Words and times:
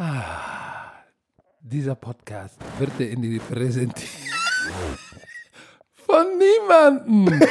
Ah, 0.00 0.92
dieser 1.60 1.96
Podcast 1.96 2.56
wird 2.78 2.96
dir 3.00 3.10
in 3.10 3.20
die 3.22 3.40
präsentiert 3.40 4.08
von 6.06 6.24
niemandem. 6.38 7.26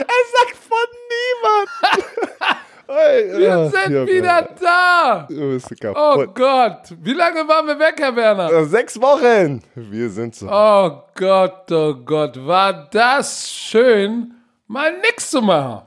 Er 0.00 0.22
sagt 0.34 0.56
von 0.68 0.88
niemand. 1.12 1.68
Hey, 2.92 3.38
Wir 3.38 3.70
sind 3.70 4.08
wieder 4.08 4.48
da. 4.60 5.26
Du 5.30 5.50
bist 5.52 5.68
Oh. 5.94 6.26
Gott, 6.34 6.92
wie 7.00 7.12
lange 7.12 7.46
waren 7.46 7.68
wir 7.68 7.78
weg, 7.78 7.94
Herr 8.00 8.16
Werner? 8.16 8.50
Äh, 8.50 8.64
Sechs 8.64 9.00
Wochen. 9.00 9.62
Wir 9.76 10.10
sind 10.10 10.34
so. 10.34 10.48
Oh 10.50 11.04
Gott, 11.14 11.70
oh 11.70 11.94
Gott, 11.94 12.44
war 12.44 12.88
das 12.90 13.48
schön, 13.48 14.34
mal 14.66 14.92
nix 14.98 15.30
zu 15.30 15.40
machen. 15.40 15.82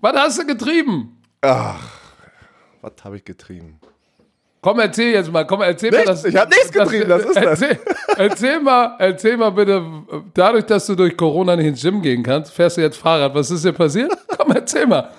Was 0.00 0.16
hast 0.16 0.38
du 0.40 0.46
getrieben? 0.46 1.22
Was 2.84 3.02
habe 3.02 3.16
ich 3.16 3.24
getrieben? 3.24 3.80
Komm, 4.60 4.78
erzähl 4.78 5.14
jetzt 5.14 5.32
mal, 5.32 5.46
komm, 5.46 5.62
erzähl 5.62 5.90
mal 5.90 6.04
Nichts, 6.04 6.22
das. 6.22 6.24
ich 6.26 6.36
hab 6.36 6.50
nichts 6.50 6.70
getrieben, 6.70 7.08
das 7.08 7.24
ist 7.24 7.36
das. 7.36 7.44
erzähl, 7.62 7.78
Erzähl 8.18 8.60
mal, 8.60 8.96
erzähl 8.98 9.36
mal 9.38 9.50
bitte, 9.50 9.82
dadurch, 10.34 10.64
dass 10.66 10.84
du 10.86 10.94
durch 10.94 11.16
Corona 11.16 11.56
nicht 11.56 11.66
ins 11.66 11.80
Gym 11.82 12.02
gehen 12.02 12.22
kannst, 12.22 12.52
fährst 12.52 12.76
du 12.76 12.82
jetzt 12.82 12.98
Fahrrad. 12.98 13.34
Was 13.34 13.50
ist 13.50 13.64
dir 13.64 13.72
passiert? 13.72 14.12
Komm, 14.36 14.52
erzähl 14.52 14.86
mal. 14.86 15.10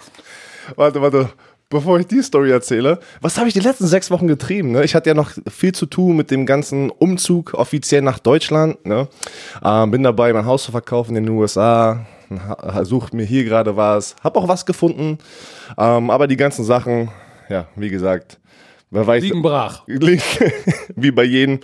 Warte, 0.76 1.02
warte. 1.02 1.30
Bevor 1.68 2.00
ich 2.00 2.06
die 2.06 2.22
Story 2.22 2.52
erzähle, 2.52 3.00
was 3.22 3.40
habe 3.40 3.48
ich 3.48 3.56
die 3.56 3.60
letzten 3.60 3.88
sechs 3.88 4.12
Wochen 4.12 4.28
getrieben? 4.28 4.72
Ne? 4.72 4.84
Ich 4.84 4.94
hatte 4.94 5.10
ja 5.10 5.16
noch 5.16 5.32
viel 5.50 5.74
zu 5.74 5.88
tun 5.88 6.16
mit 6.16 6.30
dem 6.30 6.46
ganzen 6.46 6.92
Umzug 6.92 7.56
offiziell 7.56 8.04
nach 8.04 8.20
Deutschland. 8.20 8.86
Ne? 8.86 9.08
Ähm, 9.64 9.90
bin 9.90 10.04
dabei, 10.04 10.32
mein 10.34 10.46
Haus 10.46 10.64
zu 10.66 10.72
verkaufen 10.72 11.16
in 11.16 11.24
den 11.26 11.34
USA. 11.34 12.06
Sucht 12.84 13.16
mir 13.16 13.26
hier 13.26 13.44
gerade 13.44 13.76
was. 13.76 14.16
Hab 14.24 14.38
auch 14.38 14.48
was 14.48 14.66
gefunden. 14.68 15.18
Ähm, 15.78 16.10
aber 16.12 16.28
die 16.28 16.38
ganzen 16.38 16.64
Sachen, 16.64 17.10
ja, 17.50 17.68
wie 17.76 17.90
gesagt, 17.90 18.40
wer 18.92 19.06
weiß. 19.06 19.24
Liegen 19.24 19.42
brach. 19.42 19.84
wie 20.96 21.12
bei 21.12 21.24
jedem. 21.24 21.60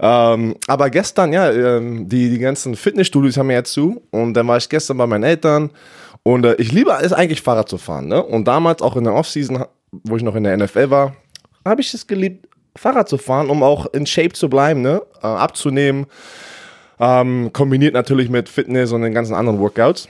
Ähm, 0.00 0.56
aber 0.66 0.90
gestern, 0.90 1.32
ja, 1.32 1.50
ähm, 1.50 2.08
die, 2.08 2.30
die 2.30 2.38
ganzen 2.38 2.76
Fitnessstudios 2.76 3.36
haben 3.36 3.50
ja 3.50 3.58
jetzt 3.58 3.72
zu. 3.72 4.02
Und 4.10 4.34
dann 4.34 4.46
war 4.48 4.56
ich 4.56 4.68
gestern 4.68 4.98
bei 4.98 5.06
meinen 5.06 5.24
Eltern. 5.24 5.70
Und 6.22 6.44
äh, 6.44 6.54
ich 6.54 6.72
liebe 6.72 6.92
es 7.00 7.12
eigentlich, 7.12 7.42
Fahrrad 7.42 7.68
zu 7.68 7.78
fahren. 7.78 8.08
Ne? 8.08 8.22
Und 8.22 8.46
damals 8.46 8.82
auch 8.82 8.96
in 8.96 9.04
der 9.04 9.14
Offseason, 9.14 9.64
wo 9.90 10.16
ich 10.16 10.22
noch 10.22 10.36
in 10.36 10.44
der 10.44 10.56
NFL 10.56 10.90
war, 10.90 11.16
habe 11.64 11.80
ich 11.80 11.92
es 11.94 12.06
geliebt, 12.06 12.48
Fahrrad 12.76 13.08
zu 13.08 13.18
fahren, 13.18 13.50
um 13.50 13.62
auch 13.62 13.86
in 13.92 14.06
Shape 14.06 14.32
zu 14.32 14.48
bleiben, 14.48 14.82
ne? 14.82 15.02
äh, 15.22 15.26
abzunehmen. 15.26 16.06
Ähm, 16.98 17.50
kombiniert 17.52 17.94
natürlich 17.94 18.30
mit 18.30 18.48
Fitness 18.48 18.92
und 18.92 19.02
den 19.02 19.12
ganzen 19.12 19.34
anderen 19.34 19.58
Workouts. 19.58 20.08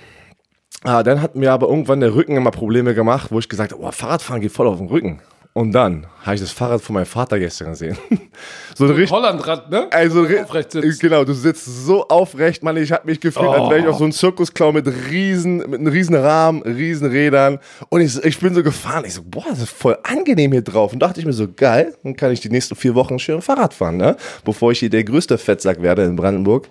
Ah, 0.84 1.02
dann 1.02 1.22
hat 1.22 1.36
mir 1.36 1.52
aber 1.52 1.68
irgendwann 1.68 2.00
der 2.00 2.14
Rücken 2.14 2.36
immer 2.36 2.50
Probleme 2.50 2.94
gemacht, 2.94 3.30
wo 3.30 3.38
ich 3.38 3.48
gesagt 3.48 3.72
habe, 3.72 3.82
oh, 3.82 3.90
Fahrradfahren 3.90 4.40
geht 4.40 4.52
voll 4.52 4.66
auf 4.66 4.78
den 4.78 4.88
Rücken. 4.88 5.20
Und 5.54 5.72
dann 5.72 6.06
habe 6.22 6.34
ich 6.34 6.40
das 6.40 6.50
Fahrrad 6.50 6.80
von 6.80 6.94
meinem 6.94 7.04
Vater 7.04 7.38
gestern 7.38 7.70
gesehen. 7.70 7.98
so 8.74 8.84
ein 8.84 8.90
richtig, 8.90 9.10
Hollandrad, 9.10 9.70
ne? 9.70 9.86
also 9.90 10.22
Aufrecht 10.22 10.72
sitzt. 10.72 11.00
genau, 11.00 11.24
du 11.24 11.34
sitzt 11.34 11.66
so 11.66 12.08
aufrecht, 12.08 12.62
Mann. 12.62 12.78
Ich 12.78 12.90
habe 12.90 13.06
mich 13.06 13.20
gefühlt, 13.20 13.48
als 13.48 13.68
wäre 13.68 13.80
ich 13.80 13.86
auf 13.86 13.98
so 13.98 14.04
einem 14.04 14.14
Zirkusklau 14.14 14.72
mit 14.72 14.86
riesen, 15.10 15.58
mit 15.58 15.80
einem 15.80 15.88
riesen 15.88 16.14
Rahmen, 16.14 16.62
riesen 16.62 17.06
Rädern. 17.06 17.58
Und 17.90 18.00
ich, 18.00 18.16
ich 18.24 18.40
bin 18.40 18.54
so 18.54 18.62
gefahren. 18.62 19.04
Ich 19.06 19.12
so, 19.12 19.22
boah, 19.22 19.44
das 19.46 19.58
ist 19.58 19.70
voll 19.70 19.98
angenehm 20.04 20.52
hier 20.52 20.62
drauf. 20.62 20.94
Und 20.94 21.00
dachte 21.00 21.20
ich 21.20 21.26
mir 21.26 21.34
so, 21.34 21.46
geil, 21.54 21.94
dann 22.02 22.16
kann 22.16 22.32
ich 22.32 22.40
die 22.40 22.48
nächsten 22.48 22.74
vier 22.74 22.94
Wochen 22.94 23.18
schön 23.18 23.42
Fahrrad 23.42 23.74
fahren, 23.74 23.98
ne? 23.98 24.16
Bevor 24.46 24.72
ich 24.72 24.78
hier 24.78 24.90
der 24.90 25.04
größte 25.04 25.36
Fettsack 25.36 25.82
werde 25.82 26.04
in 26.04 26.16
Brandenburg. 26.16 26.66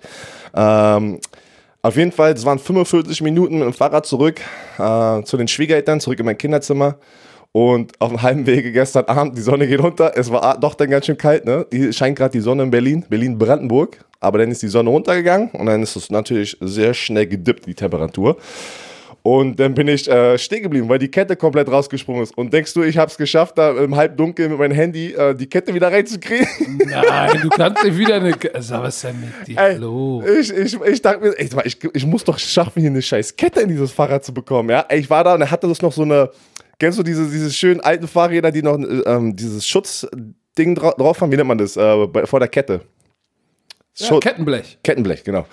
Ähm, 0.54 1.20
auf 1.82 1.96
jeden 1.96 2.12
Fall, 2.12 2.32
es 2.32 2.44
waren 2.44 2.60
45 2.60 3.22
Minuten 3.22 3.58
mit 3.58 3.66
dem 3.66 3.72
Fahrrad 3.72 4.06
zurück 4.06 4.40
äh, 4.78 5.22
zu 5.24 5.36
den 5.36 5.48
Schwiegereltern, 5.48 6.00
zurück 6.00 6.20
in 6.20 6.26
mein 6.26 6.38
Kinderzimmer. 6.38 6.96
Und 7.50 7.92
auf 8.00 8.08
dem 8.08 8.22
halben 8.22 8.46
Wege 8.46 8.72
gestern 8.72 9.04
Abend, 9.04 9.36
die 9.36 9.42
Sonne 9.42 9.66
geht 9.66 9.82
runter. 9.82 10.12
Es 10.16 10.30
war 10.30 10.58
doch 10.58 10.74
dann 10.74 10.88
ganz 10.88 11.04
schön 11.06 11.18
kalt, 11.18 11.44
ne? 11.44 11.66
Hier 11.70 11.92
scheint 11.92 12.16
gerade 12.16 12.32
die 12.32 12.40
Sonne 12.40 12.62
in 12.62 12.70
Berlin, 12.70 13.04
Berlin-Brandenburg. 13.10 13.98
Aber 14.20 14.38
dann 14.38 14.50
ist 14.50 14.62
die 14.62 14.68
Sonne 14.68 14.88
runtergegangen 14.88 15.50
und 15.50 15.66
dann 15.66 15.82
ist 15.82 15.96
es 15.96 16.08
natürlich 16.08 16.56
sehr 16.60 16.94
schnell 16.94 17.26
gedippt, 17.26 17.66
die 17.66 17.74
Temperatur. 17.74 18.36
Und 19.24 19.60
dann 19.60 19.74
bin 19.74 19.86
ich 19.86 20.10
äh, 20.10 20.36
stehen 20.36 20.64
geblieben, 20.64 20.88
weil 20.88 20.98
die 20.98 21.08
Kette 21.08 21.36
komplett 21.36 21.70
rausgesprungen 21.70 22.24
ist. 22.24 22.36
Und 22.36 22.52
denkst 22.52 22.74
du, 22.74 22.82
ich 22.82 22.98
habe 22.98 23.08
es 23.08 23.16
geschafft, 23.16 23.56
da 23.56 23.70
im 23.70 23.94
Halbdunkel 23.94 24.48
mit 24.48 24.58
meinem 24.58 24.72
Handy 24.72 25.12
äh, 25.12 25.32
die 25.32 25.46
Kette 25.46 25.72
wieder 25.72 25.92
reinzukriegen? 25.92 26.48
Nein, 26.86 27.40
du 27.40 27.48
kannst 27.48 27.84
nicht 27.84 27.96
wieder 27.96 28.16
eine. 28.16 28.34
Sag, 28.58 28.82
was 28.82 28.96
ist 28.96 29.04
denn 29.04 29.20
mit 29.20 29.46
dir 29.46 29.58
Ey, 29.58 29.76
los? 29.76 30.24
Ich, 30.26 30.52
ich, 30.52 30.80
ich 30.80 31.02
dachte 31.02 31.20
mir, 31.20 31.38
ey, 31.38 31.48
ich, 31.64 31.78
ich 31.94 32.06
muss 32.06 32.24
doch 32.24 32.36
schaffen, 32.36 32.80
hier 32.80 32.90
eine 32.90 33.00
scheiß 33.00 33.36
Kette 33.36 33.60
in 33.60 33.68
dieses 33.68 33.92
Fahrrad 33.92 34.24
zu 34.24 34.34
bekommen. 34.34 34.70
Ja? 34.70 34.86
Ich 34.90 35.08
war 35.08 35.22
da 35.22 35.34
und 35.34 35.40
er 35.42 35.50
hatte 35.52 35.68
das 35.68 35.80
noch 35.82 35.92
so 35.92 36.02
eine, 36.02 36.28
kennst 36.80 36.98
du 36.98 37.04
diese, 37.04 37.30
diese 37.30 37.52
schönen 37.52 37.80
alten 37.80 38.08
Fahrräder, 38.08 38.50
die 38.50 38.62
noch 38.62 38.76
ähm, 39.06 39.36
dieses 39.36 39.64
Schutzding 39.68 40.74
dra 40.74 40.90
drauf 40.98 41.20
haben? 41.20 41.30
Wie 41.30 41.36
nennt 41.36 41.48
man 41.48 41.58
das? 41.58 41.76
Äh, 41.76 42.06
bei, 42.08 42.26
vor 42.26 42.40
der 42.40 42.48
Kette. 42.48 42.80
Ja, 43.96 44.18
Kettenblech. 44.20 44.78
Kettenblech, 44.82 45.22
genau. 45.22 45.44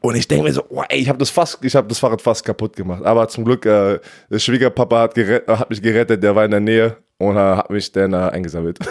Und 0.00 0.14
ich 0.14 0.28
denke 0.28 0.44
mir 0.44 0.52
so, 0.52 0.62
oh, 0.68 0.82
ey, 0.88 0.98
ich 1.00 1.08
habe 1.08 1.18
das 1.18 1.30
fast, 1.30 1.58
ich 1.64 1.74
habe 1.74 1.88
das 1.88 1.98
Fahrrad 1.98 2.22
fast 2.22 2.44
kaputt 2.44 2.76
gemacht. 2.76 3.02
Aber 3.04 3.26
zum 3.28 3.44
Glück, 3.44 3.66
äh, 3.66 3.98
der 4.30 4.38
Schwiegerpapa 4.38 5.00
hat, 5.00 5.14
gerett, 5.14 5.48
hat 5.48 5.68
mich 5.68 5.82
gerettet, 5.82 6.22
der 6.22 6.36
war 6.36 6.44
in 6.44 6.52
der 6.52 6.60
Nähe 6.60 6.96
und 7.18 7.36
äh, 7.36 7.40
hat 7.40 7.70
mich 7.70 7.90
dann 7.90 8.12
äh, 8.12 8.16
eingesammelt. 8.16 8.78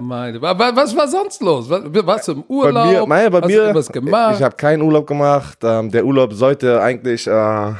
Meine, 0.00 0.40
wa- 0.40 0.56
wa- 0.56 0.72
was 0.74 0.94
war 0.96 1.08
sonst 1.08 1.42
los? 1.42 1.68
Was, 1.68 1.82
warst 2.06 2.28
du 2.28 2.32
im 2.32 2.42
Bei 2.42 2.54
Urlaub? 2.54 2.86
mir, 2.86 3.06
mein, 3.06 3.30
bei 3.32 3.40
Hast 3.40 3.46
mir 3.48 3.66
du 3.68 3.74
was 3.74 3.88
gemacht? 3.90 4.36
ich 4.36 4.42
habe 4.42 4.54
keinen 4.56 4.80
Urlaub 4.82 5.06
gemacht. 5.08 5.58
Ähm, 5.64 5.90
der 5.90 6.04
Urlaub 6.04 6.32
sollte 6.34 6.80
eigentlich 6.80 7.26
äh, 7.26 7.72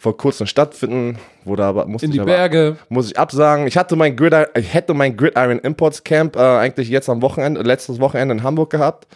vor 0.00 0.16
kurzem 0.16 0.46
stattfinden, 0.46 1.18
wurde 1.44 1.62
aber 1.62 1.84
musste 1.84 2.06
in 2.06 2.12
die 2.12 2.20
aber, 2.20 2.30
Berge. 2.32 2.76
muss 2.88 3.10
ich 3.10 3.18
absagen. 3.18 3.66
Ich 3.66 3.76
hatte 3.76 3.96
mein 3.96 4.16
Gridiron, 4.16 4.46
ich 4.56 4.72
hätte 4.72 4.94
mein 4.94 5.14
Gridiron 5.14 5.58
Imports 5.58 6.02
Camp 6.02 6.36
äh, 6.36 6.40
eigentlich 6.40 6.88
jetzt 6.88 7.10
am 7.10 7.20
Wochenende, 7.20 7.60
letztes 7.60 8.00
Wochenende 8.00 8.34
in 8.34 8.42
Hamburg 8.42 8.70
gehabt. 8.70 9.06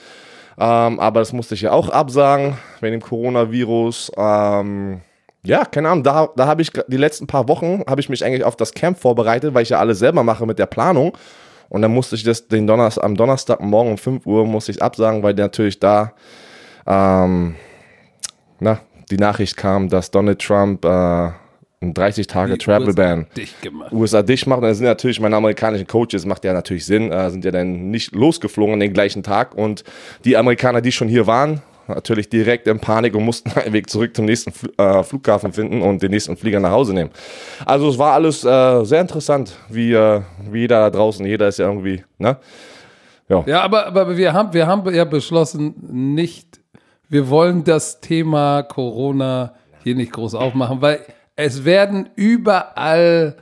Ähm, 0.59 1.01
aber 1.01 1.21
das 1.21 1.33
musste 1.33 1.55
ich 1.55 1.63
ja 1.63 1.73
auch 1.73 1.89
absagen 1.89 2.59
wegen 2.81 2.93
dem 2.93 3.01
Coronavirus. 3.01 4.13
Ähm, 4.19 5.01
ja, 5.43 5.65
keine 5.65 5.89
Ahnung, 5.89 6.05
da, 6.05 6.29
da 6.37 6.47
habe 6.47 6.61
ich 6.61 6.71
die 6.87 6.99
letzten 6.99 7.27
paar 7.27 7.49
Wochen 7.49 7.83
habe 7.89 8.03
ich 8.03 8.11
mich 8.11 8.23
eigentlich 8.23 8.45
auf 8.45 8.57
das 8.57 8.75
Camp 8.75 8.99
vorbereitet, 8.99 9.55
weil 9.55 9.63
ich 9.63 9.71
ja 9.71 9.79
alles 9.79 9.99
selber 9.99 10.23
mache 10.23 10.45
mit 10.45 10.59
der 10.59 10.67
Planung. 10.67 11.17
Und 11.71 11.81
dann 11.81 11.93
musste 11.95 12.15
ich 12.15 12.25
das 12.25 12.47
den 12.47 12.67
Donnerstag, 12.67 13.05
am 13.05 13.17
Donnerstag 13.17 13.59
morgen 13.61 13.93
um 13.93 13.99
5 13.99 14.27
Uhr 14.27 14.45
musste 14.45 14.71
ich 14.71 14.83
absagen, 14.83 15.23
weil 15.23 15.33
natürlich 15.33 15.81
da 15.81 16.13
ähm, 16.87 17.55
na, 18.61 18.81
die 19.15 19.21
Nachricht 19.21 19.57
kam, 19.57 19.89
dass 19.89 20.11
Donald 20.11 20.41
Trump 20.41 20.85
äh, 20.85 21.31
ein 21.81 21.95
30 21.95 22.27
Tage 22.27 22.59
Travel 22.59 22.89
USA 22.89 23.03
Ban. 23.03 23.27
USA 23.93 24.23
dicht 24.23 24.47
macht. 24.47 24.59
Und 24.59 24.65
dann 24.65 24.75
sind 24.75 24.87
natürlich 24.87 25.21
meine 25.21 25.37
amerikanischen 25.37 25.87
Coaches, 25.87 26.27
macht 26.27 26.45
ja 26.45 26.53
natürlich 26.53 26.85
Sinn, 26.85 27.13
äh, 27.13 27.31
sind 27.31 27.45
ja 27.45 27.51
dann 27.51 27.91
nicht 27.91 28.15
losgeflogen 28.15 28.75
an 28.75 28.81
den 28.81 28.93
gleichen 28.93 29.23
Tag. 29.23 29.55
Und 29.55 29.85
die 30.25 30.37
Amerikaner, 30.37 30.81
die 30.81 30.91
schon 30.91 31.09
hier 31.09 31.27
waren, 31.27 31.63
natürlich 31.87 32.29
direkt 32.29 32.67
in 32.67 32.81
Panik 32.81 33.15
und 33.15 33.25
mussten 33.25 33.53
einen 33.59 33.73
Weg 33.73 33.89
zurück 33.89 34.17
zum 34.17 34.25
nächsten 34.25 34.51
Fl 34.51 34.73
äh, 34.79 35.03
Flughafen 35.05 35.53
finden 35.53 35.83
und 35.83 36.03
den 36.03 36.11
nächsten 36.11 36.37
Flieger 36.37 36.59
nach 36.59 36.73
Hause 36.73 36.93
nehmen. 36.93 37.11
Also 37.65 37.89
es 37.91 37.99
war 37.99 38.15
alles 38.15 38.45
äh, 38.45 38.85
sehr 38.85 39.01
interessant, 39.01 39.55
wie, 39.69 39.93
äh, 39.93 40.23
wie 40.51 40.61
jeder 40.61 40.81
da 40.81 40.91
draußen, 40.91 41.25
jeder 41.25 41.49
ist 41.49 41.59
ja 41.59 41.67
irgendwie, 41.67 42.03
ne? 42.19 42.37
Ja, 43.47 43.63
aber, 43.63 43.87
aber 43.87 44.17
wir, 44.19 44.35
haben, 44.35 44.53
wir 44.53 44.67
haben 44.67 44.95
ja 44.95 45.05
beschlossen, 45.05 45.75
nicht, 45.81 46.61
wir 47.15 47.31
wollen 47.31 47.63
das 47.63 48.01
Thema 48.01 48.65
Corona 48.65 49.55
hier 49.85 49.95
nicht 49.95 50.11
groß 50.11 50.35
aufmachen, 50.35 50.83
weil 50.83 50.99
es 51.37 51.65
werden 51.65 52.09
überall, 52.17 53.37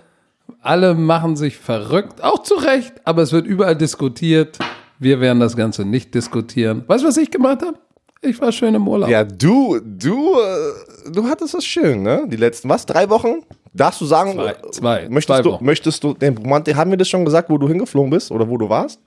alle 0.61 0.93
machen 0.93 1.37
sich 1.37 1.57
verrückt, 1.57 2.23
auch 2.23 2.43
zu 2.43 2.53
Recht, 2.57 2.93
aber 3.05 3.23
es 3.23 3.33
wird 3.33 3.47
überall 3.47 3.75
diskutiert. 3.75 4.59
Wir 4.99 5.21
werden 5.21 5.41
das 5.41 5.57
Ganze 5.57 5.87
nicht 5.87 6.15
diskutieren. 6.15 6.85
Weißt 6.87 7.03
du, 7.03 7.09
was 7.09 7.17
ich 7.17 7.31
gemacht 7.31 7.63
habe? 7.63 7.79
Ich 8.21 8.39
war 8.43 8.53
schön 8.53 8.75
im 8.75 8.87
Urlaub. 8.87 9.09
Ja, 9.09 9.25
du, 9.25 9.81
du, 9.83 10.35
äh, 10.35 11.11
du 11.11 11.25
hattest 11.25 11.55
es 11.55 11.65
schön, 11.65 12.03
ne? 12.03 12.25
Die 12.29 12.37
letzten, 12.37 12.69
was, 12.69 12.85
drei 12.85 13.09
Wochen? 13.09 13.43
Darfst 13.73 14.03
du 14.03 14.05
sagen, 14.05 14.35
Zwei, 14.35 14.51
äh, 14.51 14.71
zwei, 14.71 15.09
möchtest, 15.09 15.27
zwei 15.39 15.43
du, 15.43 15.53
Wochen. 15.53 15.65
möchtest 15.65 16.05
du, 16.05 16.13
den 16.13 16.37
Romantik, 16.37 16.77
haben 16.77 16.91
wir 16.91 16.99
das 16.99 17.09
schon 17.09 17.25
gesagt, 17.25 17.49
wo 17.49 17.57
du 17.57 17.69
hingeflogen 17.69 18.11
bist 18.11 18.31
oder 18.31 18.47
wo 18.47 18.59
du 18.59 18.69
warst? 18.69 19.01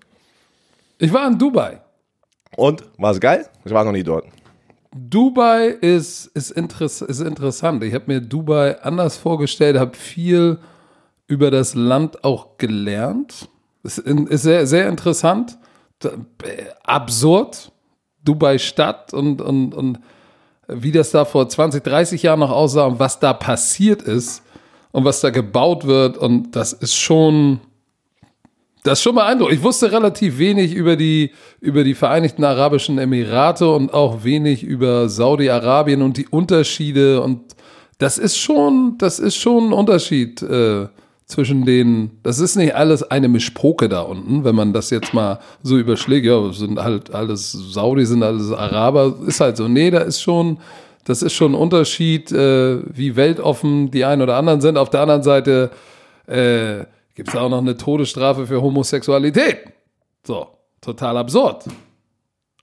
Ich 0.97 1.13
war 1.13 1.27
in 1.27 1.37
Dubai. 1.37 1.81
Und, 2.57 2.83
war 2.97 3.11
es 3.11 3.19
geil? 3.19 3.45
Ich 3.63 3.71
war 3.71 3.83
noch 3.85 3.91
nie 3.91 4.01
dort. 4.01 4.25
Dubai 4.97 5.67
ist, 5.67 6.27
ist, 6.27 6.51
interess 6.51 7.01
ist 7.01 7.19
interessant. 7.19 7.83
Ich 7.83 7.93
habe 7.93 8.05
mir 8.07 8.21
Dubai 8.21 8.81
anders 8.81 9.17
vorgestellt, 9.17 9.77
habe 9.77 9.97
viel 9.97 10.57
über 11.27 11.51
das 11.51 11.75
Land 11.75 12.23
auch 12.23 12.57
gelernt. 12.57 13.49
Ist, 13.83 13.97
ist 13.97 14.43
sehr, 14.43 14.65
sehr 14.65 14.87
interessant. 14.87 15.57
Äh, 16.01 16.09
absurd. 16.83 17.73
Dubai 18.23 18.57
Stadt 18.57 19.13
und, 19.13 19.41
und, 19.41 19.75
und 19.75 19.99
wie 20.67 20.91
das 20.91 21.11
da 21.11 21.25
vor 21.25 21.47
20, 21.47 21.83
30 21.83 22.23
Jahren 22.23 22.39
noch 22.39 22.49
aussah 22.49 22.85
und 22.85 22.97
was 22.97 23.19
da 23.19 23.33
passiert 23.33 24.01
ist 24.01 24.43
und 24.93 25.03
was 25.03 25.19
da 25.19 25.29
gebaut 25.29 25.85
wird. 25.85 26.17
Und 26.17 26.55
das 26.55 26.71
ist 26.71 26.95
schon, 26.95 27.59
das 28.85 28.99
ist 28.99 29.03
schon 29.03 29.15
beeindruckend. 29.15 29.57
Ich 29.57 29.63
wusste 29.63 29.91
relativ 29.91 30.37
wenig 30.37 30.73
über 30.75 30.95
die, 30.95 31.31
über 31.59 31.83
die 31.83 31.95
Vereinigten 31.95 32.43
Arabischen 32.43 32.99
Emirate 32.99 33.67
und 33.67 33.91
auch 33.91 34.23
wenig 34.23 34.63
über 34.63 35.09
Saudi-Arabien 35.09 36.03
und 36.03 36.17
die 36.17 36.27
Unterschiede. 36.27 37.21
Und 37.21 37.55
das 37.97 38.19
ist 38.19 38.37
schon, 38.37 38.95
das 38.99 39.17
ist 39.17 39.37
schon 39.37 39.69
ein 39.69 39.73
Unterschied 39.73 40.43
äh, 40.43 40.87
zwischen 41.25 41.65
den, 41.65 42.11
das 42.21 42.37
ist 42.37 42.57
nicht 42.57 42.75
alles 42.75 43.01
eine 43.01 43.27
Mischpoke 43.27 43.89
da 43.89 44.01
unten, 44.01 44.43
wenn 44.43 44.53
man 44.53 44.71
das 44.71 44.91
jetzt 44.91 45.15
mal 45.15 45.39
so 45.63 45.79
überschlägt, 45.79 46.27
ja, 46.27 46.53
sind 46.53 46.79
halt 46.79 47.11
alles 47.11 47.53
Saudi, 47.53 48.05
sind 48.05 48.21
alles 48.21 48.51
Araber, 48.51 49.15
ist 49.25 49.39
halt 49.39 49.57
so. 49.57 49.67
Nee, 49.67 49.89
da 49.89 50.01
ist 50.01 50.21
schon, 50.21 50.59
das 51.05 51.23
ist 51.23 51.33
schon 51.33 51.53
ein 51.53 51.59
Unterschied, 51.59 52.31
äh, 52.31 52.77
wie 52.95 53.15
weltoffen 53.15 53.89
die 53.89 54.05
einen 54.05 54.21
oder 54.21 54.35
anderen 54.37 54.61
sind. 54.61 54.77
Auf 54.77 54.91
der 54.91 55.01
anderen 55.01 55.23
Seite 55.23 55.71
äh, 56.27 56.85
gibt 57.15 57.29
es 57.29 57.35
auch 57.35 57.49
noch 57.49 57.59
eine 57.59 57.75
Todesstrafe 57.77 58.45
für 58.45 58.61
Homosexualität. 58.61 59.59
So, 60.23 60.47
total 60.81 61.17
absurd. 61.17 61.63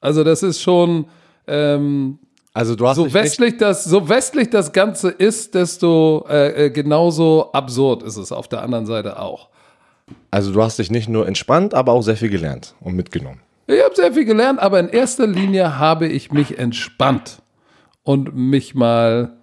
Also 0.00 0.22
das 0.25 0.43
ist 0.43 0.60
schon, 0.60 1.06
ähm, 1.46 2.19
Also 2.52 2.76
du 2.76 2.87
hast 2.87 2.96
so 2.96 3.12
westlich 3.12 3.56
das, 3.56 3.84
so 3.84 4.08
westlich 4.08 4.50
das 4.50 4.72
Ganze 4.72 5.10
ist, 5.10 5.54
desto 5.54 6.26
äh, 6.28 6.66
äh, 6.66 6.70
genauso 6.70 7.50
absurd 7.52 8.02
ist 8.02 8.16
es 8.16 8.31
auf 8.31 8.46
der 8.49 8.62
anderen 8.62 8.87
Seite 8.87 9.19
auch. 9.19 9.49
also 10.31 10.52
du 10.52 10.62
hast 10.62 10.78
dich 10.78 10.90
nicht 10.90 11.08
nur 11.08 11.26
entspannt, 11.26 11.72
aber 11.72 11.93
auch 11.93 12.02
sehr 12.02 12.16
viel 12.16 12.28
gelernt 12.31 12.75
und 12.81 12.94
mitgenommen. 12.94 13.40
Ich 13.69 13.82
habe 13.82 13.94
sehr 13.94 14.12
viel 14.12 14.25
gelernt, 14.25 14.58
aber 14.58 14.81
in 14.81 14.88
erster 14.88 15.26
Linie 15.26 15.78
habe 15.78 16.08
ich 16.08 16.32
mich 16.32 16.58
entspannt 16.58 17.40
und 18.02 18.34
mich 18.34 18.75
mal. 18.75 19.38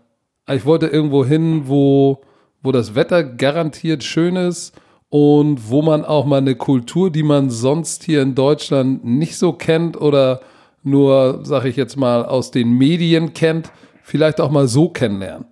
Ich 0.52 0.66
wollte 0.66 0.88
irgendwo 0.88 1.24
hin, 1.26 1.64
wo, 1.68 2.22
wo 2.62 2.72
das 2.72 2.96
Wetter 2.96 3.24
garantiert 3.24 4.04
schön 4.04 4.36
ist 4.36 4.74
und 5.10 5.70
wo 5.70 5.82
man 5.82 6.06
auch 6.06 6.26
mal 6.26 6.38
eine 6.38 6.56
Kultur, 6.56 7.12
die 7.12 7.24
man 7.24 7.50
sonst 7.50 8.04
hier 8.04 8.22
in 8.22 8.36
Deutschland 8.36 9.04
nicht 9.04 9.38
so 9.38 9.54
kennt 9.54 10.00
oder 10.00 10.42
nur, 10.84 11.42
sag 11.44 11.66
ich 11.66 11.76
jetzt 11.76 11.98
mal, 11.98 12.26
aus 12.26 12.52
den 12.52 12.78
Medien 12.78 13.34
kennt, 13.34 13.72
vielleicht 14.04 14.40
auch 14.40 14.52
mal 14.52 14.68
so 14.68 14.90
kennenlernen. 14.90 15.46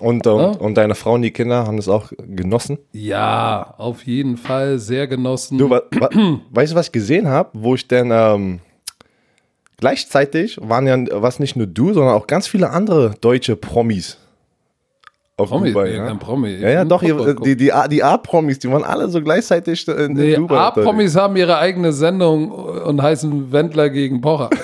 Und, 0.00 0.26
und, 0.26 0.60
und 0.60 0.74
deine 0.76 0.94
Frau 0.94 1.14
und 1.14 1.22
die 1.22 1.32
Kinder 1.32 1.66
haben 1.66 1.76
das 1.76 1.88
auch 1.88 2.12
genossen? 2.20 2.78
Ja, 2.92 3.74
auf 3.78 4.04
jeden 4.04 4.36
Fall 4.36 4.78
sehr 4.78 5.08
genossen. 5.08 5.58
Du, 5.58 5.68
wa, 5.68 5.82
wa, 5.90 6.08
weißt 6.50 6.72
du, 6.72 6.76
was 6.76 6.86
ich 6.86 6.92
gesehen 6.92 7.26
habe, 7.26 7.50
wo 7.54 7.74
ich 7.74 7.88
denn 7.88 8.10
ähm, 8.12 8.60
gleichzeitig 9.76 10.58
waren 10.62 10.86
ja 10.86 10.96
was 11.20 11.40
nicht 11.40 11.56
nur 11.56 11.66
du, 11.66 11.92
sondern 11.92 12.14
auch 12.14 12.28
ganz 12.28 12.46
viele 12.46 12.70
andere 12.70 13.14
deutsche 13.20 13.56
Promis. 13.56 14.18
Auf 15.40 15.48
Promi, 15.50 15.72
Dubai, 15.72 15.88
nee, 15.88 15.96
ja? 15.96 16.06
kein 16.06 16.18
Promi. 16.18 16.50
Ja, 16.56 16.68
ja, 16.70 16.84
doch, 16.84 17.02
ihr, 17.02 17.16
gucken. 17.16 17.44
die, 17.44 17.56
die, 17.56 17.72
die 17.90 18.02
A-Promis, 18.02 18.58
die 18.58 18.70
waren 18.70 18.84
alle 18.84 19.08
so 19.08 19.22
gleichzeitig 19.22 19.86
in, 19.88 20.12
Nee, 20.12 20.34
Dubai. 20.36 20.56
A-Promis 20.56 21.16
haben 21.16 21.36
ihre 21.36 21.58
eigene 21.58 21.92
Sendung 21.92 22.50
und 22.50 23.02
heißen 23.02 23.50
Wendler 23.52 23.90
gegen 23.90 24.20
Pocher. 24.20 24.50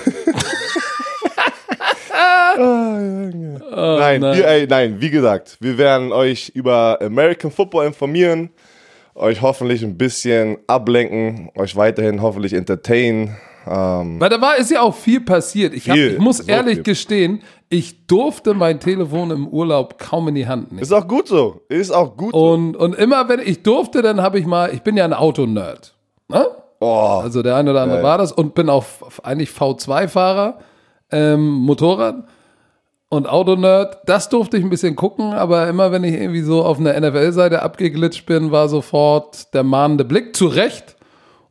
Nein, 3.77 4.21
nein. 4.21 4.37
Wir, 4.37 4.47
ey, 4.47 4.67
nein, 4.67 4.95
wie 4.99 5.09
gesagt, 5.09 5.57
wir 5.59 5.77
werden 5.77 6.11
euch 6.11 6.49
über 6.55 6.99
American 7.01 7.51
Football 7.51 7.87
informieren, 7.87 8.49
euch 9.13 9.41
hoffentlich 9.41 9.83
ein 9.83 9.97
bisschen 9.97 10.57
ablenken, 10.67 11.49
euch 11.55 11.75
weiterhin 11.75 12.21
hoffentlich 12.21 12.53
entertainen. 12.53 13.37
Ähm, 13.69 14.19
Weil 14.19 14.29
da 14.29 14.39
war, 14.41 14.57
ist 14.57 14.71
ja 14.71 14.81
auch 14.81 14.95
viel 14.95 15.21
passiert. 15.21 15.73
Ich, 15.73 15.89
hab, 15.89 15.95
Viel, 15.95 16.13
ich 16.13 16.19
muss 16.19 16.39
ehrlich 16.39 16.83
gestehen, 16.83 17.41
ich 17.69 18.07
durfte 18.07 18.53
mein 18.53 18.79
Telefon 18.79 19.31
im 19.31 19.47
Urlaub 19.47 19.97
kaum 19.99 20.27
in 20.29 20.35
die 20.35 20.47
Hand 20.47 20.71
nehmen. 20.71 20.81
ist 20.81 20.91
auch 20.93 21.07
gut 21.07 21.27
so. 21.27 21.61
Ist 21.69 21.91
auch 21.91 22.15
gut 22.15 22.33
so. 22.33 22.51
Und, 22.51 22.75
und 22.77 22.95
immer 22.95 23.27
wenn 23.29 23.39
ich 23.39 23.63
durfte, 23.63 24.01
dann 24.01 24.21
habe 24.21 24.39
ich 24.39 24.45
mal, 24.45 24.73
ich 24.73 24.81
bin 24.81 24.95
ja 24.97 25.05
ein 25.05 25.13
Autonerd. 25.13 25.93
Ne? 26.29 26.45
Oh, 26.79 27.19
Also 27.23 27.41
der 27.41 27.55
eine 27.55 27.71
oder 27.71 27.81
andere 27.81 27.97
Geil. 27.99 28.05
war 28.05 28.17
das 28.17 28.31
und 28.31 28.53
bin 28.53 28.69
auch 28.69 28.85
eigentlich 29.23 29.49
V2-Fahrer, 29.49 30.59
ähm, 31.11 31.45
Motorrad 31.47 32.23
und 33.09 33.27
Autonerd. 33.27 33.97
Das 34.05 34.29
durfte 34.29 34.57
ich 34.57 34.63
ein 34.63 34.69
bisschen 34.69 34.95
gucken, 34.95 35.33
aber 35.33 35.67
immer 35.67 35.91
wenn 35.91 36.03
ich 36.03 36.13
irgendwie 36.13 36.41
so 36.41 36.63
auf 36.63 36.79
einer 36.79 36.99
NFL-Seite 36.99 37.61
abgeglitscht 37.61 38.25
bin, 38.25 38.51
war 38.51 38.69
sofort 38.69 39.53
der 39.53 39.63
mahnende 39.63 40.05
Blick 40.05 40.35
zurecht. 40.35 40.96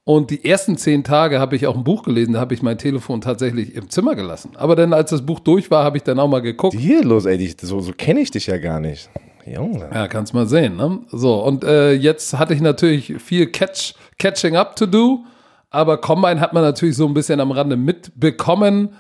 Und 0.09 0.31
die 0.31 0.45
ersten 0.45 0.77
zehn 0.77 1.03
Tage 1.03 1.41
habe 1.41 1.57
ich 1.57 1.67
auch 1.67 1.75
ein 1.75 1.83
Buch 1.83 2.05
gelesen, 2.05 2.35
da 2.35 2.39
habe 2.41 2.55
ich 2.55 2.63
mein 2.63 2.79
Telefon 2.79 3.21
tatsächlich 3.21 3.75
im 3.75 3.91
Zimmer 3.91 4.15
gelassen. 4.15 4.53
Aber 4.55 4.77
dann, 4.77 4.93
als 4.93 5.11
das 5.11 5.27
Buch 5.27 5.41
durch 5.41 5.69
war, 5.73 5.83
habe 5.83 5.97
ich 5.97 6.05
dann 6.05 6.21
auch 6.21 6.29
mal 6.29 6.39
geguckt. 6.43 6.77
hier 6.77 7.03
los, 7.03 7.27
ey, 7.27 7.37
dich- 7.37 7.57
so, 7.61 7.81
so 7.81 7.91
kenne 7.93 8.21
ich 8.21 8.31
dich 8.31 8.47
ja 8.47 8.57
gar 8.59 8.79
nicht. 8.79 9.11
Junge. 9.45 9.91
Ja, 9.93 10.07
kannst 10.07 10.33
mal 10.33 10.47
sehen. 10.47 10.77
Ne? 10.77 11.01
So, 11.11 11.43
und 11.43 11.65
äh, 11.65 11.93
jetzt 11.93 12.39
hatte 12.39 12.55
ich 12.55 12.61
natürlich 12.61 13.15
viel 13.21 13.49
Catch, 13.49 13.95
Catching 14.17 14.55
up 14.55 14.77
to 14.77 14.87
do, 14.87 15.25
aber 15.71 15.97
Combine 16.01 16.39
hat 16.39 16.53
man 16.53 16.63
natürlich 16.63 16.95
so 16.97 17.07
ein 17.09 17.13
bisschen 17.15 17.41
am 17.41 17.51
Rande 17.51 17.77
mitbekommen. 17.77 18.91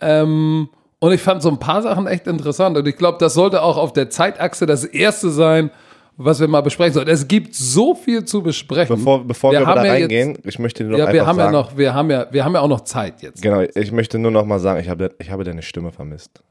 Ähm, 0.00 0.70
und 0.98 1.12
ich 1.12 1.20
fand 1.20 1.42
so 1.42 1.50
ein 1.50 1.58
paar 1.58 1.82
Sachen 1.82 2.06
echt 2.06 2.26
interessant. 2.26 2.78
Und 2.78 2.88
ich 2.88 2.96
glaube, 2.96 3.18
das 3.20 3.34
sollte 3.34 3.60
auch 3.62 3.76
auf 3.76 3.92
der 3.92 4.08
Zeitachse 4.08 4.64
das 4.64 4.84
erste 4.84 5.28
sein, 5.28 5.70
was 6.16 6.40
wir 6.40 6.48
mal 6.48 6.60
besprechen 6.60 6.94
sollten. 6.94 7.10
Es 7.10 7.26
gibt 7.26 7.54
so 7.54 7.94
viel 7.94 8.24
zu 8.24 8.42
besprechen. 8.42 8.96
Bevor, 8.96 9.24
bevor 9.24 9.52
wir, 9.52 9.66
haben 9.66 9.76
da 9.76 9.84
ja 9.84 9.92
reingehen, 9.92 10.38
ich 10.44 10.58
möchte 10.58 10.84
Jetzt, 10.84 10.92
ja, 10.92 10.98
wir 10.98 11.08
einfach 11.08 11.26
haben 11.26 11.36
sagen, 11.36 11.54
ja 11.54 11.60
noch, 11.60 11.76
wir 11.76 11.94
haben 11.94 12.10
ja, 12.10 12.26
wir 12.30 12.44
haben 12.44 12.54
ja 12.54 12.60
auch 12.60 12.68
noch 12.68 12.82
Zeit 12.82 13.22
jetzt. 13.22 13.42
genau, 13.42 13.62
ich 13.62 13.92
möchte 13.92 14.18
nur 14.18 14.30
noch 14.30 14.44
mal 14.44 14.60
sagen, 14.60 14.80
ich 14.80 14.88
habe, 14.88 15.14
ich 15.18 15.30
habe 15.30 15.44
deine 15.44 15.62
Stimme 15.62 15.92
vermisst. 15.92 16.42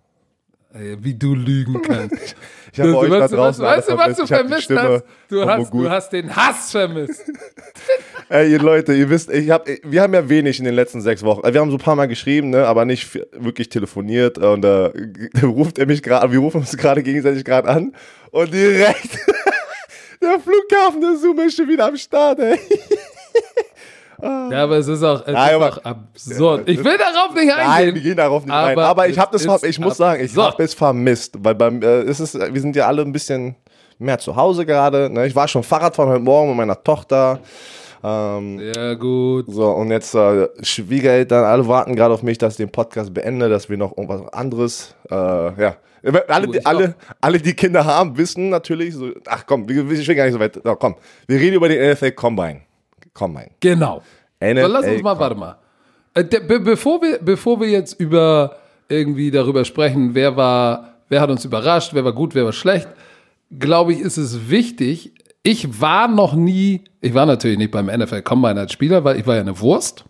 Wie 0.73 1.13
du 1.13 1.35
lügen 1.35 1.81
kannst. 1.81 2.35
Ich 2.75 2.79
habe 2.79 2.97
euch 2.97 3.09
da 3.11 3.27
draußen 3.27 3.63
weißt 3.63 3.89
du, 3.89 3.97
was 3.97 4.17
du 4.17 4.25
vermisst 4.25 4.71
hast? 4.71 5.03
Du 5.29 5.45
hast, 5.45 5.71
du 5.71 5.87
hast 5.87 6.09
den 6.11 6.35
Hass 6.35 6.71
vermisst. 6.71 7.21
Ey, 8.29 8.51
ihr 8.51 8.57
Leute, 8.57 8.95
ihr 8.95 9.11
wisst, 9.11 9.29
ich 9.29 9.51
hab, 9.51 9.67
wir 9.83 10.01
haben 10.01 10.15
ja 10.15 10.27
wenig 10.27 10.57
in 10.57 10.65
den 10.65 10.73
letzten 10.73 10.99
sechs 10.99 11.21
Wochen. 11.21 11.43
Wir 11.43 11.61
haben 11.61 11.69
so 11.69 11.77
ein 11.77 11.83
paar 11.83 11.95
Mal 11.95 12.07
geschrieben, 12.07 12.49
ne, 12.49 12.65
aber 12.65 12.85
nicht 12.85 13.13
wirklich 13.31 13.69
telefoniert. 13.69 14.39
Und 14.39 14.65
äh, 14.65 14.91
da 15.33 15.41
ruft 15.43 15.77
er 15.77 15.85
mich 15.85 16.01
gerade, 16.01 16.31
wir 16.31 16.39
rufen 16.39 16.61
uns 16.61 16.75
gerade 16.75 17.03
gegenseitig 17.03 17.45
gerade 17.45 17.69
an. 17.69 17.93
Und 18.31 18.51
direkt, 18.51 19.19
der 20.23 20.39
Flughafen 20.39 21.01
der 21.01 21.15
Zoom 21.17 21.39
ist 21.39 21.55
schon 21.57 21.67
wieder 21.67 21.85
am 21.87 21.95
Start, 21.97 22.39
ey. 22.39 22.59
Ja, 24.21 24.63
aber 24.63 24.77
es 24.77 24.87
ist 24.87 25.03
auch, 25.03 25.19
es 25.25 25.33
Nein, 25.33 25.49
ist 25.49 25.55
aber- 25.55 25.67
auch 25.69 25.83
absurd. 25.83 26.69
Ich 26.69 26.81
will 26.81 26.97
darauf 26.97 27.33
nicht 27.35 27.47
Nein, 27.47 27.57
wir 27.57 27.69
eingehen. 27.87 28.03
gehen 28.03 28.15
darauf 28.15 28.45
nicht 28.45 28.53
rein. 28.55 28.71
Aber 28.71 28.85
Aber 28.85 29.07
ich 29.09 29.19
habe 29.19 29.33
das, 29.33 29.43
ist 29.43 29.63
ich 29.65 29.79
muss 29.79 29.97
sagen, 29.97 30.23
ich 30.23 30.37
habe 30.37 30.63
es 30.63 30.73
vermisst, 30.73 31.35
weil 31.39 31.55
beim, 31.55 31.81
äh, 31.81 32.03
es 32.03 32.21
ist, 32.21 32.35
wir 32.35 32.61
sind 32.61 32.73
ja 32.77 32.87
alle 32.87 33.01
ein 33.01 33.11
bisschen 33.11 33.55
mehr 33.99 34.17
zu 34.19 34.33
Hause 34.33 34.65
gerade. 34.65 35.09
Ne? 35.09 35.27
Ich 35.27 35.35
war 35.35 35.45
schon 35.49 35.61
Fahrradfahren 35.61 36.09
heute 36.09 36.21
Morgen 36.23 36.49
mit 36.49 36.57
meiner 36.57 36.81
Tochter. 36.81 37.39
Ähm, 38.03 38.59
Ja, 38.59 38.93
gut. 38.95 39.45
So, 39.47 39.69
und 39.71 39.91
jetzt 39.91 40.13
äh, 40.13 40.49
Schwiegereltern, 40.61 41.45
alle 41.45 41.67
warten 41.67 41.95
gerade 41.95 42.13
auf 42.13 42.23
mich, 42.23 42.37
dass 42.37 42.53
ich 42.53 42.57
den 42.57 42.69
Podcast 42.69 43.13
beende, 43.13 43.49
dass 43.49 43.69
wir 43.69 43.77
noch 43.77 43.97
irgendwas 43.97 44.31
anderes, 44.33 44.95
äh, 45.09 45.15
ja. 45.15 45.77
Alle, 46.27 46.47
die, 46.47 46.65
alle, 46.65 46.95
alle, 47.21 47.37
die 47.37 47.53
Kinder 47.53 47.85
haben, 47.85 48.17
wissen 48.17 48.49
natürlich, 48.49 48.93
so, 48.93 49.11
ach 49.25 49.45
komm, 49.47 49.69
wir, 49.69 49.89
ich 49.89 50.05
will 50.05 50.15
gar 50.15 50.25
nicht 50.25 50.33
so 50.33 50.39
weit, 50.39 50.63
no, 50.65 50.75
komm, 50.75 50.95
wir 51.27 51.39
reden 51.39 51.55
über 51.55 51.69
den 51.69 51.93
NFL 51.93 52.11
Combine. 52.11 52.59
Combine. 53.13 53.51
Genau. 53.61 54.01
NFL 54.41 54.61
So, 54.61 54.67
lass 54.67 54.85
uns 54.85 55.01
mal, 55.01 55.17
warte 55.17 55.35
mal. 55.35 55.57
Äh, 56.13 56.23
be 56.25 56.59
bevor, 56.59 57.01
wir, 57.01 57.19
bevor 57.19 57.61
wir 57.61 57.69
jetzt 57.69 57.99
über 58.01 58.57
irgendwie 58.89 59.31
darüber 59.31 59.63
sprechen, 59.63 60.13
wer 60.13 60.35
war, 60.35 60.95
wer 61.07 61.21
hat 61.21 61.29
uns 61.29 61.45
überrascht, 61.45 61.93
wer 61.93 62.03
war 62.03 62.13
gut, 62.13 62.35
wer 62.35 62.43
war 62.43 62.53
schlecht, 62.53 62.89
glaube 63.57 63.93
ich, 63.93 63.99
ist 63.99 64.17
es 64.17 64.49
wichtig. 64.49 65.13
Ich 65.43 65.81
war 65.81 66.07
noch 66.07 66.33
nie, 66.35 66.81
ich 67.01 67.13
war 67.13 67.25
natürlich 67.25 67.57
nicht 67.57 67.71
beim 67.71 67.87
NFL 67.87 68.21
Combine 68.21 68.61
als 68.61 68.71
Spieler, 68.71 69.03
weil 69.03 69.19
ich 69.19 69.27
war 69.27 69.35
ja 69.35 69.41
eine 69.41 69.59
Wurst 69.59 70.05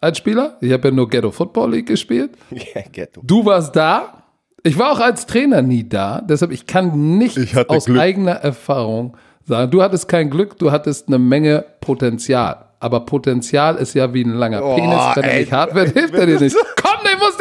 als 0.00 0.18
Spieler. 0.18 0.56
Ich 0.60 0.72
habe 0.72 0.88
ja 0.88 0.94
nur 0.94 1.08
Ghetto 1.08 1.30
Football 1.30 1.72
League 1.72 1.86
gespielt. 1.86 2.32
Ja, 2.50 2.82
Ghetto. 2.90 3.20
Du 3.24 3.44
warst 3.46 3.74
da. 3.76 4.24
Ich 4.64 4.78
war 4.78 4.90
auch 4.92 4.98
als 5.00 5.26
Trainer 5.26 5.62
nie 5.62 5.88
da. 5.88 6.20
Deshalb, 6.22 6.50
ich 6.50 6.66
kann 6.66 7.18
nicht 7.18 7.36
Ich 7.36 7.56
aus 7.68 7.84
Glück. 7.84 8.00
eigener 8.00 8.32
Erfahrung 8.32 9.16
sagen, 9.44 9.70
du 9.70 9.82
hattest 9.82 10.08
kein 10.08 10.30
Glück, 10.30 10.58
du 10.58 10.72
hattest 10.72 11.06
eine 11.08 11.18
Menge 11.18 11.64
Potenzial. 11.80 12.64
Aber 12.80 13.00
Potenzial 13.00 13.76
ist 13.76 13.94
ja 13.94 14.12
wie 14.12 14.24
ein 14.24 14.30
langer 14.32 14.64
Oh, 14.64 14.74
Penis. 14.74 14.98
Wenn 15.14 15.24
er 15.24 15.38
nicht 15.40 15.52
hart 15.52 15.74
wird, 15.74 15.92
hilft 15.92 16.14
er 16.14 16.26
dir 16.26 16.40
nicht. 16.40 16.56
Komm, 16.82 16.93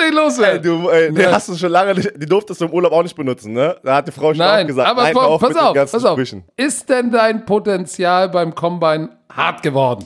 den 0.03 0.15
musst 0.24 0.38
du 0.38 0.41
nicht 0.41 0.51
Ey, 0.53 0.62
du, 0.62 0.89
ey, 0.89 1.22
Ja. 1.22 1.31
hast 1.31 1.50
du 1.50 1.55
schon 1.55 1.72
lange 1.72 1.93
nicht, 1.95 2.12
die 2.15 2.25
durftest 2.25 2.62
du 2.62 2.65
im 2.65 2.72
Urlaub 2.74 2.91
auch 2.91 3.03
nicht 3.03 3.15
benutzen, 3.15 3.53
ne? 3.53 3.75
Da 3.83 3.95
hat 3.98 4.07
die 4.07 4.12
Frau 4.12 4.33
schon 4.33 4.41
auch 4.41 4.45
Nein, 4.48 4.67
gesagt, 4.67 4.89
aber 4.89 5.03
nein, 5.03 5.15
auf 5.17 5.41
pass 5.41 5.55
auf, 5.55 5.74
pass 5.74 6.05
auf. 6.05 6.12
Sprüchen. 6.13 6.43
Ist 6.57 6.89
denn 6.89 7.12
dein 7.12 7.45
Potenzial 7.45 8.29
beim 8.29 8.53
Combine 8.55 9.10
hart 9.33 9.62
geworden? 9.63 10.05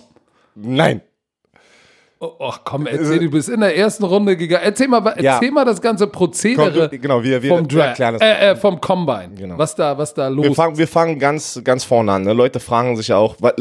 Nein. 0.55 1.01
Oh, 2.19 2.31
ach 2.39 2.61
komm, 2.63 2.87
erzähl, 2.87 3.19
du 3.19 3.29
bist 3.29 3.47
in 3.47 3.59
der 3.59 3.77
ersten 3.77 4.03
Runde 4.03 4.35
gegangen. 4.35 4.63
Erzähl 4.65 4.87
mal, 4.87 5.05
erzähl 5.05 5.23
Ja. 5.49 5.51
mal 5.51 5.65
das 5.65 5.79
ganze 5.79 6.07
Prozedere 6.07 6.89
Komm, 6.89 6.99
genau, 7.01 7.23
wir- 7.23 7.43
wir- 7.43 7.55
vom 7.55 7.67
Draft, 7.67 7.99
äh, 7.99 8.51
äh, 8.51 8.55
vom 8.55 8.81
Combine. 8.81 9.29
Genau. 9.37 9.57
Was 9.59 9.75
da, 9.75 9.95
was 9.99 10.15
da 10.15 10.27
los 10.27 10.43
Wir 10.45 10.55
fangen, 10.55 10.77
wir 10.79 10.87
fangen 10.87 11.19
ganz, 11.19 11.61
ganz 11.63 11.83
vorne 11.83 12.11
an. 12.13 12.23
Ne? 12.23 12.33
Leute 12.33 12.59
fragen 12.59 12.95
sich 12.97 13.09
ja 13.09 13.17
auch, 13.17 13.35
weil 13.39 13.53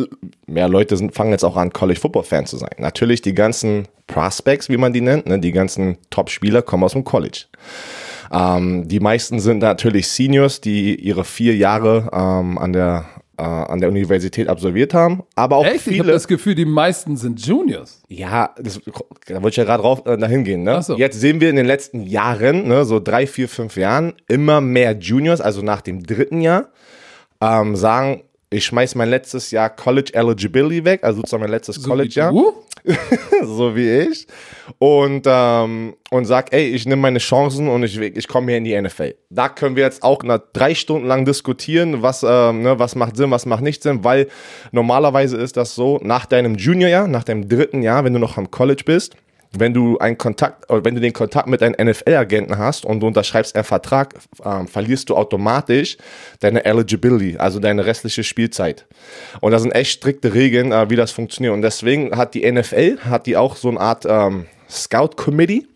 mehr 0.47 0.69
Leute 0.71 0.97
sind, 0.97 1.15
fangen 1.15 1.33
jetzt 1.33 1.45
auch 1.45 1.57
an, 1.57 1.71
College 1.73 2.01
Football 2.01 2.23
Fan 2.23 2.47
zu 2.47 2.57
sein. 2.57 2.71
Natürlich 2.79 3.21
die 3.21 3.35
ganzen 3.35 3.89
Prospects, 4.07 4.71
wie 4.71 4.79
man 4.79 4.95
die 4.95 5.03
nennt, 5.03 5.27
ne? 5.27 5.39
die 5.39 5.53
ganzen 5.53 5.99
Top-Spieler 6.09 6.63
kommen 6.63 6.85
aus 6.85 6.93
dem 6.93 7.05
College. 7.05 7.45
Ähm, 8.33 8.89
die 8.89 9.01
meisten 9.01 9.39
sind 9.39 9.59
natürlich 9.59 10.09
Seniors, 10.09 10.61
die 10.61 10.95
ihre 10.95 11.25
vier 11.25 11.55
Jahre 11.55 12.09
ähm, 12.13 12.57
an 12.59 12.73
der 12.73 13.05
äh, 13.39 13.43
an 13.43 13.81
der 13.81 13.89
Universität 13.89 14.49
absolviert 14.49 14.95
haben, 14.95 15.23
aber 15.35 15.57
auch 15.57 15.65
Echt? 15.67 15.87
Ich 15.87 15.99
habe 15.99 16.05
viele. 16.05 16.13
das 16.13 16.27
Gefühl, 16.29 16.55
die 16.55 16.65
meisten 16.65 17.17
sind 17.17 17.45
Juniors. 17.45 18.03
Ja, 18.09 18.55
das, 18.59 18.81
da 19.27 19.35
wollte 19.43 19.49
ich 19.49 19.57
ja 19.57 19.65
gerade 19.65 19.83
drauf 19.83 20.03
äh, 20.07 20.17
dahin 20.17 20.45
gehen. 20.45 20.63
Ne? 20.63 20.83
So. 20.83 20.97
Jetzt 20.97 21.21
sehen 21.21 21.41
wir 21.41 21.51
in 21.51 21.57
den 21.57 21.67
letzten 21.67 22.03
Jahren, 22.03 22.67
ne, 22.69 22.85
so 22.85 23.01
drei, 23.01 23.27
vier, 23.27 23.49
fünf 23.49 23.77
Jahren, 23.77 24.15
immer 24.29 24.61
mehr 24.61 24.93
Juniors, 24.97 25.41
also 25.41 25.63
nach 25.63 25.81
dem 25.81 26.03
dritten 26.03 26.41
Jahr, 26.41 26.69
ähm, 27.41 27.77
sagen, 27.77 28.23
ich 28.49 28.65
schmeiß 28.65 28.95
mein 28.95 29.11
letztes 29.11 29.51
Jahr 29.51 29.69
College 29.71 30.13
Eligibility 30.15 30.85
weg, 30.85 31.03
also 31.03 31.19
sozusagen 31.19 31.43
mein 31.43 31.51
letztes 31.51 31.77
So 31.77 31.89
College-Jahr. 31.91 32.33
wie 32.33 32.37
du? 32.39 32.53
so 33.43 33.75
wie 33.75 33.91
ich. 33.91 34.27
Und, 34.79 35.27
ähm, 35.27 35.97
und 36.11 36.25
sag, 36.25 36.53
ey, 36.53 36.69
ich 36.69 36.87
nehme 36.87 37.03
meine 37.03 37.19
Chancen 37.19 37.69
und 37.69 37.83
ich, 37.83 37.99
ich 37.99 38.29
komme 38.29 38.49
hier 38.49 38.59
in 38.59 38.65
die 38.65 38.81
NFL. 38.81 39.15
Da 39.31 39.49
können 39.49 39.77
wir 39.77 39.85
jetzt 39.85 40.03
auch 40.03 40.23
nach 40.23 40.41
drei 40.53 40.75
Stunden 40.75 41.07
lang 41.07 41.25
diskutieren, 41.25 42.03
was, 42.03 42.25
ähm, 42.29 42.63
ne, 42.63 42.79
was 42.79 42.95
macht 42.95 43.17
Sinn, 43.17 43.31
was 43.31 43.47
macht 43.47 43.63
nicht 43.63 43.83
Sinn, 43.83 44.05
weil 44.05 44.29
normalerweise 44.73 45.37
ist 45.37 45.57
das 45.57 45.75
so, 45.75 45.99
nach 46.03 46.27
deinem 46.27 46.55
Juniorjahr, 46.55 47.09
nach 47.09 47.25
deinem 47.25 47.49
dritten 47.49 47.83
Jahr, 47.83 48.05
wenn 48.05 48.13
du 48.13 48.19
noch 48.19 48.37
am 48.37 48.51
College 48.51 48.83
bist, 48.85 49.17
wenn 49.53 49.75
du 49.75 49.99
einen 49.99 50.19
Kontakt, 50.19 50.71
oder 50.71 50.85
wenn 50.85 50.95
du 50.95 51.01
den 51.01 51.13
Kontakt 51.13 51.49
mit 51.49 51.63
einem 51.63 51.75
NFL-Agenten 51.89 52.59
hast 52.59 52.85
und 52.85 53.01
du 53.01 53.07
unterschreibst 53.07 53.55
einen 53.55 53.65
Vertrag, 53.65 54.15
ähm, 54.45 54.69
verlierst 54.69 55.09
du 55.09 55.17
automatisch 55.17 55.97
deine 56.41 56.65
Eligibility, 56.65 57.37
also 57.39 57.59
deine 57.59 57.87
restliche 57.87 58.25
Spielzeit. 58.25 58.87
Und 59.41 59.53
das 59.53 59.63
sind 59.63 59.73
echt 59.73 59.93
strikte 59.93 60.35
Regeln, 60.35 60.73
äh, 60.73 60.91
wie 60.91 60.97
das 60.97 61.13
funktioniert. 61.13 61.55
Und 61.55 61.63
deswegen 61.63 62.17
hat 62.17 62.35
die 62.35 62.51
NFL, 62.51 62.99
hat 63.09 63.27
die 63.27 63.37
auch 63.37 63.57
so 63.57 63.69
eine 63.69 63.81
Art 63.81 64.05
ähm, 64.09 64.47
Scout-Committee, 64.69 65.67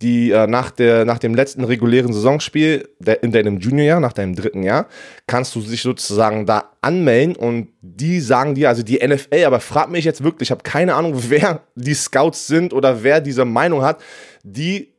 die 0.00 0.30
äh, 0.30 0.46
nach, 0.46 0.70
der, 0.70 1.04
nach 1.04 1.18
dem 1.18 1.34
letzten 1.34 1.64
regulären 1.64 2.12
Saisonspiel 2.12 2.88
der, 3.00 3.22
in 3.22 3.32
deinem 3.32 3.58
Juniorjahr, 3.58 4.00
nach 4.00 4.12
deinem 4.12 4.36
dritten 4.36 4.62
Jahr, 4.62 4.86
kannst 5.26 5.54
du 5.54 5.60
dich 5.60 5.82
sozusagen 5.82 6.46
da 6.46 6.70
anmelden 6.80 7.34
und 7.34 7.68
die 7.80 8.20
sagen 8.20 8.54
dir, 8.54 8.68
also 8.68 8.82
die 8.82 9.04
NFL, 9.04 9.44
aber 9.44 9.60
frag 9.60 9.90
mich 9.90 10.04
jetzt 10.04 10.22
wirklich, 10.22 10.48
ich 10.48 10.50
habe 10.52 10.62
keine 10.62 10.94
Ahnung, 10.94 11.14
wer 11.28 11.62
die 11.74 11.94
Scouts 11.94 12.46
sind 12.46 12.72
oder 12.72 13.02
wer 13.02 13.20
diese 13.20 13.44
Meinung 13.44 13.82
hat, 13.82 14.00
die 14.44 14.94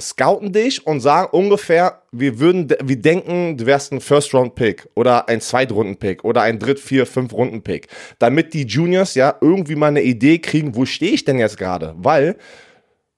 scouten 0.00 0.52
dich 0.52 0.86
und 0.86 1.00
sagen 1.00 1.28
ungefähr, 1.32 2.02
wir 2.12 2.38
würden, 2.38 2.68
wir 2.84 3.00
denken, 3.00 3.56
du 3.56 3.66
wärst 3.66 3.92
ein 3.92 4.00
First-Round-Pick 4.00 4.88
oder 4.94 5.28
ein 5.28 5.40
Zweitrunden-Pick 5.40 6.22
oder 6.22 6.42
ein 6.42 6.58
Dritt-, 6.58 6.80
Vier-, 6.80 7.06
Fünf-Runden-Pick. 7.06 7.88
Damit 8.18 8.52
die 8.52 8.66
Juniors 8.66 9.14
ja 9.14 9.36
irgendwie 9.40 9.74
mal 9.74 9.88
eine 9.88 10.02
Idee 10.02 10.38
kriegen, 10.38 10.74
wo 10.74 10.84
stehe 10.84 11.12
ich 11.12 11.24
denn 11.24 11.38
jetzt 11.38 11.56
gerade? 11.56 11.94
Weil 11.96 12.36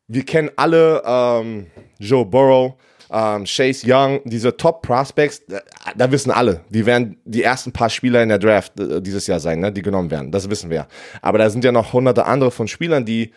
wir 0.09 0.25
kennen 0.25 0.51
alle 0.57 1.03
ähm, 1.05 1.67
Joe 1.99 2.25
Burrow, 2.25 2.75
ähm, 3.11 3.45
Chase 3.45 3.87
Young, 3.87 4.21
diese 4.25 4.57
Top 4.57 4.83
Prospects, 4.83 5.43
da, 5.47 5.61
da, 5.97 6.11
wissen 6.11 6.31
alle, 6.31 6.61
die 6.71 6.85
werden 6.85 7.19
die 7.25 7.43
ersten 7.43 7.73
paar 7.73 7.91
Spieler 7.91 8.23
in 8.23 8.29
der 8.29 8.39
Draft 8.39 8.79
äh, 8.81 9.01
dieses 9.01 9.27
Jahr 9.27 9.41
sein, 9.41 9.61
ne, 9.61 9.73
die 9.73 9.83
genommen 9.83 10.11
werden. 10.11 10.31
Das 10.31 10.49
wissen 10.51 10.71
wir. 10.71 10.87
Aber 11.23 11.39
da 11.39 11.49
sind 11.51 11.65
ja 11.65 11.73
noch 11.73 11.93
hunderte 11.93 12.27
andere 12.27 12.51
von 12.51 12.69
Spielern, 12.69 13.05
die 13.05 13.33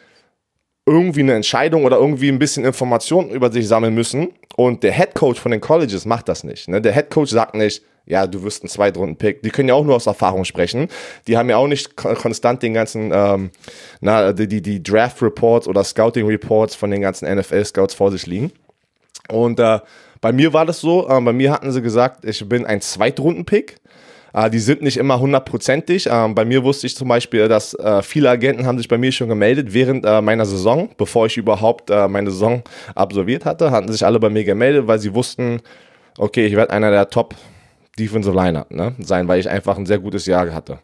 irgendwie 0.85 1.21
eine 1.21 1.35
Entscheidung 1.35 1.85
oder 1.85 1.97
irgendwie 1.97 2.29
ein 2.29 2.39
bisschen 2.39 2.65
Informationen 2.65 3.29
über 3.29 3.51
sich 3.51 3.67
sammeln 3.67 3.93
müssen. 3.93 4.29
Und 4.55 4.83
der 4.83 4.93
Head 4.93 5.13
Coach 5.13 5.39
von 5.39 5.51
den 5.51 5.61
Colleges 5.61 6.05
macht 6.05 6.27
das 6.27 6.43
nicht. 6.43 6.67
Ne? 6.67 6.81
Der 6.81 6.93
Head 6.93 7.09
Coach 7.09 7.31
sagt 7.31 7.55
nicht, 7.55 7.83
ja, 8.05 8.27
du 8.27 8.43
wirst 8.43 8.63
ein 8.63 8.67
Zweitrunden-Pick. 8.67 9.41
Die 9.43 9.49
können 9.49 9.69
ja 9.69 9.75
auch 9.75 9.85
nur 9.85 9.95
aus 9.95 10.07
Erfahrung 10.07 10.45
sprechen. 10.45 10.87
Die 11.27 11.37
haben 11.37 11.49
ja 11.49 11.57
auch 11.57 11.67
nicht 11.67 11.95
konstant 11.95 12.63
den 12.63 12.73
ganzen, 12.73 13.11
ähm, 13.13 13.51
na, 13.99 14.33
die, 14.33 14.47
die, 14.47 14.61
die 14.61 14.83
Draft-Reports 14.83 15.67
oder 15.67 15.83
Scouting-Reports 15.83 16.75
von 16.75 16.91
den 16.91 17.01
ganzen 17.01 17.33
NFL-Scouts 17.33 17.93
vor 17.93 18.11
sich 18.11 18.25
liegen. 18.25 18.51
Und 19.29 19.59
äh, 19.59 19.79
bei 20.19 20.31
mir 20.31 20.53
war 20.53 20.65
das 20.65 20.79
so, 20.79 21.07
äh, 21.07 21.21
bei 21.21 21.33
mir 21.33 21.51
hatten 21.51 21.71
sie 21.71 21.81
gesagt, 21.81 22.25
ich 22.25 22.47
bin 22.47 22.65
ein 22.65 22.81
Zweitrunden-Pick. 22.81 23.77
Äh, 24.33 24.49
die 24.49 24.59
sind 24.59 24.81
nicht 24.81 24.97
immer 24.97 25.19
hundertprozentig. 25.19 26.07
Ähm, 26.11 26.35
bei 26.35 26.45
mir 26.45 26.63
wusste 26.63 26.87
ich 26.87 26.95
zum 26.95 27.07
Beispiel, 27.07 27.47
dass 27.47 27.73
äh, 27.75 28.01
viele 28.01 28.29
Agenten 28.29 28.65
haben 28.65 28.77
sich 28.77 28.87
bei 28.87 28.97
mir 28.97 29.11
schon 29.11 29.29
gemeldet 29.29 29.73
während 29.73 30.05
äh, 30.05 30.21
meiner 30.21 30.45
Saison, 30.45 30.89
bevor 30.97 31.27
ich 31.27 31.37
überhaupt 31.37 31.89
äh, 31.89 32.07
meine 32.07 32.31
Saison 32.31 32.63
absolviert 32.95 33.45
hatte, 33.45 33.71
hatten 33.71 33.91
sich 33.91 34.05
alle 34.05 34.19
bei 34.19 34.29
mir 34.29 34.43
gemeldet, 34.43 34.87
weil 34.87 34.99
sie 34.99 35.13
wussten, 35.13 35.61
okay, 36.17 36.45
ich 36.45 36.55
werde 36.55 36.73
einer 36.73 36.91
der 36.91 37.09
Top 37.09 37.35
Defensive 38.01 38.35
Liner 38.35 38.65
ne, 38.69 38.95
sein, 38.99 39.27
weil 39.27 39.39
ich 39.39 39.49
einfach 39.49 39.77
ein 39.77 39.85
sehr 39.85 39.99
gutes 39.99 40.25
Jahr 40.25 40.53
hatte. 40.53 40.79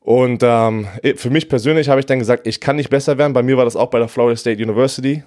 Und 0.00 0.42
ähm, 0.42 0.88
für 1.16 1.30
mich 1.30 1.48
persönlich 1.48 1.88
habe 1.88 2.00
ich 2.00 2.06
dann 2.06 2.18
gesagt, 2.18 2.46
ich 2.46 2.60
kann 2.60 2.76
nicht 2.76 2.90
besser 2.90 3.18
werden. 3.18 3.32
Bei 3.32 3.42
mir 3.42 3.56
war 3.56 3.64
das 3.64 3.76
auch 3.76 3.90
bei 3.90 3.98
der 3.98 4.08
Florida 4.08 4.36
State 4.36 4.62
University. 4.62 5.22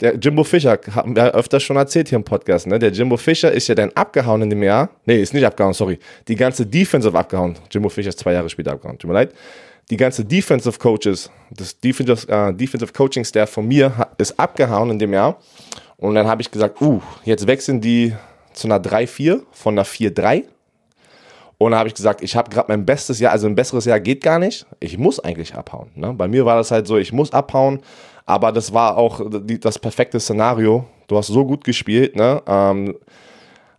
Der 0.00 0.16
Jimbo 0.16 0.44
Fischer, 0.44 0.78
haben 0.94 1.16
wir 1.16 1.32
öfters 1.34 1.62
schon 1.62 1.76
erzählt 1.76 2.10
hier 2.10 2.16
im 2.16 2.24
Podcast, 2.24 2.66
ne? 2.66 2.78
Der 2.78 2.90
Jimbo 2.90 3.16
Fischer 3.16 3.50
ist 3.50 3.66
ja 3.68 3.74
dann 3.74 3.90
abgehauen 3.94 4.42
in 4.42 4.50
dem 4.50 4.62
Jahr. 4.62 4.90
Nee, 5.06 5.22
ist 5.22 5.32
nicht 5.32 5.46
abgehauen, 5.46 5.72
sorry. 5.72 5.98
Die 6.28 6.36
ganze 6.36 6.66
Defensive 6.66 7.16
abgehauen. 7.16 7.56
Jimbo 7.70 7.88
Fischer 7.88 8.10
ist 8.10 8.18
zwei 8.18 8.34
Jahre 8.34 8.50
später 8.50 8.72
abgehauen, 8.72 8.98
tut 8.98 9.08
mir 9.08 9.14
leid. 9.14 9.32
Die 9.88 9.96
ganze 9.96 10.22
Defensive 10.22 10.78
Coaches, 10.78 11.30
das 11.50 11.80
Defensive, 11.80 12.30
äh, 12.30 12.52
Defensive 12.52 12.92
Coaching 12.92 13.24
Staff 13.24 13.50
von 13.50 13.66
mir 13.66 14.08
ist 14.18 14.38
abgehauen 14.38 14.90
in 14.90 14.98
dem 14.98 15.14
Jahr. 15.14 15.38
Und 15.96 16.14
dann 16.14 16.26
habe 16.26 16.42
ich 16.42 16.50
gesagt, 16.50 16.78
uh, 16.82 17.00
jetzt 17.24 17.46
wechseln 17.46 17.80
die 17.80 18.12
zu 18.56 18.66
einer 18.66 18.78
3-4 18.78 19.42
von 19.52 19.74
einer 19.74 19.86
4-3. 19.86 20.44
Und 21.58 21.70
dann 21.70 21.78
habe 21.78 21.88
ich 21.88 21.94
gesagt, 21.94 22.22
ich 22.22 22.36
habe 22.36 22.50
gerade 22.50 22.66
mein 22.68 22.84
bestes 22.84 23.18
Jahr, 23.18 23.32
also 23.32 23.46
ein 23.46 23.54
besseres 23.54 23.84
Jahr 23.84 24.00
geht 24.00 24.22
gar 24.22 24.38
nicht. 24.38 24.66
Ich 24.80 24.98
muss 24.98 25.20
eigentlich 25.20 25.54
abhauen. 25.54 25.90
Ne? 25.94 26.12
Bei 26.12 26.28
mir 26.28 26.44
war 26.44 26.56
das 26.56 26.70
halt 26.70 26.86
so, 26.86 26.96
ich 26.98 27.12
muss 27.12 27.32
abhauen. 27.32 27.80
Aber 28.26 28.52
das 28.52 28.74
war 28.74 28.98
auch 28.98 29.20
die, 29.30 29.58
das 29.58 29.78
perfekte 29.78 30.18
Szenario. 30.20 30.84
Du 31.06 31.16
hast 31.16 31.28
so 31.28 31.46
gut 31.46 31.64
gespielt. 31.64 32.16
Ne? 32.16 32.42
Ähm, 32.46 32.96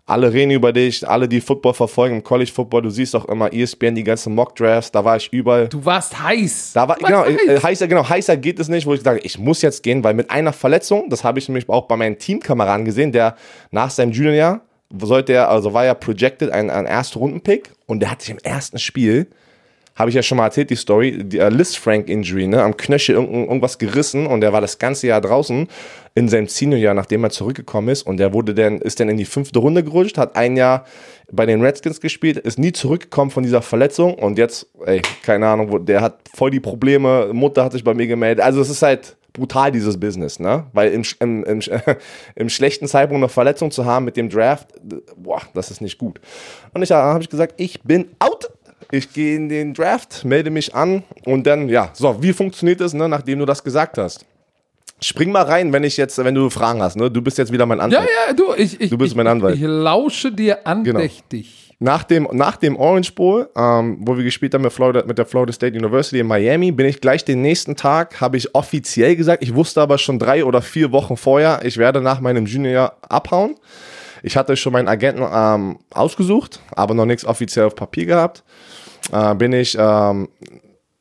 alle 0.08 0.32
reden 0.32 0.52
über 0.52 0.72
dich, 0.72 1.08
alle, 1.08 1.28
die 1.28 1.42
Football 1.42 1.74
verfolgen, 1.74 2.16
im 2.16 2.24
College 2.24 2.50
Football, 2.50 2.84
du 2.84 2.90
siehst 2.90 3.14
auch 3.14 3.26
immer 3.26 3.52
ESPN, 3.52 3.94
die 3.94 4.06
ganzen 4.06 4.34
Mock 4.34 4.56
Drafts, 4.56 4.90
da 4.90 5.04
war 5.04 5.18
ich 5.18 5.32
überall. 5.34 5.68
Du 5.68 5.84
warst 5.84 6.18
heiß. 6.24 6.72
Da 6.74 6.88
war, 6.88 6.96
genau, 6.96 7.26
warst 7.26 7.48
heiß. 7.48 7.64
heißer, 7.64 7.88
genau, 7.90 8.08
heißer 8.08 8.38
geht 8.38 8.58
es 8.58 8.70
nicht, 8.70 8.88
wo 8.88 8.94
ich 8.94 9.02
sage, 9.02 9.20
ich 9.24 9.38
muss 9.38 9.62
jetzt 9.62 9.84
gehen, 9.84 10.06
weil 10.06 10.14
mit 10.14 10.32
einer 10.32 10.54
Verletzung, 10.54 11.10
das 11.10 11.26
habe 11.26 11.40
ich 11.40 11.50
nämlich 11.50 11.68
auch 11.68 11.90
bei 11.90 11.98
meinen 11.98 12.18
Teamkameraden 12.18 12.86
gesehen, 12.86 13.12
der 13.12 13.36
nach 13.70 13.90
seinem 13.90 14.14
Juniorjahr 14.14 14.62
sollte 15.01 15.34
er, 15.34 15.50
also 15.50 15.74
war 15.74 15.86
ja 15.86 15.94
projected 15.94 16.51
ein, 16.51 16.70
ein 16.70 16.86
Erstrunden-Pick 16.86 17.72
und 17.86 18.00
der 18.00 18.12
hat 18.12 18.22
sich 18.22 18.32
im 18.32 18.39
ersten 18.39 18.79
Spiel, 18.79 19.27
habe 19.96 20.10
ich 20.10 20.15
ja 20.15 20.22
schon 20.22 20.38
mal 20.38 20.46
erzählt, 20.46 20.70
die 20.70 20.75
Story, 20.75 21.24
die 21.24 21.39
uh, 21.39 21.48
Liz 21.48 21.75
Frank 21.75 22.08
Injury, 22.08 22.48
ne, 22.48 22.62
am 22.62 22.77
Knöchel 22.77 23.15
irgendwas 23.15 23.79
gerissen 23.79 24.27
und 24.27 24.41
der 24.41 24.53
war 24.53 24.62
das 24.62 24.77
ganze 24.77 25.08
Jahr 25.08 25.22
draußen 25.22 25.67
in 26.13 26.29
seinem 26.29 26.48
Seniorjahr, 26.48 26.94
nachdem 26.94 27.24
er 27.24 27.32
zurückgekommen 27.32 27.89
ist 27.89 28.03
und 28.03 28.17
der 28.17 28.32
wurde 28.32 28.53
dann, 28.53 28.79
ist 28.79 29.00
dann 29.00 29.10
in 29.10 29.17
die 29.17 29.25
fünfte 29.25 29.60
Runde 29.60 29.84
gerutscht, 29.84 30.17
hat 30.17 30.36
ein 30.36 30.56
Jahr 30.56 30.86
bei 31.32 31.46
den 31.46 31.62
Redskins 31.62 32.00
gespielt, 32.00 32.38
ist 32.38 32.60
nie 32.60 32.72
zurückgekommen 32.72 33.32
von 33.32 33.44
dieser 33.44 33.63
Verletzung 33.63 34.13
und 34.13 34.38
jetzt, 34.38 34.67
ey, 34.86 35.01
keine 35.24 35.48
Ahnung, 35.48 35.86
der 35.86 36.01
hat 36.01 36.20
voll 36.36 36.51
die 36.51 36.60
Probleme, 36.60 37.32
Mutter 37.34 37.63
hat 37.63 37.72
sich 37.72 37.84
bei 37.84 37.96
mir 37.96 38.08
gemeldet, 38.08 38.46
also 38.46 38.62
es 38.62 38.70
ist 38.70 38.84
halt, 38.84 39.17
brutal, 39.38 39.72
dieses 39.72 40.00
Business, 40.00 40.39
ne? 40.39 40.65
Weil 40.74 40.91
im, 40.91 41.03
im, 41.20 41.44
im, 41.44 41.62
im, 42.36 42.50
schlechten 42.50 42.88
Zeitpunkt 42.88 43.22
eine 43.24 43.29
Verletzung 43.29 43.72
zu 43.72 43.86
haben 43.86 44.06
mit 44.06 44.17
dem 44.17 44.29
Draft, 44.29 44.67
boah, 45.15 45.41
das 45.53 45.72
ist 45.72 45.82
nicht 45.82 45.98
gut. 45.98 46.20
Und 46.74 46.82
ich 46.82 46.91
habe 46.91 47.24
ich 47.24 47.29
gesagt, 47.29 47.53
ich 47.58 47.82
bin 47.84 48.10
out. 48.20 48.50
Ich 48.91 49.12
gehe 49.12 49.36
in 49.36 49.50
den 49.50 49.74
Draft, 49.74 50.24
melde 50.24 50.50
mich 50.50 50.74
an 50.74 51.03
und 51.25 51.46
dann, 51.46 51.67
ja, 51.67 51.89
so, 51.94 52.22
wie 52.22 52.32
funktioniert 52.32 52.79
das, 52.79 52.94
ne, 52.94 53.10
nachdem 53.10 53.39
du 53.39 53.46
das 53.46 53.63
gesagt 53.63 53.98
hast? 53.98 54.25
Spring 55.01 55.32
mal 55.32 55.44
rein, 55.44 55.74
wenn 55.74 55.84
ich 55.84 55.98
jetzt, 55.98 56.17
wenn 56.24 56.34
du 56.34 56.50
Fragen 56.50 56.82
hast, 56.82 56.96
ne? 56.96 57.12
Du 57.12 57.22
bist 57.22 57.38
jetzt 57.38 57.51
wieder 57.51 57.65
mein 57.65 57.79
Anwalt. 57.79 58.08
Ja, 58.08 58.29
ja, 58.29 58.34
du, 58.34 58.53
ich, 58.56 58.79
ich, 58.79 58.89
du 58.89 58.98
bist 58.98 59.12
ich, 59.12 59.17
mein 59.17 59.27
Anwalt. 59.27 59.56
Ich 59.56 59.62
lausche 59.62 60.32
dir 60.32 60.65
andächtig. 60.65 61.65
Genau. 61.65 61.67
Nach 61.80 62.04
dem, 62.04 62.28
nach 62.32 62.58
dem 62.58 62.76
Orange 62.76 63.14
Bowl, 63.14 63.50
ähm, 63.56 63.98
wo 64.02 64.18
wir 64.18 64.24
gespielt 64.24 64.56
haben 64.56 64.64
mit, 64.64 64.74
Florida, 64.74 65.04
mit 65.06 65.20
der 65.20 65.28
Florida 65.28 65.54
State 65.54 65.78
University 65.78 66.20
in 66.20 66.26
Miami, 66.26 66.72
bin 66.72 66.88
ich 66.88 67.02
gleich 67.02 67.24
den 67.24 67.44
nächsten 67.44 67.76
Tag, 67.76 68.20
habe 68.20 68.36
ich 68.36 68.56
offiziell 68.56 69.16
gesagt, 69.16 69.44
ich 69.44 69.54
wusste 69.54 69.82
aber 69.82 70.00
schon 70.00 70.18
drei 70.18 70.44
oder 70.44 70.64
vier 70.64 70.92
Wochen 70.92 71.18
vorher, 71.18 71.60
ich 71.64 71.78
werde 71.78 72.02
nach 72.02 72.20
meinem 72.20 72.48
Junior 72.48 72.94
abhauen. 73.08 73.56
Ich 74.24 74.36
hatte 74.36 74.58
schon 74.58 74.74
meinen 74.74 74.88
Agenten 74.88 75.24
ähm, 75.32 75.78
ausgesucht, 75.92 76.62
aber 76.72 76.96
noch 76.96 77.06
nichts 77.06 77.24
offiziell 77.24 77.66
auf 77.66 77.76
Papier 77.76 78.08
gehabt. 78.08 78.44
Äh, 79.12 79.36
bin 79.36 79.54
ich 79.54 79.78
ähm, 79.80 80.30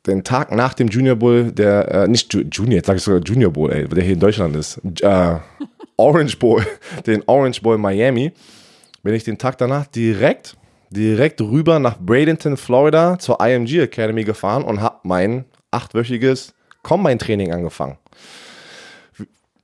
den 0.05 0.23
Tag 0.23 0.51
nach 0.51 0.75
dem 0.75 0.89
Junior 0.89 1.15
Bowl, 1.15 1.51
der, 1.51 1.91
äh, 1.91 2.07
nicht 2.07 2.31
Ju 2.31 2.41
Junior, 2.51 2.75
jetzt 2.75 2.85
sage 2.85 2.97
ich 2.97 3.03
sogar 3.03 3.21
Junior 3.21 3.51
Bowl, 3.51 3.71
ey, 3.71 3.87
der 3.87 4.03
hier 4.03 4.13
in 4.13 4.19
Deutschland 4.19 4.55
ist, 4.55 4.79
äh, 5.01 5.35
Orange 5.97 6.37
Bowl, 6.37 6.63
den 7.07 7.23
Orange 7.25 7.61
Bowl 7.63 7.79
Miami, 7.79 8.31
bin 9.01 9.15
ich 9.15 9.23
den 9.23 9.39
Tag 9.39 9.57
danach 9.57 9.87
direkt 9.87 10.55
direkt 10.89 11.41
rüber 11.41 11.79
nach 11.79 11.97
Bradenton, 11.99 12.57
Florida 12.57 13.19
zur 13.19 13.39
IMG 13.39 13.79
Academy 13.79 14.23
gefahren 14.23 14.63
und 14.63 14.81
habe 14.81 14.99
mein 15.03 15.45
achtwöchiges 15.71 16.53
Combine-Training 16.83 17.51
angefangen. 17.51 17.97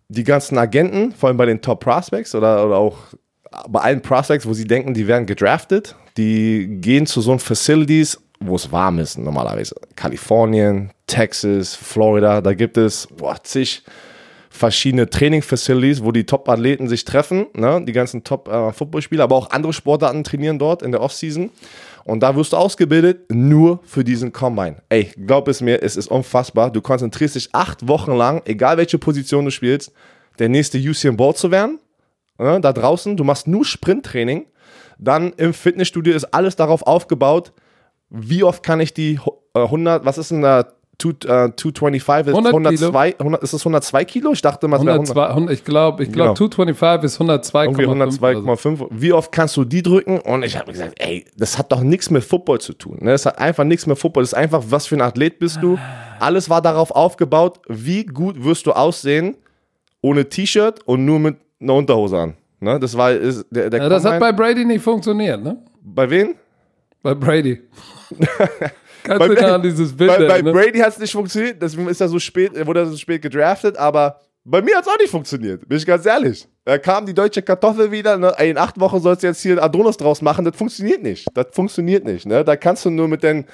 Die 0.10 0.24
ganzen 0.24 0.58
Agenten, 0.58 1.14
vor 1.14 1.30
allem 1.30 1.38
bei 1.38 1.46
den 1.46 1.62
Top 1.62 1.80
Prospects 1.80 2.36
oder, 2.36 2.66
oder 2.66 2.78
auch 2.78 2.98
bei 3.70 3.82
allen 3.82 4.02
Prospects, 4.02 4.46
wo 4.46 4.54
sie 4.54 4.66
denken, 4.66 4.94
die 4.94 5.08
werden 5.08 5.26
gedraftet, 5.26 5.96
die 6.18 6.68
gehen 6.82 7.06
zu 7.06 7.22
so 7.22 7.32
einen 7.32 7.40
Facilities, 7.40 8.20
wo 8.40 8.56
es 8.56 8.72
warm 8.72 9.00
ist 9.00 9.18
normalerweise. 9.18 9.76
Kalifornien, 9.96 10.92
Texas, 11.08 11.76
Florida, 11.76 12.42
da 12.42 12.54
gibt 12.54 12.78
es 12.78 13.08
boah, 13.08 13.42
zig 13.44 13.84
verschiedene 14.54 15.10
Training-Facilities, 15.10 16.04
wo 16.04 16.12
die 16.12 16.26
Top-Athleten 16.26 16.88
sich 16.88 17.06
treffen, 17.06 17.48
ne? 17.56 17.84
die 17.84 17.92
ganzen 17.92 18.24
Top-Footballspieler, 18.24 19.24
aber 19.24 19.36
auch 19.36 19.50
andere 19.50 19.74
Sportarten 19.74 20.24
trainieren 20.24 20.60
dort 20.60 20.84
in 20.84 20.92
der 20.92 21.02
Offseason. 21.02 21.50
Und 22.06 22.22
da 22.22 22.36
wirst 22.36 22.54
du 22.54 22.58
ausgebildet 22.58 23.32
nur 23.32 23.80
für 23.84 24.04
diesen 24.04 24.32
Combine. 24.32 24.76
Ey, 24.90 25.10
glaub 25.26 25.48
es 25.48 25.62
mir, 25.62 25.82
es 25.82 25.96
ist 25.96 26.08
unfassbar. 26.08 26.70
Du 26.70 26.82
konzentrierst 26.82 27.36
dich 27.36 27.50
acht 27.54 27.88
Wochen 27.88 28.14
lang, 28.14 28.44
egal 28.46 28.78
welche 28.78 29.00
Position 29.00 29.46
du 29.46 29.52
spielst, 29.52 29.92
der 30.38 30.50
nächste 30.50 30.78
Usain 30.78 31.18
Bolt 31.18 31.38
zu 31.38 31.50
werden. 31.50 31.80
Ne? 32.38 32.62
Da 32.62 32.74
draußen, 32.74 33.18
du 33.18 33.24
machst 33.24 33.48
nur 33.48 33.66
Sprinttraining. 33.66 34.46
Dann 35.00 35.34
im 35.38 35.54
Fitnessstudio 35.54 36.14
ist 36.14 36.26
alles 36.26 36.56
darauf 36.56 36.84
aufgebaut, 36.84 37.54
wie 38.12 38.44
oft 38.44 38.62
kann 38.62 38.80
ich 38.80 38.94
die 38.94 39.20
äh, 39.56 39.62
100, 39.62 40.06
was 40.06 40.20
ist 40.20 40.30
denn 40.30 40.44
da, 40.44 40.68
Two, 41.00 41.10
äh, 41.10 41.50
225, 41.56 42.28
ist 42.28 42.34
100 42.38 42.54
102, 42.54 43.16
100, 43.20 43.44
ist 43.44 43.54
das 43.54 43.62
102 43.62 44.06
Kilo? 44.06 44.32
Ich 44.32 44.42
dachte 44.42 44.68
mal, 44.68 44.78
es 44.78 44.86
wäre 44.86 44.94
100. 45.00 45.18
102, 45.18 45.30
100, 45.34 45.54
ich 45.54 45.66
glaube, 45.66 46.04
ich 46.04 46.12
glaub, 46.12 46.38
Genau. 46.38 46.50
225 46.50 47.06
ist 47.06 47.20
102,5. 47.20 47.64
Irgendwie 47.64 47.86
oder 47.88 48.12
so. 48.12 48.22
102,5. 48.22 48.88
Wie 48.92 49.12
oft 49.12 49.32
kannst 49.32 49.58
du 49.58 49.66
die 49.66 49.82
drücken? 49.82 50.20
Und 50.20 50.44
ich 50.44 50.58
habe 50.58 50.72
gesagt, 50.72 50.94
ey, 50.98 51.26
das 51.36 51.58
hat 51.58 51.72
doch 51.72 51.82
nichts 51.82 52.10
mit 52.12 52.24
Football 52.24 52.62
zu 52.62 52.74
tun. 52.74 53.00
Ne? 53.02 53.12
Das 53.12 53.26
hat 53.26 53.40
einfach 53.40 53.64
nichts 53.64 53.88
mit 53.88 53.98
Football. 53.98 54.24
Das 54.24 54.34
ist 54.34 54.38
einfach, 54.38 54.64
was 54.70 54.86
für 54.88 54.96
ein 54.96 55.02
Athlet 55.02 55.40
bist 55.40 55.58
du? 55.62 55.78
Alles 56.20 56.50
war 56.50 56.62
darauf 56.62 56.92
aufgebaut, 56.92 57.60
wie 57.68 58.06
gut 58.06 58.44
wirst 58.44 58.68
du 58.68 58.72
aussehen 58.74 59.36
ohne 60.02 60.30
T-Shirt 60.30 60.80
und 60.86 61.06
nur 61.06 61.18
mit 61.20 61.38
einer 61.60 61.74
Unterhose 61.74 62.18
an. 62.20 62.34
Ne? 62.60 62.80
Das 62.80 62.96
war 62.96 63.12
ist, 63.12 63.46
der, 63.50 63.70
der 63.70 63.82
Ja, 63.82 63.90
das 63.90 64.06
hat 64.06 64.20
bei 64.20 64.32
Brady 64.32 64.64
nicht 64.64 64.84
funktioniert, 64.84 65.42
ne? 65.44 65.58
bei 65.82 66.10
wen? 66.10 66.36
Bei 67.02 67.14
Brady. 67.16 67.62
Kannst 69.04 69.20
Bei, 69.20 69.28
du 69.28 69.54
an 69.54 69.62
dieses 69.62 69.96
Bild 69.96 70.10
bei, 70.10 70.18
bei 70.18 70.34
erinnern? 70.36 70.54
Brady 70.54 70.80
hat 70.80 70.94
es 70.94 71.00
nicht 71.00 71.12
funktioniert, 71.12 71.62
deswegen 71.62 71.88
ist 71.90 72.00
er 72.00 72.08
so 72.08 72.20
spät, 72.20 72.56
er 72.56 72.66
wurde 72.66 72.86
so 72.86 72.98
spät 72.98 73.22
gedraftet, 73.22 73.78
aber 73.78 74.20
bei 74.46 74.62
mir 74.62 74.76
hat 74.76 74.86
es 74.86 74.92
auch 74.92 74.98
nicht 74.98 75.10
funktioniert, 75.10 75.68
bin 75.68 75.78
ich 75.78 75.86
ganz 75.86 76.06
ehrlich. 76.06 76.48
Da 76.66 76.78
kam 76.78 77.06
die 77.06 77.14
deutsche 77.14 77.42
Kartoffel 77.42 77.92
wieder, 77.92 78.18
ne? 78.18 78.34
in 78.40 78.58
acht 78.58 78.80
Wochen 78.80 79.00
sollst 79.02 79.24
du 79.24 79.28
jetzt 79.28 79.42
hier 79.42 79.62
Adonis 79.62 79.98
draus 79.98 80.22
machen, 80.22 80.46
das 80.46 80.56
funktioniert 80.56 81.04
nicht. 81.04 81.28
Das 81.34 81.48
funktioniert 81.52 82.06
nicht. 82.06 82.26
Ne? 82.26 82.44
Da 82.44 82.56
kannst 82.56 82.86
du 82.86 82.90
nur 82.90 83.08
mit 83.08 83.24
den, 83.24 83.46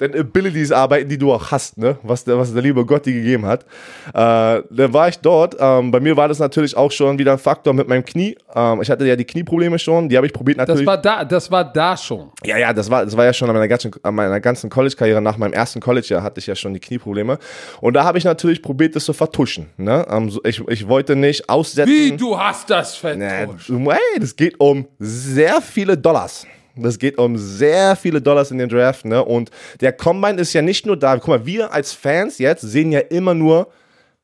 den 0.00 0.18
Abilities 0.18 0.72
arbeiten, 0.72 1.08
die 1.08 1.18
du 1.18 1.32
auch 1.32 1.50
hast, 1.50 1.78
ne? 1.78 1.98
was, 2.02 2.24
der, 2.24 2.38
was 2.38 2.52
der 2.52 2.62
liebe 2.62 2.84
Gott 2.84 3.06
dir 3.06 3.12
gegeben 3.12 3.46
hat. 3.46 3.62
Äh, 4.08 4.62
dann 4.70 4.92
war 4.92 5.08
ich 5.08 5.18
dort, 5.18 5.56
ähm, 5.58 5.90
bei 5.90 6.00
mir 6.00 6.16
war 6.16 6.28
das 6.28 6.38
natürlich 6.38 6.76
auch 6.76 6.90
schon 6.92 7.18
wieder 7.18 7.32
ein 7.32 7.38
Faktor 7.38 7.72
mit 7.74 7.88
meinem 7.88 8.04
Knie. 8.04 8.36
Ähm, 8.54 8.80
ich 8.82 8.90
hatte 8.90 9.06
ja 9.06 9.16
die 9.16 9.24
Knieprobleme 9.24 9.78
schon, 9.78 10.08
die 10.08 10.16
habe 10.16 10.26
ich 10.26 10.32
probiert 10.32 10.58
natürlich. 10.58 10.80
Das 10.80 10.86
war 10.86 10.98
da, 10.98 11.24
das 11.24 11.50
war 11.50 11.64
da 11.64 11.96
schon. 11.96 12.30
Ja, 12.44 12.56
ja, 12.56 12.72
das 12.72 12.90
war, 12.90 13.04
das 13.04 13.16
war 13.16 13.24
ja 13.24 13.32
schon 13.32 13.48
an 13.48 13.54
meiner 13.54 13.68
ganzen, 13.68 13.92
an 14.02 14.14
meiner 14.14 14.40
ganzen 14.40 14.70
College-Karriere. 14.70 15.20
Nach 15.20 15.36
meinem 15.36 15.52
ersten 15.52 15.80
College-Jahr 15.80 16.22
hatte 16.22 16.40
ich 16.40 16.46
ja 16.46 16.54
schon 16.54 16.74
die 16.74 16.80
Knieprobleme. 16.80 17.38
Und 17.80 17.94
da 17.94 18.04
habe 18.04 18.18
ich 18.18 18.24
natürlich 18.24 18.62
probiert, 18.62 18.94
das 18.96 19.04
zu 19.04 19.12
vertuschen. 19.12 19.66
Ne? 19.76 20.06
Ähm, 20.10 20.30
so- 20.30 20.40
ich, 20.44 20.60
ich 20.68 20.88
wollte 20.88 21.16
nicht 21.16 21.48
aussetzen. 21.48 21.90
Wie, 21.92 22.16
du 22.16 22.38
hast 22.38 22.70
das 22.70 22.94
vertuscht. 22.96 23.68
Hey, 23.68 24.20
das 24.20 24.36
geht 24.36 24.60
um 24.60 24.86
sehr 24.98 25.60
viele 25.60 25.96
Dollars. 25.96 26.46
Das 26.82 26.98
geht 26.98 27.18
um 27.18 27.36
sehr 27.36 27.96
viele 27.96 28.20
Dollars 28.20 28.50
in 28.50 28.58
den 28.58 28.68
Draft. 28.68 29.04
Ne? 29.04 29.24
Und 29.24 29.50
der 29.80 29.92
Combine 29.92 30.40
ist 30.40 30.52
ja 30.52 30.62
nicht 30.62 30.86
nur 30.86 30.96
da. 30.96 31.16
Guck 31.16 31.28
mal, 31.28 31.46
wir 31.46 31.72
als 31.72 31.92
Fans 31.92 32.38
jetzt 32.38 32.62
sehen 32.62 32.92
ja 32.92 33.00
immer 33.00 33.34
nur 33.34 33.70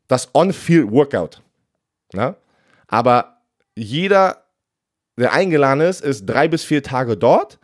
das 0.08 0.28
On-Field-Workout. 0.34 1.42
Ne? 2.12 2.34
Aber 2.86 3.38
jeder, 3.74 4.44
der 5.18 5.32
eingeladen 5.32 5.80
ist, 5.80 6.00
ist 6.00 6.26
drei 6.26 6.48
bis 6.48 6.64
vier 6.64 6.82
Tage 6.82 7.16
dort. 7.16 7.58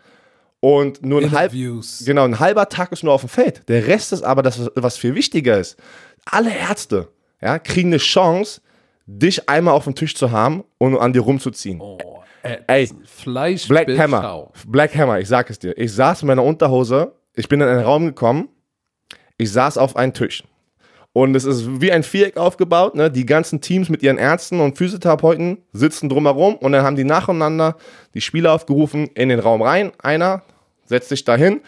Und 0.61 1.05
nur 1.05 1.23
ein 1.23 1.33
halb. 1.33 1.53
Genau, 1.53 2.25
ein 2.25 2.39
halber 2.39 2.69
Tag 2.69 2.93
ist 2.93 3.03
nur 3.03 3.15
auf 3.15 3.23
dem 3.23 3.31
Feld. 3.31 3.67
Der 3.69 3.87
Rest 3.87 4.13
ist 4.13 4.23
aber 4.23 4.43
das, 4.43 4.71
was 4.75 4.99
viel 4.99 5.15
wichtiger 5.15 5.59
ist. 5.59 5.79
Alle 6.27 6.55
Ärzte 6.55 7.09
ja, 7.41 7.59
kriegen 7.59 7.89
eine 7.89 7.97
Chance, 7.97 8.61
dich 9.07 9.49
einmal 9.49 9.75
auf 9.75 9.85
dem 9.85 9.95
Tisch 9.95 10.15
zu 10.15 10.31
haben 10.31 10.65
und 10.79 10.99
an 10.99 11.15
dir 11.15 11.23
rumzuziehen. 11.23 11.81
Oh, 11.81 12.20
Ey, 12.43 12.89
Fleisch, 13.05 13.69
Black 13.69 13.89
Hammer. 13.99 14.23
Schau. 14.23 14.53
Black 14.67 14.95
Hammer, 14.95 15.19
ich 15.19 15.29
sag 15.29 15.51
es 15.51 15.59
dir. 15.59 15.77
Ich 15.77 15.93
saß 15.93 16.23
in 16.23 16.29
meiner 16.29 16.45
Unterhose, 16.45 17.13
ich 17.35 17.49
bin 17.49 17.61
in 17.61 17.69
einen 17.69 17.83
Raum 17.83 18.07
gekommen, 18.07 18.49
ich 19.37 19.53
saß 19.53 19.79
auf 19.79 19.97
einen 19.97 20.15
Tisch. 20.15 20.45
Und 21.13 21.35
es 21.35 21.45
ist 21.45 21.81
wie 21.81 21.91
ein 21.91 22.05
Viereck 22.05 22.37
aufgebaut, 22.37 22.95
ne? 22.95 23.11
Die 23.11 23.27
ganzen 23.27 23.61
Teams 23.61 23.89
mit 23.89 24.03
ihren 24.03 24.17
Ärzten 24.17 24.61
und 24.61 24.79
Physiotherapeuten 24.79 25.59
sitzen 25.73 26.09
drumherum 26.09 26.55
und 26.55 26.73
dann 26.73 26.85
haben 26.85 26.95
die 26.95 27.05
nacheinander 27.05 27.77
die 28.15 28.21
Spieler 28.21 28.53
aufgerufen 28.53 29.09
in 29.15 29.29
den 29.29 29.41
Raum 29.41 29.61
rein. 29.61 29.91
Einer 29.99 30.43
setzt 30.85 31.09
sich 31.09 31.25
dahin. 31.25 31.61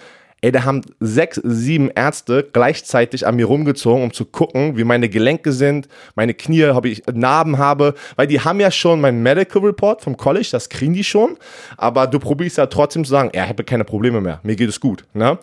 Ey, 0.44 0.50
da 0.50 0.64
haben 0.64 0.80
sechs, 0.98 1.40
sieben 1.44 1.88
Ärzte 1.94 2.48
gleichzeitig 2.52 3.28
an 3.28 3.36
mir 3.36 3.46
rumgezogen, 3.46 4.02
um 4.02 4.12
zu 4.12 4.24
gucken, 4.24 4.76
wie 4.76 4.82
meine 4.82 5.08
Gelenke 5.08 5.52
sind, 5.52 5.86
meine 6.16 6.34
Knie, 6.34 6.64
ob 6.64 6.84
ich 6.84 7.04
Narben 7.12 7.58
habe, 7.58 7.94
weil 8.16 8.26
die 8.26 8.40
haben 8.40 8.58
ja 8.58 8.72
schon 8.72 9.00
mein 9.00 9.22
Medical 9.22 9.62
Report 9.62 10.02
vom 10.02 10.16
College, 10.16 10.48
das 10.50 10.68
kriegen 10.68 10.94
die 10.94 11.04
schon, 11.04 11.38
aber 11.76 12.08
du 12.08 12.18
probierst 12.18 12.58
ja 12.58 12.66
trotzdem 12.66 13.04
zu 13.04 13.12
sagen, 13.12 13.30
ja, 13.32 13.44
ich 13.44 13.50
habe 13.50 13.62
keine 13.62 13.84
Probleme 13.84 14.20
mehr, 14.20 14.40
mir 14.42 14.56
geht 14.56 14.68
es 14.68 14.80
gut, 14.80 15.04
ne? 15.14 15.38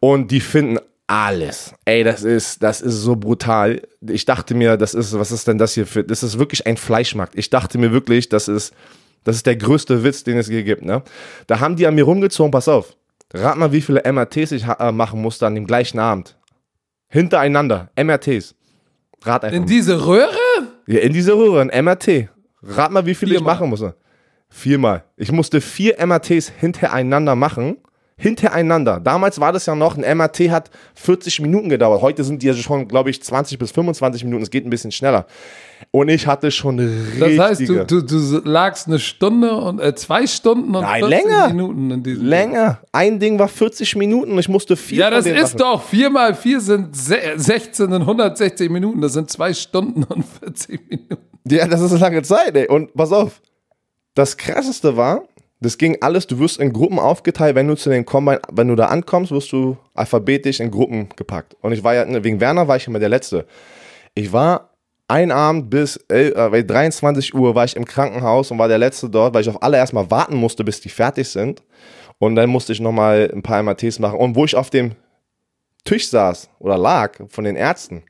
Und 0.00 0.30
die 0.30 0.40
finden 0.40 0.78
alles. 1.06 1.74
Ey, 1.86 2.04
das 2.04 2.22
ist, 2.22 2.62
das 2.62 2.82
ist 2.82 2.96
so 2.96 3.16
brutal. 3.16 3.80
Ich 4.06 4.26
dachte 4.26 4.54
mir, 4.54 4.76
das 4.76 4.92
ist, 4.92 5.18
was 5.18 5.32
ist 5.32 5.48
denn 5.48 5.56
das 5.56 5.72
hier 5.72 5.86
für, 5.86 6.04
das 6.04 6.22
ist 6.22 6.38
wirklich 6.38 6.66
ein 6.66 6.76
Fleischmarkt. 6.76 7.38
Ich 7.38 7.48
dachte 7.48 7.78
mir 7.78 7.92
wirklich, 7.92 8.28
das 8.28 8.48
ist, 8.48 8.74
das 9.24 9.36
ist 9.36 9.46
der 9.46 9.56
größte 9.56 10.04
Witz, 10.04 10.24
den 10.24 10.36
es 10.36 10.48
hier 10.48 10.62
gibt, 10.62 10.84
ne? 10.84 11.02
Da 11.46 11.60
haben 11.60 11.76
die 11.76 11.86
an 11.86 11.94
mir 11.94 12.04
rumgezogen, 12.04 12.50
pass 12.50 12.68
auf. 12.68 12.94
Rat 13.34 13.56
mal, 13.56 13.72
wie 13.72 13.80
viele 13.80 14.02
MRTs 14.10 14.52
ich 14.52 14.64
äh, 14.64 14.92
machen 14.92 15.20
musste 15.20 15.46
an 15.46 15.54
dem 15.54 15.66
gleichen 15.66 15.98
Abend. 15.98 16.36
Hintereinander, 17.08 17.90
MRTs. 17.96 18.54
Rat 19.22 19.44
einfach. 19.44 19.56
In 19.56 19.62
mal. 19.62 19.68
diese 19.68 20.06
Röhre? 20.06 20.36
Ja, 20.86 21.00
in 21.00 21.12
diese 21.12 21.34
Röhre, 21.34 21.60
ein 21.60 21.84
MRT. 21.84 22.28
Rat 22.62 22.90
mal, 22.90 23.06
wie 23.06 23.14
viele 23.14 23.32
ich 23.32 23.38
Viermal. 23.38 23.54
machen 23.54 23.70
musste. 23.70 23.96
Viermal. 24.48 25.04
Ich 25.16 25.32
musste 25.32 25.60
vier 25.60 25.96
MRTs 26.04 26.50
hintereinander 26.58 27.34
machen. 27.34 27.78
Hintereinander. 28.16 29.00
Damals 29.00 29.40
war 29.40 29.52
das 29.52 29.66
ja 29.66 29.74
noch, 29.74 29.96
ein 29.96 30.16
MRT 30.16 30.50
hat 30.50 30.70
40 30.94 31.40
Minuten 31.40 31.68
gedauert. 31.68 32.02
Heute 32.02 32.22
sind 32.22 32.42
die 32.42 32.46
ja 32.46 32.54
schon, 32.54 32.86
glaube 32.86 33.10
ich, 33.10 33.22
20 33.22 33.58
bis 33.58 33.72
25 33.72 34.24
Minuten. 34.24 34.42
Es 34.42 34.50
geht 34.50 34.64
ein 34.64 34.70
bisschen 34.70 34.92
schneller. 34.92 35.26
Und 35.90 36.08
ich 36.08 36.26
hatte 36.26 36.50
schon 36.50 36.78
richtige... 36.78 37.36
Das 37.36 37.48
heißt, 37.50 37.68
du, 37.68 37.84
du, 37.84 38.02
du 38.02 38.40
lagst 38.48 38.86
eine 38.86 38.98
Stunde 38.98 39.54
und 39.54 39.80
äh, 39.80 39.94
zwei 39.94 40.26
Stunden 40.26 40.74
und 40.74 40.82
Nein, 40.82 41.00
40 41.04 41.24
länger. 41.24 41.48
Minuten 41.48 41.90
in 41.90 42.02
diesem 42.02 42.26
länger. 42.26 42.80
Ein 42.92 43.18
Ding 43.18 43.38
war 43.38 43.48
40 43.48 43.96
Minuten 43.96 44.32
und 44.32 44.38
ich 44.38 44.48
musste 44.48 44.76
vier 44.76 44.98
Ja, 45.00 45.10
das 45.10 45.26
ist 45.26 45.54
machen. 45.54 45.58
doch 45.58 45.82
4 45.82 46.10
mal 46.10 46.34
4 46.34 46.60
sind 46.60 46.96
se- 46.96 47.18
16 47.36 47.92
und 47.92 48.02
160 48.02 48.70
Minuten. 48.70 49.00
Das 49.00 49.12
sind 49.12 49.30
zwei 49.30 49.52
Stunden 49.52 50.04
und 50.04 50.24
40 50.24 50.88
Minuten. 50.90 51.16
Ja, 51.48 51.66
das 51.66 51.80
ist 51.80 51.90
eine 51.90 52.00
lange 52.00 52.22
Zeit, 52.22 52.56
ey. 52.56 52.68
Und 52.68 52.94
pass 52.94 53.12
auf, 53.12 53.40
das 54.14 54.36
krasseste 54.36 54.96
war, 54.96 55.22
das 55.60 55.78
ging 55.78 55.96
alles, 56.00 56.26
du 56.26 56.38
wirst 56.38 56.58
in 56.60 56.72
Gruppen 56.72 56.98
aufgeteilt, 56.98 57.54
wenn 57.54 57.68
du 57.68 57.76
zu 57.76 57.88
den 57.90 58.04
Combine, 58.04 58.40
wenn 58.52 58.68
du 58.68 58.74
da 58.76 58.86
ankommst, 58.86 59.30
wirst 59.30 59.52
du 59.52 59.76
alphabetisch 59.94 60.60
in 60.60 60.70
Gruppen 60.70 61.08
gepackt. 61.16 61.56
Und 61.60 61.72
ich 61.72 61.82
war 61.84 61.94
ja, 61.94 62.04
ne, 62.04 62.22
wegen 62.24 62.40
Werner 62.40 62.66
war 62.68 62.76
ich 62.76 62.86
immer 62.86 62.98
der 62.98 63.08
Letzte. 63.08 63.46
Ich 64.14 64.32
war 64.32 64.70
ein 65.08 65.30
Abend 65.30 65.68
bis 65.70 65.96
el- 66.08 66.32
äh, 66.36 66.48
bei 66.50 66.62
23 66.62 67.34
Uhr 67.34 67.54
war 67.54 67.64
ich 67.64 67.76
im 67.76 67.84
Krankenhaus 67.84 68.50
und 68.50 68.58
war 68.58 68.68
der 68.68 68.78
Letzte 68.78 69.10
dort, 69.10 69.34
weil 69.34 69.42
ich 69.42 69.48
auf 69.48 69.62
alle 69.62 69.76
erstmal 69.76 70.10
warten 70.10 70.36
musste, 70.36 70.64
bis 70.64 70.80
die 70.80 70.88
fertig 70.88 71.28
sind. 71.28 71.62
Und 72.18 72.36
dann 72.36 72.50
musste 72.50 72.72
ich 72.72 72.80
nochmal 72.80 73.30
ein 73.32 73.42
paar 73.42 73.62
MRTs 73.62 73.98
machen. 73.98 74.18
Und 74.18 74.36
wo 74.36 74.44
ich 74.44 74.54
auf 74.56 74.70
dem 74.70 74.92
Tisch 75.84 76.08
saß 76.08 76.48
oder 76.60 76.78
lag 76.78 77.18
von 77.28 77.44
den 77.44 77.56
Ärzten, 77.56 78.04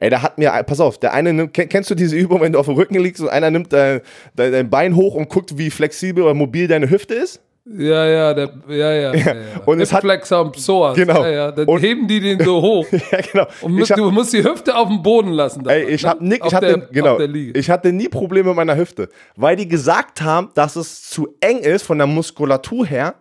Ey, 0.00 0.10
da 0.10 0.22
hat 0.22 0.38
mir, 0.38 0.50
pass 0.66 0.80
auf, 0.80 0.98
der 0.98 1.12
eine 1.12 1.48
kennst 1.48 1.88
du 1.88 1.94
diese 1.94 2.16
Übung, 2.16 2.40
wenn 2.40 2.52
du 2.52 2.58
auf 2.58 2.66
dem 2.66 2.74
Rücken 2.74 2.98
liegst 2.98 3.22
und 3.22 3.28
einer 3.28 3.50
nimmt 3.52 3.72
dein, 3.72 4.00
dein 4.34 4.68
Bein 4.68 4.96
hoch 4.96 5.14
und 5.14 5.28
guckt, 5.28 5.56
wie 5.56 5.70
flexibel 5.70 6.24
oder 6.24 6.34
mobil 6.34 6.66
deine 6.66 6.90
Hüfte 6.90 7.14
ist? 7.14 7.40
Ja, 7.66 8.04
ja, 8.06 8.34
der, 8.34 8.50
ja, 8.68 8.92
ja. 8.92 9.14
ja, 9.14 9.34
ja. 9.34 9.34
Und 9.64 9.80
es 9.80 9.90
hat- 9.90 10.02
Flexer 10.02 10.42
und 10.42 10.52
Psoas. 10.52 10.96
Genau. 10.96 11.22
Ja, 11.22 11.30
ja. 11.30 11.50
Dann 11.52 11.66
Und- 11.66 11.80
heben 11.80 12.06
die 12.06 12.20
den 12.20 12.38
so 12.44 12.60
hoch. 12.62 12.86
ja, 12.92 13.20
genau. 13.32 13.46
Und 13.62 13.72
musst, 13.72 13.90
hab, 13.90 13.96
du 13.96 14.10
musst 14.10 14.32
die 14.34 14.44
Hüfte 14.44 14.76
auf 14.76 14.88
dem 14.88 15.02
Boden 15.02 15.30
lassen. 15.30 15.60
ey, 15.66 15.80
dabei, 15.82 15.92
ich, 15.94 16.02
ne? 16.02 16.08
hab 16.10 16.20
ni, 16.20 16.40
Auf 16.42 16.48
ich, 16.48 16.54
hatte, 16.54 16.66
der, 16.66 16.78
genau, 16.88 17.18
ich 17.18 17.70
hatte 17.70 17.92
nie 17.92 18.08
Probleme 18.08 18.48
mit 18.50 18.56
meiner 18.56 18.76
Hüfte, 18.76 19.08
weil 19.36 19.56
die 19.56 19.66
gesagt 19.66 20.20
haben, 20.20 20.50
dass 20.54 20.76
es 20.76 21.08
zu 21.08 21.34
eng 21.40 21.60
ist 21.60 21.84
von 21.84 21.96
der 21.96 22.06
Muskulatur 22.06 22.84
her, 22.84 23.14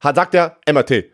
hat, 0.00 0.16
sagt 0.16 0.34
er 0.34 0.56
MRT. 0.68 1.04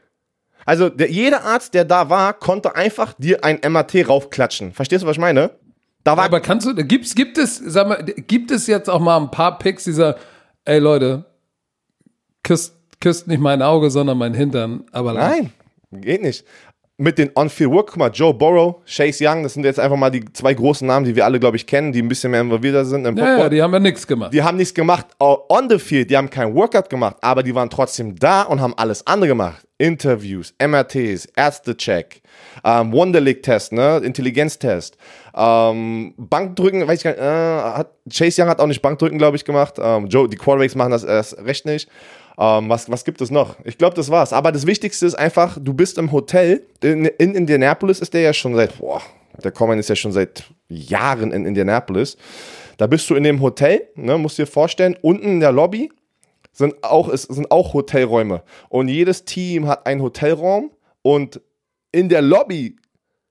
Also 0.65 0.89
der, 0.89 1.11
jeder 1.11 1.45
Arzt, 1.45 1.75
der 1.75 1.85
da 1.85 2.09
war, 2.09 2.33
konnte 2.33 2.75
einfach 2.77 3.13
dir 3.19 3.45
ein 3.45 3.61
MRT 3.67 4.09
raufklatschen. 4.09 4.73
Verstehst 4.73 5.03
du, 5.03 5.07
was 5.07 5.17
ich 5.17 5.21
meine? 5.21 5.51
Da 6.03 6.17
war 6.17 6.25
Aber 6.25 6.41
kannst 6.41 6.67
du, 6.67 6.75
gibt's, 6.75 7.15
gibt 7.15 7.37
es, 7.37 7.57
sag 7.59 7.89
mal, 7.89 8.03
gibt 8.05 8.51
es 8.51 8.67
jetzt 8.67 8.89
auch 8.89 9.01
mal 9.01 9.19
ein 9.19 9.31
paar 9.31 9.59
Picks 9.59 9.85
dieser, 9.85 10.17
ey 10.65 10.79
Leute, 10.79 11.27
küsst, 12.43 12.77
küsst 13.01 13.29
nicht 13.29 13.41
mein 13.41 13.63
Auge, 13.63 13.91
sondern 13.91 14.19
mein 14.19 14.35
Hintern, 14.35 14.85
aber 14.93 15.15
Nein, 15.15 15.53
geht 15.93 16.23
nicht. 16.23 16.45
Mit 16.97 17.17
den 17.17 17.31
On-Field-Work, 17.35 17.87
guck 17.89 17.97
mal, 17.97 18.11
Joe 18.13 18.35
Burrow, 18.35 18.83
Chase 18.85 19.25
Young, 19.27 19.43
das 19.43 19.55
sind 19.55 19.65
jetzt 19.65 19.81
einfach 19.81 19.97
mal 19.97 20.11
die 20.11 20.23
zwei 20.35 20.53
großen 20.53 20.87
Namen, 20.87 21.07
die 21.07 21.17
wir 21.17 21.25
alle, 21.25 21.41
glaube 21.41 21.57
ich, 21.57 21.67
kennen, 21.67 21.93
die 21.93 22.03
ein 22.03 22.09
bisschen 22.09 22.31
mehr 22.31 22.43
involviert 22.43 22.85
sind 22.87 23.07
im 23.07 23.17
Ja, 23.17 23.39
ja, 23.39 23.49
die 23.49 23.63
haben 23.63 23.73
ja 23.73 23.81
nichts 23.81 24.07
gemacht. 24.07 24.35
Die 24.35 24.43
haben 24.43 24.59
nichts 24.59 24.75
gemacht 24.75 25.07
on 25.19 25.71
the 25.71 25.79
field, 25.79 26.11
die 26.11 26.17
haben 26.19 26.29
kein 26.29 26.55
Workout 26.55 26.91
gemacht, 26.91 27.17
aber 27.23 27.43
die 27.43 27.55
waren 27.55 27.71
trotzdem 27.71 28.17
da 28.17 28.43
und 28.43 28.61
haben 28.61 28.75
alles 28.77 29.07
andere 29.07 29.29
gemacht. 29.29 29.67
Interviews, 29.79 30.53
MRTs, 30.63 31.27
Ärztecheck, 31.37 32.21
ähm, 32.65 32.93
Wonderlick-Test, 32.93 33.73
ne? 33.73 34.03
Intelligenztest, 34.05 34.99
ähm, 35.35 36.13
Bankdrücken, 36.19 36.87
weiß 36.87 36.99
ich 36.99 37.05
gar 37.05 37.11
nicht, 37.13 37.21
äh, 37.21 37.79
hat, 37.79 37.93
Chase 38.13 38.43
Young 38.43 38.49
hat 38.51 38.61
auch 38.61 38.67
nicht 38.67 38.83
Bankdrücken, 38.83 39.17
glaube 39.17 39.39
ich, 39.39 39.47
gemacht. 39.47 39.77
Ähm, 39.83 40.07
Joe, 40.09 40.29
die 40.29 40.37
Quarterbacks 40.37 40.75
machen 40.75 40.91
das 40.91 41.05
erst 41.05 41.39
recht 41.39 41.65
nicht. 41.65 41.89
Ähm, 42.39 42.69
was, 42.69 42.91
was 42.91 43.05
gibt 43.05 43.21
es 43.21 43.31
noch? 43.31 43.57
Ich 43.65 43.79
glaube, 43.79 43.97
das 43.97 44.11
war's. 44.11 44.33
Aber 44.33 44.53
das 44.53 44.67
Wichtigste 44.67 45.07
ist 45.07 45.15
einfach, 45.15 45.59
du 45.61 45.75
bist 45.75 45.99
im 45.99 46.13
Hotel. 46.13 46.63
In, 46.83 47.05
in 47.05 47.35
Indianapolis 47.35 48.01
ist 48.01 48.15
der 48.15 48.23
ja 48.23 48.33
schon 48.33 48.55
seit, 48.55 48.79
boah, 48.79 49.03
der 49.43 49.53
Combine 49.53 49.81
ist 49.81 49.89
ja 49.89 49.97
schon 49.97 50.13
seit 50.13 50.45
Jahren 50.69 51.33
in 51.33 51.45
Indianapolis. 51.47 52.17
Da 52.77 52.87
bist 52.87 53.09
du 53.11 53.15
in 53.15 53.25
dem 53.25 53.41
Hotel, 53.41 53.89
ne, 53.95 54.17
musst 54.17 54.39
dir 54.39 54.47
vorstellen, 54.47 54.97
unten 55.03 55.27
in 55.27 55.41
der 55.41 55.53
Lobby 55.53 55.91
sind 56.53 56.83
auch, 56.83 57.09
es 57.09 57.23
sind 57.23 57.51
auch 57.51 57.75
Hotelräume. 57.75 58.43
Und 58.69 58.89
jedes 58.89 59.25
Team 59.25 59.67
hat 59.69 59.87
einen 59.87 60.03
Hotelraum 60.03 60.71
und 61.03 61.41
in 61.93 62.09
der 62.09 62.23
Lobby 62.23 62.77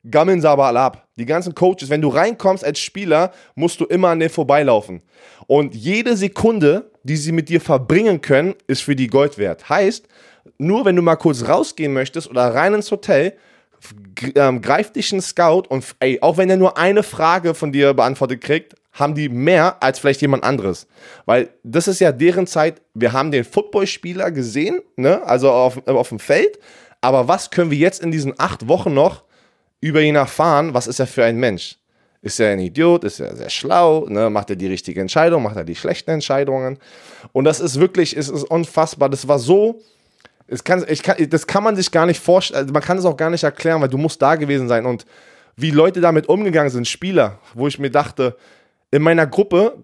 gammeln 0.10 0.42
sie 0.42 0.50
aber 0.50 0.66
alle 0.66 0.80
ab. 0.80 1.08
Die 1.18 1.26
ganzen 1.26 1.54
Coaches, 1.54 1.90
wenn 1.90 2.02
du 2.02 2.10
reinkommst 2.10 2.64
als 2.64 2.80
Spieler, 2.80 3.32
musst 3.56 3.80
du 3.80 3.86
immer 3.86 4.10
an 4.10 4.20
denen 4.20 4.30
vorbeilaufen. 4.30 5.02
Und 5.48 5.76
jede 5.76 6.16
Sekunde, 6.16 6.89
die 7.04 7.18
sie 7.18 7.32
mit 7.32 7.50
dir 7.50 7.62
verbringen 7.62 8.22
können, 8.22 8.56
ist 8.68 8.84
für 8.84 8.96
die 8.96 9.08
Gold 9.08 9.38
wert. 9.38 9.70
Heißt, 9.70 10.08
nur 10.58 10.86
wenn 10.86 10.96
du 10.96 11.02
mal 11.02 11.16
kurz 11.16 11.48
rausgehen 11.48 11.94
möchtest 11.94 12.30
oder 12.30 12.54
rein 12.54 12.74
ins 12.74 12.92
Hotel, 12.92 13.34
ähm, 14.36 14.62
greift 14.62 14.96
dich 14.96 15.12
ein 15.14 15.22
Scout 15.22 15.64
und 15.70 15.86
ey, 16.00 16.20
auch 16.22 16.38
wenn 16.38 16.50
er 16.50 16.58
nur 16.58 16.78
eine 16.78 17.04
Frage 17.04 17.54
von 17.54 17.72
dir 17.72 17.94
beantwortet 17.94 18.42
kriegt, 18.42 18.76
haben 18.92 19.16
die 19.16 19.30
mehr 19.30 19.82
als 19.82 20.00
vielleicht 20.00 20.22
jemand 20.22 20.44
anderes. 20.44 20.88
Weil 21.26 21.50
das 21.64 21.88
ist 21.88 22.00
ja 22.00 22.12
deren 22.12 22.48
Zeit, 22.48 22.82
wir 22.94 23.14
haben 23.14 23.32
den 23.32 23.46
Footballspieler 23.46 24.32
gesehen, 24.32 24.82
ne? 24.98 25.24
also 25.24 25.52
auf, 25.52 25.88
auf 25.88 26.10
dem 26.10 26.20
Feld, 26.20 26.60
aber 27.02 27.28
was 27.28 27.52
können 27.52 27.72
wir 27.72 27.78
jetzt 27.78 28.04
in 28.04 28.12
diesen 28.12 28.38
acht 28.38 28.68
Wochen 28.68 28.94
noch 28.94 29.24
über 29.80 30.02
ihn 30.02 30.16
erfahren? 30.16 30.74
Was 30.74 30.88
ist 30.88 31.00
er 31.00 31.08
für 31.08 31.24
ein 31.24 31.38
Mensch? 31.38 31.79
Ist 32.22 32.40
er 32.40 32.52
ein 32.52 32.60
Idiot? 32.60 33.04
Ist 33.06 33.20
er 33.20 33.36
sehr 33.36 33.50
schlau? 33.50 34.06
Ne? 34.10 34.30
Macht 34.30 34.50
er 34.50 34.56
die 34.56 34.68
richtige 34.68 35.00
Entscheidung? 35.00 35.44
Macht 35.44 35.56
er 35.56 35.64
die 35.64 35.76
schlechten 35.76 36.12
Entscheidungen? 36.12 36.78
Und 37.32 37.46
das 37.46 37.60
ist 37.60 37.80
wirklich, 37.80 38.16
es 38.18 38.30
ist 38.30 38.44
unfassbar. 38.44 39.10
Das 39.10 39.28
war 39.28 39.40
so, 39.40 39.82
es 40.48 40.64
kann, 40.64 40.84
ich 40.90 41.04
kann, 41.04 41.16
das 41.30 41.48
kann 41.48 41.64
man 41.64 41.76
sich 41.76 41.92
gar 41.92 42.06
nicht 42.06 42.20
vorstellen, 42.20 42.62
also 42.62 42.74
man 42.74 42.82
kann 42.82 42.98
es 42.98 43.06
auch 43.06 43.16
gar 43.16 43.30
nicht 43.30 43.44
erklären, 43.44 43.82
weil 43.82 43.90
du 43.90 43.98
musst 43.98 44.22
da 44.22 44.36
gewesen 44.36 44.68
sein. 44.68 44.86
Und 44.86 45.06
wie 45.56 45.72
Leute 45.72 46.02
damit 46.02 46.28
umgegangen 46.28 46.72
sind, 46.72 46.88
Spieler, 46.88 47.40
wo 47.54 47.68
ich 47.68 47.80
mir 47.80 47.92
dachte, 47.92 48.36
in 48.92 49.02
meiner 49.02 49.28
Gruppe, 49.28 49.78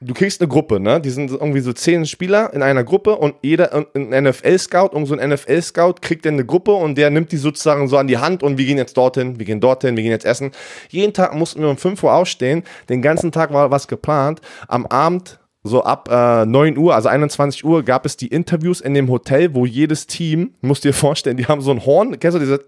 du 0.00 0.14
kriegst 0.14 0.40
eine 0.40 0.48
Gruppe, 0.48 0.78
ne? 0.78 1.00
Die 1.00 1.10
sind 1.10 1.30
irgendwie 1.30 1.60
so 1.60 1.72
zehn 1.72 2.06
Spieler 2.06 2.52
in 2.54 2.62
einer 2.62 2.84
Gruppe 2.84 3.16
und 3.16 3.34
jeder, 3.42 3.86
ein 3.94 4.24
NFL-Scout, 4.24 4.90
irgend 4.92 5.08
so 5.08 5.16
ein 5.16 5.30
NFL-Scout 5.30 5.94
kriegt 6.00 6.24
dann 6.24 6.34
eine 6.34 6.44
Gruppe 6.44 6.72
und 6.72 6.96
der 6.96 7.10
nimmt 7.10 7.32
die 7.32 7.36
sozusagen 7.36 7.88
so 7.88 7.96
an 7.96 8.06
die 8.06 8.18
Hand 8.18 8.42
und 8.42 8.58
wir 8.58 8.64
gehen 8.64 8.78
jetzt 8.78 8.96
dorthin, 8.96 9.38
wir 9.38 9.46
gehen 9.46 9.60
dorthin, 9.60 9.96
wir 9.96 10.02
gehen 10.02 10.12
jetzt 10.12 10.24
essen. 10.24 10.52
Jeden 10.88 11.12
Tag 11.12 11.34
mussten 11.34 11.60
wir 11.60 11.68
um 11.68 11.76
5 11.76 12.02
Uhr 12.02 12.12
aufstehen, 12.12 12.62
den 12.88 13.02
ganzen 13.02 13.32
Tag 13.32 13.52
war 13.52 13.70
was 13.70 13.88
geplant. 13.88 14.40
Am 14.68 14.86
Abend 14.86 15.40
so 15.64 15.82
ab 15.82 16.08
äh, 16.10 16.46
9 16.46 16.78
Uhr, 16.78 16.94
also 16.94 17.08
21 17.08 17.64
Uhr, 17.64 17.82
gab 17.82 18.06
es 18.06 18.16
die 18.16 18.28
Interviews 18.28 18.80
in 18.80 18.94
dem 18.94 19.10
Hotel, 19.10 19.54
wo 19.54 19.66
jedes 19.66 20.06
Team, 20.06 20.54
musst 20.60 20.84
dir 20.84 20.94
vorstellen, 20.94 21.36
die 21.36 21.46
haben 21.46 21.60
so 21.60 21.72
ein 21.72 21.84
Horn, 21.84 22.18
kennst 22.20 22.36
du 22.36 22.40
diese, 22.40 22.60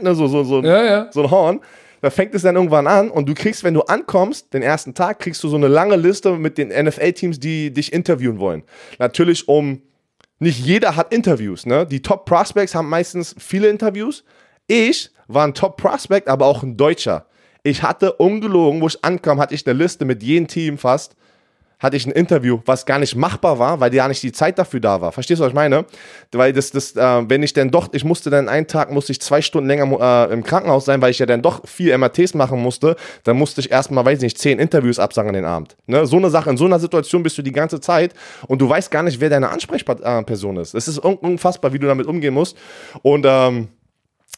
ne, 0.00 0.14
so, 0.14 0.28
so, 0.28 0.44
so, 0.44 0.62
ja, 0.62 0.84
ja. 0.84 1.08
so 1.10 1.24
ein 1.24 1.30
Horn 1.30 1.60
da 2.02 2.10
fängt 2.10 2.34
es 2.34 2.42
dann 2.42 2.56
irgendwann 2.56 2.88
an 2.88 3.10
und 3.10 3.28
du 3.28 3.34
kriegst, 3.34 3.62
wenn 3.62 3.74
du 3.74 3.82
ankommst, 3.82 4.52
den 4.52 4.62
ersten 4.62 4.92
Tag, 4.92 5.20
kriegst 5.20 5.42
du 5.44 5.48
so 5.48 5.56
eine 5.56 5.68
lange 5.68 5.94
Liste 5.96 6.32
mit 6.32 6.58
den 6.58 6.68
NFL-Teams, 6.68 7.38
die 7.38 7.72
dich 7.72 7.92
interviewen 7.92 8.40
wollen. 8.40 8.64
Natürlich 8.98 9.48
um, 9.48 9.82
nicht 10.40 10.58
jeder 10.58 10.96
hat 10.96 11.14
Interviews, 11.14 11.64
ne? 11.64 11.86
Die 11.86 12.02
Top 12.02 12.24
Prospects 12.24 12.74
haben 12.74 12.88
meistens 12.88 13.36
viele 13.38 13.68
Interviews. 13.68 14.24
Ich 14.66 15.12
war 15.28 15.46
ein 15.46 15.54
Top 15.54 15.76
Prospect, 15.76 16.26
aber 16.26 16.46
auch 16.46 16.64
ein 16.64 16.76
Deutscher. 16.76 17.26
Ich 17.62 17.84
hatte 17.84 18.14
ungelogen, 18.14 18.80
wo 18.80 18.88
ich 18.88 19.04
ankam, 19.04 19.38
hatte 19.38 19.54
ich 19.54 19.64
eine 19.64 19.78
Liste 19.78 20.04
mit 20.04 20.24
jedem 20.24 20.48
Team 20.48 20.78
fast 20.78 21.14
hatte 21.82 21.96
ich 21.96 22.06
ein 22.06 22.12
Interview, 22.12 22.60
was 22.64 22.86
gar 22.86 23.00
nicht 23.00 23.16
machbar 23.16 23.58
war, 23.58 23.80
weil 23.80 23.92
ja 23.92 24.06
nicht 24.06 24.22
die 24.22 24.30
Zeit 24.30 24.58
dafür 24.58 24.78
da 24.78 25.00
war. 25.00 25.10
Verstehst 25.10 25.40
du, 25.40 25.44
was 25.44 25.50
ich 25.50 25.54
meine? 25.54 25.84
Weil 26.30 26.52
das, 26.52 26.70
das, 26.70 26.94
äh, 26.94 27.28
wenn 27.28 27.42
ich 27.42 27.52
dann 27.52 27.72
doch, 27.72 27.88
ich 27.92 28.04
musste 28.04 28.30
dann 28.30 28.48
einen 28.48 28.68
Tag, 28.68 28.92
musste 28.92 29.10
ich 29.10 29.20
zwei 29.20 29.42
Stunden 29.42 29.68
länger 29.68 30.28
äh, 30.28 30.32
im 30.32 30.44
Krankenhaus 30.44 30.84
sein, 30.84 31.02
weil 31.02 31.10
ich 31.10 31.18
ja 31.18 31.26
dann 31.26 31.42
doch 31.42 31.66
viel 31.66 31.96
MRTs 31.98 32.34
machen 32.34 32.60
musste, 32.60 32.94
dann 33.24 33.36
musste 33.36 33.60
ich 33.60 33.72
erstmal, 33.72 34.04
weiß 34.04 34.20
nicht, 34.20 34.38
zehn 34.38 34.60
Interviews 34.60 35.00
absagen 35.00 35.30
an 35.30 35.34
den 35.34 35.44
Abend. 35.44 35.76
Ne? 35.86 36.06
So 36.06 36.16
eine 36.16 36.30
Sache, 36.30 36.50
in 36.50 36.56
so 36.56 36.66
einer 36.66 36.78
Situation 36.78 37.24
bist 37.24 37.36
du 37.36 37.42
die 37.42 37.52
ganze 37.52 37.80
Zeit 37.80 38.14
und 38.46 38.60
du 38.60 38.68
weißt 38.68 38.90
gar 38.92 39.02
nicht, 39.02 39.20
wer 39.20 39.28
deine 39.28 39.50
Ansprechperson 39.50 40.58
ist. 40.58 40.74
Es 40.74 40.86
ist 40.86 40.98
unfassbar, 40.98 41.72
wie 41.72 41.80
du 41.80 41.88
damit 41.88 42.06
umgehen 42.06 42.34
musst. 42.34 42.56
Und 43.02 43.26
ähm, 43.28 43.68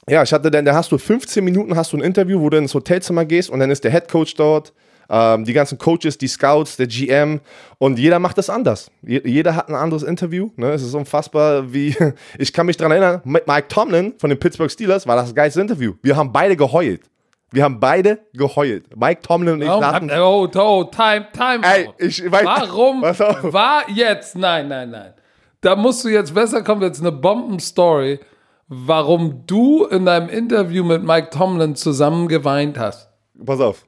ja, 0.08 0.22
ich 0.22 0.32
hatte 0.32 0.50
dann, 0.50 0.64
da 0.64 0.74
hast 0.74 0.92
du 0.92 0.98
15 0.98 1.44
Minuten, 1.44 1.76
hast 1.76 1.92
du 1.92 1.98
ein 1.98 2.02
Interview, 2.02 2.40
wo 2.40 2.48
du 2.48 2.56
ins 2.56 2.74
Hotelzimmer 2.74 3.26
gehst 3.26 3.50
und 3.50 3.60
dann 3.60 3.70
ist 3.70 3.84
der 3.84 3.90
Head 3.90 4.08
Coach 4.08 4.34
dort, 4.34 4.72
die 5.08 5.52
ganzen 5.52 5.78
Coaches, 5.78 6.18
die 6.18 6.28
Scouts, 6.28 6.76
der 6.76 6.86
GM 6.86 7.40
und 7.78 7.98
jeder 7.98 8.18
macht 8.18 8.38
das 8.38 8.48
anders. 8.48 8.90
jeder 9.02 9.56
hat 9.56 9.68
ein 9.68 9.74
anderes 9.74 10.02
Interview. 10.02 10.50
Ne? 10.56 10.72
Es 10.72 10.82
ist 10.82 10.94
unfassbar, 10.94 11.72
wie 11.72 11.94
ich 12.38 12.52
kann 12.52 12.66
mich 12.66 12.76
daran 12.76 12.92
erinnern, 12.92 13.20
mit 13.24 13.46
Mike 13.46 13.68
Tomlin 13.68 14.14
von 14.18 14.30
den 14.30 14.38
Pittsburgh 14.38 14.70
Steelers 14.70 15.06
war 15.06 15.16
das 15.16 15.34
geilste 15.34 15.60
Interview. 15.60 15.94
Wir 16.02 16.16
haben 16.16 16.32
beide 16.32 16.56
geheult. 16.56 17.02
Wir 17.50 17.62
haben 17.62 17.78
beide 17.78 18.18
geheult. 18.32 18.96
Mike 18.96 19.22
Tomlin 19.22 19.54
und 19.54 19.62
ich 19.62 19.70
oh, 19.70 19.80
dachten, 19.80 20.10
oh, 20.10 20.48
oh, 20.52 20.84
time, 20.84 21.28
time. 21.32 21.60
Ey, 21.62 21.88
ich 21.98 22.20
weiß, 22.30 22.44
Warum 22.44 23.02
war 23.52 23.88
jetzt? 23.90 24.36
Nein, 24.36 24.68
nein, 24.68 24.90
nein. 24.90 25.14
Da 25.60 25.76
musst 25.76 26.04
du 26.04 26.08
jetzt 26.08 26.34
besser 26.34 26.62
kommt 26.62 26.82
jetzt 26.82 27.00
eine 27.00 27.12
Bombenstory, 27.12 28.18
warum 28.66 29.46
du 29.46 29.84
in 29.84 30.04
deinem 30.04 30.28
Interview 30.28 30.82
mit 30.82 31.04
Mike 31.04 31.30
Tomlin 31.30 31.76
zusammen 31.76 32.26
geweint 32.26 32.78
hast. 32.78 33.08
Pass 33.44 33.60
auf. 33.60 33.86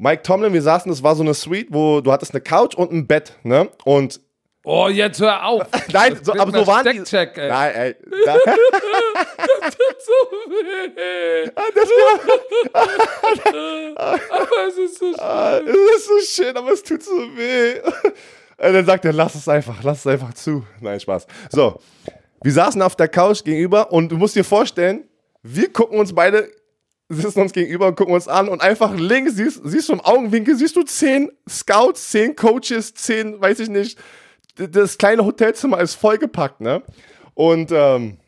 Mike 0.00 0.22
Tomlin, 0.22 0.52
wir 0.52 0.62
saßen, 0.62 0.90
das 0.90 1.02
war 1.02 1.16
so 1.16 1.24
eine 1.24 1.34
Suite, 1.34 1.68
wo 1.70 2.00
du 2.00 2.12
hattest 2.12 2.32
eine 2.32 2.40
Couch 2.40 2.76
und 2.76 2.92
ein 2.92 3.08
Bett, 3.08 3.32
ne? 3.42 3.68
Und 3.84 4.20
Oh, 4.64 4.88
jetzt 4.88 5.20
hör 5.20 5.44
auf. 5.46 5.62
Nein, 5.92 6.18
so, 6.22 6.34
aber 6.34 6.52
so 6.52 6.66
waren 6.66 6.84
die. 6.84 7.16
Ey. 7.16 7.48
Nein, 7.48 7.74
ey. 7.74 7.96
das 8.26 8.42
tut 9.74 9.96
so 10.04 10.12
weh. 10.50 11.50
Ah, 11.54 11.62
das 11.74 11.88
aber 14.28 14.68
es 14.68 14.76
ist 14.76 14.98
so 14.98 15.06
schön. 15.06 15.20
Ah, 15.20 15.58
es 15.58 15.74
ist 15.74 16.06
so 16.06 16.42
schön, 16.42 16.56
aber 16.56 16.72
es 16.72 16.82
tut 16.82 17.02
so 17.02 17.12
weh. 17.12 17.80
Und 17.80 18.72
dann 18.74 18.84
sagt 18.84 19.04
er, 19.04 19.12
lass 19.12 19.34
es 19.36 19.48
einfach, 19.48 19.82
lass 19.82 20.00
es 20.00 20.06
einfach 20.06 20.34
zu. 20.34 20.64
Nein, 20.80 21.00
Spaß. 21.00 21.26
So, 21.50 21.80
wir 22.42 22.52
saßen 22.52 22.82
auf 22.82 22.94
der 22.94 23.08
Couch 23.08 23.42
gegenüber 23.42 23.90
und 23.90 24.10
du 24.10 24.16
musst 24.16 24.36
dir 24.36 24.44
vorstellen, 24.44 25.08
wir 25.42 25.72
gucken 25.72 25.98
uns 25.98 26.14
beide 26.14 26.50
sitzen 27.08 27.40
uns 27.40 27.52
gegenüber 27.52 27.86
und 27.86 27.96
gucken 27.96 28.14
uns 28.14 28.28
an 28.28 28.48
und 28.48 28.60
einfach 28.60 28.94
links 28.94 29.36
siehst, 29.36 29.60
siehst 29.64 29.88
du 29.88 29.94
im 29.94 30.00
Augenwinkel, 30.00 30.56
siehst 30.56 30.76
du 30.76 30.82
zehn 30.82 31.30
Scouts, 31.48 32.10
zehn 32.10 32.36
Coaches, 32.36 32.94
zehn, 32.94 33.40
weiß 33.40 33.60
ich 33.60 33.68
nicht, 33.68 33.98
das 34.56 34.98
kleine 34.98 35.24
Hotelzimmer 35.24 35.80
ist 35.80 35.94
vollgepackt, 35.94 36.60
ne? 36.60 36.82
Und 37.34 37.70
ähm, 37.72 38.18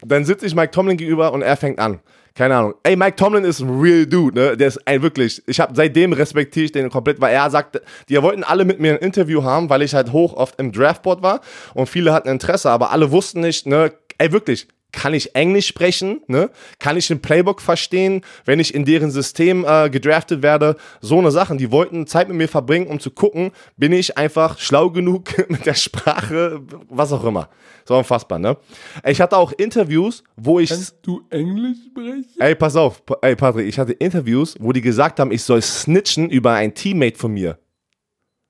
dann 0.00 0.24
sitze 0.24 0.46
ich 0.46 0.54
Mike 0.54 0.70
Tomlin 0.70 0.96
gegenüber 0.96 1.32
und 1.32 1.42
er 1.42 1.56
fängt 1.56 1.78
an. 1.78 2.00
Keine 2.34 2.54
Ahnung. 2.54 2.74
Ey, 2.84 2.94
Mike 2.94 3.16
Tomlin 3.16 3.42
ist 3.42 3.58
ein 3.58 3.80
real 3.80 4.06
Dude, 4.06 4.38
ne? 4.38 4.56
Der 4.56 4.68
ist 4.68 4.86
ein 4.86 5.02
wirklich. 5.02 5.42
Ich 5.48 5.58
habe 5.58 5.74
seitdem 5.74 6.12
respektiere 6.12 6.66
ich 6.66 6.72
den 6.72 6.88
komplett, 6.88 7.20
weil 7.20 7.34
er 7.34 7.50
sagt, 7.50 7.82
die 8.08 8.22
wollten 8.22 8.44
alle 8.44 8.64
mit 8.64 8.78
mir 8.78 8.92
ein 8.92 8.98
Interview 8.98 9.42
haben, 9.42 9.68
weil 9.68 9.82
ich 9.82 9.92
halt 9.92 10.12
hoch 10.12 10.34
oft 10.34 10.58
im 10.60 10.70
Draftboard 10.70 11.20
war 11.20 11.40
und 11.74 11.88
viele 11.88 12.12
hatten 12.12 12.28
Interesse, 12.28 12.70
aber 12.70 12.92
alle 12.92 13.10
wussten 13.10 13.40
nicht, 13.40 13.66
ne? 13.66 13.92
Ey, 14.18 14.30
wirklich 14.30 14.68
kann 14.98 15.14
ich 15.14 15.36
Englisch 15.36 15.68
sprechen, 15.68 16.22
ne? 16.26 16.50
kann 16.80 16.96
ich 16.96 17.08
ein 17.08 17.22
Playbook 17.22 17.60
verstehen, 17.60 18.22
wenn 18.44 18.58
ich 18.58 18.74
in 18.74 18.84
deren 18.84 19.12
System 19.12 19.64
äh, 19.64 19.88
gedraftet 19.90 20.42
werde, 20.42 20.74
so 21.00 21.20
eine 21.20 21.30
Sachen. 21.30 21.56
Die 21.56 21.70
wollten 21.70 22.08
Zeit 22.08 22.26
mit 22.26 22.36
mir 22.36 22.48
verbringen, 22.48 22.88
um 22.88 22.98
zu 22.98 23.12
gucken, 23.12 23.52
bin 23.76 23.92
ich 23.92 24.18
einfach 24.18 24.58
schlau 24.58 24.90
genug 24.90 25.48
mit 25.48 25.66
der 25.66 25.74
Sprache, 25.74 26.62
was 26.88 27.12
auch 27.12 27.22
immer. 27.22 27.48
So 27.84 27.96
unfassbar, 27.96 28.40
ne? 28.40 28.56
Ich 29.04 29.20
hatte 29.20 29.36
auch 29.36 29.52
Interviews, 29.52 30.24
wo 30.34 30.58
ich... 30.58 30.70
Kannst 30.70 30.96
du 31.02 31.22
Englisch 31.30 31.78
sprechen? 31.92 32.26
Ey, 32.40 32.56
pass 32.56 32.74
auf, 32.74 33.00
ey 33.22 33.36
Patrick, 33.36 33.68
ich 33.68 33.78
hatte 33.78 33.92
Interviews, 33.92 34.56
wo 34.58 34.72
die 34.72 34.80
gesagt 34.80 35.20
haben, 35.20 35.30
ich 35.30 35.44
soll 35.44 35.62
snitchen 35.62 36.28
über 36.28 36.54
ein 36.54 36.74
Teammate 36.74 37.16
von 37.16 37.32
mir. 37.32 37.56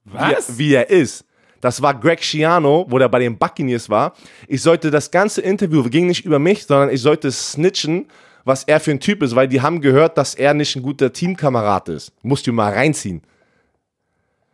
Was? 0.04 0.56
Wie, 0.56 0.70
wie 0.70 0.74
er 0.76 0.88
ist. 0.88 1.26
Das 1.60 1.82
war 1.82 1.98
Greg 1.98 2.22
Schiano, 2.22 2.86
wo 2.88 2.98
der 2.98 3.08
bei 3.08 3.18
den 3.18 3.36
Buccaneers 3.36 3.88
war. 3.88 4.14
Ich 4.46 4.62
sollte 4.62 4.90
das 4.90 5.10
ganze 5.10 5.40
Interview, 5.40 5.82
ging 5.84 6.06
nicht 6.06 6.24
über 6.24 6.38
mich, 6.38 6.66
sondern 6.66 6.90
ich 6.90 7.00
sollte 7.00 7.30
snitchen, 7.30 8.06
was 8.44 8.64
er 8.64 8.80
für 8.80 8.92
ein 8.92 9.00
Typ 9.00 9.22
ist, 9.22 9.34
weil 9.34 9.48
die 9.48 9.60
haben 9.60 9.80
gehört, 9.80 10.16
dass 10.16 10.34
er 10.34 10.54
nicht 10.54 10.74
ein 10.76 10.82
guter 10.82 11.12
Teamkamerad 11.12 11.88
ist. 11.88 12.12
Musst 12.22 12.46
du 12.46 12.52
mal 12.52 12.72
reinziehen. 12.72 13.22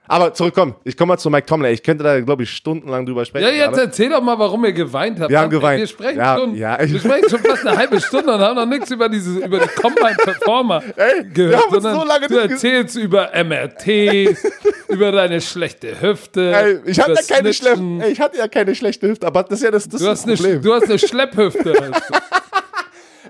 Aber 0.06 0.34
zurückkommen, 0.34 0.74
ich 0.84 0.96
komme 0.98 1.14
mal 1.14 1.18
zu 1.18 1.30
Mike 1.30 1.46
Tomlin. 1.46 1.72
Ich 1.72 1.82
könnte 1.82 2.04
da, 2.04 2.20
glaube 2.20 2.42
ich, 2.42 2.50
stundenlang 2.50 3.06
drüber 3.06 3.24
sprechen. 3.24 3.46
Ja, 3.46 3.50
jetzt 3.50 3.70
gerade. 3.70 3.82
erzähl 3.82 4.10
doch 4.10 4.22
mal, 4.22 4.38
warum 4.38 4.62
ihr 4.66 4.72
geweint 4.72 5.18
habt. 5.18 5.30
Wir 5.30 5.40
haben 5.40 5.48
geweint. 5.48 5.80
Wir 5.80 5.86
sprechen, 5.86 6.18
ja, 6.18 6.36
schon, 6.36 6.54
ja, 6.54 6.78
wir 6.78 6.98
sprechen 6.98 7.30
schon 7.30 7.38
fast 7.38 7.66
eine 7.66 7.76
halbe 7.76 7.98
Stunde 8.00 8.34
und 8.34 8.40
haben 8.40 8.56
noch 8.56 8.66
nichts 8.66 8.90
über, 8.90 9.08
diese, 9.08 9.38
über 9.38 9.60
die 9.60 9.68
Combine 9.68 10.16
Performer 10.16 10.82
Ey, 10.96 11.24
gehört, 11.24 11.70
sondern 11.70 11.94
so 11.94 12.04
lange 12.04 12.28
du 12.28 12.36
erzählst 12.36 12.96
über 12.96 13.30
MRTs, 13.32 14.46
über 14.88 15.10
deine 15.10 15.40
schlechte 15.40 15.98
Hüfte. 15.98 16.54
Ey, 16.54 16.78
ich, 16.84 17.00
hatte 17.00 17.12
ja 17.14 17.36
keine 17.36 17.54
Schlepp, 17.54 17.78
ich 18.06 18.20
hatte 18.20 18.36
ja 18.36 18.48
keine 18.48 18.74
schlechte 18.74 19.08
Hüfte, 19.08 19.26
aber 19.26 19.42
das 19.44 19.60
ist 19.60 19.64
ja 19.64 19.70
das, 19.70 19.88
das, 19.88 20.00
du 20.00 20.06
das 20.06 20.22
Problem. 20.22 20.52
Eine, 20.52 20.60
du 20.60 20.74
hast 20.74 20.84
eine 20.84 20.98
Schlepphüfte. 20.98 21.92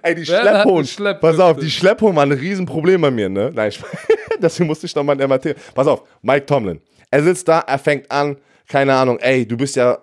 Ey, 0.04 0.14
die 0.14 0.26
Schlepphohn. 0.26 0.86
Pass 1.20 1.38
auf, 1.38 1.56
die 1.56 1.70
Schlepphohn 1.70 2.14
war 2.14 2.24
ein 2.24 2.32
Riesenproblem 2.32 3.00
bei 3.00 3.10
mir, 3.10 3.28
ne? 3.30 3.50
Nein, 3.54 3.72
deswegen 4.40 4.66
musste 4.66 4.84
ich 4.86 4.94
noch 4.94 5.02
mal 5.02 5.18
ein 5.18 5.28
MRT. 5.28 5.56
Pass 5.74 5.86
auf, 5.86 6.02
Mike 6.20 6.44
Tomlin. 6.44 6.80
Er 7.10 7.22
sitzt 7.22 7.48
da, 7.48 7.60
er 7.60 7.78
fängt 7.78 8.10
an, 8.10 8.36
keine 8.68 8.94
Ahnung, 8.94 9.18
ey, 9.18 9.46
du 9.46 9.56
bist 9.56 9.76
ja 9.76 9.98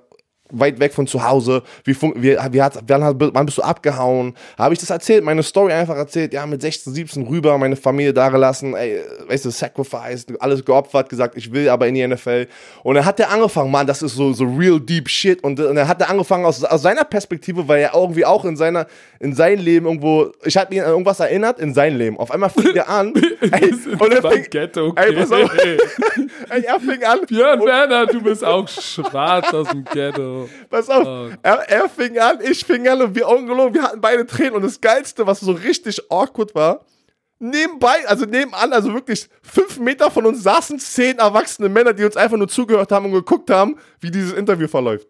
weit 0.51 0.79
weg 0.79 0.93
von 0.93 1.07
zu 1.07 1.27
Hause. 1.27 1.63
Wie, 1.83 1.95
wie, 2.15 2.37
wie 2.51 2.61
hat, 2.61 2.83
wann 2.87 3.45
bist 3.45 3.57
du 3.57 3.61
abgehauen? 3.61 4.35
Habe 4.57 4.73
ich 4.73 4.79
das 4.79 4.89
erzählt, 4.89 5.23
meine 5.23 5.43
Story 5.43 5.73
einfach 5.73 5.95
erzählt. 5.95 6.33
Ja, 6.33 6.45
mit 6.45 6.61
16, 6.61 6.93
17 6.93 7.27
rüber, 7.27 7.57
meine 7.57 7.75
Familie 7.75 8.13
da 8.13 8.29
gelassen, 8.29 8.75
ey, 8.75 9.01
weißt 9.27 9.45
du, 9.45 9.49
Sacrifice, 9.49 10.25
alles 10.39 10.63
geopfert, 10.63 11.09
gesagt, 11.09 11.37
ich 11.37 11.51
will 11.51 11.69
aber 11.69 11.87
in 11.87 11.95
die 11.95 12.07
NFL. 12.07 12.47
Und 12.83 12.95
dann 12.95 13.05
hat 13.05 13.19
er 13.19 13.31
angefangen, 13.31 13.71
Mann, 13.71 13.87
das 13.87 14.01
ist 14.01 14.15
so, 14.15 14.33
so 14.33 14.45
real 14.45 14.79
deep 14.79 15.09
shit. 15.09 15.43
Und, 15.43 15.59
und 15.59 15.75
dann 15.75 15.87
hat 15.87 16.01
er 16.01 16.09
angefangen 16.09 16.45
aus, 16.45 16.63
aus 16.63 16.81
seiner 16.81 17.03
Perspektive, 17.03 17.67
weil 17.67 17.81
er 17.81 17.93
irgendwie 17.95 18.25
auch 18.25 18.45
in 18.45 18.55
seiner, 18.55 18.87
in 19.19 19.33
sein 19.33 19.59
Leben 19.59 19.85
irgendwo, 19.85 20.31
ich 20.43 20.57
habe 20.57 20.73
ihn 20.73 20.81
an 20.81 20.89
irgendwas 20.89 21.19
erinnert, 21.19 21.59
in 21.59 21.73
sein 21.73 21.97
Leben. 21.97 22.17
Auf 22.17 22.31
einmal 22.31 22.49
fing 22.49 22.75
er 22.75 22.89
an. 22.89 23.13
ey, 23.41 23.73
und 23.97 24.13
er 24.13 24.21
fing, 24.21 24.45
Ghetto, 24.49 24.87
okay. 24.87 25.03
ey, 25.07 25.15
pass 25.15 25.31
auf, 25.31 25.57
ey, 26.49 26.63
er 26.63 26.79
fing 26.79 27.03
an. 27.03 27.19
Björn 27.27 27.59
Werner, 27.61 28.05
du 28.07 28.21
bist 28.21 28.43
auch 28.43 28.67
schwarz 28.67 29.53
aus 29.53 29.69
dem 29.69 29.83
Ghetto. 29.85 30.40
Pass 30.69 30.89
auf, 30.89 31.05
oh. 31.05 31.29
er, 31.41 31.69
er 31.69 31.89
fing 31.89 32.17
an, 32.19 32.39
ich 32.41 32.65
fing 32.65 32.87
an 32.87 33.01
und 33.01 33.15
wir 33.15 33.27
ungelogen, 33.27 33.73
wir 33.73 33.83
hatten 33.83 34.01
beide 34.01 34.25
Tränen. 34.25 34.53
Und 34.53 34.63
das 34.63 34.79
Geilste, 34.79 35.25
was 35.27 35.39
so 35.39 35.51
richtig 35.51 36.01
awkward 36.09 36.55
war, 36.55 36.85
nebenbei, 37.39 38.07
also 38.07 38.25
nebenan, 38.25 38.71
also 38.71 38.93
wirklich 38.93 39.27
fünf 39.41 39.79
Meter 39.79 40.11
von 40.11 40.25
uns 40.25 40.43
saßen 40.43 40.79
zehn 40.79 41.17
erwachsene 41.17 41.69
Männer, 41.69 41.93
die 41.93 42.03
uns 42.03 42.15
einfach 42.15 42.37
nur 42.37 42.47
zugehört 42.47 42.91
haben 42.91 43.05
und 43.05 43.13
geguckt 43.13 43.49
haben, 43.49 43.77
wie 43.99 44.11
dieses 44.11 44.33
Interview 44.33 44.67
verläuft. 44.67 45.07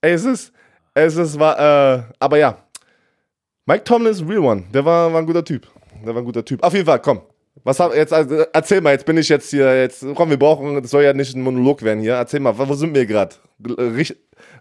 Ey, 0.00 0.12
es 0.12 0.24
ist, 0.24 0.52
es 0.94 1.16
ist, 1.16 1.38
war, 1.38 1.58
äh, 1.58 2.02
aber 2.18 2.38
ja. 2.38 2.56
Mike 3.66 3.84
Tomlin 3.84 4.12
ist 4.12 4.20
ein 4.20 4.28
real 4.28 4.40
one. 4.40 4.64
Der 4.72 4.84
war, 4.84 5.12
war 5.12 5.20
ein 5.20 5.26
guter 5.26 5.44
Typ. 5.44 5.66
Der 6.04 6.14
war 6.14 6.22
ein 6.22 6.24
guter 6.24 6.44
Typ. 6.44 6.62
Auf 6.62 6.72
jeden 6.72 6.86
Fall, 6.86 7.00
komm. 7.00 7.20
Was 7.64 7.78
hab, 7.78 7.94
jetzt, 7.94 8.12
also, 8.12 8.44
erzähl 8.52 8.80
mal, 8.80 8.92
jetzt 8.92 9.04
bin 9.04 9.18
ich 9.18 9.28
jetzt 9.28 9.50
hier, 9.50 9.82
jetzt, 9.82 10.04
komm, 10.14 10.30
wir 10.30 10.38
brauchen, 10.38 10.80
das 10.80 10.90
soll 10.90 11.02
ja 11.02 11.12
nicht 11.12 11.34
ein 11.36 11.42
Monolog 11.42 11.82
werden 11.82 12.00
hier. 12.00 12.14
Erzähl 12.14 12.40
mal, 12.40 12.56
wo 12.56 12.72
sind 12.74 12.94
wir 12.94 13.04
gerade? 13.04 13.34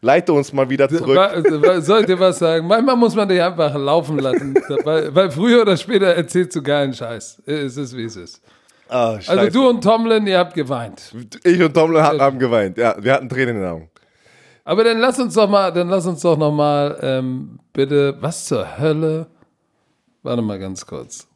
Leite 0.02 0.34
uns 0.34 0.52
mal 0.52 0.70
wieder 0.70 0.90
zurück. 0.90 1.18
Soll 1.80 2.02
ich 2.02 2.06
dir 2.06 2.20
was 2.20 2.40
sagen? 2.40 2.68
Manchmal 2.68 2.96
muss 2.96 3.16
man 3.16 3.28
dich 3.28 3.42
einfach 3.42 3.74
laufen 3.76 4.20
lassen, 4.20 4.56
weil, 4.84 5.14
weil, 5.16 5.32
früher 5.32 5.62
oder 5.62 5.78
später 5.78 6.08
erzählst 6.08 6.56
du 6.56 6.62
geilen 6.62 6.94
Scheiß. 6.94 7.44
Es 7.46 7.78
ist, 7.78 7.96
wie 7.96 8.04
es 8.04 8.16
ist. 8.16 8.42
Oh, 8.90 9.18
also 9.28 9.50
du 9.50 9.70
und 9.70 9.84
Tomlin, 9.84 10.26
ihr 10.26 10.40
habt 10.40 10.56
geweint. 10.56 11.14
Ich 11.44 11.62
und 11.62 11.74
Tomlin 11.74 12.02
haben 12.02 12.40
geweint, 12.40 12.78
ja. 12.78 12.96
Wir 13.00 13.14
hatten 13.14 13.30
Tränen 13.30 13.56
in 13.56 13.62
den 13.62 13.70
Augen. 13.70 13.90
Aber 14.66 14.84
dann 14.84 15.00
lass 15.00 15.20
uns 15.20 15.36
doch 15.36 15.50
mal, 15.50 15.72
dann 15.72 15.90
lass 15.90 16.06
uns 16.06 16.22
doch 16.22 16.38
noch 16.38 16.52
mal 16.52 16.98
ähm, 17.02 17.60
bitte, 17.72 18.18
was 18.20 18.46
zur 18.46 18.80
Hölle? 18.80 19.28
Warte 20.24 20.42
mal 20.42 20.60
ganz 20.60 20.86
kurz. 20.86 21.28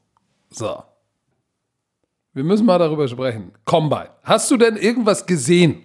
So. 0.50 0.84
Wir 2.36 2.44
müssen 2.44 2.66
mal 2.66 2.80
darüber 2.80 3.08
sprechen. 3.08 3.52
Combine. 3.64 4.10
Hast 4.24 4.50
du 4.50 4.58
denn 4.58 4.76
irgendwas 4.76 5.26
gesehen 5.26 5.84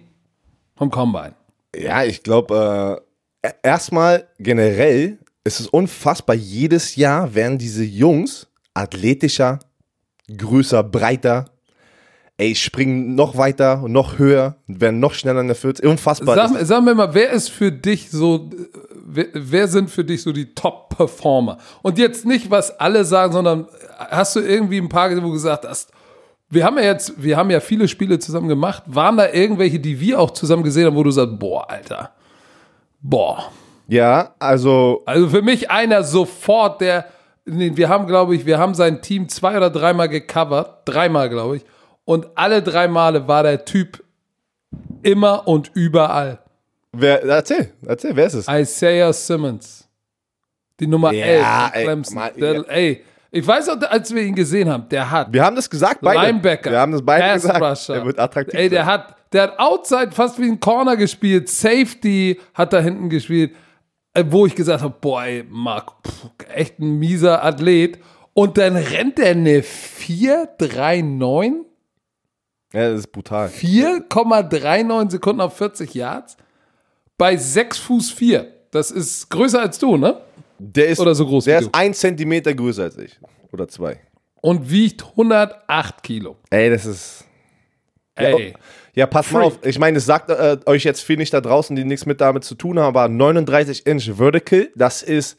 vom 0.75 0.89
Combine? 0.89 1.35
Ja, 1.75 2.03
ich 2.03 2.23
glaube, 2.23 3.03
äh, 3.43 3.51
erstmal 3.61 4.27
generell 4.39 5.19
ist 5.43 5.59
es 5.59 5.67
unfassbar. 5.67 6.35
Jedes 6.35 6.95
Jahr 6.95 7.35
werden 7.35 7.59
diese 7.59 7.83
Jungs 7.83 8.47
athletischer, 8.73 9.59
größer, 10.35 10.81
breiter. 10.81 11.45
Ey, 12.37 12.55
springen 12.55 13.13
noch 13.13 13.37
weiter, 13.37 13.83
noch 13.87 14.17
höher, 14.17 14.55
werden 14.65 14.99
noch 14.99 15.13
schneller 15.13 15.41
in 15.41 15.47
der 15.47 15.55
40. 15.55 15.85
Unfassbar. 15.85 16.35
Sag, 16.35 16.65
sag 16.65 16.83
mir 16.83 16.95
mal, 16.95 17.13
wer 17.13 17.29
ist 17.29 17.49
für 17.49 17.71
dich 17.71 18.09
so, 18.09 18.49
wer, 19.05 19.27
wer 19.33 19.67
sind 19.67 19.91
für 19.91 20.05
dich 20.05 20.23
so 20.23 20.31
die 20.31 20.55
Top-Performer? 20.55 21.59
Und 21.83 21.99
jetzt 21.99 22.25
nicht, 22.25 22.49
was 22.49 22.79
alle 22.79 23.05
sagen, 23.05 23.33
sondern 23.33 23.67
hast 23.97 24.35
du 24.35 24.39
irgendwie 24.39 24.77
ein 24.77 24.89
paar, 24.89 25.11
wo 25.11 25.19
du 25.19 25.31
gesagt 25.33 25.67
hast, 25.67 25.91
wir 26.49 26.65
haben 26.65 26.77
ja 26.77 26.83
jetzt, 26.83 27.21
wir 27.21 27.37
haben 27.37 27.51
ja 27.51 27.59
viele 27.59 27.87
Spiele 27.87 28.19
zusammen 28.19 28.47
gemacht. 28.47 28.83
Waren 28.87 29.17
da 29.17 29.31
irgendwelche, 29.31 29.79
die 29.79 29.99
wir 29.99 30.19
auch 30.19 30.31
zusammen 30.31 30.63
gesehen 30.63 30.87
haben, 30.87 30.95
wo 30.95 31.03
du 31.03 31.11
sagst, 31.11 31.37
boah, 31.37 31.69
Alter, 31.69 32.11
boah. 33.01 33.51
Ja, 33.87 34.35
also. 34.39 35.03
Also 35.05 35.29
für 35.29 35.41
mich 35.41 35.69
einer 35.69 36.03
sofort, 36.03 36.81
der, 36.81 37.05
wir 37.45 37.89
haben, 37.89 38.07
glaube 38.07 38.35
ich, 38.35 38.45
wir 38.45 38.57
haben 38.57 38.73
sein 38.73 39.01
Team 39.01 39.29
zwei 39.29 39.57
oder 39.57 39.69
dreimal 39.69 40.09
gecovert, 40.09 40.81
dreimal, 40.85 41.29
glaube 41.29 41.57
ich. 41.57 41.65
Und 42.05 42.27
alle 42.35 42.63
drei 42.63 42.87
Male 42.87 43.27
war 43.27 43.43
der 43.43 43.65
Typ 43.65 44.03
immer 45.03 45.47
und 45.47 45.71
überall. 45.75 46.39
Wer, 46.91 47.23
erzähl, 47.23 47.71
erzähl, 47.85 48.15
wer 48.15 48.25
ist 48.25 48.33
es? 48.33 48.47
Isaiah 48.47 49.13
Simmons. 49.13 49.87
Die 50.79 50.87
Nummer 50.87 51.11
ja, 51.11 51.25
11. 51.25 51.71
Ey, 51.73 51.83
Clemson. 51.83 52.15
Mal, 52.15 52.31
der, 52.31 52.53
ja. 52.53 52.61
ey, 52.63 53.03
ich 53.31 53.45
weiß 53.45 53.69
auch, 53.69 53.81
als 53.89 54.13
wir 54.13 54.23
ihn 54.23 54.35
gesehen 54.35 54.69
haben, 54.69 54.87
der 54.89 55.09
hat. 55.09 55.31
Wir 55.31 55.43
haben 55.43 55.55
das 55.55 55.69
gesagt, 55.69 56.01
beide. 56.01 56.21
Linebacker. 56.21 56.71
Wir 56.71 56.79
haben 56.79 56.91
das 56.91 57.03
beide 57.03 57.23
Pass 57.23 57.41
gesagt. 57.41 57.61
Rusher. 57.61 57.95
Er 57.95 58.05
wird 58.05 58.19
attraktiv. 58.19 58.59
Ey, 58.59 58.69
der 58.69 58.85
hat, 58.85 59.15
der 59.31 59.43
hat 59.43 59.59
Outside 59.59 60.11
fast 60.11 60.39
wie 60.39 60.49
ein 60.49 60.59
Corner 60.59 60.97
gespielt. 60.97 61.49
Safety 61.49 62.39
hat 62.53 62.73
da 62.73 62.79
hinten 62.79 63.09
gespielt. 63.09 63.55
Äh, 64.13 64.23
wo 64.29 64.47
ich 64.47 64.55
gesagt 64.55 64.81
habe, 64.81 64.95
boah, 64.99 65.23
ey, 65.23 65.45
Mark, 65.47 65.91
pff, 66.07 66.29
echt 66.53 66.79
ein 66.79 66.97
mieser 66.97 67.43
Athlet. 67.43 67.99
Und 68.33 68.57
dann 68.57 68.75
rennt 68.75 69.19
er 69.19 69.31
eine 69.31 69.61
4,39. 69.61 71.65
Ja, 72.73 72.91
das 72.91 73.01
ist 73.01 73.11
brutal. 73.11 73.47
4,39 73.47 75.11
Sekunden 75.11 75.41
auf 75.41 75.57
40 75.57 75.93
Yards. 75.93 76.37
Bei 77.17 77.37
6 77.37 77.77
Fuß 77.79 78.11
4. 78.11 78.47
Das 78.71 78.91
ist 78.91 79.29
größer 79.29 79.59
als 79.59 79.77
du, 79.77 79.97
ne? 79.97 80.21
Der 80.59 80.87
ist, 80.87 80.99
Oder 80.99 81.15
so 81.15 81.25
groß 81.25 81.45
der 81.45 81.59
ist 81.59 81.69
ein 81.71 81.93
Zentimeter 81.93 82.53
größer 82.53 82.83
als 82.83 82.97
ich. 82.97 83.17
Oder 83.51 83.67
zwei. 83.67 83.99
Und 84.41 84.69
wiegt 84.69 85.03
108 85.03 86.03
Kilo. 86.03 86.37
Ey, 86.49 86.69
das 86.69 86.85
ist. 86.85 87.25
Ey. 88.15 88.49
Ja, 88.49 88.59
ja 88.93 89.07
pass 89.07 89.27
Freak. 89.27 89.33
mal 89.33 89.45
auf. 89.45 89.59
Ich 89.65 89.79
meine, 89.79 89.97
es 89.97 90.05
sagt 90.05 90.29
äh, 90.29 90.57
euch 90.65 90.83
jetzt 90.83 91.01
viel 91.01 91.17
nicht 91.17 91.33
da 91.33 91.41
draußen, 91.41 91.75
die 91.75 91.85
nichts 91.85 92.05
mit 92.05 92.21
damit 92.21 92.43
zu 92.43 92.55
tun 92.55 92.77
haben, 92.77 92.87
aber 92.87 93.07
39 93.07 93.85
Inch 93.85 94.17
Vertical, 94.17 94.69
das 94.75 95.01
ist. 95.01 95.37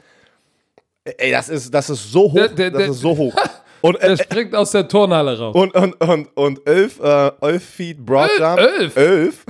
Ey, 1.05 1.31
das 1.31 1.49
ist, 1.49 1.73
das 1.73 1.91
ist 1.91 2.11
so 2.11 2.33
hoch. 2.33 2.35
Der, 2.35 2.49
der, 2.49 2.71
das 2.71 2.89
ist 2.89 3.01
so 3.01 3.17
hoch. 3.17 3.35
Und, 3.81 3.97
äh, 3.97 4.09
er 4.09 4.17
springt 4.19 4.55
aus 4.55 4.73
der 4.73 4.87
Turnhalle 4.87 5.39
raus. 5.39 5.55
Und, 5.55 5.75
und, 5.75 5.95
und, 6.03 6.37
und 6.37 6.67
11, 6.67 7.01
äh, 7.01 7.31
11 7.41 7.65
Feet 7.65 8.05
Broad 8.05 8.31
Jump. 8.39 8.59
11? 8.59 8.97
11. 8.97 9.45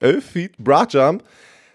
11 0.00 0.24
Feet 0.24 0.52
Broad 0.58 0.92
Jump. 0.92 1.22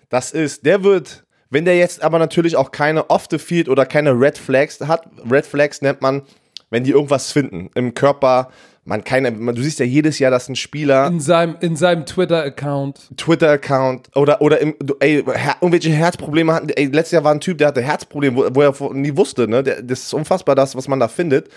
Das 0.09 0.31
ist, 0.31 0.65
der 0.65 0.83
wird 0.83 1.23
wenn 1.49 1.65
der 1.65 1.77
jetzt 1.77 2.03
aber 2.03 2.19
natürlich 2.19 2.55
auch 2.55 2.71
keine 2.71 3.09
Off-the-Field 3.09 3.69
oder 3.69 3.85
keine 3.85 4.11
Red 4.11 4.37
Flags 4.37 4.79
hat, 4.81 5.07
Red 5.29 5.45
Flags 5.45 5.81
nennt 5.81 6.01
man, 6.01 6.23
wenn 6.69 6.83
die 6.83 6.91
irgendwas 6.91 7.31
finden 7.31 7.69
im 7.73 7.93
Körper, 7.93 8.49
man 8.85 9.03
keine, 9.03 9.31
man, 9.31 9.55
du 9.55 9.61
siehst 9.61 9.79
ja 9.79 9.85
jedes 9.85 10.19
Jahr, 10.19 10.31
dass 10.31 10.49
ein 10.49 10.55
Spieler 10.55 11.07
in 11.07 11.19
seinem 11.19 11.55
in 11.59 11.75
seinem 11.75 12.05
Twitter-Account, 12.05 13.09
Twitter-Account 13.17 14.15
oder 14.15 14.41
oder 14.41 14.59
im, 14.59 14.75
ey, 14.99 15.23
her, 15.23 15.57
irgendwelche 15.61 15.91
Herzprobleme 15.91 16.53
hatten. 16.53 16.69
Ey, 16.69 16.85
letztes 16.85 17.11
Jahr 17.11 17.23
war 17.23 17.33
ein 17.33 17.39
Typ, 17.39 17.57
der 17.59 17.67
hatte 17.67 17.81
Herzprobleme, 17.81 18.35
wo, 18.35 18.55
wo 18.55 18.87
er 18.87 18.93
nie 18.93 19.15
wusste. 19.15 19.47
Ne, 19.47 19.63
der, 19.63 19.81
das 19.81 20.03
ist 20.03 20.13
unfassbar, 20.13 20.55
das 20.55 20.75
was 20.75 20.87
man 20.87 20.99
da 20.99 21.07
findet. 21.07 21.49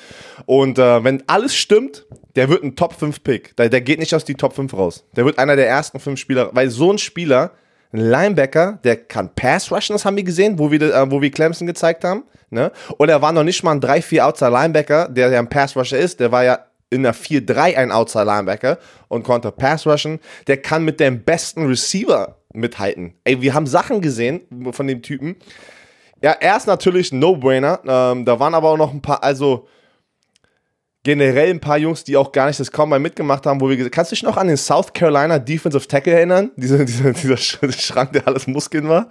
Und 0.46 0.78
äh, 0.78 1.04
wenn 1.04 1.22
alles 1.26 1.54
stimmt, 1.54 2.04
der 2.36 2.48
wird 2.48 2.64
ein 2.64 2.76
Top 2.76 2.94
5 2.94 3.22
Pick. 3.22 3.56
Der, 3.56 3.68
der 3.68 3.80
geht 3.80 3.98
nicht 3.98 4.14
aus 4.14 4.24
die 4.24 4.34
Top 4.34 4.54
5 4.54 4.72
raus. 4.74 5.04
Der 5.16 5.24
wird 5.24 5.38
einer 5.38 5.56
der 5.56 5.68
ersten 5.68 6.00
fünf 6.00 6.18
Spieler, 6.18 6.50
weil 6.52 6.70
so 6.70 6.92
ein 6.92 6.98
Spieler 6.98 7.52
ein 7.92 8.00
Linebacker, 8.00 8.78
der 8.84 8.96
kann 8.96 9.34
Pass 9.34 9.70
rushen, 9.70 9.94
das 9.94 10.04
haben 10.04 10.16
wir 10.16 10.24
gesehen, 10.24 10.58
wo 10.58 10.70
wir, 10.70 10.80
äh, 10.80 11.10
wo 11.10 11.20
wir 11.20 11.30
Clemson 11.30 11.66
gezeigt 11.66 12.04
haben. 12.04 12.24
Ne? 12.50 12.70
Und 12.98 13.08
er 13.08 13.22
war 13.22 13.32
noch 13.32 13.44
nicht 13.44 13.62
mal 13.62 13.72
ein 13.72 13.80
3-4 13.80 14.20
Outside 14.20 14.50
Linebacker, 14.50 15.08
der 15.08 15.30
ja 15.30 15.38
ein 15.38 15.48
Pass 15.48 15.76
Rusher 15.76 15.98
ist, 15.98 16.20
der 16.20 16.32
war 16.32 16.44
ja 16.44 16.58
in 16.92 17.02
der 17.02 17.14
4-3 17.14 17.76
ein 17.76 17.90
Outside 17.90 18.24
Linebacker 18.24 18.78
und 19.08 19.24
konnte 19.24 19.50
Pass 19.50 19.86
rushen. 19.86 20.20
Der 20.46 20.58
kann 20.58 20.84
mit 20.84 21.00
dem 21.00 21.24
besten 21.24 21.66
Receiver 21.66 22.36
mithalten. 22.52 23.14
Ey, 23.24 23.40
wir 23.40 23.54
haben 23.54 23.66
Sachen 23.66 24.02
gesehen 24.02 24.42
von 24.72 24.86
dem 24.86 25.00
Typen. 25.00 25.36
Ja, 26.22 26.32
er 26.32 26.56
ist 26.56 26.66
natürlich 26.66 27.10
ein 27.10 27.18
No-Brainer. 27.18 27.80
Ähm, 27.86 28.24
da 28.26 28.38
waren 28.38 28.54
aber 28.54 28.68
auch 28.68 28.76
noch 28.76 28.92
ein 28.92 29.00
paar, 29.00 29.24
also 29.24 29.66
generell 31.02 31.50
ein 31.50 31.60
paar 31.60 31.78
Jungs, 31.78 32.04
die 32.04 32.16
auch 32.16 32.32
gar 32.32 32.46
nicht 32.46 32.60
das 32.60 32.70
Combine 32.70 33.00
mitgemacht 33.00 33.44
haben, 33.46 33.60
wo 33.60 33.68
wir 33.68 33.76
gesagt 33.76 33.94
kannst 33.94 34.12
du 34.12 34.14
dich 34.14 34.22
noch 34.22 34.36
an 34.36 34.48
den 34.48 34.56
South 34.56 34.92
Carolina 34.92 35.38
Defensive 35.38 35.86
Tackle 35.86 36.12
erinnern? 36.12 36.50
Diese, 36.56 36.84
dieser, 36.84 37.12
dieser 37.12 37.36
Schrank, 37.36 38.12
der 38.12 38.26
alles 38.26 38.46
Muskeln 38.46 38.88
war? 38.88 39.08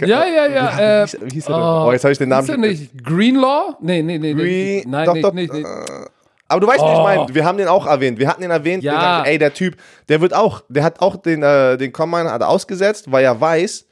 Ja, 0.00 0.24
ja, 0.24 0.46
ja. 0.46 0.78
Wie, 0.78 0.80
äh, 0.80 1.06
hieß, 1.06 1.18
wie 1.22 1.34
hieß 1.34 1.48
er 1.48 1.54
denn? 1.54 1.64
Oh, 1.64 1.92
jetzt 1.92 2.04
habe 2.04 2.12
ich 2.12 2.18
den 2.18 2.28
Namen. 2.28 2.44
Ist 2.44 2.50
er 2.50 2.56
nicht 2.56 3.04
Greenlaw? 3.04 3.76
Nee, 3.80 4.02
nee, 4.02 4.18
nee. 4.18 4.32
Green, 4.32 4.88
nein, 4.88 5.06
doch, 5.06 5.14
nicht, 5.14 5.24
doch, 5.24 5.32
nicht, 5.32 5.52
nicht. 5.52 5.66
Äh, 5.66 6.06
aber 6.46 6.60
du 6.60 6.66
weißt, 6.66 6.80
oh. 6.80 6.86
wie 6.86 6.92
ich 6.92 6.98
meine. 6.98 7.34
Wir 7.34 7.44
haben 7.44 7.58
den 7.58 7.68
auch 7.68 7.86
erwähnt. 7.86 8.18
Wir 8.18 8.28
hatten 8.28 8.42
den 8.42 8.50
erwähnt. 8.50 8.84
Ja. 8.84 8.94
Dachten, 8.94 9.28
ey, 9.28 9.38
der 9.38 9.52
Typ, 9.52 9.76
der 10.08 10.20
wird 10.20 10.34
auch, 10.34 10.62
der 10.68 10.84
hat 10.84 11.00
auch 11.00 11.16
den, 11.16 11.42
äh, 11.42 11.76
den 11.76 11.92
Combine 11.92 12.30
hat 12.30 12.42
ausgesetzt, 12.42 13.10
weil 13.10 13.24
er 13.24 13.38
weiß, 13.40 13.86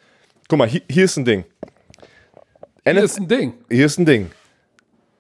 guck 0.49 0.59
mal, 0.59 0.69
hier, 0.69 0.83
hier 0.89 1.05
ist 1.05 1.17
ein 1.17 1.25
Ding. 1.25 1.45
Hier 2.85 2.95
NF 2.95 3.05
ist 3.05 3.19
ein 3.19 3.29
Ding. 3.29 3.53
Hier 3.69 3.87
ist 3.87 3.99
ein 3.99 4.07
Ding. 4.07 4.31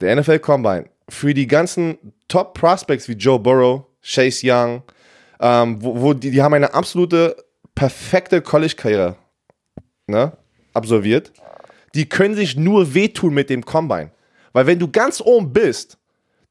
Der 0.00 0.14
NFL 0.14 0.38
Combine. 0.38 0.84
Für 1.08 1.34
die 1.34 1.46
ganzen 1.46 1.98
Top 2.28 2.54
Prospects 2.54 3.08
wie 3.08 3.12
Joe 3.12 3.38
Burrow, 3.38 3.84
Chase 4.02 4.40
Young, 4.44 4.82
ähm, 5.40 5.82
wo, 5.82 6.00
wo 6.00 6.14
die, 6.14 6.30
die 6.30 6.42
haben 6.42 6.54
eine 6.54 6.74
absolute 6.74 7.36
perfekte 7.74 8.40
College-Karriere 8.40 9.16
ne, 10.06 10.32
absolviert. 10.72 11.32
Die 11.94 12.08
können 12.08 12.34
sich 12.34 12.56
nur 12.56 12.94
wehtun 12.94 13.34
mit 13.34 13.50
dem 13.50 13.64
Combine. 13.64 14.10
Weil 14.52 14.66
wenn 14.66 14.78
du 14.78 14.90
ganz 14.90 15.20
oben 15.20 15.52
bist, 15.52 15.98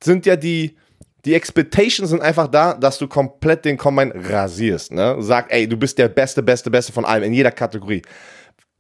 sind 0.02 0.26
ja 0.26 0.36
die 0.36 0.78
die 1.26 1.34
Expectations 1.34 2.12
sind 2.12 2.22
einfach 2.22 2.48
da, 2.48 2.76
dass 2.76 3.00
du 3.00 3.08
komplett 3.08 3.65
den 3.65 3.78
Combine 3.78 4.13
rasierst. 4.30 4.91
Ne? 4.91 5.18
Sag, 5.20 5.52
ey, 5.52 5.68
du 5.68 5.76
bist 5.76 5.98
der 5.98 6.08
Beste, 6.08 6.44
Beste, 6.44 6.70
Beste 6.70 6.94
von 6.94 7.04
allem 7.04 7.24
in 7.24 7.34
jeder 7.34 7.52
Kategorie. 7.52 8.04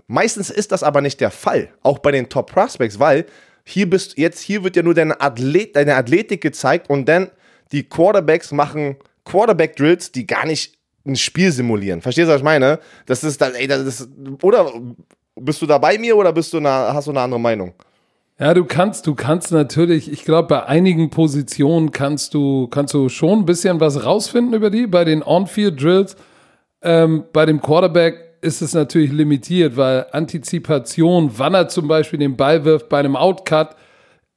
Meistens 0.07 0.51
ist 0.51 0.71
das 0.71 0.83
aber 0.83 1.01
nicht 1.01 1.19
der 1.19 1.31
Fall, 1.31 1.69
auch 1.81 1.97
bei 1.97 2.11
den 2.11 2.29
Top 2.29 2.51
Prospects, 2.51 2.99
weil 2.99 3.25
hier 3.65 3.89
bist 3.89 4.17
jetzt 4.17 4.39
hier 4.39 4.63
wird 4.63 4.75
ja 4.75 4.83
nur 4.83 4.93
deine, 4.93 5.19
Athlet, 5.19 5.75
deine 5.75 5.95
Athletik 5.95 6.41
gezeigt 6.41 6.89
und 6.89 7.09
dann 7.09 7.31
die 7.71 7.83
Quarterbacks 7.83 8.51
machen 8.51 8.95
Quarterback 9.25 9.75
Drills, 9.75 10.11
die 10.11 10.27
gar 10.27 10.45
nicht 10.45 10.77
ein 11.05 11.15
Spiel 11.15 11.51
simulieren. 11.51 12.01
Verstehst 12.01 12.27
du, 12.27 12.31
was 12.31 12.39
ich 12.39 12.43
meine? 12.43 12.79
Das 13.05 13.23
ist 13.23 13.41
dann, 13.41 13.55
ey, 13.55 13.67
das 13.67 13.81
ist, 13.81 14.09
oder 14.41 14.71
bist 15.35 15.61
du 15.61 15.65
da 15.65 15.77
bei 15.77 15.97
mir 15.97 16.15
oder 16.15 16.31
bist 16.31 16.53
du 16.53 16.57
eine, 16.57 16.69
hast 16.69 17.07
du 17.07 17.11
eine 17.11 17.21
andere 17.21 17.39
Meinung? 17.39 17.73
Ja, 18.39 18.53
du 18.53 18.65
kannst, 18.65 19.07
du 19.07 19.15
kannst 19.15 19.51
natürlich, 19.51 20.11
ich 20.11 20.25
glaube, 20.25 20.49
bei 20.49 20.65
einigen 20.65 21.09
Positionen 21.09 21.91
kannst 21.91 22.33
du, 22.33 22.67
kannst 22.67 22.93
du 22.93 23.07
schon 23.07 23.39
ein 23.39 23.45
bisschen 23.45 23.79
was 23.79 24.03
rausfinden 24.03 24.53
über 24.53 24.69
die. 24.69 24.87
Bei 24.87 25.05
den 25.05 25.23
On-Field-Drills, 25.23 26.17
ähm, 26.81 27.23
bei 27.31 27.45
dem 27.45 27.61
Quarterback 27.61 28.24
ist 28.45 28.61
es 28.61 28.73
natürlich 28.73 29.11
limitiert, 29.11 29.75
weil 29.75 30.05
Antizipation, 30.11 31.31
wann 31.35 31.55
er 31.55 31.67
zum 31.67 31.87
Beispiel 31.87 32.19
den 32.19 32.37
Ball 32.37 32.63
wirft 32.63 32.87
bei 32.89 32.99
einem 32.99 33.15
Outcut, 33.15 33.69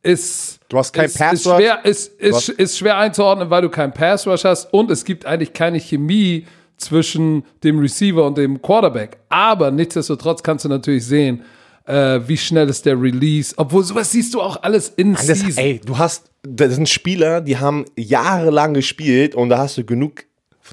ist, 0.02 0.60
du 0.68 0.78
hast 0.78 0.92
kein 0.92 1.06
ist, 1.06 1.18
Pass 1.18 1.34
ist 1.34 1.44
schwer, 1.44 1.84
ist, 1.84 2.20
ist, 2.20 2.48
ist 2.48 2.78
schwer 2.78 2.96
einzuordnen, 2.96 3.50
weil 3.50 3.62
du 3.62 3.68
keinen 3.68 3.92
Pass 3.92 4.26
Rush 4.26 4.44
hast 4.44 4.72
und 4.72 4.90
es 4.90 5.04
gibt 5.04 5.26
eigentlich 5.26 5.52
keine 5.52 5.78
Chemie 5.78 6.46
zwischen 6.78 7.44
dem 7.64 7.78
Receiver 7.80 8.24
und 8.24 8.38
dem 8.38 8.62
Quarterback. 8.62 9.18
Aber 9.28 9.70
nichtsdestotrotz 9.70 10.42
kannst 10.42 10.64
du 10.64 10.68
natürlich 10.68 11.04
sehen, 11.04 11.44
äh, 11.84 12.20
wie 12.26 12.36
schnell 12.36 12.68
ist 12.68 12.86
der 12.86 13.00
Release. 13.00 13.52
Obwohl, 13.56 13.84
sowas 13.84 14.10
siehst 14.10 14.34
du 14.34 14.40
auch 14.40 14.62
alles 14.62 14.88
in 14.90 15.16
alles, 15.16 15.40
Season. 15.40 15.62
Ey, 15.62 15.80
du 15.84 15.98
hast, 15.98 16.30
das 16.42 16.74
sind 16.74 16.88
Spieler, 16.88 17.40
die 17.40 17.58
haben 17.58 17.84
jahrelang 17.96 18.72
gespielt 18.72 19.34
und 19.34 19.48
da 19.50 19.58
hast 19.58 19.76
du 19.76 19.84
genug 19.84 20.24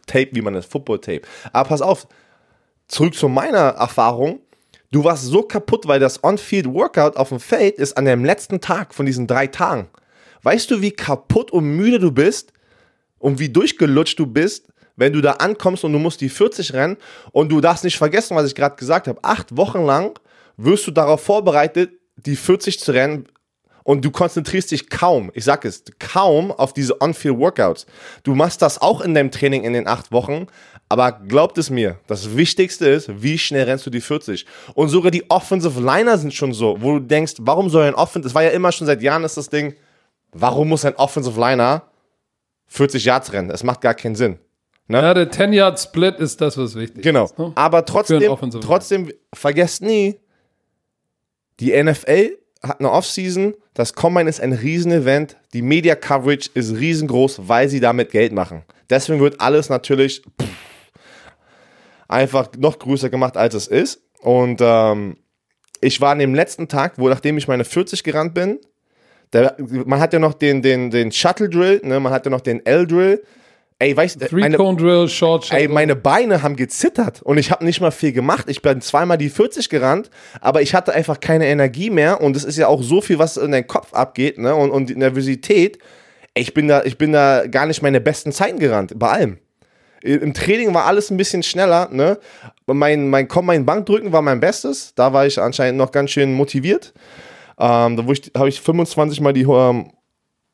Tape, 0.06 0.30
wie 0.34 0.42
man 0.42 0.54
das 0.54 0.66
Football-Tape. 0.66 1.22
Aber 1.52 1.70
pass 1.70 1.82
auf, 1.82 2.08
zurück 2.88 3.16
zu 3.16 3.28
meiner 3.28 3.70
Erfahrung. 3.70 4.40
Du 4.92 5.04
warst 5.04 5.24
so 5.26 5.44
kaputt, 5.44 5.88
weil 5.88 6.00
das 6.00 6.24
On-Field-Workout 6.24 7.18
auf 7.18 7.30
dem 7.30 7.40
Feld 7.40 7.76
ist 7.76 7.98
an 7.98 8.06
dem 8.06 8.24
letzten 8.24 8.62
Tag 8.62 8.94
von 8.94 9.06
diesen 9.06 9.28
drei 9.28 9.48
Tagen. 9.48 9.90
Weißt 10.44 10.70
du, 10.72 10.82
wie 10.82 10.92
kaputt 10.92 11.52
und 11.52 11.66
müde 11.66 12.00
du 12.00 12.12
bist 12.12 12.54
und 13.18 13.40
wie 13.40 13.50
durchgelutscht 13.50 14.20
du 14.20 14.28
bist, 14.28 14.68
wenn 14.96 15.12
du 15.12 15.22
da 15.22 15.34
ankommst 15.34 15.84
und 15.84 15.92
du 15.92 16.00
musst 16.00 16.22
die 16.22 16.30
40 16.30 16.74
rennen 16.74 16.98
und 17.32 17.50
du 17.50 17.62
darfst 17.62 17.84
nicht 17.84 17.98
vergessen, 17.98 18.38
was 18.38 18.48
ich 18.48 18.56
gerade 18.56 18.76
gesagt 18.76 19.08
habe. 19.08 19.20
Acht 19.24 19.58
Wochen 19.58 19.84
lang 19.84 20.20
wirst 20.58 20.88
du 20.88 20.92
darauf 20.92 21.22
vorbereitet, 21.22 21.92
die 22.16 22.36
40 22.36 22.80
zu 22.80 22.94
rennen 22.94 23.28
und 23.84 24.04
du 24.04 24.10
konzentrierst 24.10 24.72
dich 24.72 24.90
kaum, 24.90 25.32
ich 25.36 25.44
sag 25.44 25.64
es, 25.64 25.84
kaum 26.00 26.52
auf 26.52 26.74
diese 26.74 27.02
On-Field-Workouts. 27.02 27.86
Du 28.24 28.34
machst 28.34 28.62
das 28.62 28.82
auch 28.82 29.02
in 29.02 29.14
deinem 29.14 29.32
Training 29.32 29.64
in 29.64 29.74
den 29.74 29.88
acht 29.88 30.12
Wochen, 30.12 30.48
aber 30.88 31.12
glaubt 31.12 31.58
es 31.58 31.70
mir, 31.70 31.98
das 32.08 32.36
Wichtigste 32.36 32.88
ist, 32.88 33.10
wie 33.22 33.38
schnell 33.38 33.64
rennst 33.64 33.86
du 33.86 33.90
die 33.90 34.02
40. 34.02 34.46
Und 34.76 34.90
sogar 34.90 35.12
die 35.12 35.30
Offensive 35.30 35.80
Liner 35.80 36.18
sind 36.18 36.34
schon 36.34 36.54
so, 36.54 36.78
wo 36.80 37.00
du 37.00 37.00
denkst, 37.00 37.34
warum 37.40 37.70
soll 37.70 37.86
ein 37.86 37.96
Offensive, 37.96 38.24
das 38.30 38.36
war 38.36 38.44
ja 38.44 38.52
immer 38.52 38.72
schon 38.72 38.88
seit 38.88 39.02
Jahren 39.02 39.24
ist 39.24 39.38
das 39.38 39.50
Ding, 39.50 39.76
warum 40.32 40.70
muss 40.70 40.86
ein 40.86 40.96
Offensive 40.96 41.40
Liner 41.40 41.84
40 42.68 43.04
Yards 43.04 43.34
rennen? 43.34 43.50
Es 43.50 43.64
macht 43.64 43.82
gar 43.82 43.96
keinen 43.96 44.16
Sinn. 44.16 44.38
Ne? 44.88 45.02
Ja, 45.02 45.14
der 45.16 45.32
10-Yard-Split 45.32 46.20
ist 46.20 46.40
das, 46.42 46.58
was 46.58 46.76
wichtig 46.76 47.04
genau. 47.04 47.26
ist. 47.26 47.36
Genau. 47.36 47.50
Ne? 47.50 47.54
Aber 47.56 47.86
trotzdem, 47.86 48.22
trotzdem, 48.62 49.12
vergesst 49.34 49.82
nie, 49.82 50.20
die 51.60 51.72
NFL 51.82 52.38
hat 52.62 52.80
eine 52.80 52.92
Offseason, 52.92 53.56
das 53.74 53.94
Combine 53.94 54.30
ist 54.30 54.40
ein 54.40 54.54
Riesenevent, 54.54 55.38
die 55.54 55.62
Media 55.62 55.96
Coverage 55.96 56.50
ist 56.54 56.76
riesengroß, 56.76 57.48
weil 57.48 57.70
sie 57.70 57.80
damit 57.80 58.12
Geld 58.12 58.34
machen. 58.34 58.64
Deswegen 58.90 59.20
wird 59.20 59.42
alles 59.42 59.70
natürlich 59.70 60.22
pff, 60.40 60.48
einfach 62.08 62.50
noch 62.58 62.80
größer 62.80 63.10
gemacht, 63.10 63.38
als 63.38 63.54
es 63.54 63.68
ist. 63.68 64.02
Und 64.22 64.60
ähm, 64.62 65.18
ich 65.82 66.02
war 66.02 66.12
an 66.12 66.20
dem 66.20 66.34
letzten 66.34 66.68
Tag, 66.68 66.94
wo 66.98 67.10
nachdem 67.10 67.38
ich 67.38 67.48
meine 67.48 67.64
40 67.64 68.04
gerannt 68.04 68.34
bin, 68.34 68.60
der, 69.34 69.56
man 69.58 70.00
hat 70.00 70.14
ja 70.14 70.20
noch 70.20 70.34
den, 70.34 70.62
den, 70.62 70.92
den 70.92 71.12
Shuttle 71.12 71.50
Drill, 71.50 71.82
ne, 71.84 72.00
man 72.00 72.14
hat 72.14 72.26
ja 72.26 72.32
noch 72.32 72.42
den 72.42 72.66
L-Drill. 72.66 73.24
Ey, 73.78 73.96
weißt 73.96 74.22
du, 74.22 74.38
meine, 74.38 74.56
Drill, 74.56 75.10
Short 75.10 75.52
ey, 75.52 75.68
meine 75.68 75.98
Beine 75.98 76.42
haben 76.42 76.56
gezittert 76.56 77.22
und 77.22 77.38
ich 77.38 77.52
habe 77.52 77.66
nicht 77.66 77.82
mal 77.82 77.92
viel 77.92 78.14
gemacht. 78.14 78.46
Ich 78.48 78.62
bin 78.62 78.80
zweimal 78.80 79.18
die 79.18 79.30
40 79.30 79.68
gerannt, 79.68 80.10
aber 80.40 80.62
ich 80.62 80.74
hatte 80.74 80.94
einfach 80.94 81.20
keine 81.20 81.48
Energie 81.48 81.90
mehr 81.90 82.22
und 82.22 82.38
es 82.38 82.46
ist 82.46 82.58
ja 82.58 82.68
auch 82.68 82.82
so 82.82 83.02
viel, 83.02 83.20
was 83.20 83.36
in 83.36 83.52
deinem 83.52 83.68
Kopf 83.68 83.94
abgeht, 83.94 84.38
ne, 84.38 84.56
und, 84.56 84.72
und 84.72 84.90
die 84.90 84.96
Nervosität. 84.96 85.80
Ey, 86.34 86.44
ich 86.44 86.54
bin 86.54 86.70
da, 86.70 86.84
ich 86.84 86.98
bin 86.98 87.12
da 87.12 87.48
gar 87.48 87.66
nicht 87.66 87.82
meine 87.82 88.00
besten 88.00 88.32
Zeiten 88.32 88.60
gerannt, 88.60 88.94
bei 88.98 89.10
allem. 89.10 89.40
Im 90.06 90.36
Training 90.36 90.72
war 90.74 90.86
alles 90.86 91.10
ein 91.10 91.18
bisschen 91.18 91.42
schneller, 91.42 91.90
ne? 91.92 92.20
Mein, 92.68 93.10
mein, 93.10 93.28
mein 93.44 93.66
Bankdrücken 93.66 94.12
war 94.12 94.22
mein 94.22 94.40
Bestes, 94.40 94.94
da 94.96 95.14
war 95.14 95.26
ich 95.26 95.42
anscheinend 95.42 95.80
noch 95.80 95.92
ganz 95.92 96.12
schön 96.12 96.34
motiviert. 96.34 96.94
Ähm, 97.58 97.98
da 97.98 98.04
habe 98.38 98.50
ich 98.50 98.62
25 98.62 99.20
mal 99.22 99.34
die 99.34 99.44
ähm, 99.44 99.92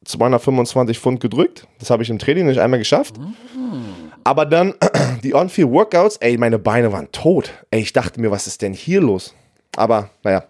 225 0.06 1.00
Pfund 1.00 1.20
gedrückt. 1.20 1.68
Das 1.80 1.90
habe 1.90 2.02
ich 2.02 2.10
im 2.10 2.18
Training 2.18 2.48
nicht 2.48 2.60
einmal 2.60 2.80
geschafft. 2.80 3.16
Aber 4.24 4.46
dann 4.46 4.74
die 5.24 5.36
On-Field-Workouts, 5.36 6.18
ey, 6.18 6.38
meine 6.38 6.58
Beine 6.58 6.92
waren 6.94 7.12
tot. 7.12 7.52
Ey, 7.72 7.82
ich 7.82 7.94
dachte 7.94 8.22
mir, 8.22 8.32
was 8.32 8.48
ist 8.48 8.62
denn 8.62 8.74
hier 8.74 9.02
los? 9.02 9.34
Aber, 9.76 10.10
naja. 10.24 10.46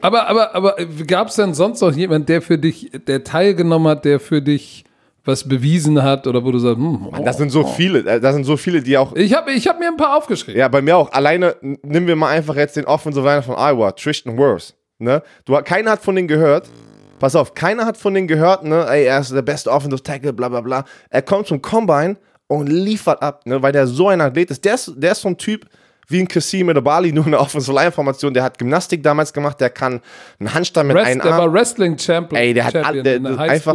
Aber, 0.00 0.28
aber, 0.28 0.54
aber 0.54 0.76
gab 1.06 1.28
es 1.28 1.36
denn 1.36 1.54
sonst 1.54 1.80
noch 1.80 1.92
jemand, 1.92 2.28
der 2.28 2.40
für 2.42 2.58
dich, 2.58 2.92
der 3.06 3.24
teilgenommen 3.24 3.88
hat, 3.88 4.04
der 4.04 4.20
für 4.20 4.42
dich 4.42 4.84
was 5.26 5.46
bewiesen 5.46 6.02
hat 6.02 6.26
oder 6.26 6.44
wo 6.44 6.52
du 6.52 6.58
sagst, 6.58 6.78
hm, 6.78 7.08
Mann, 7.10 7.24
das 7.24 7.36
sind 7.36 7.50
so 7.50 7.64
viele, 7.64 7.98
äh, 8.00 8.20
das 8.20 8.34
sind 8.34 8.44
so 8.44 8.56
viele, 8.56 8.80
die 8.80 8.96
auch. 8.96 9.14
Ich 9.14 9.34
habe 9.34 9.52
ich 9.52 9.66
hab 9.66 9.78
mir 9.78 9.88
ein 9.88 9.96
paar 9.96 10.16
aufgeschrieben. 10.16 10.58
Ja, 10.58 10.68
bei 10.68 10.80
mir 10.80 10.96
auch. 10.96 11.12
Alleine 11.12 11.56
nehmen 11.60 12.06
wir 12.06 12.16
mal 12.16 12.30
einfach 12.30 12.56
jetzt 12.56 12.76
den 12.76 12.84
Offensive 12.84 13.26
Liner 13.26 13.42
von 13.42 13.56
Iowa, 13.56 13.92
Tristan 13.92 14.38
Wirfs. 14.38 14.74
Ne? 14.98 15.22
Du, 15.44 15.54
keiner 15.62 15.92
hat 15.92 16.02
von 16.02 16.14
denen 16.14 16.28
gehört. 16.28 16.70
Pass 17.18 17.34
auf, 17.34 17.54
keiner 17.54 17.86
hat 17.86 17.96
von 17.96 18.14
denen 18.14 18.28
gehört, 18.28 18.64
ne? 18.64 18.86
Ey, 18.88 19.04
er 19.04 19.20
ist 19.20 19.32
der 19.32 19.42
beste 19.42 19.70
Offensive 19.70 20.02
Tackle, 20.02 20.32
bla 20.32 20.48
bla 20.48 20.60
bla. 20.60 20.84
Er 21.08 21.22
kommt 21.22 21.46
zum 21.46 21.62
Combine 21.62 22.16
und 22.46 22.68
liefert 22.68 23.22
ab, 23.22 23.46
ne? 23.46 23.62
Weil 23.62 23.72
der 23.72 23.86
so 23.86 24.08
ein 24.08 24.20
Athlet 24.20 24.50
ist. 24.50 24.64
Der 24.64 24.74
ist, 24.74 24.92
der 24.96 25.12
ist 25.12 25.22
so 25.22 25.28
ein 25.28 25.38
Typ 25.38 25.66
wie 26.08 26.20
ein 26.20 26.28
Kassim 26.28 26.72
Bali, 26.84 27.12
nur 27.14 27.26
eine 27.26 27.38
Offensive 27.38 27.74
Line 27.74 27.90
Formation. 27.90 28.34
Der 28.34 28.42
hat 28.42 28.58
Gymnastik 28.58 29.02
damals 29.02 29.32
gemacht, 29.32 29.60
der 29.60 29.70
kann 29.70 30.00
einen 30.38 30.52
Handstand 30.52 30.88
mit 30.88 30.96
Rest, 30.96 31.06
einem 31.06 31.20
Arm. 31.22 31.28
Der 31.28 31.38
war 31.38 31.52
Wrestling 31.52 31.98
Champion. 31.98 32.40
Ey, 32.40 32.54
der 32.54 32.64
hat 32.66 32.76
all, 32.76 33.02
der, 33.02 33.18
der 33.18 33.38
einfach 33.38 33.74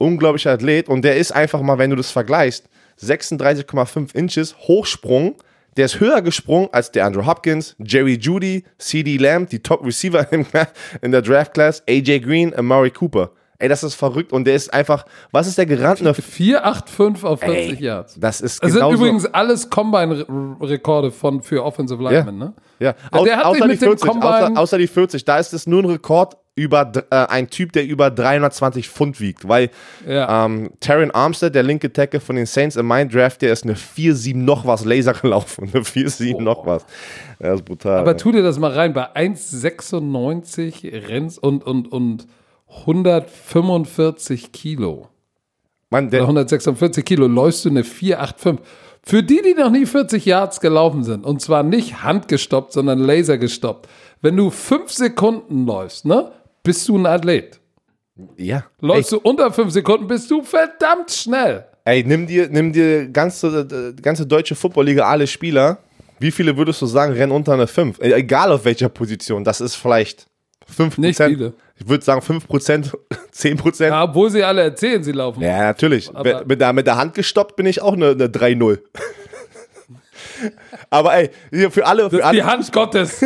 unglaublicher 0.00 0.52
Athlet 0.52 0.88
und 0.88 1.02
der 1.02 1.16
ist 1.16 1.32
einfach 1.32 1.60
mal, 1.62 1.78
wenn 1.78 1.90
du 1.90 1.96
das 1.96 2.10
vergleichst, 2.10 2.68
36,5 3.00 4.14
Inches 4.14 4.56
Hochsprung 4.58 5.36
der 5.76 5.84
ist 5.84 6.00
höher 6.00 6.20
gesprungen 6.20 6.68
als 6.72 6.90
der 6.90 7.06
Andrew 7.06 7.24
Hopkins, 7.24 7.76
Jerry 7.78 8.18
Judy, 8.20 8.64
CD 8.78 9.16
Lamb, 9.16 9.50
die 9.50 9.60
Top 9.60 9.84
Receiver 9.84 10.26
in 11.00 11.12
der 11.12 11.22
Draft 11.22 11.54
Class, 11.54 11.82
AJ 11.88 12.20
Green, 12.20 12.54
Amari 12.54 12.90
Cooper. 12.90 13.30
Ey, 13.58 13.68
das 13.68 13.84
ist 13.84 13.94
verrückt 13.94 14.32
und 14.32 14.46
der 14.46 14.54
ist 14.54 14.72
einfach, 14.72 15.04
was 15.32 15.46
ist 15.46 15.58
der 15.58 15.66
gerannte? 15.66 16.04
4,85 16.12 17.24
auf 17.24 17.40
40 17.40 17.78
Ey, 17.78 17.84
Yards. 17.84 18.16
Das 18.18 18.40
ist 18.40 18.62
Das 18.62 18.72
sind 18.72 18.90
übrigens 18.90 19.26
alles 19.26 19.68
Combine-Rekorde 19.68 21.10
von 21.10 21.42
für 21.42 21.62
Offensive 21.62 22.02
Linemen, 22.02 22.38
ja. 22.38 22.44
ne? 22.46 22.54
Ja, 22.78 22.94
Aus, 23.10 23.24
der 23.24 23.36
hat 23.36 23.44
außer, 23.44 23.68
die 23.68 23.76
40, 23.76 24.08
außer, 24.08 24.52
außer, 24.56 24.78
die 24.78 24.86
40, 24.86 25.24
da 25.26 25.38
ist 25.38 25.52
es 25.52 25.66
nur 25.66 25.82
ein 25.82 25.86
Rekord 25.90 26.38
über 26.60 26.92
äh, 27.10 27.14
ein 27.26 27.48
Typ, 27.48 27.72
der 27.72 27.86
über 27.86 28.10
320 28.10 28.88
Pfund 28.88 29.18
wiegt, 29.20 29.48
weil 29.48 29.70
ja. 30.06 30.44
ähm, 30.44 30.70
Terran 30.80 31.10
Armstead, 31.10 31.54
der 31.54 31.62
linke 31.62 31.90
Tackle 31.90 32.20
von 32.20 32.36
den 32.36 32.44
Saints 32.44 32.76
in 32.76 32.84
meinem 32.84 33.08
Draft, 33.08 33.40
der 33.40 33.52
ist 33.52 33.64
eine 33.64 33.74
4-7 33.74 34.36
noch 34.36 34.66
was 34.66 34.84
Laser 34.84 35.14
gelaufen, 35.14 35.70
eine 35.74 35.82
4-7 35.82 36.34
oh. 36.34 36.40
noch 36.42 36.66
was. 36.66 36.84
Das 37.38 37.60
ist 37.60 37.64
brutal. 37.64 38.00
Aber 38.00 38.16
tu 38.16 38.30
dir 38.30 38.42
das 38.42 38.58
mal 38.58 38.72
rein, 38.72 38.92
bei 38.92 39.08
1,96 39.16 41.08
rennst 41.08 41.42
und, 41.42 41.64
und, 41.64 41.90
und 41.90 42.26
145 42.80 44.52
Kilo. 44.52 45.08
Mann, 45.88 46.10
der 46.10 46.20
146 46.22 47.04
Kilo 47.04 47.26
läufst 47.26 47.64
du 47.64 47.70
eine 47.70 47.84
485. 47.84 48.64
Für 49.02 49.22
die, 49.22 49.40
die 49.42 49.54
noch 49.54 49.70
nie 49.70 49.86
40 49.86 50.26
Yards 50.26 50.60
gelaufen 50.60 51.04
sind, 51.04 51.24
und 51.24 51.40
zwar 51.40 51.62
nicht 51.62 52.02
handgestoppt, 52.02 52.72
sondern 52.72 52.98
lasergestoppt, 52.98 53.88
wenn 54.20 54.36
du 54.36 54.50
fünf 54.50 54.92
Sekunden 54.92 55.66
läufst, 55.66 56.04
ne, 56.04 56.30
bist 56.62 56.88
du 56.88 56.98
ein 56.98 57.06
Athlet. 57.06 57.60
Ja. 58.36 58.64
Läufst 58.80 59.12
Ey. 59.12 59.18
du 59.18 59.28
unter 59.28 59.52
fünf 59.52 59.72
Sekunden, 59.72 60.06
bist 60.06 60.30
du 60.30 60.42
verdammt 60.42 61.10
schnell. 61.10 61.64
Ey, 61.84 62.04
nimm 62.04 62.26
dir, 62.26 62.48
nimm 62.50 62.72
dir 62.72 63.08
ganze, 63.08 63.94
ganze 64.02 64.26
deutsche 64.26 64.54
Footballliga 64.54 65.04
alle 65.04 65.26
Spieler. 65.26 65.78
Wie 66.18 66.30
viele 66.30 66.56
würdest 66.56 66.82
du 66.82 66.86
sagen, 66.86 67.14
rennen 67.14 67.32
unter 67.32 67.54
eine 67.54 67.66
5? 67.66 67.98
Egal 68.00 68.52
auf 68.52 68.66
welcher 68.66 68.90
Position. 68.90 69.42
Das 69.42 69.62
ist 69.62 69.76
vielleicht 69.76 70.26
5%. 70.76 71.00
Nicht 71.00 71.22
viele. 71.22 71.54
Ich 71.78 71.88
würde 71.88 72.04
sagen 72.04 72.20
5%, 72.20 72.92
10%. 73.34 73.84
Ja, 73.86 74.04
obwohl 74.04 74.30
sie 74.30 74.44
alle 74.44 74.62
erzählen, 74.62 75.02
sie 75.02 75.12
laufen. 75.12 75.42
Ja, 75.42 75.62
natürlich. 75.62 76.12
mit, 76.44 76.60
der, 76.60 76.74
mit 76.74 76.86
der 76.86 76.96
Hand 76.96 77.14
gestoppt 77.14 77.56
bin 77.56 77.64
ich 77.64 77.80
auch 77.80 77.94
eine, 77.94 78.10
eine 78.10 78.26
3-0. 78.26 78.80
Aber 80.90 81.14
ey, 81.14 81.30
für 81.70 81.86
alle. 81.86 82.10
Für 82.10 82.24
alle 82.24 82.36
die 82.36 82.44
Hand 82.44 82.72
Gottes. 82.72 83.24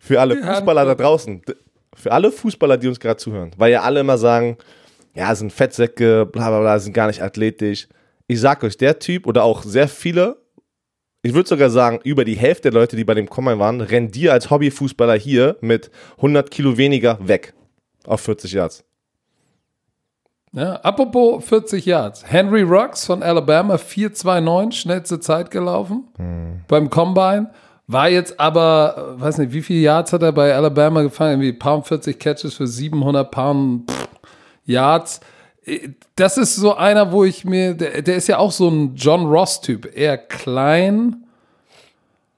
für 0.00 0.20
alle 0.20 0.36
die 0.36 0.42
Fußballer 0.42 0.84
da 0.84 0.94
draußen. 0.94 1.42
Für 1.94 2.12
alle 2.12 2.32
Fußballer, 2.32 2.76
die 2.76 2.88
uns 2.88 3.00
gerade 3.00 3.16
zuhören. 3.16 3.52
Weil 3.56 3.72
ja 3.72 3.82
alle 3.82 4.00
immer 4.00 4.18
sagen, 4.18 4.56
ja, 5.14 5.34
sind 5.34 5.52
Fettsäcke, 5.52 6.26
bla 6.26 6.48
bla 6.48 6.60
bla, 6.60 6.78
sind 6.78 6.92
gar 6.92 7.06
nicht 7.06 7.22
athletisch. 7.22 7.88
Ich 8.26 8.40
sag 8.40 8.62
euch, 8.64 8.76
der 8.76 8.98
Typ 8.98 9.26
oder 9.26 9.44
auch 9.44 9.62
sehr 9.62 9.88
viele, 9.88 10.44
ich 11.22 11.32
würde 11.32 11.48
sogar 11.48 11.70
sagen, 11.70 12.00
über 12.04 12.24
die 12.24 12.36
Hälfte 12.36 12.70
der 12.70 12.80
Leute, 12.80 12.96
die 12.96 13.04
bei 13.04 13.14
dem 13.14 13.30
Combine 13.30 13.58
waren, 13.58 13.80
rennen 13.80 14.10
dir 14.10 14.32
als 14.32 14.50
Hobbyfußballer 14.50 15.14
hier 15.14 15.56
mit 15.62 15.90
100 16.16 16.50
Kilo 16.50 16.76
weniger 16.76 17.18
weg 17.26 17.54
auf 18.06 18.20
40 18.20 18.52
Yards. 18.52 18.84
Ja, 20.52 20.74
apropos 20.76 21.44
40 21.46 21.86
Yards. 21.86 22.30
Henry 22.30 22.62
Rocks 22.62 23.06
von 23.06 23.22
Alabama, 23.22 23.76
4,29, 23.76 24.72
schnellste 24.72 25.18
Zeit 25.18 25.50
gelaufen 25.50 26.08
hm. 26.16 26.60
beim 26.68 26.90
Combine. 26.90 27.50
War 27.86 28.08
jetzt 28.08 28.40
aber, 28.40 29.14
weiß 29.18 29.38
nicht, 29.38 29.52
wie 29.52 29.62
viele 29.62 29.80
Yards 29.80 30.12
hat 30.12 30.22
er 30.22 30.32
bei 30.32 30.54
Alabama 30.54 31.02
gefangen? 31.02 31.32
Irgendwie 31.32 31.52
paar 31.52 31.82
40 31.82 32.18
Catches 32.18 32.54
für 32.54 32.66
700 32.66 33.30
Pound 33.30 33.92
Yards. 34.64 35.20
Das 36.16 36.38
ist 36.38 36.56
so 36.56 36.74
einer, 36.74 37.12
wo 37.12 37.24
ich 37.24 37.44
mir, 37.44 37.74
der, 37.74 38.02
der 38.02 38.16
ist 38.16 38.28
ja 38.28 38.38
auch 38.38 38.52
so 38.52 38.68
ein 38.68 38.94
John 38.96 39.26
Ross-Typ, 39.26 39.94
eher 39.96 40.16
klein. 40.16 41.24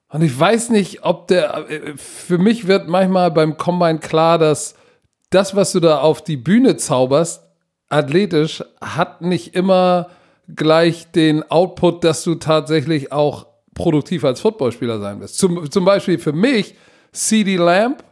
Und 0.08 0.22
ich 0.22 0.38
weiß 0.38 0.70
nicht, 0.70 1.04
ob 1.04 1.28
der, 1.28 1.66
für 1.96 2.38
mich 2.38 2.66
wird 2.66 2.88
manchmal 2.88 3.30
beim 3.30 3.56
Combine 3.56 3.98
klar, 3.98 4.38
dass 4.38 4.74
das, 5.30 5.54
was 5.54 5.72
du 5.72 5.80
da 5.80 5.98
auf 5.98 6.22
die 6.22 6.36
Bühne 6.36 6.76
zauberst, 6.76 7.42
athletisch, 7.88 8.64
hat 8.80 9.22
nicht 9.22 9.54
immer 9.54 10.08
gleich 10.54 11.10
den 11.10 11.48
Output, 11.50 12.04
dass 12.04 12.22
du 12.24 12.36
tatsächlich 12.36 13.12
auch 13.12 13.46
produktiv 13.76 14.24
als 14.24 14.40
Footballspieler 14.40 14.98
sein 14.98 15.20
wirst. 15.20 15.38
Zum, 15.38 15.70
zum 15.70 15.84
Beispiel 15.84 16.18
für 16.18 16.32
mich, 16.32 16.74
CD 17.12 17.56
Lamp, 17.56 18.02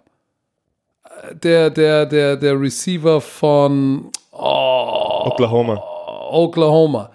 der, 1.33 1.71
der, 1.71 2.07
der, 2.07 2.37
der 2.37 2.61
Receiver 2.61 3.21
von 3.21 4.11
oh, 4.31 5.23
Oklahoma. 5.27 5.83
Oklahoma. 6.31 7.11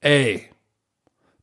Ey. 0.00 0.44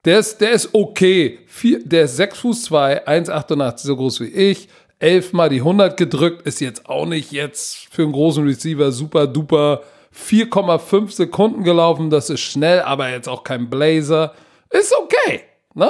Der 0.05 0.19
ist, 0.19 0.39
der 0.39 0.51
ist 0.51 0.69
okay. 0.73 1.39
Vier, 1.47 1.83
der 1.83 2.03
ist 2.03 2.17
6 2.17 2.39
Fuß 2.39 2.63
2, 2.63 3.07
1,88 3.07 3.77
so 3.79 3.95
groß 3.95 4.21
wie 4.21 4.27
ich. 4.27 4.69
Elfmal 4.99 5.49
die 5.49 5.59
100 5.59 5.97
gedrückt, 5.97 6.45
ist 6.45 6.61
jetzt 6.61 6.87
auch 6.87 7.05
nicht 7.05 7.31
jetzt 7.31 7.87
für 7.91 8.03
einen 8.03 8.11
großen 8.11 8.45
Receiver 8.45 8.91
super 8.91 9.25
duper 9.25 9.81
4,5 10.15 11.11
Sekunden 11.11 11.63
gelaufen, 11.63 12.09
das 12.09 12.29
ist 12.29 12.41
schnell, 12.41 12.81
aber 12.81 13.09
jetzt 13.09 13.29
auch 13.29 13.43
kein 13.43 13.69
Blazer. 13.69 14.33
Ist 14.69 14.93
okay, 14.95 15.41
ne? 15.73 15.89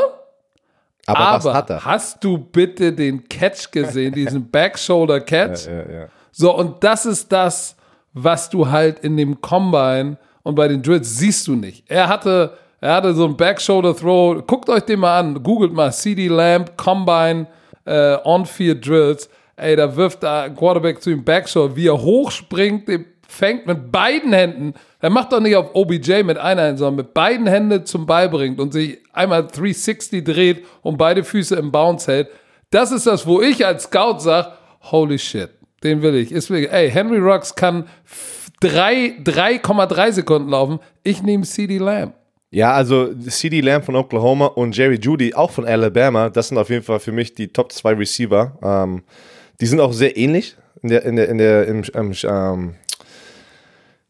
Aber, 1.06 1.20
aber 1.20 1.44
was 1.44 1.54
hat 1.54 1.70
er? 1.70 1.86
hast 1.86 2.24
du 2.24 2.38
bitte 2.38 2.94
den 2.94 3.28
Catch 3.28 3.72
gesehen, 3.72 4.14
diesen 4.14 4.50
Backshoulder-Catch? 4.52 5.66
Ja, 5.66 5.72
ja, 5.72 5.92
ja. 6.02 6.08
So, 6.32 6.56
und 6.56 6.84
das 6.84 7.06
ist 7.06 7.32
das, 7.32 7.76
was 8.14 8.50
du 8.50 8.70
halt 8.70 9.00
in 9.00 9.18
dem 9.18 9.42
Combine 9.42 10.18
und 10.44 10.56
bei 10.56 10.68
den 10.68 10.82
Drills 10.82 11.18
siehst 11.18 11.48
du 11.48 11.56
nicht. 11.56 11.84
Er 11.90 12.08
hatte, 12.08 12.58
er 12.80 12.96
hatte 12.96 13.14
so 13.14 13.26
einen 13.26 13.38
Backshoulder-Throw. 13.38 14.46
Guckt 14.48 14.70
euch 14.70 14.84
den 14.84 15.00
mal 15.00 15.20
an. 15.20 15.44
Googelt 15.44 15.74
mal 15.74 15.92
CD 15.92 16.28
Lamp, 16.28 16.78
Combine, 16.78 17.48
äh, 17.86 18.18
On-Field 18.24 18.86
Drills. 18.86 19.30
Ey, 19.56 19.76
da 19.76 19.96
wirft 19.96 20.24
ein 20.26 20.56
Quarterback 20.56 21.02
zu 21.02 21.12
ihm 21.12 21.24
Backshoulder, 21.24 21.76
wie 21.76 21.88
er 21.88 22.02
hochspringt, 22.02 22.88
den 22.88 23.06
fängt 23.32 23.66
mit 23.66 23.92
beiden 23.92 24.34
Händen, 24.34 24.74
er 25.00 25.10
macht 25.10 25.32
doch 25.32 25.40
nicht 25.40 25.56
auf 25.56 25.74
OBJ 25.74 26.24
mit 26.24 26.38
einer 26.38 26.64
Hand, 26.64 26.80
sondern 26.80 27.06
mit 27.06 27.14
beiden 27.14 27.48
Händen 27.48 27.86
zum 27.86 28.06
Ball 28.06 28.28
bringt 28.28 28.60
und 28.60 28.74
sich 28.74 29.00
einmal 29.14 29.48
360 29.48 30.24
dreht 30.24 30.66
und 30.82 30.98
beide 30.98 31.24
Füße 31.24 31.56
im 31.56 31.72
Bounce 31.72 32.12
hält. 32.12 32.28
Das 32.70 32.92
ist 32.92 33.08
das, 33.08 33.26
wo 33.26 33.42
ich 33.42 33.66
als 33.66 33.84
Scout 33.84 34.20
sage, 34.20 34.50
holy 34.92 35.18
shit, 35.18 35.50
den 35.84 36.02
will 36.02 36.16
ich. 36.16 36.32
Ist 36.32 36.50
wirklich, 36.50 36.72
ey, 36.72 36.92
Henry 36.92 37.20
Rocks 37.20 37.56
kann 37.56 37.86
3,3 38.62 40.12
Sekunden 40.12 40.50
laufen. 40.50 40.80
Ich 41.04 41.24
nehme 41.24 41.44
CD 41.44 41.78
Lamb. 41.78 42.14
Ja, 42.50 42.74
also 42.74 43.14
CD 43.14 43.62
Lamb 43.62 43.86
von 43.86 43.96
Oklahoma 43.96 44.48
und 44.48 44.76
Jerry 44.76 45.00
Judy 45.02 45.34
auch 45.34 45.52
von 45.52 45.66
Alabama, 45.66 46.30
das 46.30 46.50
sind 46.50 46.58
auf 46.58 46.70
jeden 46.70 46.84
Fall 46.84 47.00
für 47.00 47.14
mich 47.14 47.34
die 47.34 47.48
Top 47.48 47.72
2 47.72 47.94
Receiver. 47.94 48.58
Ähm, 48.62 49.04
die 49.62 49.66
sind 49.68 49.80
auch 49.80 49.94
sehr 49.94 50.18
ähnlich 50.18 50.58
in 50.84 50.90
der, 50.90 51.06
in 51.06 51.16
der, 51.16 51.30
in 51.30 51.38
der, 51.38 51.68
im, 51.68 51.84
ähm, 52.24 52.76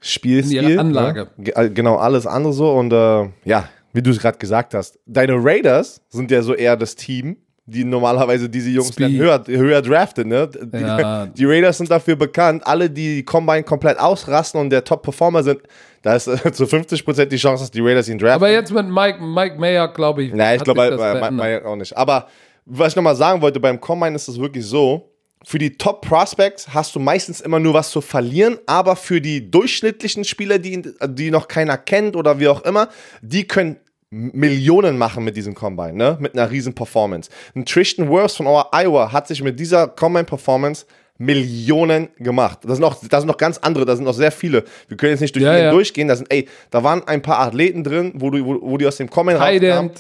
Spielstil. 0.02 0.64
In 0.64 0.70
ihrer 0.70 0.82
Anlage. 0.82 1.28
Ne? 1.38 1.72
Genau, 1.72 1.96
alles 1.96 2.26
andere 2.26 2.54
so. 2.54 2.72
Und 2.72 2.92
äh, 2.92 3.30
ja, 3.46 3.70
wie 3.94 4.02
du 4.02 4.10
es 4.12 4.20
gerade 4.20 4.38
gesagt 4.38 4.74
hast, 4.74 5.00
deine 5.06 5.36
Raiders 5.36 6.02
sind 6.10 6.32
ja 6.32 6.42
so 6.42 6.56
eher 6.56 6.76
das 6.76 6.96
Team, 6.96 7.38
die 7.66 7.84
normalerweise 7.84 8.50
diese 8.50 8.70
Jungs 8.70 8.98
höher, 8.98 9.44
höher 9.48 9.82
draften. 9.82 10.28
Ne? 10.28 10.50
Die, 10.50 10.80
ja. 10.80 11.26
die, 11.38 11.46
Raiders 11.46 11.78
sind 11.78 11.92
dafür 11.92 12.16
bekannt, 12.16 12.66
alle, 12.66 12.90
die 12.90 13.24
Combine 13.24 13.64
komplett 13.64 14.00
ausrasten 14.00 14.60
und 14.60 14.72
der 14.72 14.84
Top-Performer 14.84 15.44
sind, 15.44 15.62
da 16.02 16.16
ist 16.16 16.28
äh, 16.28 16.52
zu 16.52 16.64
50% 16.64 17.26
die 17.26 17.38
Chance, 17.38 17.64
dass 17.64 17.72
die 17.72 17.82
Raiders 17.82 18.10
ihn 18.10 18.18
draften. 18.18 18.36
Aber 18.36 18.50
jetzt 18.52 18.74
mit 18.74 18.88
Mike, 18.90 19.22
Mike 19.22 19.60
Mayer, 19.60 19.88
glaube 19.90 20.24
ich. 20.24 20.34
Nein, 20.34 20.58
ich 20.58 20.64
glaube 20.64 20.82
Mike 20.82 21.32
Mayer 21.32 21.66
auch 21.66 21.76
nicht. 21.76 21.96
Aber 21.96 22.28
was 22.66 22.90
ich 22.90 22.96
nochmal 22.96 23.16
sagen 23.16 23.42
wollte, 23.42 23.60
beim 23.60 23.80
Combine 23.80 24.16
ist 24.16 24.28
es 24.28 24.40
wirklich 24.40 24.66
so, 24.66 25.11
für 25.44 25.58
die 25.58 25.78
Top 25.78 26.02
Prospects 26.02 26.74
hast 26.74 26.96
du 26.96 27.00
meistens 27.00 27.42
immer 27.42 27.60
nur 27.60 27.74
was 27.74 27.90
zu 27.90 28.02
verlieren, 28.02 28.60
aber 28.68 28.96
für 28.96 29.22
die 29.22 29.50
durchschnittlichen 29.50 30.24
Spieler, 30.24 30.60
die, 30.60 30.84
die 31.08 31.32
noch 31.32 31.48
keiner 31.48 31.78
kennt 31.78 32.16
oder 32.16 32.40
wie 32.40 32.48
auch 32.48 32.64
immer, 32.64 32.90
die 33.22 33.48
können 33.48 33.78
Millionen 34.12 34.98
machen 34.98 35.24
mit 35.24 35.38
diesem 35.38 35.54
Combine, 35.54 35.94
ne? 35.94 36.18
Mit 36.20 36.34
einer 36.34 36.52
riesen 36.52 36.74
Performance. 36.74 37.32
Ein 37.56 37.66
Tristan 37.66 38.10
Wirfs 38.10 38.36
von 38.36 38.46
Iowa 38.46 39.12
hat 39.12 39.28
sich 39.28 39.42
mit 39.42 39.58
dieser 39.60 39.88
Combine 39.88 40.26
Performance 40.26 40.86
Millionen 41.18 42.10
gemacht. 42.18 42.60
Das 42.64 42.74
sind, 42.74 42.82
noch, 42.82 43.00
das 43.08 43.22
sind 43.22 43.28
noch 43.28 43.38
ganz 43.38 43.60
andere, 43.60 43.86
da 43.86 43.96
sind 43.96 44.06
noch 44.06 44.14
sehr 44.14 44.32
viele. 44.32 44.66
Wir 44.88 44.98
können 44.98 45.12
jetzt 45.12 45.22
nicht 45.22 45.36
durch 45.36 45.46
ja, 45.46 45.58
ja. 45.58 45.72
durchgehen. 45.72 46.08
Da 46.08 46.16
sind, 46.16 46.32
ey, 46.32 46.50
da 46.72 46.84
waren 46.84 47.08
ein 47.08 47.22
paar 47.22 47.40
Athleten 47.40 47.84
drin, 47.84 48.12
wo, 48.16 48.32
du, 48.32 48.44
wo, 48.44 48.60
wo 48.62 48.78
die 48.78 48.88
aus 48.88 48.98
dem 48.98 49.10
Combine 49.10 49.40
rauskamen. 49.40 49.92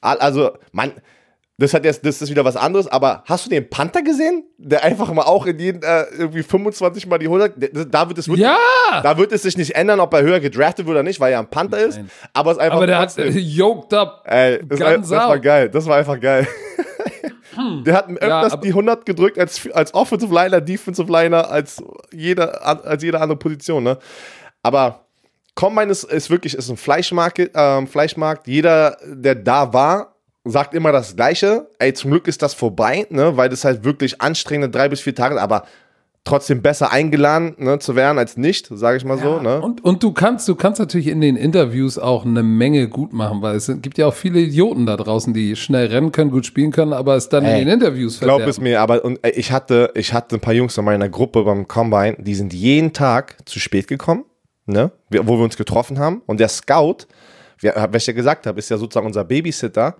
Also, 0.00 0.50
man, 0.72 0.92
das 1.58 1.72
hat 1.72 1.84
jetzt, 1.86 2.04
das 2.04 2.20
ist 2.20 2.30
wieder 2.30 2.44
was 2.44 2.56
anderes, 2.56 2.86
aber 2.86 3.22
hast 3.24 3.46
du 3.46 3.50
den 3.50 3.70
Panther 3.70 4.02
gesehen? 4.02 4.44
Der 4.58 4.84
einfach 4.84 5.10
mal 5.12 5.22
auch 5.22 5.46
in 5.46 5.58
jeden, 5.58 5.82
äh, 5.82 6.04
irgendwie 6.18 6.42
25 6.42 7.06
mal 7.06 7.18
die 7.18 7.26
100, 7.26 7.54
da 7.90 8.08
wird 8.08 8.18
es 8.18 8.28
wirklich, 8.28 8.46
ja! 8.46 9.00
da 9.02 9.16
wird 9.16 9.32
es 9.32 9.42
sich 9.42 9.56
nicht 9.56 9.74
ändern, 9.74 10.00
ob 10.00 10.12
er 10.12 10.22
höher 10.22 10.40
gedraftet 10.40 10.86
wird 10.86 10.94
oder 10.94 11.02
nicht, 11.02 11.18
weil 11.18 11.32
er 11.32 11.38
ein 11.38 11.48
Panther 11.48 11.78
ist, 11.78 11.96
Nein. 11.96 12.10
aber 12.34 12.50
es 12.50 12.58
ist 12.58 12.62
einfach 12.62 12.76
Aber 12.76 12.86
der 12.86 12.98
trotzdem. 12.98 13.28
hat 13.28 13.34
yoked 13.40 13.94
up. 13.94 14.22
Ey, 14.26 14.60
das, 14.66 14.80
war, 14.80 14.98
das 14.98 15.10
war 15.10 15.38
geil, 15.38 15.70
das 15.70 15.86
war 15.86 15.96
einfach 15.96 16.20
geil. 16.20 16.46
Hm. 17.54 17.84
Der 17.84 17.94
hat 17.94 18.10
öfters 18.10 18.52
ja, 18.52 18.58
die 18.58 18.68
100 18.68 19.06
gedrückt 19.06 19.38
als, 19.38 19.66
als 19.72 19.94
Offensive 19.94 20.32
Liner, 20.34 20.60
Defensive 20.60 21.10
Liner, 21.10 21.50
als 21.50 21.82
jede, 22.12 22.62
als 22.62 23.02
jede 23.02 23.18
andere 23.18 23.38
Position, 23.38 23.82
ne? 23.82 23.98
Aber 24.62 25.06
Combine 25.54 25.90
ist, 25.90 26.04
ist 26.04 26.28
wirklich 26.28 26.54
ist 26.54 26.68
ein 26.68 26.76
Fleischmarkt, 26.76 27.40
ähm, 27.54 27.86
Fleischmarkt. 27.86 28.46
Jeder, 28.46 28.98
der 29.06 29.36
da 29.36 29.72
war, 29.72 30.15
sagt 30.46 30.74
immer 30.74 30.92
das 30.92 31.16
Gleiche. 31.16 31.68
Ey, 31.78 31.92
zum 31.94 32.10
Glück 32.10 32.28
ist 32.28 32.42
das 32.42 32.54
vorbei, 32.54 33.06
ne, 33.10 33.36
weil 33.36 33.48
das 33.48 33.64
halt 33.64 33.84
wirklich 33.84 34.20
anstrengende 34.20 34.70
drei 34.70 34.88
bis 34.88 35.00
vier 35.00 35.14
Tage, 35.14 35.40
aber 35.40 35.64
trotzdem 36.26 36.60
besser 36.60 36.92
eingeladen 36.92 37.54
ne, 37.58 37.78
zu 37.78 37.96
werden 37.96 38.18
als 38.18 38.36
nicht, 38.36 38.68
sage 38.70 38.98
ich 38.98 39.04
mal 39.04 39.16
ja, 39.16 39.22
so. 39.22 39.40
Ne? 39.40 39.60
Und, 39.60 39.82
und 39.84 40.02
du 40.02 40.12
kannst, 40.12 40.46
du 40.48 40.54
kannst 40.54 40.80
natürlich 40.80 41.06
in 41.06 41.20
den 41.20 41.36
Interviews 41.36 41.98
auch 41.98 42.26
eine 42.26 42.42
Menge 42.42 42.88
gut 42.88 43.12
machen, 43.12 43.40
weil 43.40 43.56
es 43.56 43.70
gibt 43.80 43.96
ja 43.96 44.06
auch 44.06 44.14
viele 44.14 44.40
Idioten 44.40 44.84
da 44.86 44.96
draußen, 44.96 45.32
die 45.32 45.56
schnell 45.56 45.86
rennen 45.86 46.12
können, 46.12 46.30
gut 46.30 46.44
spielen 46.44 46.72
können, 46.72 46.92
aber 46.92 47.14
es 47.14 47.28
dann 47.28 47.44
ey, 47.44 47.60
in 47.60 47.66
den 47.66 47.74
Interviews 47.74 48.16
verderben. 48.16 48.42
Glaub 48.42 48.50
es 48.50 48.60
mir, 48.60 48.80
aber 48.80 49.04
und, 49.04 49.20
ey, 49.22 49.32
ich 49.32 49.52
hatte, 49.52 49.92
ich 49.94 50.12
hatte 50.12 50.36
ein 50.36 50.40
paar 50.40 50.54
Jungs 50.54 50.76
in 50.76 50.84
meiner 50.84 51.08
Gruppe 51.08 51.44
beim 51.44 51.66
Combine, 51.66 52.16
die 52.18 52.34
sind 52.34 52.52
jeden 52.52 52.92
Tag 52.92 53.36
zu 53.46 53.60
spät 53.60 53.86
gekommen, 53.86 54.24
ne, 54.66 54.90
wo 55.10 55.38
wir 55.38 55.44
uns 55.44 55.56
getroffen 55.56 55.98
haben. 55.98 56.22
Und 56.26 56.40
der 56.40 56.48
Scout, 56.48 57.06
wer, 57.60 57.88
was 57.92 58.02
ich 58.02 58.08
ja 58.08 58.12
gesagt 58.12 58.46
habe, 58.46 58.58
ist 58.58 58.68
ja 58.68 58.76
sozusagen 58.76 59.06
unser 59.06 59.24
Babysitter 59.24 59.96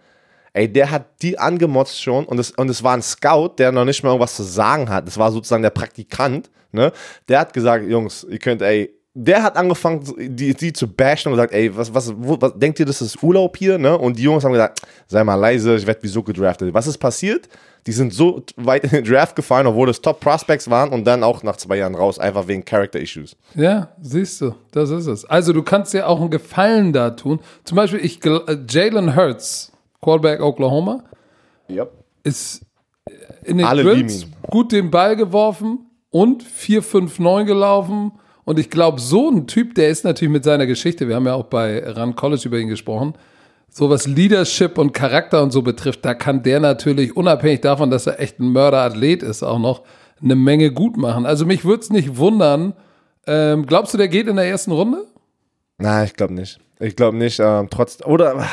ey, 0.56 0.72
der 0.72 0.90
hat 0.90 1.22
die 1.22 1.38
angemotzt 1.38 2.02
schon 2.02 2.24
und 2.24 2.38
es, 2.38 2.50
und 2.52 2.68
es 2.70 2.82
war 2.82 2.94
ein 2.94 3.02
Scout, 3.02 3.54
der 3.58 3.72
noch 3.72 3.84
nicht 3.84 4.02
mal 4.02 4.10
irgendwas 4.10 4.36
zu 4.36 4.42
sagen 4.42 4.88
hat. 4.88 5.06
Das 5.06 5.18
war 5.18 5.30
sozusagen 5.30 5.62
der 5.62 5.70
Praktikant, 5.70 6.50
ne? 6.72 6.92
Der 7.28 7.40
hat 7.40 7.52
gesagt, 7.52 7.86
Jungs, 7.86 8.26
ihr 8.28 8.38
könnt, 8.38 8.62
ey, 8.62 8.90
der 9.18 9.42
hat 9.42 9.56
angefangen, 9.56 10.02
die, 10.18 10.54
die 10.54 10.72
zu 10.72 10.88
bashen 10.88 11.32
und 11.32 11.36
gesagt, 11.36 11.52
ey, 11.52 11.74
was, 11.76 11.92
was, 11.92 12.12
wo, 12.16 12.40
was 12.40 12.52
denkt 12.54 12.80
ihr, 12.80 12.86
das 12.86 13.00
ist 13.00 13.22
Urlaub 13.22 13.56
hier, 13.56 13.78
ne? 13.78 13.96
Und 13.96 14.18
die 14.18 14.22
Jungs 14.22 14.44
haben 14.44 14.52
gesagt, 14.52 14.80
sei 15.06 15.24
mal 15.24 15.34
leise, 15.34 15.76
ich 15.76 15.86
werde 15.86 16.00
wieso 16.02 16.22
gedraftet. 16.22 16.72
Was 16.72 16.86
ist 16.86 16.98
passiert? 16.98 17.48
Die 17.86 17.92
sind 17.92 18.12
so 18.12 18.42
weit 18.56 18.84
in 18.84 18.90
den 18.90 19.04
Draft 19.04 19.36
gefallen, 19.36 19.66
obwohl 19.66 19.88
es 19.90 20.00
Top 20.00 20.20
Prospects 20.20 20.68
waren 20.68 20.90
und 20.90 21.04
dann 21.04 21.22
auch 21.22 21.42
nach 21.42 21.56
zwei 21.56 21.76
Jahren 21.76 21.94
raus, 21.94 22.18
einfach 22.18 22.48
wegen 22.48 22.64
Character 22.64 23.00
Issues. 23.00 23.36
Ja, 23.54 23.90
siehst 24.00 24.40
du, 24.40 24.54
das 24.72 24.90
ist 24.90 25.06
es. 25.06 25.24
Also 25.24 25.52
du 25.52 25.62
kannst 25.62 25.94
dir 25.94 26.08
auch 26.08 26.20
einen 26.20 26.30
Gefallen 26.30 26.92
da 26.92 27.10
tun. 27.10 27.40
Zum 27.64 27.76
Beispiel, 27.76 28.00
ich, 28.02 28.24
äh, 28.24 28.58
Jalen 28.68 29.14
Hurts, 29.16 29.72
Quarterback 30.06 30.40
Oklahoma. 30.40 31.02
Yep. 31.68 31.90
Ist 32.22 32.64
in 33.44 33.58
den 33.58 33.66
Alle 33.66 33.82
Drills 33.82 34.28
gut 34.48 34.70
den 34.70 34.92
Ball 34.92 35.16
geworfen 35.16 35.90
und 36.10 36.44
4-5-9 36.44 37.44
gelaufen. 37.44 38.12
Und 38.44 38.60
ich 38.60 38.70
glaube, 38.70 39.00
so 39.00 39.28
ein 39.28 39.48
Typ, 39.48 39.74
der 39.74 39.88
ist 39.88 40.04
natürlich 40.04 40.30
mit 40.30 40.44
seiner 40.44 40.66
Geschichte, 40.66 41.08
wir 41.08 41.16
haben 41.16 41.26
ja 41.26 41.34
auch 41.34 41.46
bei 41.46 41.84
Run 41.90 42.14
College 42.14 42.42
über 42.44 42.58
ihn 42.58 42.68
gesprochen, 42.68 43.14
so 43.68 43.90
was 43.90 44.06
Leadership 44.06 44.78
und 44.78 44.92
Charakter 44.92 45.42
und 45.42 45.50
so 45.50 45.62
betrifft, 45.62 46.04
da 46.04 46.14
kann 46.14 46.44
der 46.44 46.60
natürlich, 46.60 47.16
unabhängig 47.16 47.62
davon, 47.62 47.90
dass 47.90 48.06
er 48.06 48.20
echt 48.20 48.38
ein 48.38 48.52
Mörderathlet 48.52 49.24
ist, 49.24 49.42
auch 49.42 49.58
noch 49.58 49.82
eine 50.22 50.36
Menge 50.36 50.70
gut 50.70 50.96
machen. 50.96 51.26
Also 51.26 51.44
mich 51.46 51.64
würde 51.64 51.80
es 51.80 51.90
nicht 51.90 52.16
wundern, 52.16 52.74
Ähm, 53.28 53.66
glaubst 53.66 53.92
du, 53.92 53.98
der 53.98 54.06
geht 54.06 54.28
in 54.28 54.36
der 54.36 54.46
ersten 54.46 54.70
Runde? 54.70 55.04
Nein, 55.78 56.06
ich 56.06 56.14
glaube 56.14 56.34
nicht. 56.34 56.58
Ich 56.78 56.96
glaube 56.96 57.16
nicht. 57.16 57.40
Ähm, 57.40 57.68
trotz 57.70 57.98
oder 58.04 58.46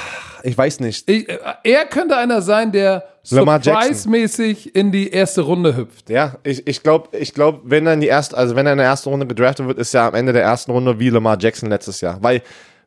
ich 0.43 0.57
weiß 0.57 0.79
nicht. 0.81 1.09
Ich, 1.09 1.27
äh, 1.29 1.37
er 1.63 1.85
könnte 1.85 2.17
einer 2.17 2.41
sein, 2.41 2.71
der 2.71 3.05
surprise-mäßig 3.23 4.75
in 4.75 4.91
die 4.91 5.09
erste 5.09 5.41
Runde 5.41 5.75
hüpft. 5.75 6.09
Ja, 6.09 6.35
ich, 6.43 6.67
ich 6.67 6.83
glaube, 6.83 7.17
ich 7.17 7.33
glaub, 7.33 7.61
wenn 7.63 7.87
er 7.87 7.93
in 7.93 8.01
die 8.01 8.07
erste, 8.07 8.37
also 8.37 8.55
wenn 8.55 8.65
er 8.65 8.73
in 8.73 8.77
der 8.77 8.87
ersten 8.87 9.09
Runde 9.09 9.25
gedraftet 9.27 9.67
wird, 9.67 9.79
ist 9.79 9.93
er 9.93 10.03
am 10.03 10.15
Ende 10.15 10.33
der 10.33 10.43
ersten 10.43 10.71
Runde 10.71 10.99
wie 10.99 11.09
Lamar 11.09 11.37
Jackson 11.39 11.69
letztes 11.69 12.01
Jahr. 12.01 12.21
Weil, 12.21 12.41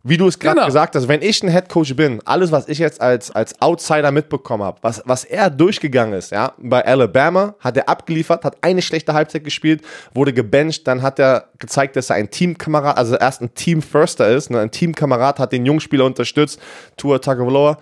wie 0.09 0.17
du 0.17 0.29
es 0.29 0.39
gerade 0.39 0.55
Genau. 0.55 0.67
gesagt 0.67 0.95
hast, 0.95 1.09
wenn 1.09 1.21
ich 1.21 1.43
ein 1.43 1.49
Headcoach 1.49 1.97
bin, 1.97 2.21
alles, 2.25 2.53
was 2.53 2.69
ich 2.69 2.79
jetzt 2.79 3.01
als, 3.01 3.31
als 3.33 3.61
Outsider 3.61 4.13
mitbekommen 4.13 4.63
habe, 4.63 4.79
was, 4.83 5.03
was 5.05 5.25
er 5.25 5.51
durchgegangen 5.51 6.15
ist, 6.15 6.31
ja, 6.31 6.53
bei 6.59 6.85
Alabama 6.87 7.57
hat 7.59 7.77
er 7.77 7.89
abgeliefert, 7.89 8.45
hat 8.45 8.57
eine 8.61 8.83
schlechte 8.83 9.15
Halbzeit 9.15 9.43
gespielt, 9.43 9.83
wurde 10.15 10.33
gebencht, 10.33 10.87
dann 10.87 11.03
hat 11.03 11.19
er 11.19 11.47
gezeigt, 11.59 11.97
dass 11.97 12.11
er 12.11 12.17
ein 12.17 12.31
Teamkamerad, 12.31 12.97
also 12.97 13.17
erst 13.17 13.43
ein 13.43 13.53
Team-Firster 13.55 14.29
ist, 14.29 14.51
ne, 14.51 14.61
ein 14.61 14.71
Teamkamerad 14.71 15.41
hat 15.41 15.51
den 15.51 15.67
Jungspieler 15.67 16.05
unterstützt, 16.05 16.61
Tua 16.97 17.19
Tagovailoa, 17.19 17.79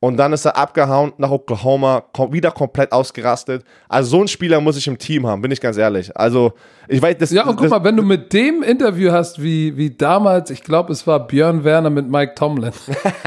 und 0.00 0.16
dann 0.16 0.32
ist 0.32 0.44
er 0.44 0.56
abgehauen 0.56 1.12
nach 1.18 1.30
Oklahoma, 1.30 2.04
wieder 2.30 2.50
komplett 2.52 2.92
ausgerastet. 2.92 3.64
Also 3.88 4.10
so 4.10 4.18
einen 4.18 4.28
Spieler 4.28 4.60
muss 4.60 4.76
ich 4.76 4.86
im 4.86 4.96
Team 4.98 5.26
haben, 5.26 5.42
bin 5.42 5.50
ich 5.50 5.60
ganz 5.60 5.76
ehrlich. 5.76 6.16
Also 6.16 6.52
ich 6.86 7.02
weiß, 7.02 7.16
das, 7.18 7.30
Ja, 7.32 7.42
und 7.42 7.56
guck 7.56 7.62
das, 7.62 7.70
mal, 7.70 7.82
wenn 7.84 7.96
du 7.96 8.02
mit 8.02 8.32
dem 8.32 8.62
Interview 8.62 9.10
hast, 9.10 9.42
wie, 9.42 9.76
wie 9.76 9.90
damals, 9.90 10.50
ich 10.50 10.62
glaube, 10.62 10.92
es 10.92 11.06
war 11.06 11.26
Björn 11.26 11.64
Werner 11.64 11.90
mit 11.90 12.08
Mike 12.08 12.34
Tomlin. 12.36 12.72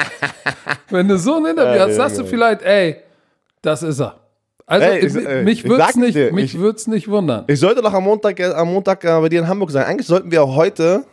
wenn 0.90 1.08
du 1.08 1.18
so 1.18 1.36
ein 1.36 1.46
Interview 1.46 1.76
Ja, 1.80 1.88
hast, 1.88 1.96
sagst 1.96 2.20
du 2.20 2.26
vielleicht, 2.26 2.62
ey, 2.64 2.98
das 3.62 3.84
ist 3.84 4.00
er. 4.00 4.16
Also, 4.66 4.86
Ey, 4.88 5.06
ich- 5.06 5.16
ey, 5.16 5.44
mich 5.44 5.66
ich 5.66 5.70
würde 5.70 5.84
es 5.90 5.96
nicht, 5.98 6.16
dir, 6.16 6.32
mich 6.32 6.54
ich- 6.56 6.60
würd's 6.60 6.88
nicht 6.88 7.10
wundern. 7.10 7.44
Ich 7.48 7.60
sollte 7.60 7.82
doch 7.82 7.94
am 7.94 8.04
Montag, 8.06 8.40
äh, 8.40 8.46
am 8.54 8.72
Montag 8.72 9.04
äh, 9.04 9.20
bei 9.20 9.28
dir 9.28 9.40
in 9.42 9.48
Hamburg 9.48 9.72
sein. 9.72 9.84
Eigentlich 9.84 10.08
sollten 10.08 10.32
wir 10.32 10.48
heute, 10.48 11.04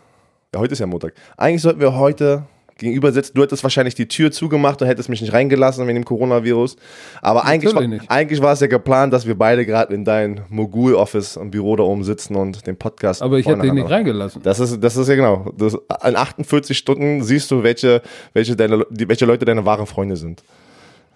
ja, 0.55 0.61
heute 0.61 0.73
ist 0.75 0.79
ja 0.79 0.87
Montag, 0.87 1.15
eigentlich 1.37 1.63
sollten 1.63 1.81
wir 1.81 1.97
heute 1.97 2.45
gegenüber 2.79 3.13
sitzen. 3.13 3.33
Du 3.35 3.43
hättest 3.43 3.63
wahrscheinlich 3.63 3.95
die 3.95 4.09
Tür 4.09 4.31
zugemacht 4.33 4.81
und 4.81 4.89
hättest 4.89 5.09
mich 5.09 5.21
nicht 5.21 5.33
reingelassen 5.33 5.87
wegen 5.87 5.97
dem 5.97 6.05
Coronavirus. 6.05 6.77
Aber 7.21 7.45
eigentlich 7.45 7.75
war, 7.75 7.83
eigentlich 8.09 8.41
war 8.41 8.53
es 8.53 8.61
ja 8.61 8.67
geplant, 8.69 9.13
dass 9.13 9.27
wir 9.27 9.37
beide 9.37 9.67
gerade 9.67 9.93
in 9.95 10.05
deinem 10.05 10.43
Mogul-Office 10.49 11.37
im 11.37 11.51
Büro 11.51 11.77
da 11.77 11.83
oben 11.83 12.05
sitzen 12.05 12.37
und 12.37 12.67
den 12.67 12.77
Podcast. 12.77 13.21
Aber 13.23 13.39
ich 13.39 13.47
hätte 13.47 13.67
ihn 13.67 13.75
nicht 13.75 13.91
reingelassen. 13.91 14.41
Das 14.43 14.61
ist, 14.61 14.83
das 14.83 14.97
ist 14.97 15.09
ja 15.09 15.17
genau. 15.17 15.53
Das, 15.59 15.75
in 15.75 16.17
48 16.17 16.79
Stunden 16.79 17.23
siehst 17.23 17.51
du, 17.51 17.63
welche, 17.63 18.01
welche, 18.33 18.57
deine, 18.57 18.87
welche 18.91 19.27
Leute 19.27 19.45
deine 19.45 19.65
wahren 19.67 19.87
Freunde 19.87 20.17
sind. 20.17 20.43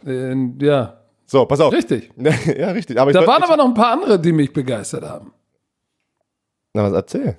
Äh, 0.06 0.34
ja, 0.60 0.98
So, 1.26 1.46
pass 1.46 1.60
auf. 1.60 1.72
richtig. 1.72 2.10
ja, 2.58 2.70
richtig. 2.72 2.98
Aber 3.00 3.10
ich 3.10 3.14
Da 3.14 3.20
wollt- 3.20 3.28
waren 3.28 3.42
aber 3.44 3.56
noch 3.56 3.66
ein 3.66 3.74
paar 3.74 3.92
andere, 3.92 4.18
die 4.18 4.32
mich 4.32 4.52
begeistert 4.52 5.04
haben. 5.04 5.32
Na, 6.74 6.82
was 6.84 6.92
erzähl. 6.92 7.36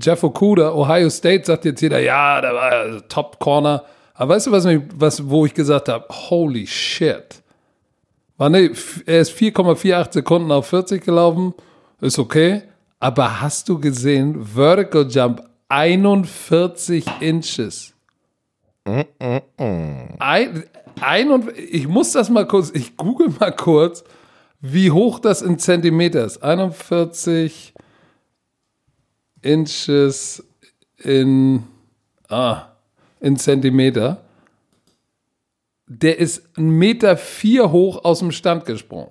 Jeff 0.00 0.22
Okuda, 0.22 0.72
Ohio 0.72 1.10
State, 1.10 1.44
sagt 1.44 1.64
jetzt 1.64 1.80
jeder, 1.80 2.00
ja, 2.00 2.40
der 2.40 2.54
war 2.54 2.86
ja 2.86 3.00
Top 3.08 3.38
Corner. 3.38 3.84
Aber 4.14 4.34
weißt 4.34 4.46
du, 4.46 4.52
was, 4.52 4.66
was 4.94 5.28
wo 5.28 5.46
ich 5.46 5.54
gesagt 5.54 5.88
habe? 5.88 6.06
Holy 6.10 6.66
shit. 6.66 7.42
War 8.36 8.48
ne, 8.48 8.70
er 9.06 9.20
ist 9.20 9.32
4,48 9.32 10.12
Sekunden 10.12 10.50
auf 10.50 10.66
40 10.66 11.04
gelaufen. 11.04 11.54
Ist 12.00 12.18
okay. 12.18 12.62
Aber 12.98 13.40
hast 13.40 13.68
du 13.68 13.78
gesehen, 13.78 14.44
Vertical 14.44 15.06
Jump 15.08 15.42
41 15.68 17.04
Inches. 17.20 17.94
Ein, 18.84 20.64
ein 21.00 21.30
und, 21.30 21.56
ich 21.56 21.86
muss 21.88 22.12
das 22.12 22.30
mal 22.30 22.46
kurz, 22.46 22.70
ich 22.74 22.96
google 22.96 23.30
mal 23.40 23.52
kurz, 23.52 24.04
wie 24.60 24.90
hoch 24.90 25.18
das 25.18 25.42
in 25.42 25.58
Zentimeter 25.58 26.24
ist. 26.24 26.42
41 26.42 27.74
Inches 29.42 30.42
in, 30.98 31.64
ah, 32.28 32.66
in 33.20 33.36
Zentimeter. 33.36 34.20
Der 35.86 36.18
ist 36.18 36.42
1,4 36.56 36.60
Meter 36.62 37.16
vier 37.16 37.70
hoch 37.70 38.04
aus 38.04 38.20
dem 38.20 38.32
Stand 38.32 38.64
gesprungen. 38.64 39.10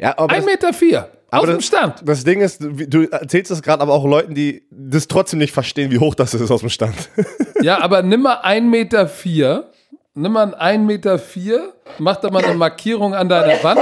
Ja, 0.00 0.18
aber 0.18 0.34
1,4 0.34 0.36
das- 0.36 0.46
Meter 0.46 0.72
vier 0.72 1.10
aus 1.30 1.46
dem 1.46 1.54
das- 1.56 1.64
Stand. 1.66 2.02
Das 2.04 2.24
Ding 2.24 2.40
ist, 2.40 2.60
du 2.60 3.08
erzählst 3.08 3.50
das 3.50 3.62
gerade 3.62 3.82
aber 3.82 3.92
auch 3.92 4.04
Leuten, 4.06 4.34
die 4.34 4.64
das 4.70 5.06
trotzdem 5.06 5.38
nicht 5.38 5.52
verstehen, 5.52 5.90
wie 5.92 5.98
hoch 5.98 6.14
das 6.14 6.34
ist 6.34 6.50
aus 6.50 6.60
dem 6.60 6.70
Stand. 6.70 6.94
Ja, 7.62 7.80
aber 7.80 8.02
nimm 8.02 8.20
mal 8.22 8.42
1,4 8.42 8.60
Meter. 8.68 9.08
Vier, 9.08 9.70
nimm 10.14 10.32
mal 10.32 10.54
einen 10.54 10.80
1,4 10.82 10.84
Meter. 10.86 11.18
Vier, 11.18 11.72
mach 11.98 12.16
da 12.16 12.30
mal 12.30 12.44
eine 12.44 12.54
Markierung 12.54 13.14
an 13.14 13.28
deiner 13.28 13.62
Wand. 13.64 13.80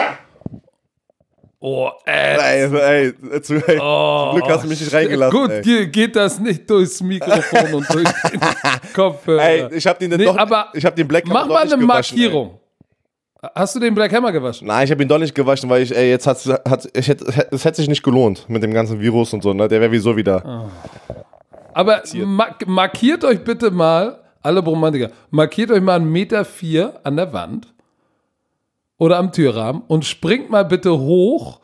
Oh, 1.64 1.88
äh. 2.06 2.10
ey, 2.10 3.12
ey, 3.30 3.40
zu, 3.40 3.54
ey 3.54 3.78
zum 3.78 4.34
Glück 4.34 4.48
hast 4.48 4.64
du 4.64 4.68
mich 4.68 4.80
nicht 4.80 4.92
reingelassen. 4.92 5.40
Gut, 5.40 5.50
ey. 5.50 5.62
ge- 5.62 5.86
geht 5.86 6.16
das 6.16 6.40
nicht 6.40 6.68
durchs 6.68 7.00
Mikrofon 7.00 7.74
und 7.74 7.88
durch 7.94 8.08
den 8.32 8.40
Kopfhörer. 8.92 9.42
Ey, 9.42 9.68
ich 9.76 9.86
hab 9.86 9.96
den 10.00 10.10
Nee, 10.10 10.24
doch, 10.24 10.36
aber 10.36 10.70
ich 10.74 10.84
hab 10.84 10.96
den 10.96 11.06
Black 11.06 11.24
Mach 11.28 11.42
doch 11.46 11.54
mal 11.54 11.62
nicht 11.62 11.72
eine 11.74 11.82
gewaschen, 11.82 12.18
ey. 12.18 12.24
Markierung. 12.24 12.58
Hast 13.54 13.76
du 13.76 13.80
den 13.80 13.94
Black 13.94 14.12
Hammer 14.12 14.32
gewaschen? 14.32 14.66
Nein, 14.66 14.84
ich 14.86 14.90
habe 14.90 15.02
ihn 15.04 15.08
doch 15.08 15.18
nicht 15.18 15.36
gewaschen, 15.36 15.70
weil 15.70 15.82
ich, 15.82 15.96
ey, 15.96 16.10
jetzt 16.10 16.26
hat's, 16.26 16.48
hat, 16.48 16.88
ich 16.96 17.06
hätte, 17.06 17.26
es 17.52 17.64
hätte 17.64 17.76
sich 17.76 17.88
nicht 17.88 18.02
gelohnt 18.02 18.44
mit 18.48 18.62
dem 18.64 18.74
ganzen 18.74 18.98
Virus 19.00 19.32
und 19.32 19.44
so, 19.44 19.52
ne? 19.52 19.68
Der 19.68 19.80
wäre 19.80 19.92
wieso 19.92 20.16
wieder. 20.16 20.44
Ah. 20.44 20.68
Aber 21.74 22.02
ma 22.24 22.56
markiert 22.66 23.24
euch 23.24 23.42
bitte 23.44 23.70
mal, 23.70 24.18
alle 24.42 24.58
Romantiker, 24.60 25.10
markiert 25.30 25.70
euch 25.70 25.80
mal 25.80 25.94
einen 25.96 26.10
Meter 26.10 26.44
vier 26.44 26.98
an 27.04 27.16
der 27.16 27.32
Wand 27.32 27.72
oder 29.02 29.18
am 29.18 29.32
Türrahmen 29.32 29.82
und 29.88 30.04
springt 30.04 30.48
mal 30.48 30.64
bitte 30.64 30.96
hoch, 30.96 31.58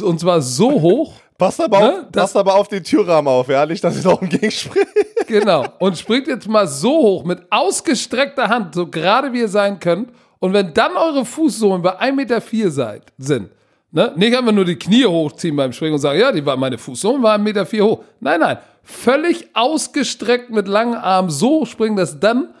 und 0.00 0.20
zwar 0.20 0.40
so 0.40 0.80
hoch, 0.80 1.14
Passt 1.38 1.60
aber, 1.60 1.80
Ne? 1.80 1.98
auf, 2.02 2.12
passt 2.12 2.36
aber 2.36 2.54
auf 2.54 2.68
den 2.68 2.84
Türrahmen 2.84 3.26
auf, 3.26 3.48
ja? 3.48 3.66
Nicht, 3.66 3.82
dass 3.82 3.98
ich 3.98 4.04
noch 4.04 4.22
umgegen 4.22 4.52
springe. 4.52 4.86
genau, 5.26 5.64
und 5.80 5.98
springt 5.98 6.28
jetzt 6.28 6.48
mal 6.48 6.68
so 6.68 6.90
hoch 6.90 7.24
mit 7.24 7.42
ausgestreckter 7.50 8.48
Hand, 8.48 8.76
so 8.76 8.86
gerade 8.86 9.32
wie 9.32 9.40
ihr 9.40 9.48
sein 9.48 9.80
könnt. 9.80 10.10
Und 10.38 10.52
wenn 10.52 10.72
dann 10.72 10.96
eure 10.96 11.24
Fußsohlen 11.24 11.82
bei 11.82 12.00
1,4 12.00 12.12
Meter 12.12 12.40
vier 12.40 12.70
seid, 12.70 13.12
sind, 13.18 13.50
ne? 13.90 14.12
nicht 14.14 14.36
einfach 14.36 14.52
nur 14.52 14.64
die 14.64 14.76
Knie 14.76 15.04
hochziehen 15.04 15.56
beim 15.56 15.72
Springen 15.72 15.94
und 15.94 15.98
sagen, 15.98 16.20
ja, 16.20 16.30
die 16.30 16.46
war, 16.46 16.56
meine 16.56 16.78
Fußsohlen 16.78 17.20
waren 17.24 17.40
1,4 17.40 17.44
Meter 17.44 17.66
vier 17.66 17.84
hoch. 17.84 18.04
Nein, 18.20 18.38
nein, 18.38 18.58
völlig 18.84 19.48
ausgestreckt 19.54 20.50
mit 20.50 20.68
langen 20.68 20.94
Armen 20.94 21.30
so 21.30 21.48
hoch 21.48 21.66
springen, 21.66 21.96
dass 21.96 22.20
dann 22.20 22.54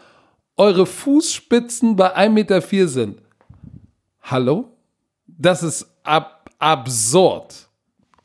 eure 0.56 0.86
Fußspitzen 0.86 1.94
bei 1.94 2.16
1,4 2.16 2.28
Meter 2.30 2.60
vier 2.60 2.88
sind. 2.88 3.20
Hallo? 4.24 4.70
Das 5.26 5.62
ist 5.62 5.86
ab 6.02 6.50
absurd. 6.58 7.68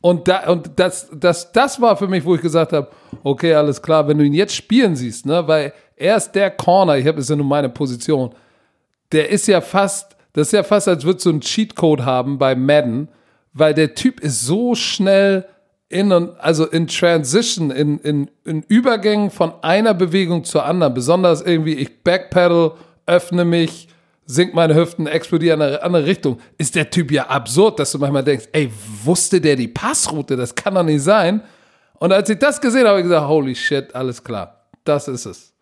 Und, 0.01 0.29
da, 0.29 0.49
und 0.49 0.71
das, 0.77 1.09
das, 1.13 1.51
das 1.51 1.81
war 1.81 1.97
für 1.97 2.07
mich, 2.07 2.23
wo 2.23 2.35
ich 2.35 2.41
gesagt 2.41 2.71
habe, 2.71 2.87
okay, 3.21 3.53
alles 3.53 3.81
klar, 3.81 4.07
wenn 4.07 4.17
du 4.17 4.23
ihn 4.23 4.33
jetzt 4.33 4.55
spielen 4.55 4.95
siehst, 4.95 5.25
ne, 5.25 5.45
weil 5.45 5.73
er 5.97 6.15
ist 6.15 6.31
der 6.31 6.51
Corner, 6.51 6.97
ich 6.97 7.05
habe 7.05 7.19
es 7.19 7.27
ja 7.27 7.35
nur 7.35 7.45
meine 7.45 7.67
Position, 7.67 8.33
der 9.11 9.29
ist 9.29 9.47
ja 9.47 9.59
fast, 9.59 10.15
das 10.31 10.47
ist 10.47 10.53
ja 10.53 10.63
fast, 10.63 10.87
als 10.87 11.03
würdest 11.03 11.25
du 11.25 11.31
einen 11.31 11.41
Cheatcode 11.41 12.05
haben 12.05 12.37
bei 12.37 12.55
Madden, 12.55 13.09
weil 13.51 13.73
der 13.73 13.93
Typ 13.93 14.21
ist 14.21 14.41
so 14.41 14.75
schnell 14.75 15.45
in 15.89 16.13
also 16.13 16.65
in 16.65 16.87
Transition, 16.87 17.71
in, 17.71 17.99
in, 17.99 18.31
in 18.45 18.63
Übergängen 18.69 19.31
von 19.31 19.51
einer 19.63 19.95
Bewegung 19.95 20.45
zur 20.45 20.63
anderen, 20.63 20.93
besonders 20.93 21.41
irgendwie, 21.41 21.73
ich 21.73 22.03
backpedal, 22.03 22.73
öffne 23.05 23.43
mich, 23.43 23.89
sink 24.29 24.53
meine 24.53 24.75
Hüften, 24.75 25.07
explodiere 25.07 25.55
in 25.55 25.61
eine 25.63 25.81
andere 25.81 26.05
Richtung, 26.05 26.39
ist 26.59 26.75
der 26.75 26.91
Typ 26.91 27.11
ja 27.11 27.25
absurd, 27.27 27.79
dass 27.79 27.91
du 27.91 27.97
manchmal 27.97 28.23
denkst, 28.23 28.45
ey, 28.51 28.71
wusste 29.03 29.41
der 29.41 29.55
die 29.55 29.67
Passroute? 29.67 30.35
Das 30.35 30.53
kann 30.53 30.75
doch 30.75 30.83
nicht 30.83 31.01
sein. 31.01 31.41
Und 31.95 32.13
als 32.13 32.29
ich 32.29 32.37
das 32.37 32.61
gesehen 32.61 32.81
habe, 32.81 32.89
habe 32.89 32.99
ich 32.99 33.05
gesagt, 33.05 33.27
holy 33.27 33.55
shit, 33.55 33.93
alles 33.95 34.23
klar, 34.23 34.67
das 34.83 35.07
ist 35.07 35.25
es. 35.25 35.53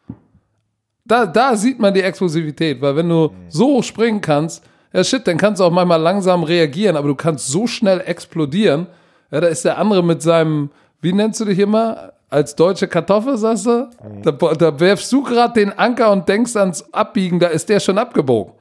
Da, 1.05 1.26
da 1.26 1.55
sieht 1.55 1.80
man 1.80 1.93
die 1.93 2.01
Explosivität, 2.01 2.82
weil 2.82 2.97
wenn 2.97 3.07
du 3.07 3.32
so 3.47 3.82
springen 3.82 4.20
kannst, 4.20 4.61
ja 4.91 5.01
shit, 5.01 5.26
dann 5.26 5.38
kannst 5.38 5.61
du 5.61 5.63
auch 5.63 5.72
manchmal 5.72 6.01
langsam 6.01 6.43
reagieren, 6.43 6.97
aber 6.97 7.07
du 7.07 7.15
kannst 7.15 7.47
so 7.47 7.68
schnell 7.68 8.01
explodieren. 8.01 8.88
Ja, 9.32 9.39
da 9.39 9.47
ist 9.47 9.63
der 9.63 9.78
andere 9.78 10.03
mit 10.03 10.22
seinem, 10.22 10.72
wie 10.99 11.13
nennst 11.13 11.39
du 11.39 11.45
dich 11.45 11.59
immer? 11.59 12.11
Als 12.30 12.56
deutsche 12.56 12.88
Kartoffel, 12.88 13.38
sagst 13.38 13.66
du? 13.66 13.90
Da, 14.24 14.32
da 14.32 14.80
werfst 14.80 15.12
du 15.14 15.24
gerade 15.24 15.54
den 15.54 15.72
Anker 15.78 16.12
und 16.12 16.28
denkst 16.28 16.56
ans 16.58 16.86
Abbiegen, 16.94 17.40
da 17.40 17.48
ist 17.48 17.70
der 17.70 17.80
schon 17.80 17.98
abgebogen. 17.98 18.54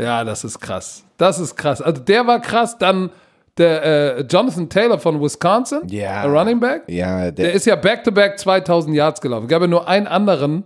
Ja, 0.00 0.24
das 0.24 0.44
ist 0.44 0.58
krass. 0.60 1.04
Das 1.16 1.38
ist 1.38 1.56
krass. 1.56 1.80
Also 1.82 2.02
der 2.02 2.26
war 2.26 2.40
krass, 2.40 2.76
dann 2.78 3.10
der 3.56 3.82
äh, 4.18 4.20
Jonathan 4.22 4.68
Taylor 4.68 4.98
von 4.98 5.20
Wisconsin, 5.20 5.80
Ja. 5.88 6.22
der 6.22 6.30
Running 6.32 6.60
Back. 6.60 6.82
Ja, 6.86 7.30
Der 7.30 7.52
ist 7.52 7.66
ja 7.66 7.74
back-to-back 7.74 8.38
2000 8.38 8.94
Yards 8.94 9.20
gelaufen. 9.20 9.44
Es 9.44 9.50
gab 9.50 9.60
ja 9.62 9.66
nur 9.66 9.88
einen 9.88 10.06
anderen, 10.06 10.64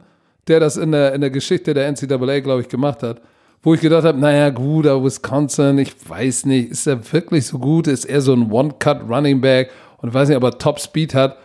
der 0.49 0.61
das 0.61 0.77
in 0.77 0.93
der, 0.93 1.15
in 1.15 1.21
der 1.21 1.31
Geschichte 1.31 1.73
der 1.73 1.91
NCAA, 1.91 2.41
glaube 2.41 2.61
ich, 2.61 2.69
gemacht 2.69 3.03
hat. 3.03 3.21
Wo 3.63 3.75
ich 3.75 3.81
gedacht 3.81 4.05
habe, 4.05 4.19
naja, 4.19 4.51
gut, 4.51 4.87
aber 4.89 5.05
Wisconsin, 5.05 5.79
ich 5.79 5.95
weiß 6.09 6.47
nicht, 6.47 6.73
ist 6.73 6.87
er 6.87 7.01
wirklich 7.13 7.47
so 7.47 7.59
gut? 7.61 7.87
Ist 7.87 8.05
er 8.05 8.21
so 8.21 8.33
ein 8.35 8.51
One-Cut-Running-Back? 8.51 9.71
Und 9.99 10.09
ich 10.09 10.15
weiß 10.15 10.29
nicht, 10.29 10.37
ob 10.37 10.43
er 10.45 10.59
Top-Speed 10.59 11.15
hat, 11.15 11.37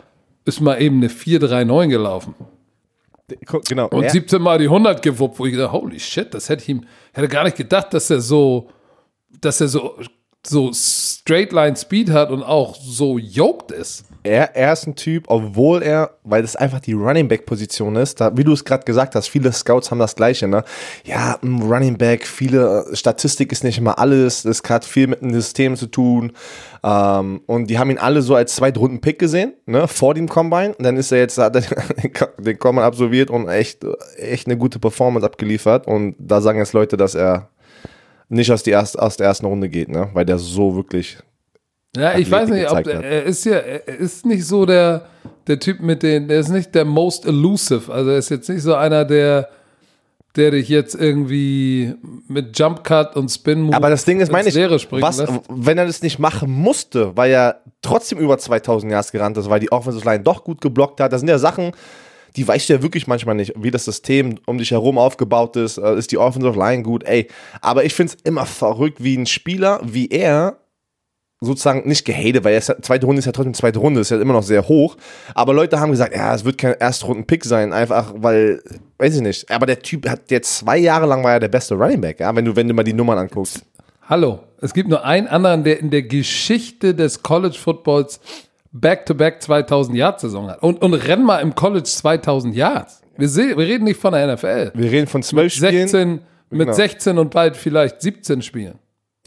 ist 0.47 0.61
mal 0.61 0.81
eben 0.81 0.97
eine 0.97 1.09
4-3-9 1.09 1.87
gelaufen. 1.87 2.35
Genau. 3.67 3.87
Und 3.89 4.03
er, 4.03 4.09
17 4.09 4.41
Mal 4.41 4.57
die 4.57 4.65
100 4.65 5.01
gewuppt, 5.01 5.37
wo 5.37 5.45
ich 5.45 5.51
gedacht 5.51 5.73
holy 5.73 5.99
shit, 5.99 6.33
das 6.33 6.47
hätte 6.47 6.63
ich 6.63 6.69
ihm, 6.69 6.85
hätte 7.13 7.27
gar 7.27 7.43
nicht 7.43 7.57
gedacht, 7.57 7.93
dass 7.93 8.09
er 8.09 8.21
so, 8.21 8.69
dass 9.41 9.59
er 9.59 9.67
so, 9.67 9.99
so 10.45 10.71
Straight 10.73 11.51
Line 11.51 11.75
Speed 11.75 12.09
hat 12.09 12.31
und 12.31 12.41
auch 12.41 12.75
so 12.75 13.17
yoked 13.17 13.71
ist. 13.71 14.05
Er, 14.28 14.55
er 14.55 14.73
ist 14.73 14.86
ein 14.88 14.95
Typ, 14.95 15.25
obwohl 15.28 15.82
er, 15.82 16.11
weil 16.23 16.41
das 16.41 16.55
einfach 16.55 16.80
die 16.80 16.93
Running 16.93 17.28
Back 17.28 17.45
Position 17.45 17.95
ist, 17.95 18.19
da, 18.19 18.36
wie 18.36 18.43
du 18.43 18.53
es 18.53 18.65
gerade 18.65 18.84
gesagt 18.84 19.15
hast, 19.15 19.28
viele 19.28 19.51
Scouts 19.51 19.89
haben 19.89 19.99
das 19.99 20.15
Gleiche, 20.15 20.47
ne? 20.47 20.63
Ja, 21.05 21.39
Running 21.43 21.97
Back, 21.97 22.28
viele 22.28 22.86
Statistik 22.93 23.51
ist 23.51 23.63
nicht 23.63 23.78
immer 23.78 23.97
alles, 23.99 24.43
das 24.43 24.61
hat 24.67 24.86
viel 24.86 25.07
mit 25.07 25.21
dem 25.21 25.34
System 25.34 25.75
zu 25.75 25.88
tun. 25.88 26.34
Ähm, 26.84 27.41
und 27.45 27.69
die 27.69 27.80
haben 27.80 27.89
ihn 27.89 27.97
alle 27.97 28.21
so 28.21 28.36
als 28.36 28.55
Zweitrunden-Pick 28.55 29.17
gesehen, 29.19 29.53
ne, 29.65 29.88
vor 29.88 30.13
dem 30.13 30.28
Combine. 30.28 30.75
Und 30.75 30.84
dann 30.84 30.97
ist 30.97 31.11
er 31.11 31.19
jetzt, 31.19 31.38
hat 31.38 31.55
er 31.55 31.61
den 32.38 32.59
Combine 32.59 32.86
absolviert 32.86 33.30
und 33.30 33.47
echt, 33.47 33.86
echt 34.17 34.47
eine 34.47 34.57
gute 34.57 34.80
Performance 34.80 35.25
abgeliefert. 35.25 35.88
Und 35.88 36.15
da 36.19 36.41
sagen 36.41 36.59
jetzt 36.59 36.73
Leute, 36.73 36.97
dass 36.97 37.15
er 37.15 37.49
nicht 38.30 38.51
aus, 38.51 38.63
die 38.63 38.71
erst, 38.71 38.99
aus 38.99 39.17
der 39.17 39.28
ersten 39.28 39.45
Runde 39.45 39.69
geht, 39.69 39.89
ne? 39.89 40.09
Weil 40.13 40.25
der 40.25 40.38
so 40.38 40.75
wirklich. 40.75 41.17
Ja, 41.97 42.17
ich 42.17 42.29
weiß 42.29 42.49
nicht, 42.49 42.69
ob 42.69 42.85
er 42.87 43.23
ist 43.23 43.45
ja, 43.45 43.55
er 43.57 43.87
ist 43.87 44.25
nicht 44.25 44.45
so 44.45 44.65
der, 44.65 45.05
der 45.47 45.59
Typ 45.59 45.79
mit 45.81 46.03
den, 46.03 46.27
der 46.27 46.39
ist 46.39 46.49
nicht 46.49 46.73
der 46.75 46.85
most 46.85 47.25
elusive. 47.25 47.91
Also 47.91 48.11
er 48.11 48.17
ist 48.17 48.29
jetzt 48.29 48.49
nicht 48.49 48.61
so 48.61 48.75
einer, 48.75 49.05
der, 49.05 49.49
der 50.35 50.51
dich 50.51 50.69
jetzt 50.69 50.95
irgendwie 50.95 51.95
mit 52.27 52.57
Jump 52.57 52.83
Cut 52.83 53.15
und 53.15 53.29
Spin 53.29 53.61
Move 53.61 53.75
Aber 53.75 53.89
das 53.89 54.05
Ding 54.05 54.19
ist, 54.19 54.31
meine 54.31 54.49
ich, 54.49 54.55
was, 54.55 55.17
lässt. 55.17 55.33
wenn 55.49 55.77
er 55.77 55.85
das 55.85 56.01
nicht 56.01 56.19
machen 56.19 56.51
musste, 56.51 57.15
weil 57.15 57.31
er 57.31 57.61
trotzdem 57.81 58.19
über 58.19 58.37
2000 58.37 58.91
Yards 58.91 59.11
gerannt 59.11 59.37
ist, 59.37 59.49
weil 59.49 59.59
die 59.59 59.71
Offensive 59.71 60.05
Line 60.05 60.23
doch 60.23 60.43
gut 60.43 60.61
geblockt 60.61 60.99
hat. 61.01 61.11
Das 61.11 61.21
sind 61.21 61.29
ja 61.29 61.39
Sachen, 61.39 61.71
die 62.35 62.47
weißt 62.47 62.69
du 62.69 62.73
ja 62.73 62.83
wirklich 62.83 63.07
manchmal 63.07 63.35
nicht, 63.35 63.53
wie 63.57 63.71
das 63.71 63.85
System 63.85 64.37
um 64.45 64.59
dich 64.59 64.71
herum 64.71 64.97
aufgebaut 64.99 65.55
ist. 65.55 65.77
Äh, 65.77 65.95
Ist 65.95 66.11
die 66.11 66.19
Offensive 66.19 66.57
Line 66.57 66.83
gut? 66.83 67.03
Ey, 67.03 67.27
aber 67.61 67.83
ich 67.83 67.93
finde 67.95 68.13
es 68.13 68.21
immer 68.23 68.45
verrückt, 68.45 69.03
wie 69.03 69.17
ein 69.17 69.25
Spieler, 69.25 69.79
wie 69.83 70.07
er 70.07 70.57
sozusagen 71.39 71.88
nicht 71.88 72.03
gehatet, 72.05 72.43
weil 72.43 72.53
ja, 72.53 72.61
zweite 72.61 73.05
Runde 73.05 73.19
ist 73.19 73.25
ja 73.25 73.31
trotzdem 73.31 73.53
zweite 73.53 73.79
Runde, 73.79 74.01
ist 74.01 74.09
ja 74.09 74.19
immer 74.19 74.33
noch 74.33 74.43
sehr 74.43 74.67
hoch. 74.67 74.97
Aber 75.35 75.53
Leute 75.53 75.79
haben 75.79 75.91
gesagt, 75.91 76.15
ja, 76.15 76.33
es 76.33 76.43
wird 76.43 76.57
kein 76.57 76.73
Erstrunden-Pick 76.73 77.45
sein, 77.45 77.73
einfach 77.73 78.13
weil, 78.17 78.61
weiß 78.97 79.15
ich 79.17 79.21
nicht. 79.21 79.51
Aber 79.51 79.65
der 79.65 79.79
Typ 79.79 80.09
hat 80.09 80.31
jetzt 80.31 80.57
zwei 80.57 80.77
Jahre 80.77 81.05
lang 81.05 81.23
war 81.23 81.33
er 81.33 81.39
der 81.39 81.47
beste 81.47 81.75
Running 81.75 82.01
Back, 82.01 82.19
ja, 82.19 82.35
wenn 82.35 82.45
du, 82.45 82.55
wenn 82.55 82.67
du 82.67 82.73
mal 82.73 82.83
die 82.83 82.93
Nummern 82.93 83.19
anguckst. 83.19 83.61
Hallo, 84.09 84.39
es 84.61 84.73
gibt 84.73 84.89
nur 84.89 85.03
einen 85.05 85.27
anderen, 85.27 85.63
der 85.63 85.79
in 85.79 85.91
der 85.91 86.03
Geschichte 86.03 86.95
des 86.95 87.21
College 87.21 87.57
Footballs 87.61 88.19
Back-to-Back 88.71 89.41
2000 89.41 89.97
Yard 89.97 90.19
Saison 90.19 90.49
hat. 90.49 90.63
Und, 90.63 90.81
und 90.81 90.93
renn 90.93 91.23
mal 91.23 91.39
im 91.39 91.53
College 91.55 91.83
2000 91.83 92.55
Yards. 92.55 93.01
Wir, 93.17 93.27
wir 93.29 93.57
reden 93.57 93.83
nicht 93.85 93.99
von 93.99 94.13
der 94.13 94.33
NFL. 94.33 94.71
Wir 94.75 94.91
reden 94.91 95.07
von 95.07 95.23
zwölf 95.23 95.53
Spielen. 95.53 95.88
16, 95.88 96.19
mit 96.49 96.59
Genau. 96.61 96.73
16 96.73 97.17
und 97.17 97.31
bald 97.31 97.57
vielleicht 97.57 98.01
17 98.01 98.41
Spielen. 98.41 98.79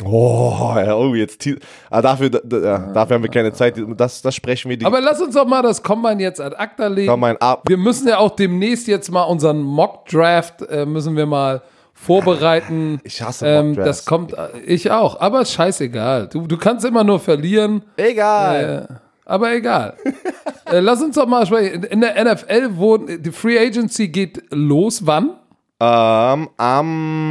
Oh, 0.04 0.74
oh, 0.74 1.14
jetzt. 1.14 1.48
Ah, 1.90 2.02
dafür, 2.02 2.30
da, 2.30 2.58
ja, 2.58 2.78
dafür 2.92 3.16
haben 3.16 3.22
wir 3.22 3.30
keine 3.30 3.52
Zeit. 3.52 3.74
Das, 3.96 4.22
das 4.22 4.34
sprechen 4.34 4.68
wir 4.70 4.76
die. 4.76 4.86
Aber 4.86 5.00
lass 5.00 5.20
uns 5.20 5.34
doch 5.34 5.46
mal 5.46 5.62
das 5.62 5.82
Combine 5.82 6.22
jetzt 6.22 6.40
ad 6.40 6.56
acta 6.56 6.86
legen. 6.86 7.18
Mal 7.18 7.36
ab. 7.38 7.64
Wir 7.66 7.76
müssen 7.76 8.08
ja 8.08 8.18
auch 8.18 8.30
demnächst 8.30 8.86
jetzt 8.88 9.10
mal 9.10 9.24
unseren 9.24 9.60
Mock-Draft, 9.62 10.62
äh, 10.62 10.86
müssen 10.86 11.16
wir 11.16 11.26
mal 11.26 11.62
vorbereiten. 11.92 13.00
Ich 13.10 13.22
hasse 13.22 13.46
ähm. 13.46 13.74
Das 13.74 14.04
kommt, 14.06 14.32
äh, 14.32 14.58
ich 14.64 14.90
auch, 14.90 15.20
aber 15.20 15.44
scheißegal. 15.44 16.28
Du, 16.28 16.46
du 16.46 16.56
kannst 16.56 16.84
immer 16.84 17.04
nur 17.04 17.20
verlieren. 17.20 17.82
Egal. 17.96 18.88
Äh, 18.88 18.94
aber 19.24 19.52
egal. 19.54 19.94
äh, 20.70 20.80
lass 20.80 21.02
uns 21.02 21.16
doch 21.16 21.26
mal 21.26 21.46
sprechen. 21.46 21.84
In 21.84 22.00
der 22.00 22.24
NFL 22.24 22.76
wurden, 22.76 23.22
die 23.22 23.30
Free 23.30 23.58
Agency 23.58 24.08
geht 24.08 24.42
los, 24.50 25.06
wann? 25.06 25.36
Ähm, 25.78 26.50
am 26.56 27.24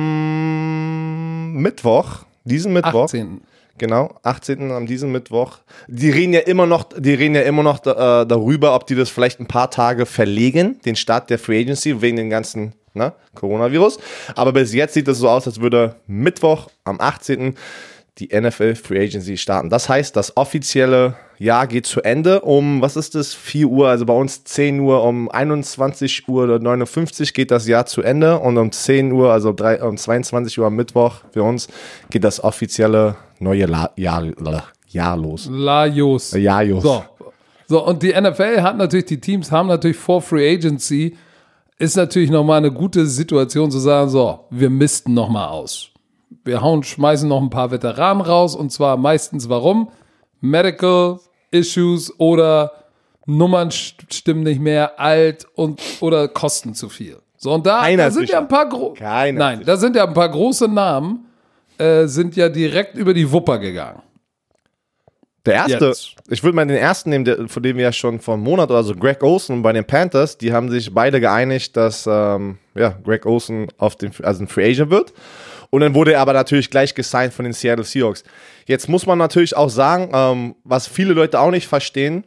Mittwoch, 1.53 2.26
diesen 2.50 2.74
Mittwoch. 2.74 3.06
18. 3.06 3.41
Genau, 3.78 4.14
18. 4.24 4.72
am 4.72 4.86
diesen 4.86 5.12
Mittwoch. 5.14 5.60
Die 5.88 6.10
reden 6.10 6.34
ja 6.34 6.41
immer 6.41 6.66
noch, 6.66 6.89
die 6.97 7.14
reden 7.14 7.34
ja 7.36 7.41
immer 7.43 7.64
noch 7.64 7.80
äh, 7.86 8.26
darüber, 8.26 8.76
ob 8.76 8.86
die 8.86 8.95
das 8.95 9.10
vielleicht 9.10 9.39
ein 9.39 9.47
paar 9.47 9.72
Tage 9.72 10.06
verlegen, 10.06 10.82
den 10.84 10.97
Start 10.97 11.30
der 11.30 11.39
Free 11.39 11.62
Agency 11.62 12.02
wegen 12.02 12.18
den 12.18 12.30
ganzen 12.30 12.74
ne, 12.93 13.14
Coronavirus. 13.36 14.00
Aber 14.36 14.52
bis 14.52 14.74
jetzt 14.74 14.93
sieht 14.95 15.08
es 15.08 15.20
so 15.20 15.30
aus, 15.30 15.47
als 15.47 15.62
würde 15.62 15.95
Mittwoch 16.08 16.68
am 16.84 17.00
18. 17.00 17.56
die 18.20 18.30
NFL 18.39 18.76
Free 18.76 19.05
Agency 19.05 19.38
starten. 19.38 19.70
Das 19.70 19.89
heißt, 19.89 20.15
das 20.15 20.36
offizielle 20.38 21.15
Jahr 21.38 21.67
geht 21.67 21.86
zu 21.86 22.01
Ende 22.01 22.41
um, 22.41 22.82
was 22.82 22.97
ist 22.97 23.15
das, 23.15 23.34
4 23.34 23.67
Uhr, 23.67 23.88
also 23.88 24.05
bei 24.05 24.13
uns 24.13 24.43
10 24.43 24.82
Uhr, 24.82 25.03
um 25.03 25.30
21 25.30 26.28
Uhr 26.28 26.59
59 26.59 27.34
geht 27.34 27.49
das 27.51 27.67
Jahr 27.67 27.86
zu 27.86 28.01
Ende 28.01 28.39
und 28.39 28.57
um 28.57 28.72
10 28.72 29.11
Uhr, 29.11 29.32
also 29.32 29.53
drei, 29.53 29.82
um 29.82 29.97
22 29.97 30.59
Uhr 30.59 30.67
am 30.67 30.76
Mittwoch 30.76 31.22
für 31.32 31.43
uns, 31.43 31.70
geht 32.09 32.26
das 32.26 32.43
offizielle 32.43 33.15
neue 33.39 33.65
La 33.65 33.91
Jahr, 33.95 34.26
Jahr 34.89 35.17
los. 35.17 35.47
Lajos. 35.49 36.34
Los. 36.34 36.84
So. 36.84 37.03
So, 37.67 37.86
und 37.86 38.01
die 38.01 38.20
NFL 38.20 38.63
hat 38.63 38.78
natürlich, 38.78 39.05
die 39.05 39.22
Teams 39.22 39.51
haben 39.51 39.67
natürlich 39.67 39.97
vor 39.97 40.24
Free 40.24 40.55
Agency, 40.55 41.15
ist 41.78 41.95
natürlich 41.95 42.32
nochmal 42.32 42.57
eine 42.57 42.72
gute 42.72 43.05
Situation 43.05 43.70
zu 43.70 43.78
sagen, 43.78 44.09
so, 44.09 44.47
wir 44.49 44.72
misten 44.72 45.13
nochmal 45.13 45.49
aus. 45.49 45.91
Wir 46.43 46.61
hauen, 46.61 46.84
schmeißen 46.84 47.27
noch 47.27 47.41
ein 47.41 47.49
paar 47.49 47.71
Veteranen 47.71 48.21
raus 48.21 48.55
und 48.55 48.71
zwar 48.71 48.97
meistens 48.97 49.49
warum? 49.49 49.91
Medical 50.41 51.19
Issues 51.51 52.13
oder 52.19 52.71
Nummern 53.25 53.69
st- 53.69 54.13
stimmen 54.13 54.43
nicht 54.43 54.61
mehr, 54.61 54.99
alt 54.99 55.47
und 55.55 55.82
oder 55.99 56.27
kosten 56.27 56.73
zu 56.73 56.89
viel. 56.89 57.17
So, 57.38 57.53
und 57.53 57.65
da, 57.65 57.89
da 57.89 58.11
sind 58.11 58.21
sicher. 58.23 58.34
ja 58.34 58.39
ein 58.39 58.47
paar 58.47 58.67
gro 58.67 58.93
Keiner 58.93 59.39
Nein, 59.39 59.59
ist 59.61 59.67
da 59.67 59.77
sind 59.77 59.95
ja 59.95 60.05
ein 60.05 60.13
paar 60.13 60.30
große 60.30 60.67
Namen, 60.67 61.25
äh, 61.77 62.05
sind 62.05 62.36
ja 62.36 62.49
direkt 62.49 62.95
über 62.95 63.13
die 63.13 63.32
Wupper 63.32 63.59
gegangen. 63.59 64.01
Der 65.45 65.53
erste, 65.53 65.86
Jetzt. 65.88 66.15
ich 66.27 66.43
würde 66.43 66.55
mal 66.55 66.67
den 66.67 66.75
ersten 66.77 67.09
nehmen, 67.09 67.23
der, 67.23 67.47
von 67.47 67.63
dem 67.63 67.77
wir 67.77 67.84
ja 67.86 67.93
schon 67.93 68.19
vor 68.19 68.34
einem 68.34 68.43
Monat 68.43 68.69
oder 68.69 68.84
so, 68.84 68.93
Greg 68.93 69.23
Olson 69.23 69.61
bei 69.61 69.71
den 69.71 69.86
Panthers, 69.86 70.38
die 70.38 70.51
haben 70.51 70.69
sich 70.69 70.93
beide 70.93 71.21
geeinigt, 71.21 71.77
dass 71.77 72.05
ähm, 72.11 72.57
ja, 72.75 72.89
Greg 73.03 73.25
Olson 73.25 73.67
auf 73.77 73.95
den, 73.95 74.11
also 74.21 74.43
ein 74.43 74.47
Free 74.47 74.69
Agent 74.71 74.91
wird. 74.91 75.13
Und 75.70 75.82
dann 75.82 75.93
wurde 75.93 76.13
er 76.13 76.22
aber 76.22 76.34
natürlich 76.34 76.70
gleich 76.70 76.95
gesigned 76.95 77.34
von 77.34 77.45
den 77.45 77.53
Seattle 77.53 77.84
Seahawks. 77.84 78.24
Jetzt 78.65 78.89
muss 78.89 79.05
man 79.05 79.17
natürlich 79.17 79.55
auch 79.55 79.70
sagen, 79.70 80.09
ähm, 80.13 80.55
was 80.63 80.88
viele 80.88 81.13
Leute 81.13 81.39
auch 81.39 81.51
nicht 81.51 81.67
verstehen, 81.67 82.26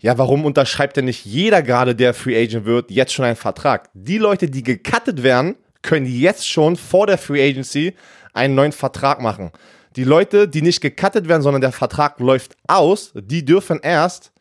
ja, 0.00 0.18
warum 0.18 0.44
unterschreibt 0.44 0.98
denn 0.98 1.06
nicht 1.06 1.24
jeder 1.24 1.62
gerade, 1.62 1.94
der 1.94 2.12
Free 2.12 2.36
Agent 2.36 2.66
wird, 2.66 2.90
jetzt 2.90 3.14
schon 3.14 3.24
einen 3.24 3.36
Vertrag? 3.36 3.88
Die 3.94 4.18
Leute, 4.18 4.50
die 4.50 4.62
gecuttet 4.62 5.22
werden, 5.22 5.56
können 5.80 6.04
jetzt 6.04 6.46
schon 6.46 6.76
vor 6.76 7.06
der 7.06 7.16
Free 7.16 7.42
Agency 7.42 7.94
einen 8.34 8.54
neuen 8.54 8.72
Vertrag 8.72 9.22
machen. 9.22 9.50
Die 9.96 10.04
Leute, 10.04 10.48
die 10.48 10.60
nicht 10.60 10.80
gecuttet 10.80 11.28
werden, 11.28 11.40
sondern 11.40 11.62
der 11.62 11.72
Vertrag 11.72 12.18
läuft 12.20 12.56
aus, 12.66 13.12
die 13.14 13.44
dürfen 13.44 13.80
erst 13.80 14.32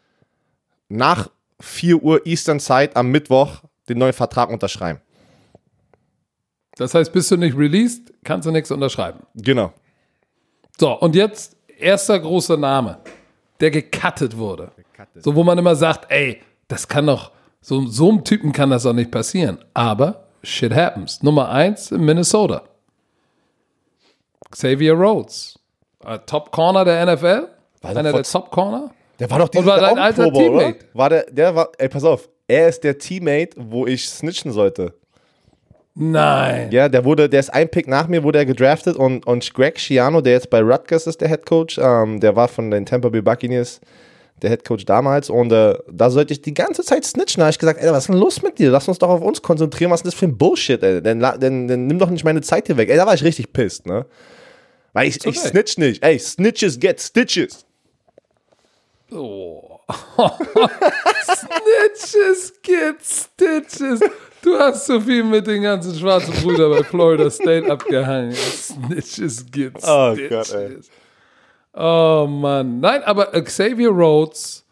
nach 0.89 1.29
4 1.61 2.03
Uhr 2.03 2.25
Eastern 2.25 2.59
Zeit 2.59 2.95
am 2.97 3.09
Mittwoch 3.09 3.61
den 3.87 3.99
neuen 3.99 4.13
Vertrag 4.13 4.49
unterschreiben. 4.49 4.99
Das 6.77 6.95
heißt, 6.95 7.11
bist 7.13 7.29
du 7.31 7.37
nicht 7.37 7.57
released, 7.57 8.13
kannst 8.23 8.47
du 8.47 8.51
nichts 8.51 8.71
unterschreiben. 8.71 9.19
Genau. 9.35 9.71
So, 10.79 10.93
und 10.99 11.15
jetzt 11.15 11.55
erster 11.77 12.19
großer 12.19 12.57
Name, 12.57 12.99
der 13.59 13.71
gecuttet 13.71 14.37
wurde. 14.37 14.71
So, 15.15 15.35
wo 15.35 15.43
man 15.43 15.57
immer 15.57 15.75
sagt, 15.75 16.11
ey, 16.11 16.41
das 16.67 16.87
kann 16.87 17.05
doch, 17.07 17.31
so, 17.61 17.85
so 17.87 18.09
einem 18.09 18.23
Typen 18.23 18.51
kann 18.51 18.69
das 18.71 18.83
doch 18.83 18.93
nicht 18.93 19.11
passieren. 19.11 19.59
Aber 19.73 20.27
shit 20.41 20.73
happens. 20.73 21.21
Nummer 21.21 21.49
eins 21.49 21.91
in 21.91 22.03
Minnesota. 22.03 22.63
Xavier 24.51 24.93
Rhodes. 24.93 25.59
Äh, 26.05 26.19
Top 26.25 26.51
Corner 26.51 26.85
der 26.85 27.05
NFL. 27.05 27.47
der 27.81 27.89
Einer 27.89 28.11
der 28.11 28.23
Top 28.23 28.51
Corner. 28.51 28.91
Der 29.19 29.29
war 29.29 29.39
doch 29.39 29.49
dieses 29.49 29.65
war 29.65 29.79
dein 29.79 29.97
alter 29.97 30.23
Pro 30.23 30.31
Bowl, 30.31 30.49
oder? 30.49 30.59
Teammate. 30.59 30.85
War 30.93 31.09
der, 31.09 31.31
der 31.31 31.55
war, 31.55 31.69
ey, 31.77 31.87
pass 31.89 32.03
auf, 32.03 32.29
er 32.47 32.67
ist 32.67 32.83
der 32.83 32.97
Teammate, 32.97 33.51
wo 33.57 33.85
ich 33.85 34.09
snitchen 34.09 34.51
sollte. 34.51 34.95
Nein. 35.95 36.71
Ja, 36.71 36.89
der 36.89 37.05
wurde, 37.05 37.29
der 37.29 37.39
ist 37.39 37.53
ein 37.53 37.69
Pick 37.69 37.87
nach 37.87 38.07
mir, 38.07 38.23
wurde 38.23 38.39
er 38.39 38.45
gedraftet 38.45 38.95
und, 38.95 39.27
und 39.27 39.53
Greg 39.53 39.79
Schiano, 39.79 40.21
der 40.21 40.33
jetzt 40.33 40.49
bei 40.49 40.59
Rutgers 40.61 41.05
ist, 41.05 41.21
der 41.21 41.29
Head 41.29 41.45
Coach, 41.45 41.77
ähm, 41.77 42.19
der 42.19 42.35
war 42.35 42.47
von 42.47 42.71
den 42.71 42.85
Tampa 42.85 43.09
Bay 43.09 43.21
Buccaneers, 43.21 43.79
der 44.41 44.49
Head 44.49 44.65
Coach 44.65 44.85
damals 44.85 45.29
und 45.29 45.51
äh, 45.51 45.77
da 45.91 46.09
sollte 46.09 46.33
ich 46.33 46.41
die 46.41 46.55
ganze 46.55 46.83
Zeit 46.83 47.05
snitchen. 47.05 47.41
Da 47.41 47.45
habe 47.45 47.51
ich 47.51 47.59
gesagt, 47.59 47.79
ey, 47.79 47.91
was 47.91 48.05
ist 48.05 48.09
denn 48.09 48.17
los 48.17 48.41
mit 48.41 48.57
dir? 48.57 48.71
Lass 48.71 48.87
uns 48.87 48.97
doch 48.97 49.09
auf 49.09 49.21
uns 49.21 49.43
konzentrieren, 49.43 49.91
was 49.91 49.99
ist 49.99 50.05
denn 50.05 50.11
das 50.11 50.19
für 50.19 50.25
ein 50.25 50.37
Bullshit, 50.37 50.81
ey? 50.81 51.01
Dann, 51.01 51.19
dann, 51.19 51.67
dann 51.67 51.87
nimm 51.87 51.99
doch 51.99 52.09
nicht 52.09 52.23
meine 52.23 52.41
Zeit 52.41 52.65
hier 52.65 52.77
weg. 52.77 52.89
Ey, 52.89 52.97
da 52.97 53.05
war 53.05 53.13
ich 53.13 53.23
richtig 53.23 53.53
pissed, 53.53 53.85
ne? 53.85 54.07
Weil 54.93 55.07
ich, 55.07 55.17
ich 55.17 55.25
Recht. 55.27 55.37
snitch 55.37 55.77
nicht. 55.77 56.03
Ey, 56.03 56.17
Snitches 56.17 56.79
get 56.79 56.99
Stitches. 57.01 57.65
Oh. 59.11 59.79
Snitches 61.25 62.53
get 62.63 62.95
Stitches. 63.03 63.99
Du 64.43 64.57
hast 64.59 64.87
so 64.87 64.99
viel 64.99 65.23
mit 65.23 65.47
den 65.47 65.61
ganzen 65.61 65.95
schwarzen 65.95 66.33
Brüdern 66.33 66.71
bei 66.71 66.83
Florida 66.83 67.29
State 67.29 67.71
abgehangen. 67.71 68.33
Snitches 68.33 69.45
get 69.49 69.73
Oh. 69.81 70.15
Gott, 70.29 70.53
ey. 70.53 70.77
Oh 71.73 72.27
Mann. 72.29 72.81
Nein, 72.81 73.03
aber 73.03 73.27
Xavier 73.41 73.89
Rhodes, 73.89 74.65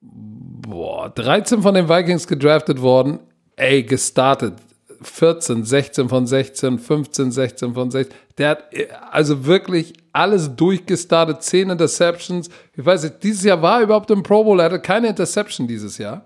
boah, 0.00 1.10
13 1.10 1.62
von 1.62 1.74
den 1.74 1.88
Vikings 1.88 2.26
gedraftet 2.26 2.80
worden, 2.80 3.18
ey, 3.56 3.82
gestartet. 3.82 4.54
14, 5.02 5.64
16 5.64 6.08
von 6.10 6.26
16, 6.26 6.78
15, 6.78 7.32
16 7.32 7.74
von 7.74 7.90
16. 7.90 8.14
Der 8.36 8.50
hat 8.50 8.72
äh, 8.74 8.88
also 9.10 9.46
wirklich 9.46 9.94
alles 10.12 10.54
durchgestartet, 10.54 11.42
10 11.42 11.70
Interceptions. 11.70 12.50
Ich 12.76 12.84
weiß 12.84 13.04
nicht, 13.04 13.22
dieses 13.22 13.44
Jahr 13.44 13.62
war 13.62 13.78
er 13.78 13.84
überhaupt 13.84 14.10
im 14.10 14.22
Pro 14.22 14.44
Bowl, 14.44 14.60
er 14.60 14.66
hatte 14.66 14.80
keine 14.80 15.08
Interception 15.08 15.66
dieses 15.66 15.96
Jahr. 15.98 16.22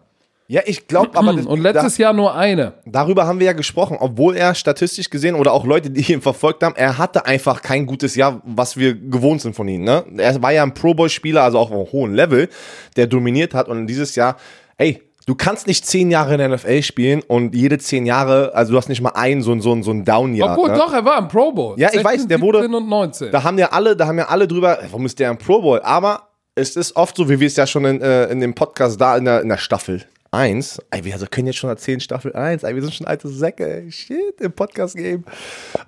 Ja, 0.46 0.60
ich 0.64 0.86
glaube 0.86 1.16
aber. 1.16 1.32
Das, 1.34 1.46
Und 1.46 1.60
letztes 1.62 1.96
da, 1.96 2.02
Jahr 2.04 2.12
nur 2.12 2.34
eine. 2.34 2.74
Darüber 2.86 3.26
haben 3.26 3.38
wir 3.40 3.46
ja 3.46 3.52
gesprochen, 3.54 3.96
obwohl 3.98 4.36
er 4.36 4.54
statistisch 4.54 5.10
gesehen 5.10 5.34
oder 5.34 5.52
auch 5.52 5.64
Leute, 5.64 5.90
die 5.90 6.12
ihn 6.12 6.20
verfolgt 6.20 6.62
haben, 6.62 6.74
er 6.76 6.98
hatte 6.98 7.26
einfach 7.26 7.62
kein 7.62 7.86
gutes 7.86 8.14
Jahr, 8.14 8.40
was 8.44 8.76
wir 8.76 8.94
gewohnt 8.94 9.40
sind 9.40 9.56
von 9.56 9.66
ihm. 9.66 9.82
Ne? 9.82 10.04
Er 10.18 10.40
war 10.42 10.52
ja 10.52 10.62
ein 10.62 10.74
Pro 10.74 10.94
Bowl-Spieler, 10.94 11.42
also 11.42 11.58
auch 11.58 11.70
auf 11.70 11.76
einem 11.76 11.92
hohen 11.92 12.14
Level, 12.14 12.48
der 12.96 13.06
dominiert 13.06 13.54
hat. 13.54 13.68
Und 13.68 13.86
dieses 13.86 14.14
Jahr, 14.14 14.36
ey, 14.76 15.00
Du 15.26 15.34
kannst 15.34 15.66
nicht 15.66 15.86
zehn 15.86 16.10
Jahre 16.10 16.34
in 16.34 16.38
der 16.38 16.50
NFL 16.50 16.82
spielen 16.82 17.22
und 17.26 17.54
jede 17.54 17.78
zehn 17.78 18.04
Jahre, 18.04 18.54
also 18.54 18.72
du 18.72 18.78
hast 18.78 18.90
nicht 18.90 19.00
mal 19.00 19.12
ein 19.14 19.40
so 19.40 19.52
ein, 19.52 19.62
so 19.62 19.72
ein, 19.72 19.82
so 19.82 19.90
ein 19.90 20.04
Down-Jahr. 20.04 20.52
Obwohl, 20.52 20.68
ne? 20.70 20.76
doch, 20.76 20.92
er 20.92 21.02
war 21.02 21.18
im 21.18 21.28
Pro 21.28 21.50
Bowl. 21.50 21.74
Ja, 21.78 21.88
ich 21.90 22.04
weiß, 22.04 22.26
der 22.28 22.42
wurde- 22.42 22.58
17 22.60 22.74
und 22.74 22.88
19. 22.90 23.30
Da 23.32 23.42
haben 23.42 23.56
ja 23.56 23.72
alle, 23.72 23.96
da 23.96 24.06
haben 24.06 24.18
ja 24.18 24.26
alle 24.28 24.46
drüber, 24.46 24.78
warum 24.82 25.06
ist 25.06 25.18
der 25.18 25.30
im 25.30 25.38
Pro 25.38 25.62
Bowl? 25.62 25.80
Aber 25.80 26.28
es 26.54 26.76
ist 26.76 26.94
oft 26.96 27.16
so, 27.16 27.30
wie 27.30 27.40
wir 27.40 27.46
es 27.46 27.56
ja 27.56 27.66
schon 27.66 27.86
in, 27.86 28.02
äh, 28.02 28.26
in 28.26 28.40
dem 28.40 28.54
Podcast 28.54 29.00
da 29.00 29.16
in 29.16 29.24
der, 29.24 29.40
in 29.40 29.48
der 29.48 29.56
Staffel 29.56 30.04
1, 30.34 30.82
ey, 30.90 31.04
wir 31.04 31.12
also 31.14 31.26
können 31.30 31.46
jetzt 31.46 31.56
schon 31.56 31.70
erzählen, 31.70 32.00
Staffel 32.00 32.34
1, 32.34 32.62
ey, 32.62 32.74
wir 32.74 32.82
sind 32.82 32.94
schon 32.94 33.06
alte 33.06 33.28
Säcke, 33.28 33.82
ey, 33.82 33.90
shit, 33.90 34.40
im 34.40 34.52
Podcast 34.52 34.96
geben. 34.96 35.24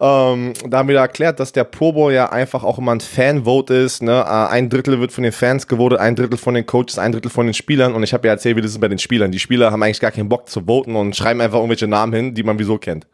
Ähm, 0.00 0.52
da 0.68 0.78
haben 0.78 0.88
wir 0.88 0.94
da 0.94 1.02
erklärt, 1.02 1.40
dass 1.40 1.52
der 1.52 1.64
Pro 1.64 1.92
Bowl 1.92 2.12
ja 2.12 2.30
einfach 2.30 2.64
auch 2.64 2.78
immer 2.78 2.92
ein 2.92 3.00
Fanvote 3.00 3.74
ist, 3.74 4.02
ne? 4.02 4.12
Äh, 4.12 4.52
Ein 4.52 4.68
Drittel 4.68 5.00
wird 5.00 5.12
von 5.12 5.24
den 5.24 5.32
Fans 5.32 5.66
gewotet, 5.66 5.98
ein 5.98 6.16
Drittel 6.16 6.38
von 6.38 6.54
den 6.54 6.66
Coaches, 6.66 6.98
ein 6.98 7.12
Drittel 7.12 7.30
von 7.30 7.46
den 7.46 7.54
Spielern 7.54 7.94
und 7.94 8.02
ich 8.02 8.14
habe 8.14 8.26
ja 8.28 8.34
erzählt, 8.34 8.56
wie 8.56 8.62
das 8.62 8.70
ist 8.70 8.80
bei 8.80 8.88
den 8.88 8.98
Spielern. 8.98 9.30
Die 9.30 9.38
Spieler 9.38 9.72
haben 9.72 9.82
eigentlich 9.82 10.00
gar 10.00 10.12
keinen 10.12 10.28
Bock 10.28 10.48
zu 10.48 10.62
voten 10.62 10.96
und 10.96 11.16
schreiben 11.16 11.40
einfach 11.40 11.58
irgendwelche 11.58 11.86
Namen 11.88 12.12
hin, 12.12 12.34
die 12.34 12.42
man 12.42 12.58
wieso 12.58 12.78
kennt. 12.78 13.06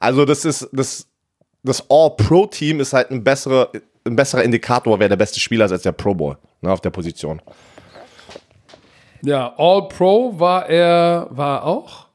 Also 0.00 0.24
das 0.24 0.44
ist, 0.44 0.68
das, 0.72 1.06
das 1.62 1.84
All-Pro-Team 1.88 2.80
ist 2.80 2.92
halt 2.92 3.10
ein 3.10 3.24
besserer, 3.24 3.70
ein 4.06 4.16
besserer 4.16 4.42
Indikator, 4.42 4.98
wer 5.00 5.08
der 5.08 5.16
beste 5.16 5.40
Spieler 5.40 5.64
ist 5.64 5.72
als 5.72 5.82
der 5.82 5.92
Pro 5.92 6.14
Bowl, 6.14 6.36
ne, 6.60 6.70
auf 6.70 6.80
der 6.80 6.90
Position. 6.90 7.40
Ja, 9.24 9.52
All-Pro 9.56 10.38
war 10.38 10.68
er, 10.68 11.26
war 11.30 11.64
auch? 11.64 12.06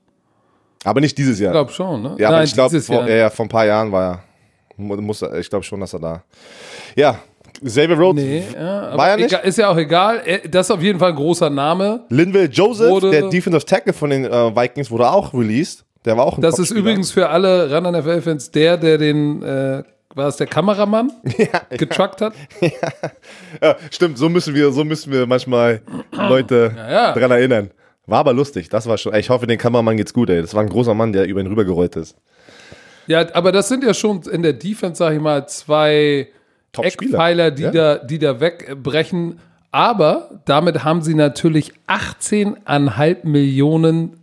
Aber 0.84 1.02
nicht 1.02 1.18
dieses 1.18 1.40
Jahr. 1.40 1.52
Ich 1.52 1.56
glaube 1.56 1.72
schon, 1.72 2.02
ne? 2.02 2.16
Ja, 2.18 2.28
aber 2.30 2.38
Nein, 2.38 2.46
ich 2.46 2.54
glaube, 2.54 2.70
dieses 2.72 2.88
vor, 2.88 3.08
Jahr. 3.08 3.10
ja, 3.10 3.30
vor 3.30 3.46
ein 3.46 3.50
paar 3.50 3.66
Jahren 3.66 3.92
war 3.92 4.12
er. 4.14 4.24
mu- 4.78 4.96
Muss, 5.02 5.22
ich 5.22 5.50
glaube 5.50 5.64
schon, 5.64 5.80
dass 5.82 5.94
er 5.94 6.00
da. 6.00 6.24
Ja, 6.96 7.20
Xavier 7.64 7.98
Rhodes. 8.00 8.24
Nee, 8.24 8.44
ja, 8.56 8.82
aber 8.88 8.98
War 8.98 9.10
er 9.10 9.16
nicht? 9.18 9.26
egal, 9.34 9.42
ist 9.44 9.58
ja 9.58 9.70
auch 9.70 9.76
egal. 9.78 10.22
Das 10.50 10.68
ist 10.68 10.72
auf 10.72 10.82
jeden 10.82 10.98
Fall 11.00 11.10
ein 11.10 11.16
großer 11.16 11.50
Name. 11.50 12.06
Linville 12.10 12.46
Joseph, 12.46 12.90
Wurde- 12.90 13.12
der 13.12 13.24
Defensive 13.30 13.66
Tackle 13.66 13.92
von 13.92 14.10
den 14.12 14.24
äh, 14.26 14.56
Vikings, 14.56 14.90
wurde 14.90 15.12
auch 15.12 15.34
released. 15.34 15.84
Der 16.06 16.16
war 16.16 16.26
auch 16.26 16.38
ein 16.38 16.42
Das 16.42 16.58
ist 16.60 16.72
übrigens 16.72 17.12
für 17.12 17.28
alle 17.28 17.76
Run 17.76 17.92
NFL-Fans 17.94 18.52
der, 18.52 18.78
der 18.78 18.98
den, 18.98 19.44
äh, 19.44 19.84
war 20.16 20.28
es 20.28 20.38
der 20.38 20.48
Kameramann, 20.48 21.12
getruckt 21.70 22.22
hat? 22.22 22.34
Ja, 23.62 23.76
stimmt, 23.92 24.18
so 24.18 24.30
müssen 24.30 24.56
wir, 24.56 24.72
so 24.72 24.84
müssen 24.84 25.12
wir 25.12 25.26
manchmal 25.28 25.82
Leute 26.12 26.74
ja. 26.78 27.14
dran 27.14 27.32
erinnern. 27.32 27.72
War 28.06 28.20
aber 28.20 28.34
lustig, 28.34 28.70
das 28.70 28.88
war 28.88 28.98
schon. 28.98 29.14
ey, 29.14 29.20
Ich 29.20 29.30
hoffe, 29.30 29.46
den 29.46 29.58
Kameramann 29.60 29.98
geht's 29.98 30.14
gut, 30.14 30.30
ey. 30.30 30.42
Das 30.42 30.54
war 30.56 30.62
ein 30.64 30.70
großer 30.70 30.94
Mann, 30.96 31.14
der 31.14 31.28
über 31.28 31.42
ihn 31.42 31.48
rübergerollt 31.48 31.96
ist. 31.96 32.16
Ja, 33.06 33.26
aber 33.36 33.52
das 33.52 33.68
sind 33.70 33.84
ja 33.84 33.94
schon 33.94 34.22
in 34.24 34.42
der 34.44 34.54
Defense, 34.54 34.98
sag 35.00 35.14
ich 35.14 35.20
mal, 35.22 35.48
zwei. 35.48 36.28
Eckpfeiler, 36.78 37.52
die, 37.52 37.64
Ja. 37.64 37.72
da, 37.72 37.96
die 37.98 38.20
da 38.20 38.40
wegbrechen. 38.40 39.40
Aber 39.72 40.42
damit 40.46 40.84
haben 40.84 41.02
sie 41.02 41.14
natürlich 41.16 41.72
18,5 41.88 43.26
Millionen 43.28 44.20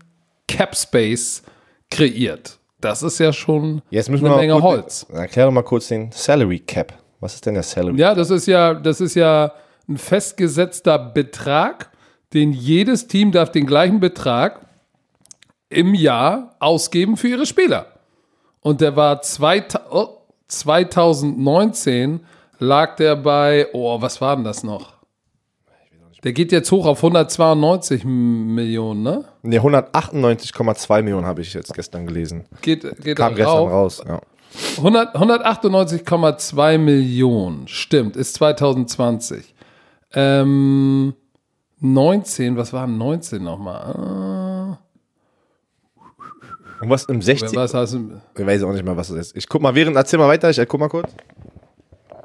Cap 0.48 0.76
Space 0.76 1.42
kreiert. 1.90 2.55
Das 2.80 3.02
ist 3.02 3.18
ja 3.18 3.32
schon 3.32 3.82
Jetzt 3.90 4.10
müssen 4.10 4.24
wir 4.24 4.30
eine 4.30 4.36
mal 4.36 4.46
Menge 4.46 4.62
Holz. 4.62 5.06
Erklär 5.10 5.46
doch 5.46 5.52
mal 5.52 5.62
kurz 5.62 5.88
den 5.88 6.12
Salary 6.12 6.60
Cap. 6.60 6.92
Was 7.20 7.34
ist 7.34 7.46
denn 7.46 7.54
der 7.54 7.62
Salary? 7.62 7.98
Ja, 7.98 8.14
das 8.14 8.30
ist 8.30 8.46
ja, 8.46 8.74
das 8.74 9.00
ist 9.00 9.14
ja 9.14 9.52
ein 9.88 9.96
festgesetzter 9.96 10.98
Betrag, 10.98 11.90
den 12.34 12.52
jedes 12.52 13.06
Team 13.06 13.32
darf 13.32 13.50
den 13.50 13.66
gleichen 13.66 14.00
Betrag 14.00 14.66
im 15.68 15.94
Jahr 15.94 16.54
ausgeben 16.58 17.16
für 17.16 17.28
ihre 17.28 17.46
Spieler. 17.46 17.86
Und 18.60 18.80
der 18.80 18.96
war 18.96 19.22
zwei, 19.22 19.64
oh, 19.90 20.08
2019 20.48 22.20
lag 22.58 22.96
der 22.96 23.16
bei, 23.16 23.68
oh, 23.72 24.00
was 24.00 24.20
war 24.20 24.36
denn 24.36 24.44
das 24.44 24.62
noch? 24.62 24.95
Der 26.26 26.32
geht 26.32 26.50
jetzt 26.50 26.72
hoch 26.72 26.86
auf 26.86 26.98
192 27.04 28.04
Millionen, 28.04 29.04
ne? 29.04 29.24
Ne, 29.44 29.60
198,2 29.60 31.02
Millionen 31.02 31.24
habe 31.24 31.40
ich 31.40 31.54
jetzt 31.54 31.72
gestern 31.72 32.04
gelesen. 32.04 32.46
Geht, 32.62 32.82
geht 33.00 33.16
Kam 33.16 33.34
er 33.34 33.36
gestern 33.36 33.68
raus. 33.68 34.02
Ja. 34.04 34.20
100 34.78 35.14
198,2 35.14 36.78
Millionen, 36.78 37.68
stimmt, 37.68 38.16
ist 38.16 38.34
2020. 38.34 39.54
Ähm, 40.14 41.14
19, 41.78 42.56
was 42.56 42.72
war 42.72 42.88
denn 42.88 42.98
19 42.98 43.44
nochmal? 43.44 44.78
Und 46.80 46.90
was 46.90 47.04
im 47.04 47.20
Äh, 47.20 47.22
60. 47.22 47.56
was 47.56 47.72
heißt, 47.72 47.98
Ich 48.36 48.44
weiß 48.44 48.64
auch 48.64 48.72
nicht 48.72 48.84
mehr, 48.84 48.96
was 48.96 49.10
das 49.10 49.28
ist. 49.28 49.36
Ich 49.36 49.48
guck 49.48 49.62
mal, 49.62 49.76
während, 49.76 49.96
erzähl 49.96 50.18
mal 50.18 50.26
weiter, 50.26 50.50
ich 50.50 50.58
äh, 50.58 50.66
guck 50.66 50.80
mal 50.80 50.88
kurz. 50.88 51.12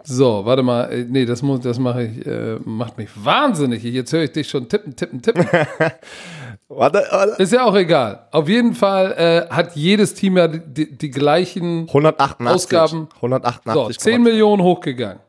So, 0.04 0.46
warte 0.46 0.64
mal, 0.64 0.86
äh, 0.92 1.06
nee, 1.08 1.26
das, 1.26 1.42
muss, 1.42 1.62
das 1.62 1.78
mache 1.80 2.04
ich, 2.06 2.26
äh, 2.26 2.58
macht 2.66 2.98
mich 2.98 3.10
wahnsinnig. 3.16 3.84
Jetzt 3.84 4.12
höre 4.14 4.24
ich 4.24 4.32
dich 4.32 4.50
schon 4.50 4.68
tippen, 4.70 4.96
tippen, 4.96 5.22
tippen. 5.22 5.46
Warte, 6.74 7.04
warte. 7.12 7.42
Ist 7.44 7.52
ja 7.52 7.66
auch 7.66 7.76
egal. 7.76 8.28
Auf 8.32 8.48
jeden 8.48 8.74
Fall 8.76 9.12
äh, 9.50 9.54
hat 9.54 9.76
jedes 9.76 10.14
Team 10.14 10.38
ja 10.38 10.48
die, 10.48 10.90
die, 10.98 11.12
gleichen 11.12 11.82
188. 11.90 12.48
Ausgaben. 12.56 13.10
188. 13.18 13.74
So, 13.74 13.90
10 14.00 14.24
Millionen 14.24 14.64
hochgegangen. 14.64 15.20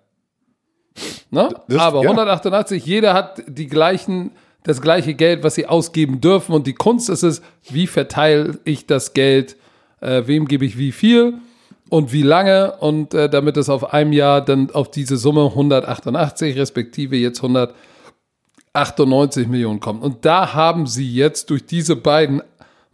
Ne? 1.31 1.49
Das- 1.67 1.81
Aber 1.81 2.03
ja. 2.05 2.11
188, 2.11 2.87
jeder 2.87 3.15
hat 3.15 3.43
die 3.49 3.67
gleichen, 3.67 4.31
das 4.63 4.81
gleiche 4.81 5.15
Geld, 5.15 5.43
was 5.43 5.57
sie 5.57 5.67
ausgeben 5.67 6.21
dürfen. 6.21 6.53
Und 6.55 6.69
die 6.69 6.75
Kunst 6.75 7.11
ist 7.11 7.25
es, 7.25 7.43
wie 7.69 7.89
verteile 7.89 8.61
ich 8.65 8.87
das 8.87 9.13
Geld, 9.13 9.57
äh, 10.01 10.23
wem 10.27 10.47
gebe 10.47 10.65
ich 10.65 10.79
wie 10.79 10.93
viel 10.93 11.39
und 11.93 12.11
wie 12.11 12.23
lange. 12.23 12.77
Und 12.79 13.13
äh, 13.13 13.29
damit 13.29 13.59
es 13.59 13.69
auf 13.69 13.93
einem 13.93 14.15
Jahr 14.15 14.41
dann 14.41 14.71
auf 14.71 14.91
diese 14.91 15.19
Summe 15.19 15.45
188, 15.45 16.57
respektive 16.57 17.17
jetzt 17.17 17.43
198 17.43 19.47
Millionen 19.47 19.81
kommt. 19.81 20.03
Und 20.03 20.25
da 20.25 20.55
haben 20.55 20.87
sie 20.87 21.13
jetzt 21.13 21.51
durch 21.51 21.67
diese 21.67 21.97
beiden 21.97 22.41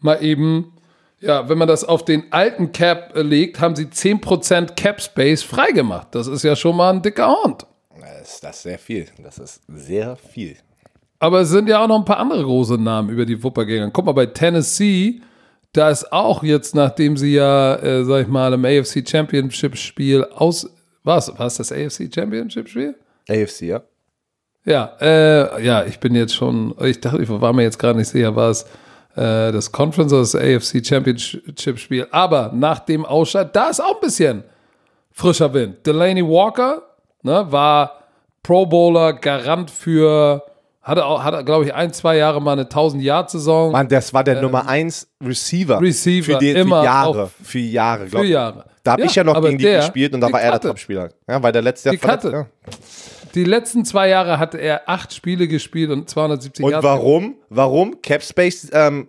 mal 0.00 0.20
eben 0.22 0.72
ja, 1.20 1.48
wenn 1.48 1.58
man 1.58 1.66
das 1.66 1.84
auf 1.84 2.04
den 2.04 2.32
alten 2.32 2.70
Cap 2.70 3.16
äh, 3.16 3.22
legt, 3.22 3.60
haben 3.60 3.74
sie 3.74 3.86
10% 3.86 4.74
Cap 4.74 5.00
Space 5.00 5.42
freigemacht. 5.42 6.14
Das 6.14 6.28
ist 6.28 6.44
ja 6.44 6.54
schon 6.54 6.76
mal 6.76 6.92
ein 6.92 7.02
dicker 7.02 7.34
Hund. 7.42 7.66
Das 8.00 8.34
ist, 8.34 8.44
das 8.44 8.56
ist 8.56 8.62
sehr 8.62 8.78
viel. 8.78 9.06
Das 9.20 9.38
ist 9.38 9.62
sehr 9.66 10.14
viel. 10.14 10.56
Aber 11.18 11.40
es 11.40 11.48
sind 11.48 11.68
ja 11.68 11.82
auch 11.82 11.88
noch 11.88 11.98
ein 11.98 12.04
paar 12.04 12.18
andere 12.18 12.44
große 12.44 12.78
Namen 12.78 13.10
über 13.10 13.26
die 13.26 13.42
Wupper 13.42 13.64
gegangen. 13.64 13.92
Guck 13.92 14.06
mal, 14.06 14.12
bei 14.12 14.26
Tennessee, 14.26 15.20
da 15.72 15.90
ist 15.90 16.12
auch 16.12 16.42
jetzt, 16.42 16.74
nachdem 16.74 17.16
sie 17.16 17.34
ja, 17.34 17.76
äh, 17.76 18.04
sag 18.04 18.22
ich 18.22 18.28
mal, 18.28 18.52
im 18.52 18.64
AFC 18.64 19.08
Championship 19.08 19.76
Spiel 19.76 20.24
aus. 20.24 20.68
Was? 21.04 21.36
War 21.38 21.46
es 21.46 21.56
das 21.56 21.72
AFC 21.72 22.12
Championship 22.12 22.68
Spiel? 22.68 22.94
AFC, 23.28 23.62
ja. 23.62 23.82
Ja, 24.64 24.96
äh, 25.00 25.64
ja, 25.64 25.84
ich 25.84 25.98
bin 25.98 26.14
jetzt 26.14 26.34
schon, 26.34 26.74
ich 26.82 27.00
dachte, 27.00 27.22
ich 27.22 27.28
war 27.28 27.52
mir 27.52 27.62
jetzt 27.62 27.78
gerade 27.78 27.98
nicht 27.98 28.08
sicher, 28.08 28.34
war 28.36 28.50
es 28.50 28.64
äh, 29.14 29.50
das 29.52 29.72
Conference 29.72 30.12
oder 30.12 30.22
das 30.22 30.34
AFC 30.34 30.84
Championship 30.84 31.78
Spiel. 31.78 32.06
Aber 32.10 32.52
nach 32.54 32.80
dem 32.80 33.06
Ausscheid, 33.06 33.54
da 33.54 33.70
ist 33.70 33.80
auch 33.80 33.94
ein 33.94 34.00
bisschen 34.00 34.44
frischer 35.12 35.52
Wind. 35.54 35.86
Delaney 35.86 36.22
Walker 36.22 36.82
ne, 37.22 37.46
war 37.50 38.04
Pro 38.42 38.66
Bowler, 38.66 39.14
Garant 39.14 39.70
für, 39.70 40.42
hatte, 40.88 41.04
auch, 41.04 41.22
hatte 41.22 41.44
glaube 41.44 41.66
ich, 41.66 41.74
ein, 41.74 41.92
zwei 41.92 42.16
Jahre 42.16 42.40
mal 42.42 42.52
eine 42.52 42.64
1000-Yard-Saison. 42.64 43.70
Mann, 43.72 43.86
das 43.88 44.12
war 44.12 44.24
der 44.24 44.42
Nummer 44.42 44.66
1 44.68 45.08
Receiver. 45.24 45.76
Ähm, 45.76 45.84
Receiver, 45.84 46.24
für, 46.34 46.38
die, 46.38 46.50
immer 46.50 46.80
für 46.80 46.84
Jahre. 46.86 47.30
Für 47.42 47.58
Jahre, 47.58 48.06
glaub 48.06 48.20
Für 48.22 48.26
ich. 48.26 48.32
Jahre. 48.32 48.64
Da 48.82 48.92
habe 48.92 49.02
Ja, 49.02 49.06
ich 49.08 49.14
ja 49.14 49.22
noch 49.24 49.40
gegen 49.42 49.58
die 49.58 49.64
der, 49.64 49.78
gespielt 49.80 50.14
und 50.14 50.20
da 50.20 50.26
die 50.28 50.32
war 50.32 50.40
er 50.40 50.52
der. 50.52 50.60
Topspieler. 50.60 51.10
Ja, 51.28 51.42
weil 51.42 51.52
der 51.52 51.62
letzte 51.62 51.90
Die 51.90 51.98
verletzt, 51.98 52.22
Karte. 52.22 52.36
ja. 52.36 52.72
Die 53.34 53.44
letzten 53.44 53.84
zwei 53.84 54.08
Jahre 54.08 54.38
hat 54.38 54.54
er 54.54 54.88
acht 54.88 55.12
Spiele 55.12 55.46
gespielt 55.46 55.90
und 55.90 56.08
270 56.08 56.64
Und 56.64 56.70
Yards. 56.72 56.84
warum? 56.84 57.34
Warum? 57.50 58.00
Cap 58.00 58.22
Space 58.22 58.68
ähm, 58.72 59.08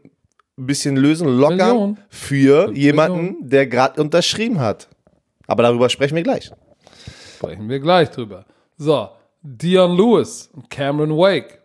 ein 0.57 0.65
bisschen 0.65 0.97
lösen, 0.97 1.39
Millionen. 1.39 1.97
für 2.09 2.71
jemanden, 2.73 3.17
Millionen. 3.21 3.49
der 3.49 3.67
gerade 3.67 4.01
unterschrieben 4.01 4.59
hat. 4.59 4.89
Aber 5.47 5.63
darüber 5.63 5.87
sprechen 5.89 6.15
wir 6.15 6.23
gleich. 6.23 6.51
Sprechen 7.37 7.69
wir 7.69 7.79
gleich 7.79 8.09
drüber. 8.11 8.43
So, 8.77 9.07
Dion 9.41 9.95
Lewis 9.95 10.49
und 10.53 10.69
Cameron 10.69 11.11
Wake. 11.17 11.58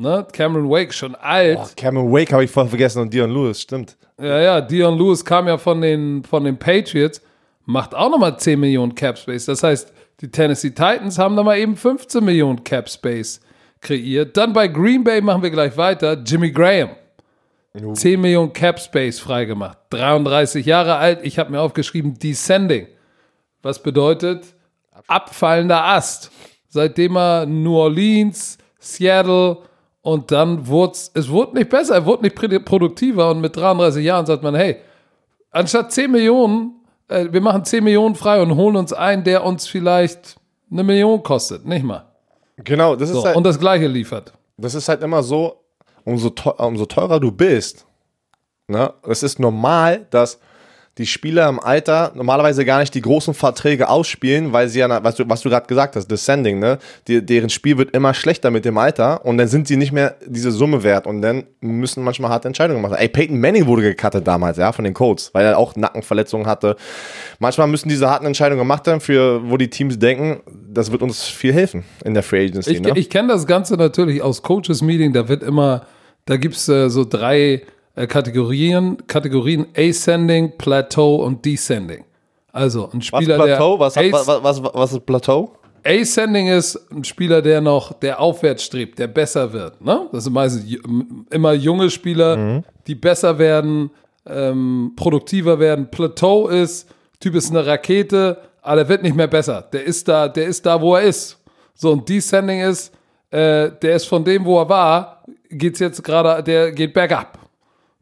Ne? 0.00 0.26
Cameron 0.32 0.70
Wake 0.70 0.94
schon 0.94 1.14
alt. 1.14 1.58
Oh, 1.60 1.66
Cameron 1.76 2.10
Wake 2.10 2.32
habe 2.32 2.44
ich 2.44 2.50
voll 2.50 2.66
vergessen 2.66 3.02
und 3.02 3.12
Dion 3.12 3.30
Lewis, 3.30 3.60
stimmt. 3.60 3.98
Ja, 4.18 4.40
ja, 4.40 4.60
Dion 4.62 4.96
Lewis 4.98 5.22
kam 5.22 5.46
ja 5.46 5.58
von 5.58 5.82
den, 5.82 6.24
von 6.24 6.42
den 6.44 6.56
Patriots, 6.58 7.20
macht 7.66 7.94
auch 7.94 8.10
nochmal 8.10 8.38
10 8.38 8.58
Millionen 8.58 8.94
Cap 8.94 9.18
Space. 9.18 9.44
Das 9.44 9.62
heißt, 9.62 9.92
die 10.22 10.30
Tennessee 10.30 10.70
Titans 10.70 11.18
haben 11.18 11.36
da 11.36 11.42
mal 11.42 11.58
eben 11.58 11.76
15 11.76 12.24
Millionen 12.24 12.64
Cap 12.64 12.88
Space 12.88 13.42
kreiert. 13.82 14.36
Dann 14.38 14.54
bei 14.54 14.68
Green 14.68 15.04
Bay 15.04 15.20
machen 15.20 15.42
wir 15.42 15.50
gleich 15.50 15.76
weiter. 15.76 16.14
Jimmy 16.24 16.50
Graham. 16.50 16.90
10 17.92 18.20
Millionen 18.20 18.54
Cap 18.54 18.80
Space 18.80 19.20
freigemacht. 19.20 19.76
33 19.90 20.64
Jahre 20.64 20.96
alt. 20.96 21.20
Ich 21.24 21.38
habe 21.38 21.50
mir 21.50 21.60
aufgeschrieben, 21.60 22.18
Descending. 22.18 22.86
Was 23.62 23.82
bedeutet 23.82 24.44
abfallender 25.06 25.84
Ast. 25.84 26.30
Seitdem 26.68 27.16
er 27.16 27.44
New 27.44 27.76
Orleans, 27.76 28.56
Seattle 28.78 29.58
und 30.02 30.30
dann 30.32 30.66
wurde 30.66 30.92
es 31.14 31.28
wurde 31.28 31.56
nicht 31.56 31.70
besser, 31.70 31.94
er 31.94 32.06
wurde 32.06 32.22
nicht 32.24 32.64
produktiver 32.64 33.30
und 33.30 33.40
mit 33.40 33.56
33 33.56 34.04
Jahren 34.04 34.26
sagt 34.26 34.42
man, 34.42 34.54
hey, 34.54 34.76
anstatt 35.50 35.92
10 35.92 36.10
Millionen, 36.10 36.72
äh, 37.08 37.26
wir 37.30 37.40
machen 37.40 37.64
10 37.64 37.84
Millionen 37.84 38.14
frei 38.14 38.40
und 38.40 38.54
holen 38.56 38.76
uns 38.76 38.92
einen, 38.92 39.24
der 39.24 39.44
uns 39.44 39.66
vielleicht 39.66 40.36
eine 40.70 40.82
Million 40.84 41.22
kostet, 41.22 41.66
nicht 41.66 41.84
mal. 41.84 42.06
Genau, 42.56 42.94
das 42.96 43.10
ist 43.10 43.16
So, 43.16 43.24
halt, 43.24 43.36
und 43.36 43.44
das 43.44 43.58
gleiche 43.58 43.86
liefert. 43.86 44.32
das 44.56 44.74
ist 44.74 44.88
halt 44.88 45.02
immer 45.02 45.22
so, 45.22 45.56
umso, 46.04 46.30
teu 46.30 46.50
umso 46.58 46.86
teurer 46.86 47.18
du 47.20 47.30
bist, 47.32 47.86
ne, 48.68 48.92
es 49.08 49.22
ist 49.22 49.38
normal, 49.40 50.06
dass 50.10 50.38
die 51.00 51.06
Spieler 51.06 51.48
im 51.48 51.58
Alter 51.58 52.12
normalerweise 52.14 52.64
gar 52.64 52.78
nicht 52.80 52.94
die 52.94 53.00
großen 53.00 53.34
Verträge 53.34 53.88
ausspielen, 53.88 54.52
weil 54.52 54.68
sie 54.68 54.80
ja, 54.80 55.02
was 55.02 55.16
du, 55.16 55.28
was 55.28 55.40
du 55.40 55.48
gerade 55.48 55.66
gesagt 55.66 55.96
hast, 55.96 56.10
Descending, 56.10 56.58
ne? 56.58 56.78
Die, 57.08 57.24
deren 57.24 57.48
Spiel 57.50 57.78
wird 57.78 57.96
immer 57.96 58.12
schlechter 58.14 58.50
mit 58.50 58.64
dem 58.64 58.76
Alter 58.76 59.24
und 59.24 59.38
dann 59.38 59.48
sind 59.48 59.66
sie 59.66 59.76
nicht 59.76 59.92
mehr 59.92 60.16
diese 60.26 60.52
Summe 60.52 60.82
wert 60.82 61.06
und 61.06 61.22
dann 61.22 61.44
müssen 61.60 62.04
manchmal 62.04 62.30
harte 62.30 62.48
Entscheidungen 62.48 62.82
machen. 62.82 62.96
Ey, 62.98 63.08
Peyton 63.08 63.40
Manning 63.40 63.66
wurde 63.66 63.82
gecuttet 63.82 64.26
damals, 64.26 64.58
ja, 64.58 64.72
von 64.72 64.84
den 64.84 64.94
Colts, 64.94 65.30
weil 65.32 65.46
er 65.46 65.58
auch 65.58 65.74
Nackenverletzungen 65.74 66.46
hatte. 66.46 66.76
Manchmal 67.38 67.66
müssen 67.66 67.88
diese 67.88 68.08
harten 68.08 68.26
Entscheidungen 68.26 68.60
gemacht 68.60 68.86
werden, 68.86 69.00
für 69.00 69.48
wo 69.50 69.56
die 69.56 69.70
Teams 69.70 69.98
denken, 69.98 70.42
das 70.68 70.92
wird 70.92 71.02
uns 71.02 71.24
viel 71.24 71.54
helfen 71.54 71.84
in 72.04 72.12
der 72.12 72.22
Free 72.22 72.44
Agency, 72.44 72.72
Ich, 72.72 72.82
ne? 72.82 72.92
ich 72.94 73.08
kenne 73.08 73.28
das 73.28 73.46
Ganze 73.46 73.76
natürlich 73.76 74.20
aus 74.20 74.42
Coaches 74.42 74.82
Meeting, 74.82 75.14
da 75.14 75.28
wird 75.28 75.42
immer, 75.42 75.86
da 76.26 76.36
gibt 76.36 76.56
es 76.56 76.68
äh, 76.68 76.90
so 76.90 77.04
drei 77.04 77.62
äh, 77.94 78.06
Kategorien, 78.06 78.96
Kategorien 79.06 79.66
Ascending, 79.76 80.56
Plateau 80.56 81.16
und 81.16 81.44
Descending. 81.44 82.04
Also 82.52 82.90
ein 82.92 82.98
was 82.98 83.06
Spieler, 83.06 83.36
Plateau? 83.36 83.78
Was, 83.78 83.94
der 83.94 84.12
was, 84.12 84.26
was, 84.26 84.42
was, 84.42 84.74
was 84.74 84.92
ist 84.92 85.06
Plateau? 85.06 85.52
Ascending 85.84 86.48
ist 86.48 86.76
ein 86.90 87.04
Spieler, 87.04 87.40
der 87.40 87.60
noch, 87.60 87.92
der 87.94 88.20
aufwärts 88.20 88.64
strebt, 88.64 88.98
der 88.98 89.06
besser 89.06 89.52
wird. 89.52 89.80
Ne? 89.80 90.08
Das 90.12 90.24
sind 90.24 90.32
meistens 90.32 90.64
immer 91.30 91.52
junge 91.54 91.90
Spieler, 91.90 92.62
die 92.86 92.94
besser 92.94 93.38
werden, 93.38 93.90
ähm, 94.26 94.92
produktiver 94.96 95.58
werden. 95.58 95.90
Plateau 95.90 96.48
ist, 96.48 96.88
Typ 97.18 97.34
ist 97.34 97.50
eine 97.50 97.64
Rakete, 97.64 98.38
aber 98.62 98.76
der 98.76 98.88
wird 98.88 99.02
nicht 99.02 99.16
mehr 99.16 99.26
besser. 99.26 99.62
Der 99.72 99.84
ist 99.84 100.06
da, 100.06 100.28
der 100.28 100.46
ist 100.46 100.66
da, 100.66 100.80
wo 100.80 100.96
er 100.96 101.02
ist. 101.02 101.38
So, 101.74 101.92
und 101.92 102.08
Descending 102.08 102.60
ist, 102.60 102.92
äh, 103.30 103.70
der 103.82 103.96
ist 103.96 104.06
von 104.06 104.22
dem, 104.22 104.44
wo 104.44 104.58
er 104.60 104.68
war, 104.68 105.24
geht's 105.48 105.78
jetzt 105.78 106.02
gerade, 106.04 106.42
der 106.42 106.72
geht 106.72 106.92
bergab. 106.92 107.38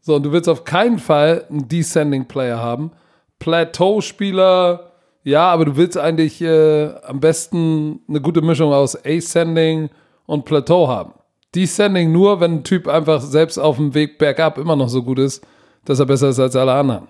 So, 0.09 0.15
und 0.15 0.23
du 0.23 0.33
willst 0.33 0.49
auf 0.49 0.65
keinen 0.65 0.99
Fall 0.99 1.45
einen 1.51 1.69
Descending 1.69 2.29
Player 2.29 2.63
haben. 2.63 2.93
Plateau-Spieler, 3.41 4.93
ja, 5.23 5.51
aber 5.51 5.67
du 5.67 5.77
willst 5.77 5.99
eigentlich 5.99 6.41
äh, 6.41 6.95
am 7.05 7.21
besten 7.21 8.01
eine 8.09 8.23
gute 8.23 8.41
Mischung 8.41 8.73
aus 8.73 8.97
Ascending 9.05 9.91
und 10.25 10.47
Plateau 10.47 10.89
haben. 10.89 11.13
Descending 11.55 12.11
nur, 12.11 12.41
wenn 12.41 12.53
ein 12.53 12.65
Typ 12.65 12.89
einfach 12.89 13.21
selbst 13.21 13.59
auf 13.59 13.77
dem 13.77 13.93
Weg 13.93 14.17
bergab 14.17 14.57
immer 14.57 14.77
noch 14.77 14.89
so 14.89 15.03
gut 15.03 15.19
ist, 15.19 15.47
dass 15.85 16.01
er 16.01 16.07
besser 16.07 16.31
ist 16.31 16.41
als 16.41 16.57
alle 16.57 16.73
anderen. 16.73 17.09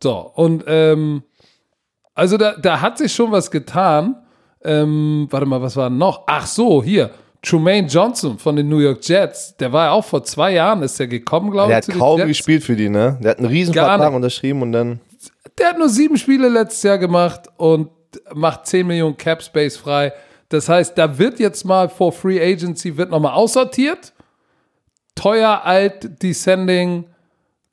So, 0.00 0.16
und 0.36 0.62
ähm, 0.68 1.24
also 2.14 2.36
da, 2.36 2.52
da 2.52 2.80
hat 2.80 2.98
sich 2.98 3.12
schon 3.12 3.32
was 3.32 3.50
getan. 3.50 4.14
Ähm, 4.62 5.26
warte 5.28 5.46
mal, 5.46 5.60
was 5.60 5.76
war 5.76 5.90
noch? 5.90 6.22
Ach 6.28 6.46
so, 6.46 6.84
hier. 6.84 7.10
Trumaine 7.42 7.88
Johnson 7.88 8.38
von 8.38 8.54
den 8.54 8.68
New 8.68 8.78
York 8.78 9.00
Jets, 9.06 9.56
der 9.56 9.72
war 9.72 9.86
ja 9.86 9.90
auch 9.92 10.04
vor 10.04 10.22
zwei 10.22 10.52
Jahren, 10.52 10.82
ist 10.82 10.98
der 11.00 11.08
gekommen, 11.08 11.50
glaube 11.50 11.68
Der 11.70 11.78
ich. 11.80 11.86
hat 11.88 11.92
zu 11.92 11.98
kaum 11.98 12.24
gespielt 12.26 12.62
für 12.62 12.76
die, 12.76 12.88
ne? 12.88 13.18
Der 13.20 13.32
hat 13.32 13.38
einen 13.38 13.48
riesen 13.48 13.74
Gar 13.74 13.86
Vertrag 13.88 14.10
nicht. 14.10 14.16
unterschrieben 14.16 14.62
und 14.62 14.72
dann. 14.72 15.00
Der 15.58 15.70
hat 15.70 15.78
nur 15.78 15.88
sieben 15.88 16.16
Spiele 16.16 16.48
letztes 16.48 16.82
Jahr 16.84 16.98
gemacht 16.98 17.42
und 17.56 17.88
macht 18.32 18.66
10 18.66 18.86
Millionen 18.86 19.16
Cap 19.16 19.42
Space 19.42 19.76
frei. 19.76 20.12
Das 20.50 20.68
heißt, 20.68 20.96
da 20.96 21.18
wird 21.18 21.40
jetzt 21.40 21.64
mal 21.64 21.88
vor 21.88 22.12
Free 22.12 22.40
Agency 22.40 22.96
wird 22.96 23.10
nochmal 23.10 23.32
aussortiert. 23.32 24.12
Teuer, 25.14 25.62
alt, 25.64 26.22
descending, 26.22 27.06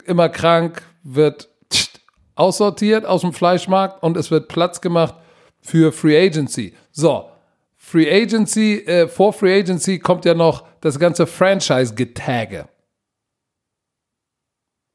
immer 0.06 0.30
krank, 0.30 0.82
wird 1.04 1.48
aussortiert 2.36 3.06
aus 3.06 3.22
dem 3.22 3.34
Fleischmarkt 3.34 4.02
und 4.02 4.18
es 4.18 4.32
wird 4.32 4.48
Platz 4.48 4.82
gemacht 4.82 5.16
für 5.62 5.92
Free 5.92 6.18
Agency. 6.26 6.74
So, 6.92 7.26
Free 7.90 8.08
Agency, 8.08 8.84
äh, 8.86 9.08
vor 9.08 9.34
Free 9.34 9.62
Agency 9.62 9.98
kommt 9.98 10.24
ja 10.24 10.36
noch 10.36 10.64
das 10.80 11.00
ganze 11.00 11.26
Franchise-Getage. 11.26 12.68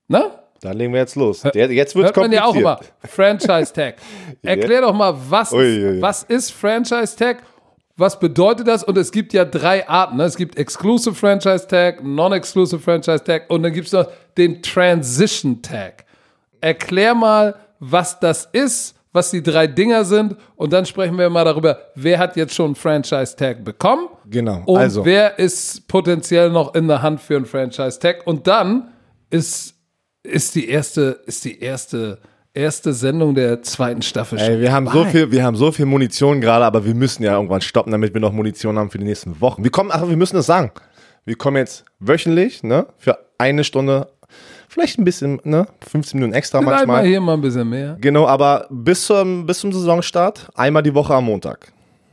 Ne? 0.07 0.31
Da 0.61 0.71
legen 0.71 0.93
wir 0.93 1.01
jetzt 1.01 1.17
los. 1.17 1.43
Der, 1.43 1.73
jetzt 1.73 1.97
wird 1.97 2.07
Hört 2.07 2.17
man 2.17 2.31
ja 2.31 2.45
auch 2.45 2.55
immer. 2.55 2.79
Franchise 3.03 3.73
Tag. 3.73 3.97
Erklär 4.43 4.83
doch 4.83 4.95
mal, 4.95 5.13
was, 5.29 5.53
Ui, 5.53 5.59
ui, 5.59 5.95
ui. 5.97 6.03
was 6.03 6.23
ist 6.23 6.53
Franchise 6.53 7.17
Tag? 7.17 7.43
Was 7.97 8.21
bedeutet 8.21 8.69
das? 8.69 8.85
Und 8.85 8.97
es 8.97 9.11
gibt 9.11 9.33
ja 9.33 9.45
drei 9.45 9.89
Arten. 9.89 10.17
Ne? 10.19 10.25
Es 10.25 10.37
gibt 10.37 10.57
Exclusive 10.57 11.17
Franchise 11.17 11.67
Tag, 11.67 12.01
Non-Exclusive 12.01 12.81
Franchise 12.81 13.25
Tag 13.25 13.51
und 13.51 13.65
dann 13.65 13.73
gibt 13.73 13.89
es 13.89 13.93
noch 13.93 14.07
den 14.37 14.63
Transition 14.63 15.63
Tag. 15.63 16.05
Erklär 16.61 17.17
mal, 17.17 17.57
was 17.81 18.21
das 18.21 18.49
ist, 18.53 18.95
was 19.15 19.31
die 19.31 19.43
drei 19.43 19.67
Dinger 19.67 20.05
sind 20.05 20.37
und 20.57 20.73
dann 20.75 20.85
sprechen 20.85 21.17
wir 21.17 21.31
mal 21.31 21.45
darüber, 21.45 21.79
wer 21.95 22.19
hat 22.19 22.37
jetzt 22.37 22.55
schon 22.55 22.67
einen 22.67 22.75
Franchise 22.75 23.35
Tag 23.37 23.65
bekommen 23.65 24.09
Genau. 24.29 24.63
und 24.67 24.77
also, 24.79 25.05
wer 25.07 25.39
ist 25.39 25.89
potenziell 25.89 26.51
noch 26.51 26.75
in 26.75 26.89
der 26.89 27.01
Hand 27.01 27.21
für 27.21 27.37
einen 27.37 27.47
Franchise 27.47 27.99
Tag? 27.99 28.27
Und 28.27 28.47
dann 28.47 28.91
ist, 29.31 29.75
ist 30.23 30.55
die 30.57 30.69
erste, 30.69 31.21
ist 31.27 31.45
die 31.45 31.61
erste, 31.61 32.19
erste 32.53 32.93
Sendung 32.93 33.35
der 33.35 33.63
zweiten 33.63 34.03
Staffel 34.03 34.39
ey, 34.39 34.61
wir 34.61 34.73
haben 34.73 34.89
so 34.89 35.05
viel, 35.05 35.31
wir 35.31 35.45
haben 35.45 35.57
so 35.57 35.71
viel 35.73 35.87
Munition 35.87 36.41
gerade, 36.41 36.65
aber 36.65 36.85
wir 36.85 36.95
müssen 36.95 37.23
ja 37.23 37.35
irgendwann 37.35 37.61
stoppen, 37.61 37.93
damit 37.93 38.15
wir 38.15 38.21
noch 38.21 38.33
Munition 38.33 38.79
haben 38.79 38.91
für 38.91 38.99
die 38.99 39.05
nächsten 39.05 39.41
Wochen. 39.41 39.63
Wir 39.63 39.71
kommen, 39.71 39.91
ach, 39.93 40.09
wir 40.09 40.17
müssen 40.17 40.37
es 40.37 40.47
sagen. 40.47 40.73
Wir 41.25 41.37
kommen 41.37 41.57
jetzt 41.57 41.85
wöchentlich, 42.01 42.63
ne, 42.63 42.87
für 42.99 43.17
eine 43.39 43.65
Stunde, 43.65 44.09
vielleicht 44.75 44.99
ein 44.99 45.05
bisschen, 45.05 45.41
ne, 45.45 45.67
15 45.89 46.19
Minuten 46.19 46.35
extra 46.35 46.59
Vielleicht 46.59 46.87
mal 46.87 46.87
manchmal. 46.87 47.07
hier 47.07 47.21
mal 47.21 47.35
ein 47.35 47.41
bisschen 47.41 47.69
mehr. 47.69 47.97
Genau, 48.01 48.27
aber 48.27 48.67
bis 48.71 49.07
zum, 49.07 49.47
bis 49.47 49.61
zum 49.61 49.73
Saisonstart 49.73 50.49
einmal 50.55 50.83
die 50.83 50.95
Woche 50.95 51.15
am 51.15 51.27
Montag. 51.27 51.73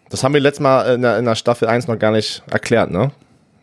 Das 0.09 0.24
haben 0.24 0.34
wir 0.34 0.41
letztes 0.41 0.62
Mal 0.62 0.95
in 0.95 1.01
der, 1.01 1.18
in 1.18 1.26
der 1.26 1.36
Staffel 1.36 1.68
1 1.68 1.88
noch 1.88 1.97
gar 1.97 2.12
nicht 2.12 2.43
erklärt, 2.49 2.91
ne? 2.91 3.12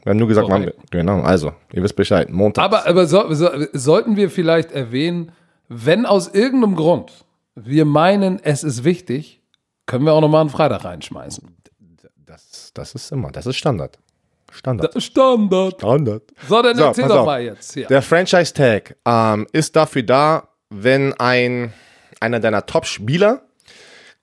Wir 0.03 0.11
haben 0.11 0.18
nur 0.18 0.28
gesagt, 0.28 0.49
wann 0.49 0.62
wir, 0.62 0.74
genau, 0.90 1.20
also, 1.20 1.53
ihr 1.72 1.82
wisst 1.82 1.94
Bescheid, 1.94 2.30
Montag. 2.30 2.64
Aber, 2.64 2.86
aber 2.86 3.07
so, 3.07 3.32
so, 3.34 3.51
sollten 3.72 4.16
wir 4.16 4.30
vielleicht 4.30 4.72
erwähnen, 4.72 5.32
wenn 5.68 6.07
aus 6.07 6.28
irgendeinem 6.28 6.76
Grund 6.76 7.12
wir 7.55 7.84
meinen, 7.84 8.40
es 8.42 8.64
ist 8.64 8.84
wichtig, 8.84 9.42
können 9.86 10.05
wir 10.05 10.12
auch 10.12 10.20
nochmal 10.20 10.40
einen 10.40 10.51
Freitag 10.51 10.84
reinschmeißen. 10.84 11.57
das, 12.24 12.72
das 12.74 12.94
ist 12.94 13.12
immer, 13.12 13.30
das 13.30 13.46
ist 13.46 13.57
Standard. 13.57 13.99
Standard. 14.51 15.03
Standard. 15.03 15.74
Standard. 15.78 16.22
So, 16.49 16.62
dann 16.62 16.76
So, 16.76 16.84
erzähl 16.84 17.09
doch 17.09 17.18
auf. 17.20 17.26
mal 17.26 17.42
jetzt 17.42 17.74
hier. 17.74 17.86
Der 17.86 18.03
Franchise 18.03 18.53
Tag 18.55 18.96
ähm, 19.07 19.46
ist 19.53 19.76
dafür 19.76 20.03
da, 20.03 20.49
wenn 20.70 21.12
ein 21.14 21.72
einer 22.20 22.40
deiner 22.40 22.66
Top-Spieler 22.66 23.42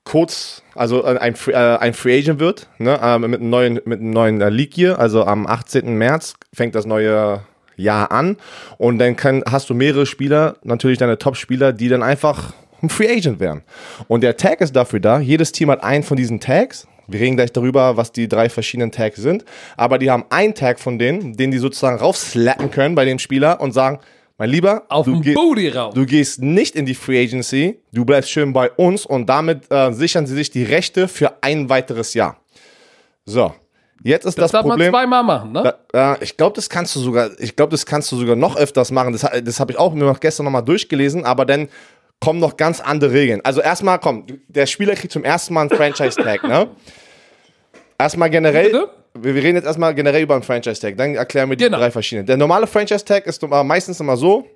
kurz, 0.04 0.62
also 0.74 1.04
äh, 1.04 1.18
ein, 1.18 1.34
Free- 1.34 1.52
äh, 1.52 1.78
ein 1.78 1.94
Free 1.94 2.18
Agent 2.18 2.38
wird, 2.40 2.68
ne, 2.78 2.98
ähm, 3.02 3.22
mit 3.30 3.40
einem 3.40 3.50
neuen, 3.50 3.74
mit 3.84 4.00
einem 4.00 4.10
neuen 4.10 4.40
äh, 4.40 4.48
League 4.50 4.76
Year, 4.78 4.98
also 4.98 5.24
am 5.24 5.46
18. 5.46 5.96
März 5.96 6.34
fängt 6.54 6.74
das 6.74 6.86
neue 6.86 7.40
Jahr 7.76 8.10
an 8.12 8.36
und 8.78 8.98
dann 8.98 9.16
kann, 9.16 9.42
hast 9.50 9.68
du 9.70 9.74
mehrere 9.74 10.06
Spieler, 10.06 10.56
natürlich 10.62 10.98
deine 10.98 11.18
Top-Spieler, 11.18 11.72
die 11.72 11.88
dann 11.88 12.02
einfach 12.02 12.52
ein 12.82 12.88
Free 12.90 13.10
Agent 13.10 13.40
werden. 13.40 13.62
Und 14.06 14.20
der 14.22 14.36
Tag 14.36 14.60
ist 14.60 14.76
dafür 14.76 15.00
da, 15.00 15.18
jedes 15.18 15.52
Team 15.52 15.70
hat 15.70 15.82
einen 15.82 16.04
von 16.04 16.16
diesen 16.16 16.38
Tags, 16.40 16.86
wir 17.08 17.20
reden 17.20 17.36
gleich 17.36 17.52
darüber, 17.52 17.96
was 17.96 18.12
die 18.12 18.28
drei 18.28 18.48
verschiedenen 18.48 18.92
Tags 18.92 19.18
sind. 19.18 19.44
Aber 19.76 19.98
die 19.98 20.10
haben 20.10 20.24
einen 20.30 20.54
Tag 20.54 20.80
von 20.80 20.98
denen, 20.98 21.36
den 21.36 21.50
die 21.50 21.58
sozusagen 21.58 21.98
raufslappen 21.98 22.70
können 22.70 22.94
bei 22.94 23.04
dem 23.04 23.18
Spieler 23.18 23.60
und 23.60 23.72
sagen, 23.72 24.00
mein 24.38 24.50
Lieber, 24.50 24.82
Auf 24.90 25.06
du, 25.06 25.22
Booty 25.22 25.70
rauf. 25.70 25.94
du 25.94 26.04
gehst 26.04 26.42
nicht 26.42 26.76
in 26.76 26.84
die 26.84 26.94
Free 26.94 27.22
Agency, 27.22 27.80
du 27.92 28.04
bleibst 28.04 28.30
schön 28.30 28.52
bei 28.52 28.70
uns 28.70 29.06
und 29.06 29.26
damit 29.26 29.70
äh, 29.70 29.92
sichern 29.92 30.26
sie 30.26 30.34
sich 30.34 30.50
die 30.50 30.62
Rechte 30.62 31.08
für 31.08 31.42
ein 31.42 31.70
weiteres 31.70 32.12
Jahr. 32.12 32.36
So, 33.24 33.54
jetzt 34.02 34.26
ist 34.26 34.36
das, 34.36 34.44
das 34.44 34.52
darf 34.52 34.64
man 34.64 34.72
Problem. 34.72 34.92
zweimal 34.92 35.22
machen, 35.24 35.52
ne? 35.52 35.74
Da, 35.90 36.12
äh, 36.12 36.22
ich 36.22 36.36
glaube, 36.36 36.54
das 36.54 36.68
kannst 36.68 36.94
du 36.94 37.00
sogar, 37.00 37.30
ich 37.38 37.56
glaube, 37.56 37.70
das 37.70 37.86
kannst 37.86 38.12
du 38.12 38.16
sogar 38.16 38.36
noch 38.36 38.56
öfters 38.56 38.90
machen. 38.90 39.14
Das, 39.14 39.26
das 39.42 39.58
habe 39.58 39.72
ich 39.72 39.78
auch 39.78 39.94
mir 39.94 40.04
noch 40.04 40.20
gestern 40.20 40.44
nochmal 40.44 40.64
durchgelesen, 40.64 41.24
aber 41.24 41.46
dann 41.46 41.68
kommen 42.20 42.40
noch 42.40 42.56
ganz 42.56 42.80
andere 42.80 43.12
Regeln. 43.12 43.40
Also 43.44 43.60
erstmal, 43.60 43.98
komm, 43.98 44.26
der 44.48 44.66
Spieler 44.66 44.94
kriegt 44.94 45.12
zum 45.12 45.24
ersten 45.24 45.54
Mal 45.54 45.62
einen 45.62 45.70
Franchise-Tag, 45.70 46.42
ne? 46.44 46.68
Erstmal 47.98 48.30
generell, 48.30 48.66
Bitte? 48.66 48.90
wir, 49.14 49.34
reden 49.34 49.56
jetzt 49.56 49.66
erstmal 49.66 49.94
generell 49.94 50.22
über 50.22 50.34
einen 50.34 50.42
Franchise-Tag, 50.42 50.96
dann 50.96 51.14
erklären 51.14 51.48
wir 51.48 51.56
die 51.56 51.64
Genau. 51.64 51.78
drei 51.78 51.90
verschiedenen. 51.90 52.26
Der 52.26 52.36
normale 52.36 52.66
Franchise-Tag 52.66 53.26
ist 53.26 53.42
meistens 53.42 54.00
immer 54.00 54.16
so, 54.16 54.46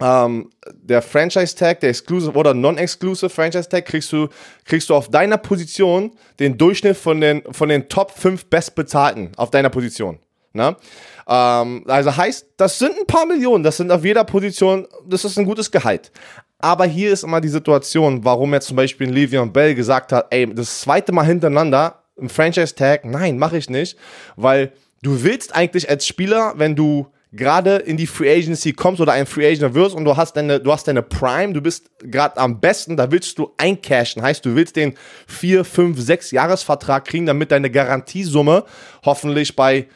ähm, 0.00 0.50
der 0.72 1.02
Franchise-Tag, 1.02 1.80
der 1.80 1.90
Exclusive 1.90 2.32
oder 2.32 2.54
Non-Exclusive 2.54 3.28
Franchise-Tag, 3.30 3.84
kriegst 3.84 4.12
du, 4.12 4.28
kriegst 4.64 4.88
du 4.88 4.94
auf 4.94 5.10
deiner 5.10 5.38
Position 5.38 6.12
den 6.40 6.56
Durchschnitt 6.56 6.96
von 6.96 7.20
den, 7.20 7.42
von 7.52 7.68
den 7.68 7.88
Top 7.88 8.10
5 8.10 8.46
Bestbezahlten 8.46 9.32
auf 9.36 9.50
deiner 9.50 9.70
Position. 9.70 10.18
Ne? 10.54 10.76
Ähm, 11.26 11.84
also 11.86 12.16
heißt, 12.16 12.46
das 12.56 12.78
sind 12.78 12.98
ein 12.98 13.06
paar 13.06 13.26
Millionen, 13.26 13.62
das 13.64 13.76
sind 13.76 13.90
auf 13.90 14.04
jeder 14.04 14.24
Position, 14.24 14.86
das 15.06 15.24
ist 15.24 15.38
ein 15.38 15.44
gutes 15.44 15.70
Gehalt. 15.70 16.10
Aber 16.62 16.86
hier 16.86 17.12
ist 17.12 17.24
immer 17.24 17.40
die 17.40 17.48
Situation, 17.48 18.24
warum 18.24 18.54
jetzt 18.54 18.68
zum 18.68 18.76
Beispiel 18.76 19.10
Le'Veon 19.10 19.50
Bell 19.50 19.74
gesagt 19.74 20.12
hat, 20.12 20.28
ey, 20.30 20.46
das 20.54 20.80
zweite 20.80 21.10
Mal 21.10 21.26
hintereinander 21.26 22.04
ein 22.20 22.28
Franchise-Tag, 22.28 23.04
nein, 23.04 23.36
mache 23.36 23.58
ich 23.58 23.68
nicht, 23.68 23.98
weil 24.36 24.72
du 25.02 25.24
willst 25.24 25.56
eigentlich 25.56 25.90
als 25.90 26.06
Spieler, 26.06 26.54
wenn 26.56 26.76
du 26.76 27.08
gerade 27.32 27.76
in 27.76 27.96
die 27.96 28.06
Free 28.06 28.30
Agency 28.30 28.72
kommst 28.72 29.00
oder 29.00 29.12
ein 29.12 29.26
Free 29.26 29.46
Agent 29.46 29.74
wirst 29.74 29.94
und 29.94 30.04
du 30.04 30.16
hast 30.16 30.36
deine, 30.36 30.60
du 30.60 30.70
hast 30.70 30.86
deine 30.86 31.02
Prime, 31.02 31.54
du 31.54 31.62
bist 31.62 31.90
gerade 31.98 32.36
am 32.36 32.60
besten, 32.60 32.96
da 32.96 33.10
willst 33.10 33.38
du 33.38 33.52
eincashen. 33.56 34.22
Heißt, 34.22 34.44
du 34.44 34.54
willst 34.54 34.76
den 34.76 34.94
4, 35.26 35.64
5, 35.64 35.98
6 35.98 36.30
Jahresvertrag 36.32 37.06
kriegen, 37.06 37.24
damit 37.24 37.50
deine 37.50 37.70
Garantiesumme 37.70 38.64
hoffentlich 39.04 39.56
bei 39.56 39.86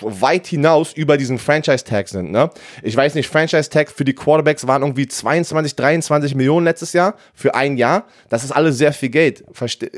weit 0.00 0.46
hinaus 0.46 0.92
über 0.92 1.16
diesen 1.16 1.38
Franchise-Tag 1.38 2.08
sind. 2.08 2.30
Ne? 2.30 2.48
Ich 2.84 2.96
weiß 2.96 3.16
nicht, 3.16 3.26
Franchise-Tag 3.28 3.90
für 3.90 4.04
die 4.04 4.14
Quarterbacks 4.14 4.68
waren 4.68 4.82
irgendwie 4.82 5.08
22, 5.08 5.74
23 5.74 6.36
Millionen 6.36 6.64
letztes 6.64 6.92
Jahr 6.92 7.16
für 7.34 7.56
ein 7.56 7.76
Jahr. 7.76 8.06
Das 8.28 8.44
ist 8.44 8.52
alles 8.52 8.78
sehr 8.78 8.92
viel 8.92 9.08
Geld. 9.08 9.42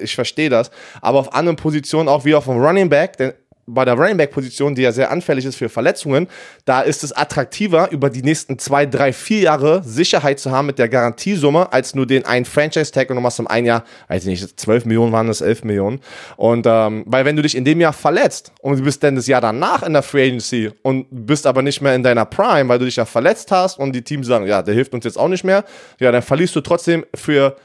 Ich 0.01 0.14
verstehe 0.14 0.49
das. 0.49 0.70
Aber 1.03 1.18
auf 1.18 1.35
anderen 1.35 1.57
Positionen, 1.57 2.09
auch 2.09 2.24
wie 2.24 2.35
auf 2.35 2.45
dem 2.45 2.57
Running 2.57 2.89
Back, 2.89 3.18
denn 3.18 3.35
bei 3.74 3.84
der 3.84 3.94
Running 3.94 4.16
Back 4.16 4.30
Position, 4.30 4.74
die 4.74 4.82
ja 4.82 4.92
sehr 4.92 5.10
anfällig 5.10 5.44
ist 5.44 5.56
für 5.56 5.68
Verletzungen, 5.68 6.28
da 6.64 6.80
ist 6.80 7.04
es 7.04 7.12
attraktiver, 7.12 7.90
über 7.90 8.10
die 8.10 8.22
nächsten 8.22 8.58
zwei, 8.58 8.86
drei, 8.86 9.12
vier 9.12 9.40
Jahre 9.40 9.82
Sicherheit 9.84 10.40
zu 10.40 10.50
haben 10.50 10.66
mit 10.66 10.78
der 10.78 10.88
Garantiesumme, 10.88 11.72
als 11.72 11.94
nur 11.94 12.06
den 12.06 12.24
einen 12.24 12.44
Franchise-Tag 12.44 13.10
und 13.10 13.16
du 13.16 13.22
machst 13.22 13.38
im 13.38 13.46
ein 13.46 13.66
Jahr, 13.66 13.84
weiß 14.08 14.26
ich 14.26 14.40
nicht, 14.40 14.60
12 14.60 14.84
Millionen 14.84 15.12
waren 15.12 15.26
das, 15.26 15.40
11 15.40 15.64
Millionen. 15.64 16.00
Und 16.36 16.66
ähm, 16.66 17.04
weil 17.06 17.24
wenn 17.24 17.36
du 17.36 17.42
dich 17.42 17.56
in 17.56 17.64
dem 17.64 17.80
Jahr 17.80 17.92
verletzt 17.92 18.52
und 18.60 18.78
du 18.78 18.84
bist 18.84 19.02
dann 19.02 19.16
das 19.16 19.26
Jahr 19.26 19.40
danach 19.40 19.82
in 19.82 19.92
der 19.92 20.02
Free 20.02 20.26
Agency 20.26 20.70
und 20.82 21.06
bist 21.10 21.46
aber 21.46 21.62
nicht 21.62 21.80
mehr 21.80 21.94
in 21.94 22.02
deiner 22.02 22.24
Prime, 22.24 22.68
weil 22.68 22.78
du 22.78 22.84
dich 22.84 22.96
ja 22.96 23.04
verletzt 23.04 23.50
hast 23.50 23.78
und 23.78 23.92
die 23.92 24.02
Teams 24.02 24.26
sagen, 24.26 24.46
ja, 24.46 24.62
der 24.62 24.74
hilft 24.74 24.94
uns 24.94 25.04
jetzt 25.04 25.18
auch 25.18 25.28
nicht 25.28 25.44
mehr, 25.44 25.64
ja, 25.98 26.12
dann 26.12 26.22
verlierst 26.22 26.56
du 26.56 26.60
trotzdem 26.60 27.04
für 27.14 27.56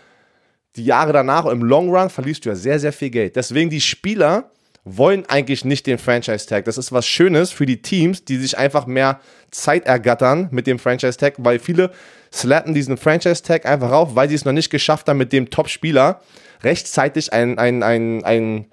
die 0.76 0.86
Jahre 0.86 1.14
danach 1.14 1.46
im 1.46 1.64
Long 1.64 1.90
Run 1.90 2.10
verlierst 2.10 2.46
du 2.46 2.50
ja 2.50 2.56
sehr, 2.56 2.80
sehr 2.80 2.92
viel 2.92 3.10
Geld. 3.10 3.36
Deswegen 3.36 3.70
die 3.70 3.82
Spieler, 3.82 4.52
wollen 4.86 5.26
eigentlich 5.28 5.66
nicht 5.66 5.88
den 5.88 5.98
Franchise-Tag. 5.98 6.66
Das 6.66 6.78
ist 6.78 6.92
was 6.92 7.08
Schönes 7.08 7.52
für 7.52 7.66
die 7.66 7.82
Teams, 7.82 8.24
die 8.24 8.38
sich 8.38 8.58
einfach 8.58 8.86
mehr 8.86 9.20
Zeit 9.50 9.86
ergattern 9.86 10.48
mit 10.52 10.68
dem 10.68 10.78
Franchise-Tag, 10.78 11.34
weil 11.40 11.58
viele 11.60 11.92
slappen 12.32 12.74
diesen 12.76 12.96
Franchise-Tag 12.96 13.66
einfach 13.66 13.92
auf, 13.92 14.16
weil 14.16 14.30
sie 14.30 14.36
es 14.36 14.46
noch 14.46 14.52
nicht 14.54 14.70
geschafft 14.70 15.10
haben, 15.10 15.18
mit 15.18 15.34
dem 15.34 15.50
Top-Spieler 15.50 16.22
rechtzeitig 16.64 17.34
ein, 17.34 17.58
ein, 17.58 17.82
ein, 17.82 18.24
ein 18.24 18.66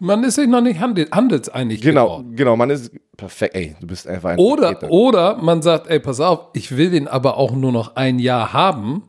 man 0.00 0.22
ist 0.22 0.36
sich 0.36 0.46
noch 0.46 0.60
nicht 0.60 0.78
handel, 0.78 1.08
handelseinig. 1.10 1.80
Genau, 1.80 2.06
geworden. 2.06 2.36
genau, 2.36 2.56
man 2.56 2.70
ist 2.70 2.92
perfekt, 3.16 3.56
ey, 3.56 3.74
du 3.80 3.86
bist 3.88 4.06
einfach 4.06 4.30
ein 4.30 4.38
Oder, 4.38 4.68
Vertreter. 4.68 4.92
oder 4.92 5.36
man 5.38 5.60
sagt, 5.60 5.88
ey, 5.88 5.98
pass 5.98 6.20
auf, 6.20 6.50
ich 6.52 6.76
will 6.76 6.90
den 6.90 7.08
aber 7.08 7.36
auch 7.36 7.50
nur 7.50 7.72
noch 7.72 7.96
ein 7.96 8.20
Jahr 8.20 8.52
haben, 8.52 9.02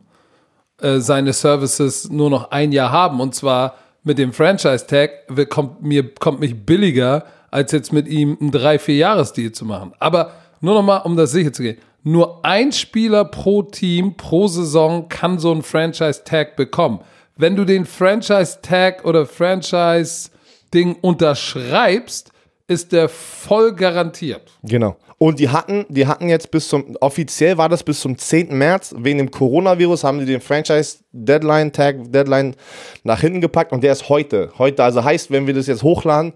äh, 0.82 0.98
seine 0.98 1.32
Services 1.32 2.10
nur 2.10 2.28
noch 2.28 2.50
ein 2.50 2.72
Jahr 2.72 2.90
haben 2.90 3.20
und 3.20 3.36
zwar 3.36 3.74
mit 4.02 4.18
dem 4.18 4.32
Franchise-Tag 4.32 5.10
kommt 5.48 5.82
mir 5.82 6.14
kommt 6.14 6.40
mich 6.40 6.64
billiger, 6.64 7.24
als 7.50 7.72
jetzt 7.72 7.92
mit 7.92 8.08
ihm 8.08 8.36
einen 8.40 8.50
3-4-Jahres-Deal 8.50 9.52
zu 9.52 9.64
machen. 9.64 9.92
Aber 9.98 10.32
nur 10.60 10.74
nochmal, 10.74 11.02
um 11.04 11.16
das 11.16 11.32
sicher 11.32 11.52
zu 11.52 11.62
gehen. 11.62 11.78
Nur 12.02 12.44
ein 12.44 12.72
Spieler 12.72 13.24
pro 13.24 13.62
Team, 13.62 14.16
pro 14.16 14.48
Saison 14.48 15.08
kann 15.08 15.38
so 15.38 15.52
einen 15.52 15.62
Franchise-Tag 15.62 16.56
bekommen. 16.56 17.00
Wenn 17.36 17.56
du 17.56 17.64
den 17.64 17.84
Franchise-Tag 17.84 19.04
oder 19.04 19.26
Franchise-Ding 19.26 20.96
unterschreibst, 21.00 22.32
ist 22.70 22.92
der 22.92 23.08
voll 23.08 23.74
garantiert. 23.74 24.52
Genau. 24.62 24.96
Und 25.18 25.40
die 25.40 25.48
hatten, 25.48 25.84
die 25.88 26.06
hatten 26.06 26.28
jetzt 26.28 26.52
bis 26.52 26.68
zum, 26.68 26.96
offiziell 27.00 27.58
war 27.58 27.68
das 27.68 27.82
bis 27.82 28.00
zum 28.00 28.16
10. 28.16 28.56
März, 28.56 28.94
wegen 28.96 29.18
dem 29.18 29.30
Coronavirus 29.30 30.04
haben 30.04 30.20
die 30.20 30.24
den 30.24 30.40
Franchise-Deadline, 30.40 31.72
Tag, 31.72 31.96
Deadline 32.12 32.54
nach 33.02 33.20
hinten 33.20 33.40
gepackt 33.40 33.72
und 33.72 33.82
der 33.82 33.92
ist 33.92 34.08
heute. 34.08 34.52
Heute, 34.56 34.84
also 34.84 35.02
heißt, 35.02 35.32
wenn 35.32 35.48
wir 35.48 35.52
das 35.52 35.66
jetzt 35.66 35.82
hochladen, 35.82 36.32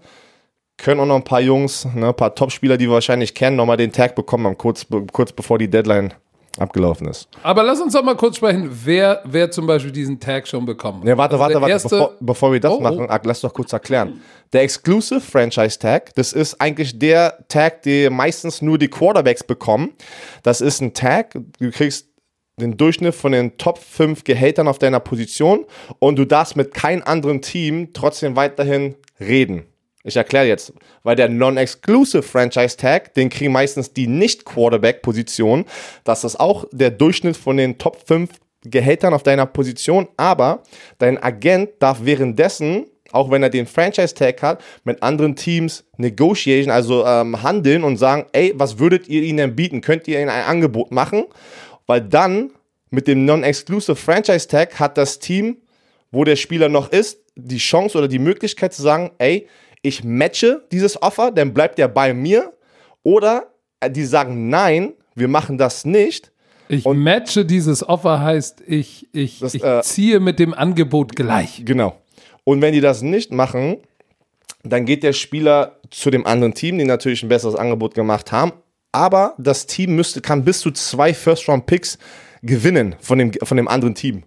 können 0.77 0.99
auch 0.99 1.05
noch 1.05 1.15
ein 1.15 1.23
paar 1.23 1.39
Jungs, 1.39 1.87
ne, 1.95 2.09
ein 2.09 2.15
paar 2.15 2.35
Topspieler, 2.35 2.77
die 2.77 2.87
wir 2.87 2.95
wahrscheinlich 2.95 3.33
kennen, 3.33 3.55
nochmal 3.55 3.77
den 3.77 3.93
Tag 3.93 4.13
bekommen, 4.13 4.57
kurz, 4.57 4.85
kurz 5.13 5.31
bevor 5.31 5.57
die 5.57 5.69
Deadline 5.69 6.13
abgelaufen 6.57 7.07
ist. 7.07 7.27
Aber 7.43 7.63
lass 7.63 7.81
uns 7.81 7.93
doch 7.93 8.03
mal 8.03 8.15
kurz 8.15 8.37
sprechen, 8.37 8.69
wer, 8.83 9.21
wer 9.25 9.51
zum 9.51 9.67
Beispiel 9.67 9.91
diesen 9.91 10.19
Tag 10.19 10.47
schon 10.47 10.65
bekommen 10.65 11.01
hat. 11.01 11.07
Ja, 11.07 11.17
warte, 11.17 11.35
also 11.35 11.59
warte, 11.59 11.61
warte, 11.61 11.83
bevor, 11.83 12.13
bevor, 12.19 12.53
wir 12.53 12.59
das 12.59 12.71
oh, 12.71 12.77
oh. 12.77 12.81
machen, 12.81 13.07
oh. 13.09 13.17
lass 13.23 13.41
doch 13.41 13.53
kurz 13.53 13.73
erklären. 13.73 14.21
Der 14.53 14.61
Exclusive 14.61 15.21
Franchise 15.21 15.79
Tag, 15.79 16.13
das 16.15 16.33
ist 16.33 16.59
eigentlich 16.61 16.97
der 16.97 17.45
Tag, 17.47 17.83
den 17.83 18.13
meistens 18.13 18.61
nur 18.61 18.77
die 18.77 18.87
Quarterbacks 18.87 19.43
bekommen. 19.43 19.93
Das 20.43 20.61
ist 20.61 20.81
ein 20.81 20.93
Tag, 20.93 21.33
du 21.59 21.71
kriegst 21.71 22.07
den 22.57 22.77
Durchschnitt 22.77 23.15
von 23.15 23.33
den 23.33 23.57
Top 23.57 23.77
5 23.77 24.23
Gehältern 24.23 24.67
auf 24.67 24.79
deiner 24.79 24.99
Position 24.99 25.65
und 25.99 26.17
du 26.17 26.25
darfst 26.25 26.55
mit 26.55 26.73
keinem 26.73 27.03
anderen 27.03 27.41
Team 27.41 27.89
trotzdem 27.93 28.35
weiterhin 28.35 28.95
reden. 29.19 29.65
Ich 30.07 30.15
erkläre 30.15 30.45
jetzt, 30.45 30.71
weil 31.01 31.15
der 31.15 31.29
Non-Exclusive 31.29 32.21
Franchise 32.21 32.77
Tag, 32.77 33.15
den 33.15 33.29
kriegen 33.29 33.51
meistens 33.51 33.91
die 33.91 34.05
Nicht-Quarterback-Position. 34.05 35.65
Das 36.03 36.23
ist 36.23 36.39
auch 36.39 36.65
der 36.71 36.91
Durchschnitt 36.91 37.35
von 37.35 37.57
den 37.57 37.79
Top 37.79 38.07
5 38.07 38.29
Gehältern 38.61 39.15
auf 39.15 39.23
deiner 39.23 39.47
Position, 39.47 40.07
aber 40.15 40.61
dein 40.99 41.21
Agent 41.21 41.69
darf 41.79 41.99
währenddessen, 42.03 42.85
auch 43.11 43.31
wenn 43.31 43.41
er 43.41 43.49
den 43.49 43.65
Franchise-Tag 43.65 44.43
hat, 44.43 44.63
mit 44.83 45.01
anderen 45.01 45.35
Teams 45.35 45.83
negotiation, 45.97 46.71
also 46.71 47.03
ähm, 47.05 47.41
handeln 47.41 47.83
und 47.83 47.97
sagen, 47.97 48.25
ey, 48.31 48.53
was 48.55 48.77
würdet 48.77 49.07
ihr 49.07 49.23
ihnen 49.23 49.37
denn 49.37 49.55
bieten? 49.55 49.81
Könnt 49.81 50.07
ihr 50.07 50.19
ihnen 50.19 50.29
ein 50.29 50.45
Angebot 50.45 50.91
machen? 50.91 51.25
Weil 51.87 52.01
dann 52.01 52.51
mit 52.91 53.07
dem 53.07 53.25
Non-Exclusive 53.25 53.95
Franchise-Tag 53.95 54.79
hat 54.79 54.99
das 54.99 55.17
Team, 55.17 55.57
wo 56.11 56.23
der 56.23 56.35
Spieler 56.35 56.69
noch 56.69 56.91
ist, 56.91 57.19
die 57.35 57.57
Chance 57.57 57.97
oder 57.97 58.07
die 58.07 58.19
Möglichkeit 58.19 58.73
zu 58.73 58.83
sagen, 58.83 59.11
ey, 59.17 59.47
ich 59.85 60.03
matche 60.03 60.63
dieses 60.71 61.01
Offer, 61.01 61.31
dann 61.31 61.53
bleibt 61.53 61.77
er 61.79 61.87
bei 61.87 62.13
mir. 62.13 62.53
Oder 63.03 63.51
äh, 63.79 63.91
die 63.91 64.03
sagen, 64.03 64.49
nein, 64.49 64.93
wir 65.13 65.27
machen 65.27 65.57
das 65.57 65.85
nicht. 65.85 66.31
Ich 66.67 66.85
und 66.85 66.97
matche 66.97 67.45
dieses 67.45 67.87
Offer 67.87 68.21
heißt, 68.21 68.63
ich, 68.65 69.07
ich, 69.13 69.39
das, 69.39 69.53
ich 69.53 69.63
äh, 69.63 69.81
ziehe 69.83 70.19
mit 70.19 70.39
dem 70.39 70.55
Angebot 70.55 71.15
gleich. 71.15 71.61
Genau. 71.65 71.95
Und 72.43 72.61
wenn 72.61 72.73
die 72.73 72.81
das 72.81 73.03
nicht 73.03 73.31
machen, 73.31 73.77
dann 74.63 74.85
geht 74.85 75.03
der 75.03 75.13
Spieler 75.13 75.79
zu 75.91 76.09
dem 76.09 76.25
anderen 76.25 76.55
Team, 76.55 76.79
die 76.79 76.85
natürlich 76.85 77.21
ein 77.21 77.29
besseres 77.29 77.55
Angebot 77.55 77.93
gemacht 77.93 78.31
haben. 78.31 78.53
Aber 78.91 79.35
das 79.37 79.67
Team 79.67 79.95
müsste, 79.95 80.21
kann 80.21 80.43
bis 80.43 80.61
zu 80.61 80.71
zwei 80.71 81.13
First-Round-Picks 81.13 81.99
gewinnen 82.41 82.95
von 82.99 83.19
dem, 83.19 83.33
von 83.43 83.57
dem 83.57 83.67
anderen 83.67 83.93
Team. 83.93 84.23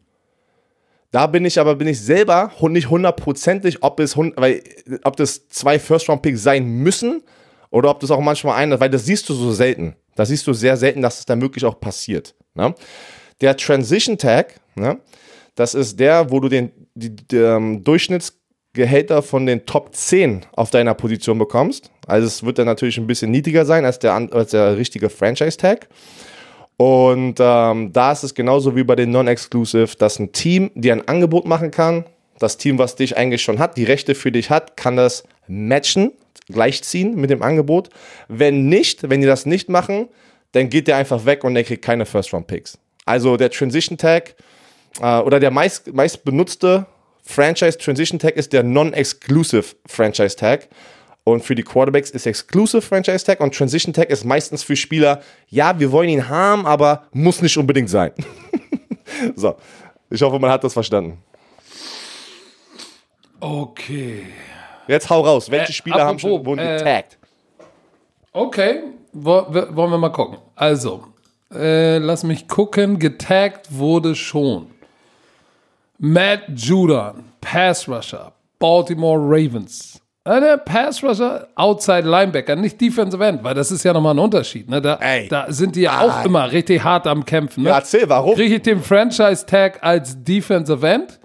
Da 1.10 1.26
bin 1.26 1.44
ich 1.44 1.58
aber 1.58 1.74
bin 1.74 1.88
ich 1.88 2.00
selber 2.00 2.52
nicht 2.62 2.90
hundertprozentig, 2.90 3.82
ob 3.82 3.98
es 4.00 4.16
weil, 4.16 4.62
ob 5.04 5.16
das 5.16 5.48
zwei 5.48 5.78
First-Round-Picks 5.78 6.42
sein 6.42 6.66
müssen 6.66 7.22
oder 7.70 7.90
ob 7.90 8.00
das 8.00 8.10
auch 8.10 8.20
manchmal 8.20 8.56
einer, 8.56 8.78
weil 8.80 8.90
das 8.90 9.06
siehst 9.06 9.28
du 9.28 9.34
so 9.34 9.52
selten. 9.52 9.96
Das 10.16 10.28
siehst 10.28 10.46
du 10.46 10.52
sehr 10.52 10.76
selten, 10.76 11.00
dass 11.00 11.20
es 11.20 11.26
dann 11.26 11.40
wirklich 11.40 11.64
auch 11.64 11.80
passiert. 11.80 12.34
Ne? 12.54 12.74
Der 13.40 13.56
Transition 13.56 14.18
Tag, 14.18 14.60
ne? 14.74 14.98
das 15.54 15.74
ist 15.74 15.98
der, 15.98 16.30
wo 16.30 16.40
du 16.40 16.48
den 16.48 16.72
die, 16.94 17.14
die, 17.14 17.36
ähm, 17.36 17.84
Durchschnittsgehälter 17.84 19.22
von 19.22 19.46
den 19.46 19.64
Top 19.64 19.94
10 19.94 20.44
auf 20.52 20.70
deiner 20.70 20.94
Position 20.94 21.38
bekommst. 21.38 21.90
Also 22.06 22.26
es 22.26 22.42
wird 22.42 22.58
dann 22.58 22.66
natürlich 22.66 22.98
ein 22.98 23.06
bisschen 23.06 23.30
niedriger 23.30 23.64
sein 23.64 23.84
als 23.84 23.98
der, 23.98 24.14
als 24.14 24.50
der 24.50 24.76
richtige 24.76 25.08
Franchise 25.08 25.56
Tag. 25.56 25.88
Und 26.78 27.38
ähm, 27.40 27.92
da 27.92 28.12
ist 28.12 28.22
es 28.22 28.34
genauso 28.34 28.76
wie 28.76 28.84
bei 28.84 28.94
den 28.94 29.10
Non-Exclusive, 29.10 29.96
dass 29.98 30.20
ein 30.20 30.32
Team 30.32 30.70
dir 30.76 30.92
ein 30.92 31.08
Angebot 31.08 31.44
machen 31.44 31.72
kann. 31.72 32.04
Das 32.38 32.56
Team, 32.56 32.78
was 32.78 32.94
dich 32.94 33.16
eigentlich 33.16 33.42
schon 33.42 33.58
hat, 33.58 33.76
die 33.76 33.82
Rechte 33.82 34.14
für 34.14 34.30
dich 34.30 34.48
hat, 34.48 34.76
kann 34.76 34.96
das 34.96 35.24
matchen, 35.48 36.12
gleichziehen 36.46 37.16
mit 37.16 37.30
dem 37.30 37.42
Angebot. 37.42 37.88
Wenn 38.28 38.68
nicht, 38.68 39.10
wenn 39.10 39.20
die 39.20 39.26
das 39.26 39.44
nicht 39.44 39.68
machen, 39.68 40.08
dann 40.52 40.70
geht 40.70 40.86
der 40.86 40.96
einfach 40.96 41.26
weg 41.26 41.42
und 41.42 41.54
der 41.54 41.64
kriegt 41.64 41.84
keine 41.84 42.06
First-Round-Picks. 42.06 42.78
Also 43.04 43.36
der 43.36 43.50
Transition 43.50 43.98
Tag 43.98 44.36
äh, 45.00 45.18
oder 45.18 45.40
der 45.40 45.50
meist, 45.50 45.92
meist 45.92 46.24
benutzte 46.24 46.86
Franchise 47.24 47.76
Transition 47.76 48.20
Tag 48.20 48.36
ist 48.36 48.52
der 48.52 48.62
Non-Exclusive 48.62 49.74
Franchise 49.84 50.36
Tag. 50.36 50.68
Und 51.32 51.44
für 51.44 51.54
die 51.54 51.62
Quarterbacks 51.62 52.08
ist 52.08 52.26
Exclusive 52.26 52.80
Franchise 52.80 53.22
Tag 53.22 53.40
und 53.40 53.54
Transition 53.54 53.92
Tag 53.92 54.08
ist 54.08 54.24
meistens 54.24 54.62
für 54.62 54.76
Spieler, 54.76 55.20
ja, 55.48 55.78
wir 55.78 55.92
wollen 55.92 56.08
ihn 56.08 56.28
haben, 56.28 56.64
aber 56.64 57.04
muss 57.12 57.42
nicht 57.42 57.58
unbedingt 57.58 57.90
sein. 57.90 58.12
so, 59.36 59.56
ich 60.08 60.22
hoffe, 60.22 60.38
man 60.38 60.50
hat 60.50 60.64
das 60.64 60.72
verstanden. 60.72 61.18
Okay. 63.40 64.26
Jetzt 64.86 65.10
hau 65.10 65.20
raus. 65.20 65.50
Welche 65.50 65.70
äh, 65.70 65.74
Spieler 65.74 65.96
apropos, 65.96 66.08
haben 66.08 66.18
schon, 66.18 66.46
wurden 66.46 66.60
äh, 66.60 66.78
getaggt? 66.78 67.18
Okay, 68.32 68.84
wollen 69.12 69.90
wir 69.90 69.98
mal 69.98 70.08
gucken. 70.08 70.38
Also, 70.54 71.08
äh, 71.52 71.98
lass 71.98 72.24
mich 72.24 72.48
gucken. 72.48 72.98
Getaggt 72.98 73.66
wurde 73.70 74.14
schon. 74.14 74.70
Matt 75.98 76.44
Judon, 76.54 77.24
Pass 77.42 77.86
Rusher, 77.86 78.32
Baltimore 78.58 79.20
Ravens. 79.20 80.00
Eine 80.28 80.58
Pass 80.58 81.02
Rusher, 81.02 81.48
Outside 81.54 82.08
Linebacker, 82.08 82.54
nicht 82.56 82.80
Defensive 82.80 83.24
End, 83.24 83.42
weil 83.42 83.54
das 83.54 83.70
ist 83.70 83.82
ja 83.84 83.92
nochmal 83.92 84.14
ein 84.14 84.18
Unterschied. 84.18 84.68
Ne? 84.68 84.80
Da, 84.80 84.98
da 85.28 85.46
sind 85.48 85.74
die 85.76 85.82
ja 85.82 85.92
Ah. 85.92 86.00
auch 86.02 86.24
immer 86.24 86.50
richtig 86.52 86.82
hart 86.84 87.06
am 87.06 87.24
Kämpfen. 87.24 87.62
Ne? 87.62 87.70
Ja, 87.70 87.76
erzähl, 87.76 88.08
warum? 88.08 88.34
Kriege 88.34 88.56
ich 88.56 88.62
den 88.62 88.80
Franchise 88.80 89.46
Tag 89.46 89.82
als 89.82 90.22
Defensive 90.22 90.86
End, 90.86 91.18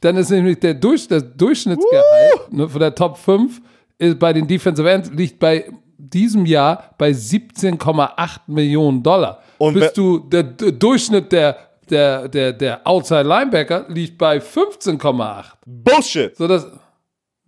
dann 0.00 0.16
ist 0.16 0.30
nämlich 0.30 0.60
der 0.60 0.74
Durch, 0.74 1.08
das 1.08 1.24
Durchschnittsgehalt 1.36 2.52
ne, 2.52 2.68
von 2.68 2.80
der 2.80 2.94
Top 2.94 3.16
5 3.18 3.60
ist 3.98 4.18
bei 4.18 4.32
den 4.32 4.46
Defensive 4.46 4.88
Ends 4.88 5.10
liegt 5.10 5.40
bei 5.40 5.64
diesem 5.98 6.46
Jahr 6.46 6.94
bei 6.96 7.10
17,8 7.10 8.40
Millionen 8.46 9.02
Dollar. 9.02 9.42
Und 9.58 9.74
Bist 9.74 9.96
du 9.96 10.20
der, 10.20 10.44
der 10.44 10.72
Durchschnitt 10.72 11.32
der 11.32 11.56
der, 11.90 12.28
der, 12.28 12.52
der 12.52 12.86
Outside 12.86 13.22
Linebacker 13.22 13.86
liegt 13.88 14.18
bei 14.18 14.38
15,8. 14.38 15.44
Bullshit. 15.66 16.36
So, 16.36 16.46
das, 16.46 16.66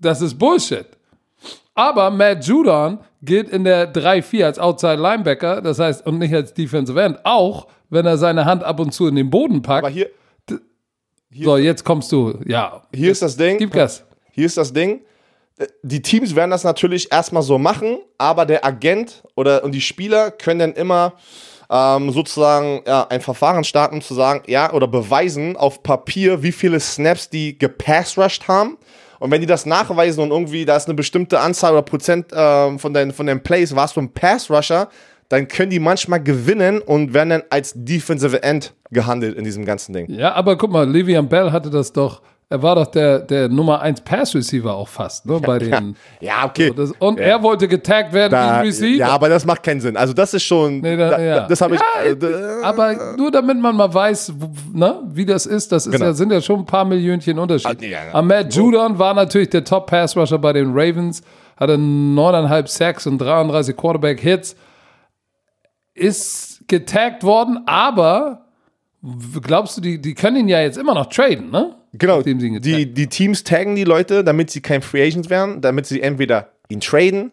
das 0.01 0.22
ist 0.22 0.38
Bullshit. 0.38 0.86
Aber 1.74 2.11
Matt 2.11 2.44
Judon 2.44 2.98
gilt 3.22 3.51
in 3.51 3.64
der 3.64 3.92
3-4 3.92 4.44
als 4.44 4.59
Outside 4.59 4.96
Linebacker, 4.96 5.62
das 5.62 5.78
heißt, 5.78 6.07
und 6.07 6.18
nicht 6.18 6.34
als 6.34 6.53
Defensive 6.53 7.01
End, 7.01 7.18
auch 7.24 7.68
wenn 7.90 8.07
er 8.07 8.18
seine 8.18 8.44
Hand 8.44 8.64
ab 8.64 8.80
und 8.80 8.92
zu 8.92 9.07
in 9.09 9.14
den 9.14 9.30
Boden 9.30 9.62
packt. 9.62 9.84
Aber 9.84 9.92
hier, 9.92 10.11
so, 11.32 11.57
jetzt 11.57 11.84
kommst 11.84 12.11
du, 12.12 12.38
ja, 12.44 12.82
hier 12.92 13.12
ist 13.12 13.22
das 13.22 13.36
Ding. 13.36 13.59
gib 13.59 13.72
Gas. 13.72 14.05
Hier 14.32 14.46
ist 14.46 14.57
das 14.57 14.72
Ding. 14.72 15.01
Die 15.82 16.01
Teams 16.01 16.34
werden 16.34 16.51
das 16.51 16.64
natürlich 16.64 17.12
erstmal 17.12 17.42
so 17.42 17.59
machen, 17.59 17.98
aber 18.18 18.46
der 18.46 18.64
Agent 18.64 19.22
oder 19.36 19.62
und 19.62 19.72
die 19.72 19.80
Spieler 19.80 20.30
können 20.30 20.59
dann 20.61 20.72
immer 20.72 21.12
ähm, 21.70 22.11
sozusagen 22.11 22.82
ja, 22.86 23.07
ein 23.09 23.20
Verfahren 23.20 23.64
starten, 23.64 23.96
um 23.96 24.03
zu 24.03 24.14
sagen, 24.14 24.42
ja, 24.46 24.72
oder 24.72 24.88
beweisen 24.88 25.57
auf 25.57 25.82
Papier, 25.82 26.42
wie 26.42 26.53
viele 26.53 26.80
Snaps 26.80 27.28
die 27.30 27.59
gepass-rushed 27.59 28.48
haben. 28.48 28.78
Und 29.20 29.30
wenn 29.30 29.40
die 29.40 29.46
das 29.46 29.66
nachweisen 29.66 30.22
und 30.22 30.30
irgendwie 30.30 30.64
da 30.64 30.76
ist 30.76 30.88
eine 30.88 30.94
bestimmte 30.94 31.38
Anzahl 31.40 31.72
oder 31.72 31.82
Prozent 31.82 32.28
ähm, 32.32 32.78
von, 32.78 32.92
den, 32.92 33.12
von 33.12 33.26
den 33.26 33.42
Plays, 33.42 33.76
warst 33.76 33.96
du 33.96 34.00
ein 34.00 34.12
Pass-Rusher, 34.12 34.88
dann 35.28 35.46
können 35.46 35.70
die 35.70 35.78
manchmal 35.78 36.22
gewinnen 36.22 36.80
und 36.80 37.14
werden 37.14 37.28
dann 37.28 37.42
als 37.50 37.72
Defensive 37.76 38.42
End 38.42 38.74
gehandelt 38.90 39.36
in 39.36 39.44
diesem 39.44 39.64
ganzen 39.64 39.92
Ding. 39.92 40.10
Ja, 40.10 40.32
aber 40.32 40.56
guck 40.56 40.72
mal, 40.72 40.88
Le'Veon 40.88 41.28
Bell 41.28 41.52
hatte 41.52 41.70
das 41.70 41.92
doch, 41.92 42.22
er 42.53 42.61
war 42.62 42.74
doch 42.74 42.86
der, 42.86 43.20
der 43.20 43.48
Nummer 43.48 43.80
1 43.80 44.01
Pass-Receiver 44.01 44.74
auch 44.74 44.88
fast, 44.88 45.24
ne, 45.24 45.38
bei 45.40 45.59
den. 45.61 45.94
Ja, 46.20 46.44
okay. 46.44 46.72
Das, 46.76 46.90
und 46.98 47.20
Ja. 47.20 47.24
er 47.26 47.42
wollte 47.44 47.68
getaggt 47.68 48.12
werden 48.12 48.32
Da, 48.32 48.61
Receiver. 48.61 48.96
ja, 48.98 49.09
aber 49.11 49.28
das 49.28 49.46
macht 49.46 49.62
keinen 49.62 49.80
Sinn. 49.80 49.96
Also 49.96 50.12
das 50.12 50.34
ist 50.34 50.42
schon, 50.42 50.80
Nee, 50.80 50.96
da, 50.96 51.11
da, 51.11 51.20
ja. 51.22 51.34
da, 51.40 51.46
das 51.46 51.61
habe 51.61 51.76
ich, 51.76 51.80
Ja, 51.80 52.11
äh, 52.11 52.62
aber 52.64 53.14
nur 53.16 53.30
damit 53.30 53.57
man 53.61 53.76
mal 53.76 53.94
weiß, 53.94 54.32
ne, 54.72 55.01
wie 55.07 55.24
das 55.24 55.46
ist, 55.46 55.70
das 55.70 55.86
ist 55.86 55.92
Genau. 55.92 56.07
ja, 56.07 56.12
sind 56.12 56.32
ja 56.32 56.40
schon 56.40 56.59
ein 56.59 56.66
paar 56.66 56.84
Millionchen 56.84 57.38
Unterschied. 57.38 57.78
Ah, 58.12 58.20
nee, 58.20 58.26
Matt 58.26 58.53
Judon 58.53 58.98
war 58.98 59.14
natürlich 59.14 59.51
der 59.51 59.62
Top-Pass-Rusher 59.62 60.38
bei 60.38 60.53
den 60.53 60.70
Ravens, 60.72 61.22
hatte 61.57 61.74
9,5 61.78 62.66
Sacks 62.66 63.07
und 63.07 63.18
33 63.18 63.76
Quarterback-Hits, 63.76 64.57
ist 65.94 66.66
getaggt 66.66 67.22
worden, 67.22 67.61
aber 67.66 68.46
glaubst 69.40 69.76
du, 69.76 69.80
die, 69.80 70.01
die 70.01 70.14
können 70.14 70.36
ihn 70.36 70.48
ja 70.48 70.61
jetzt 70.61 70.78
immer 70.78 70.94
noch 70.94 71.07
traden, 71.07 71.51
ne? 71.51 71.76
Genau, 71.93 72.22
die, 72.22 72.93
die 72.93 73.07
Teams 73.07 73.45
taggen 73.45 73.76
die 73.76 73.84
Leute, 73.84 74.24
damit 74.24 74.51
sie 74.51 74.61
kein 74.61 74.82
Free 74.82 75.07
Agents 75.07 75.30
werden, 75.30 75.61
damit 75.61 75.86
sie 75.86 76.01
entweder 76.01 76.51
ihn 76.70 76.80
traden. 76.80 77.32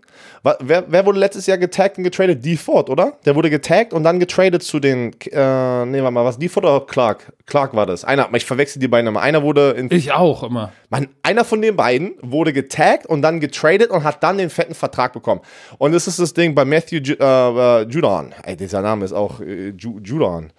Wer, 0.60 0.86
wer 0.88 1.06
wurde 1.06 1.20
letztes 1.20 1.46
Jahr 1.46 1.58
getaggt 1.58 1.98
und 1.98 2.04
getradet? 2.04 2.44
D. 2.44 2.56
Ford, 2.56 2.90
oder? 2.90 3.14
Der 3.26 3.36
wurde 3.36 3.50
getaggt 3.50 3.94
und 3.94 4.04
dann 4.04 4.20
getradet 4.20 4.64
zu 4.64 4.80
den, 4.80 5.14
äh, 5.26 5.86
nee, 5.86 6.02
warte 6.02 6.12
mal, 6.12 6.26
was, 6.26 6.40
D. 6.40 6.48
Ford 6.48 6.66
oder 6.66 6.86
Clark? 6.86 7.34
Clark 7.46 7.76
war 7.76 7.86
das. 7.86 8.04
Einer, 8.04 8.30
ich 8.34 8.46
verwechsel 8.46 8.80
die 8.80 8.88
beiden 8.88 9.08
immer. 9.08 9.22
Einer 9.22 9.44
wurde 9.44 9.72
in, 9.72 9.92
Ich 9.92 10.12
auch 10.12 10.44
immer. 10.44 10.72
Mann, 10.90 11.08
einer 11.22 11.44
von 11.44 11.62
den 11.62 11.76
beiden 11.76 12.16
wurde 12.22 12.54
getaggt 12.54 13.06
und 13.06 13.22
dann 13.22 13.40
getradet 13.40 13.90
und 13.90 14.04
hat 14.04 14.24
dann 14.24 14.38
den 14.38 14.50
fetten 14.50 14.74
Vertrag 14.74 15.14
bekommen. 15.14 15.42
Und 15.78 15.92
das 15.92 16.08
ist 16.08 16.20
das 16.20 16.34
Ding 16.34 16.56
bei 16.56 16.66
Matthew 16.66 16.98
Ju 16.98 17.16
äh, 17.20 17.82
äh, 17.82 17.88
Judon. 17.90 18.34
Ey, 18.44 18.56
dieser 18.56 18.82
Name 18.82 19.06
ist 19.06 19.14
auch 19.14 19.42
äh, 19.42 19.70
Ju 19.78 20.00
Judon. 20.02 20.52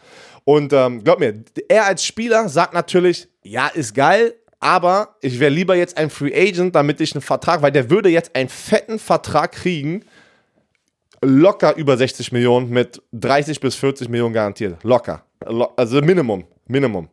Und 0.48 0.72
ähm, 0.72 1.04
glaub 1.04 1.20
mir, 1.20 1.44
er 1.68 1.84
als 1.84 2.06
Spieler 2.06 2.48
sagt 2.48 2.72
natürlich, 2.72 3.28
ja, 3.42 3.66
ist 3.66 3.94
geil, 3.94 4.32
aber 4.60 5.16
ich 5.20 5.40
wäre 5.40 5.50
lieber 5.50 5.76
jetzt 5.76 5.98
ein 5.98 6.08
Free 6.08 6.32
Agent, 6.34 6.74
damit 6.74 7.02
ich 7.02 7.14
einen 7.14 7.20
Vertrag, 7.20 7.60
weil 7.60 7.70
der 7.70 7.90
würde 7.90 8.08
jetzt 8.08 8.34
einen 8.34 8.48
fetten 8.48 8.98
Vertrag 8.98 9.52
kriegen, 9.52 10.06
locker 11.20 11.76
über 11.76 11.98
60 11.98 12.32
Millionen 12.32 12.70
mit 12.70 13.02
30 13.12 13.60
bis 13.60 13.74
40 13.74 14.08
Millionen 14.08 14.32
garantiert. 14.32 14.82
Locker. 14.84 15.22
Lo 15.46 15.70
also 15.76 16.00
Minimum. 16.00 16.46
Minimum. 16.66 17.10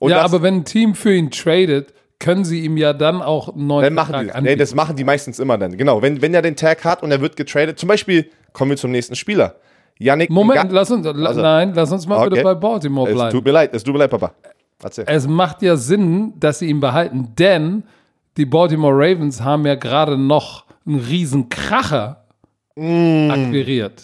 Und 0.00 0.10
ja, 0.10 0.22
aber 0.22 0.40
wenn 0.40 0.54
ein 0.60 0.64
Team 0.64 0.94
für 0.94 1.12
ihn 1.12 1.30
tradet, 1.30 1.92
können 2.18 2.46
sie 2.46 2.64
ihm 2.64 2.78
ja 2.78 2.94
dann 2.94 3.20
auch 3.20 3.54
einen 3.54 3.66
neuen 3.66 3.82
Dann 3.82 3.92
machen 3.92 4.06
Vertrag 4.06 4.22
die, 4.22 4.26
nee, 4.28 4.38
anbieten. 4.38 4.58
das 4.60 4.74
machen 4.74 4.96
die 4.96 5.04
meistens 5.04 5.38
immer 5.38 5.58
dann. 5.58 5.76
Genau, 5.76 6.00
wenn, 6.00 6.22
wenn 6.22 6.32
er 6.32 6.40
den 6.40 6.56
Tag 6.56 6.82
hat 6.84 7.02
und 7.02 7.10
er 7.10 7.20
wird 7.20 7.36
getradet, 7.36 7.78
zum 7.78 7.90
Beispiel, 7.90 8.30
kommen 8.54 8.70
wir 8.70 8.78
zum 8.78 8.90
nächsten 8.90 9.16
Spieler. 9.16 9.56
Yannick 9.98 10.30
Moment, 10.30 10.72
lass 10.72 10.90
uns, 10.90 11.06
Also- 11.06 11.40
nein, 11.40 11.72
lass 11.74 11.92
uns 11.92 12.06
mal 12.06 12.18
Okay. 12.18 12.30
bitte 12.30 12.42
bei 12.42 12.54
Baltimore 12.54 13.08
Es 13.10 13.14
bleiben. 13.14 13.30
tut 13.32 13.44
mir 13.44 13.52
leid, 13.52 13.74
es 13.74 13.82
tut 13.84 13.92
mir 13.94 14.00
leid, 14.00 14.10
Papa. 14.10 14.32
Erzähl. 14.82 15.04
Es 15.08 15.26
macht 15.28 15.62
ja 15.62 15.76
Sinn, 15.76 16.34
dass 16.38 16.58
sie 16.58 16.66
ihn 16.68 16.80
behalten, 16.80 17.28
denn 17.38 17.84
die 18.36 18.44
Baltimore 18.44 18.92
Ravens 18.94 19.40
haben 19.40 19.64
ja 19.66 19.76
gerade 19.76 20.18
noch 20.18 20.64
einen 20.86 20.98
riesen 20.98 21.48
Kracher 21.48 22.24
Mm. 22.76 23.30
akquiriert. 23.30 24.02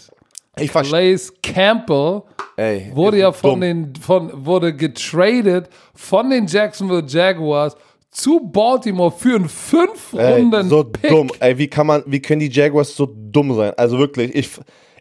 Ich 0.58 0.70
verstehe. 0.70 1.10
Blaze 1.12 1.32
Campbell 1.42 2.22
Ey, 2.56 2.92
wurde 2.94 3.18
ja 3.18 3.32
von 3.32 3.50
dumm. 3.52 3.60
den, 3.60 3.92
von, 3.96 4.30
wurde 4.46 4.74
getradet 4.74 5.68
von 5.94 6.30
den 6.30 6.46
Jacksonville 6.46 7.04
Jaguars 7.06 7.76
zu 8.10 8.40
Baltimore 8.40 9.10
für 9.10 9.36
einen 9.36 9.48
fünf 9.48 10.12
Ey, 10.16 10.34
Runden 10.40 10.68
so 10.68 10.84
Pick. 10.84 11.10
dumm. 11.10 11.30
Ey, 11.40 11.58
wie 11.58 11.66
kann 11.68 11.86
man, 11.86 12.02
wie 12.06 12.20
können 12.20 12.40
die 12.40 12.50
Jaguars 12.50 12.94
so 12.94 13.06
dumm 13.12 13.54
sein? 13.54 13.72
Also 13.76 13.98
wirklich, 13.98 14.34
ich, 14.34 14.48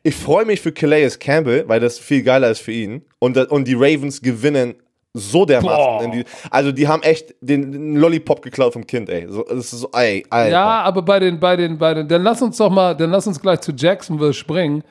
ich 0.03 0.15
freue 0.15 0.45
mich 0.45 0.61
für 0.61 0.71
Calais 0.71 1.17
Campbell, 1.19 1.63
weil 1.67 1.79
das 1.79 1.99
viel 1.99 2.23
geiler 2.23 2.49
ist 2.49 2.59
für 2.61 2.71
ihn. 2.71 3.03
Und, 3.19 3.35
das- 3.37 3.47
und 3.47 3.67
die 3.67 3.73
Ravens 3.75 4.21
gewinnen 4.21 4.75
so 5.13 5.43
dermaßen. 5.45 6.11
Die, 6.11 6.23
also 6.51 6.71
die 6.71 6.87
haben 6.87 7.01
echt 7.03 7.33
den, 7.41 7.95
Lollipop 7.95 8.41
geklaut 8.41 8.73
vom 8.73 8.85
Kind, 8.85 9.09
ey. 9.09 9.25
So, 9.27 9.43
das 9.43 9.73
ist 9.73 9.81
so, 9.81 9.89
ey, 9.93 10.23
Alter. 10.29 10.51
Ja, 10.51 10.81
aber 10.83 11.01
bei 11.01 11.19
den, 11.19 11.39
bei 11.39 11.55
den, 11.55 11.77
bei 11.77 11.93
den, 11.95 12.07
dann 12.07 12.21
lass 12.23 12.41
uns 12.41 12.57
doch 12.57 12.69
mal, 12.69 12.95
dann 12.95 13.09
lass 13.09 13.25
uns 13.25 13.41
gleich 13.41 13.59
zu 13.61 13.71
Jacksonville 13.71 14.33
springen. 14.33 14.83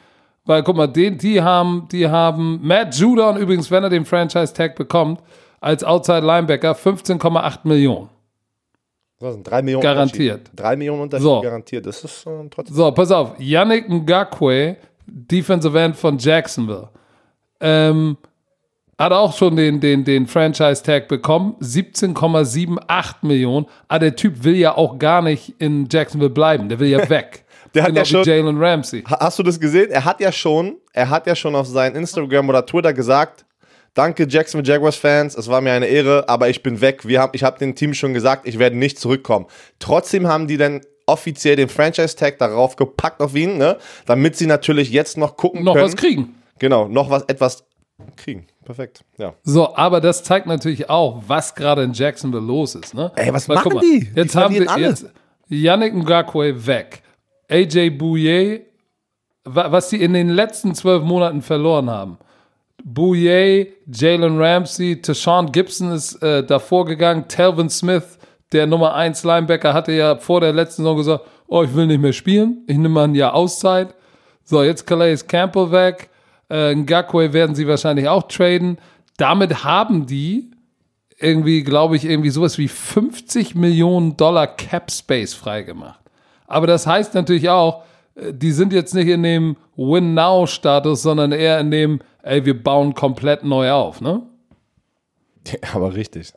Weil, 0.45 0.63
guck 0.63 0.77
mal, 0.77 0.87
den, 0.87 1.19
die 1.19 1.41
haben, 1.41 1.87
die 1.93 2.09
haben 2.09 2.59
Matt 2.63 2.95
Judon 2.97 3.37
übrigens, 3.37 3.71
wenn 3.71 3.85
er 3.85 3.91
den 3.91 4.05
Franchise-Tag 4.05 4.77
bekommt, 4.77 5.21
als 5.61 5.85
Outside 5.85 6.21
Linebacker 6.27 6.73
15,8 6.73 7.59
Millionen. 7.65 8.09
Was 9.21 9.35
sind 9.35 9.45
drei 9.49 9.63
Millionen 9.63 9.83
Garantiert. 9.83 10.39
Unterschied. 10.39 10.61
Drei 10.61 10.77
Millionen 10.77 11.03
Unterschied 11.03 11.25
So. 11.25 11.41
garantiert. 11.41 11.87
Das 11.87 12.03
ist 12.05 12.25
äh, 12.27 12.31
trotzdem. 12.51 12.77
So, 12.77 12.91
pass 12.93 13.11
auf. 13.11 13.33
Yannick 13.39 13.89
Ngakwe, 13.89 14.77
Defensive 15.11 15.79
End 15.79 15.97
von 15.97 16.19
Jacksonville, 16.19 16.91
ähm, 17.61 18.17
hat 18.99 19.13
auch 19.13 19.37
schon 19.37 19.55
den, 19.57 19.81
den, 19.81 20.05
den 20.05 20.27
Franchise-Tag 20.27 21.07
bekommen. 21.09 21.55
17,78 21.61 23.15
Millionen. 23.23 23.67
Aber 23.87 24.01
der 24.01 24.17
Typ 24.17 24.43
will 24.45 24.57
ja 24.57 24.77
auch 24.77 24.99
gar 24.99 25.23
nicht 25.23 25.55
in 25.59 25.87
Jacksonville 25.91 26.31
bleiben. 26.31 26.69
Der 26.69 26.79
will 26.81 26.89
ja 26.89 27.09
weg. 27.09 27.45
Der 27.75 27.83
hat 27.85 27.91
genau 27.91 28.01
ja 28.01 28.05
schon- 28.05 28.25
Jalen 28.25 28.59
Ramsey. 28.63 29.03
Ha- 29.03 29.19
Hast 29.21 29.39
du 29.39 29.43
das 29.43 29.61
gesehen? 29.61 29.91
Er 29.91 30.05
hat 30.05 30.21
ja 30.21 30.33
schon, 30.33 30.77
er 30.93 31.11
hat 31.11 31.27
ja 31.27 31.37
schon 31.37 31.55
auf 31.55 31.67
sein 31.67 31.95
Instagram 31.95 32.49
oder 32.49 32.65
Twitter 32.67 32.93
gesagt, 32.93 33.45
danke 33.95 34.27
Jacksonville 34.29 34.69
Jaguars 34.73 34.97
Fans, 34.97 35.37
es 35.37 35.49
war 35.49 35.61
mir 35.61 35.73
eine 35.73 35.87
Ehre, 35.87 36.29
aber 36.29 36.49
ich 36.49 36.63
bin 36.63 36.81
weg. 36.81 37.07
Wir 37.07 37.21
haben, 37.21 37.33
ich 37.35 37.45
habe 37.45 37.59
dem 37.59 37.75
Team 37.75 37.95
schon 37.95 38.15
gesagt, 38.15 38.49
ich 38.49 38.59
werde 38.59 38.77
nicht 38.77 38.99
zurückkommen. 38.99 39.47
Trotzdem 39.79 40.27
haben 40.27 40.47
die 40.49 40.57
dann 40.57 40.81
offiziell 41.09 41.57
den 41.57 41.69
Franchise 41.69 42.15
Tag 42.17 42.39
darauf 42.39 42.77
gepackt 42.77 43.21
auf 43.21 43.35
ihn, 43.35 43.59
ne? 43.59 43.79
Damit 44.07 44.37
sie 44.37 44.47
natürlich 44.47 44.91
jetzt 44.91 45.17
noch 45.17 45.37
gucken 45.37 45.65
Noch 45.65 45.75
können. 45.75 45.87
was 45.87 45.97
kriegen. 45.97 46.35
Genau, 46.59 46.89
noch 46.89 47.11
was 47.11 47.23
etwas 47.25 47.65
kriegen. 48.17 48.47
Perfekt. 48.65 49.03
Ja. 49.17 49.35
So, 49.43 49.75
aber 49.75 50.01
das 50.01 50.23
zeigt 50.23 50.47
natürlich 50.47 50.91
auch, 50.91 51.23
was 51.27 51.55
gerade 51.55 51.83
in 51.83 51.93
Jacksonville 51.95 52.45
los 52.45 52.75
ist. 52.75 52.93
Ne? 52.95 53.11
Ey, 53.17 53.33
was 53.33 53.49
Weil, 53.49 53.57
machen 53.57 53.71
guck 53.73 53.81
die? 53.81 54.01
Die 54.01 54.21
Jetzt 54.21 54.37
haben 54.37 54.55
verlieren 54.55 54.65
wir 54.65 54.71
alle. 54.73 54.87
jetzt 54.89 55.07
Yannick 55.49 55.95
Ngakwe 55.95 56.67
weg. 56.67 57.03
AJ 57.51 57.91
Bouye, 57.91 58.67
wa- 59.45 59.73
was 59.73 59.89
sie 59.91 59.97
in 60.03 60.13
den 60.13 60.29
letzten 60.29 60.75
zwölf 60.75 61.03
Monaten 61.03 61.41
verloren 61.41 61.89
haben. 61.89 62.19
Bouye, 62.85 63.73
Jalen 63.93 64.39
Ramsey, 64.41 65.01
Tashawn 65.01 65.51
Gibson 65.51 65.93
ist 65.93 66.23
äh, 66.23 66.45
davor 66.45 66.85
gegangen. 66.85 67.27
Telvin 67.29 67.71
Smith, 67.71 68.18
der 68.53 68.67
Nummer 68.67 68.95
1 68.95 69.25
Linebacker, 69.25 69.75
hatte 69.75 69.93
ja 69.93 70.17
vor 70.17 70.41
der 70.41 70.53
letzten 70.53 70.83
Saison 70.83 70.97
gesagt, 70.97 71.25
oh, 71.47 71.63
ich 71.63 71.75
will 71.75 71.87
nicht 71.87 72.01
mehr 72.01 72.13
spielen. 72.13 72.65
Ich 72.67 72.77
nehme 72.77 72.91
mal 72.91 73.05
ein 73.05 73.15
Jahr 73.15 73.35
Auszeit. 73.35 73.95
So, 74.45 74.63
jetzt 74.63 74.87
Calais 74.87 75.27
Campbell 75.27 75.71
weg. 75.71 76.11
Äh, 76.49 76.75
Ngakwe 76.75 77.33
werden 77.33 77.55
sie 77.55 77.69
wahrscheinlich 77.69 78.09
auch 78.09 78.23
traden. 78.23 78.79
Damit 79.19 79.65
haben 79.65 80.07
die 80.07 80.51
irgendwie, 81.19 81.63
glaube 81.63 81.97
ich, 81.97 82.05
irgendwie 82.05 82.31
sowas 82.31 82.59
wie 82.59 82.69
50 82.69 83.55
Millionen 83.55 84.17
Dollar 84.17 84.47
Cap 84.47 84.91
Space 84.91 85.35
freigemacht. 85.35 86.01
Aber 86.47 86.67
das 86.67 86.87
heißt 86.87 87.15
natürlich 87.15 87.51
auch, 87.51 87.85
äh, 88.15 88.33
die 88.33 88.53
sind 88.53 88.73
jetzt 88.73 88.95
nicht 88.95 89.09
in 89.09 89.23
dem 89.23 89.57
Win-Now-Status, 89.77 91.03
sondern 91.03 91.33
eher 91.33 91.61
in 91.61 91.71
dem, 91.71 92.01
ey, 92.23 92.45
wir 92.45 92.63
bauen 92.63 92.95
komplett 92.95 93.45
neu 93.45 93.71
auf, 93.71 94.01
ne? 94.01 94.23
Aber 95.75 95.95
richtig. 95.95 96.33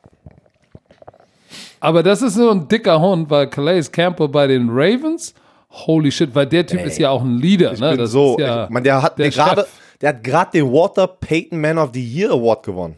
Aber 1.82 2.04
das 2.04 2.22
ist 2.22 2.36
so 2.36 2.52
ein 2.52 2.68
dicker 2.68 3.02
Hund, 3.02 3.30
weil 3.30 3.48
Calais 3.48 3.92
Campbell 3.92 4.30
bei 4.30 4.48
den 4.48 4.70
Ravens, 4.70 5.34
holy 5.72 6.12
shit, 6.12 6.34
weil 6.34 6.46
der 6.46 6.66
Typ 6.66 6.80
Ey, 6.80 6.88
ist 6.88 7.00
ja 7.00 7.10
auch 7.10 7.24
ein 7.24 7.38
Leader. 7.38 7.74
Ich 7.74 7.80
ne? 7.80 7.90
bin 7.90 7.98
das 7.98 8.12
so, 8.12 8.38
ja 8.40 8.66
ich, 8.66 8.70
man, 8.70 8.84
der 8.84 9.02
hat 9.02 9.18
gerade, 9.18 9.68
der 10.00 10.10
hat 10.10 10.24
gerade 10.24 10.52
den 10.52 10.72
Walter 10.72 11.08
Payton 11.08 11.60
Man 11.60 11.80
of 11.80 11.90
the 11.94 12.04
Year 12.04 12.32
Award 12.32 12.64
gewonnen. 12.64 12.98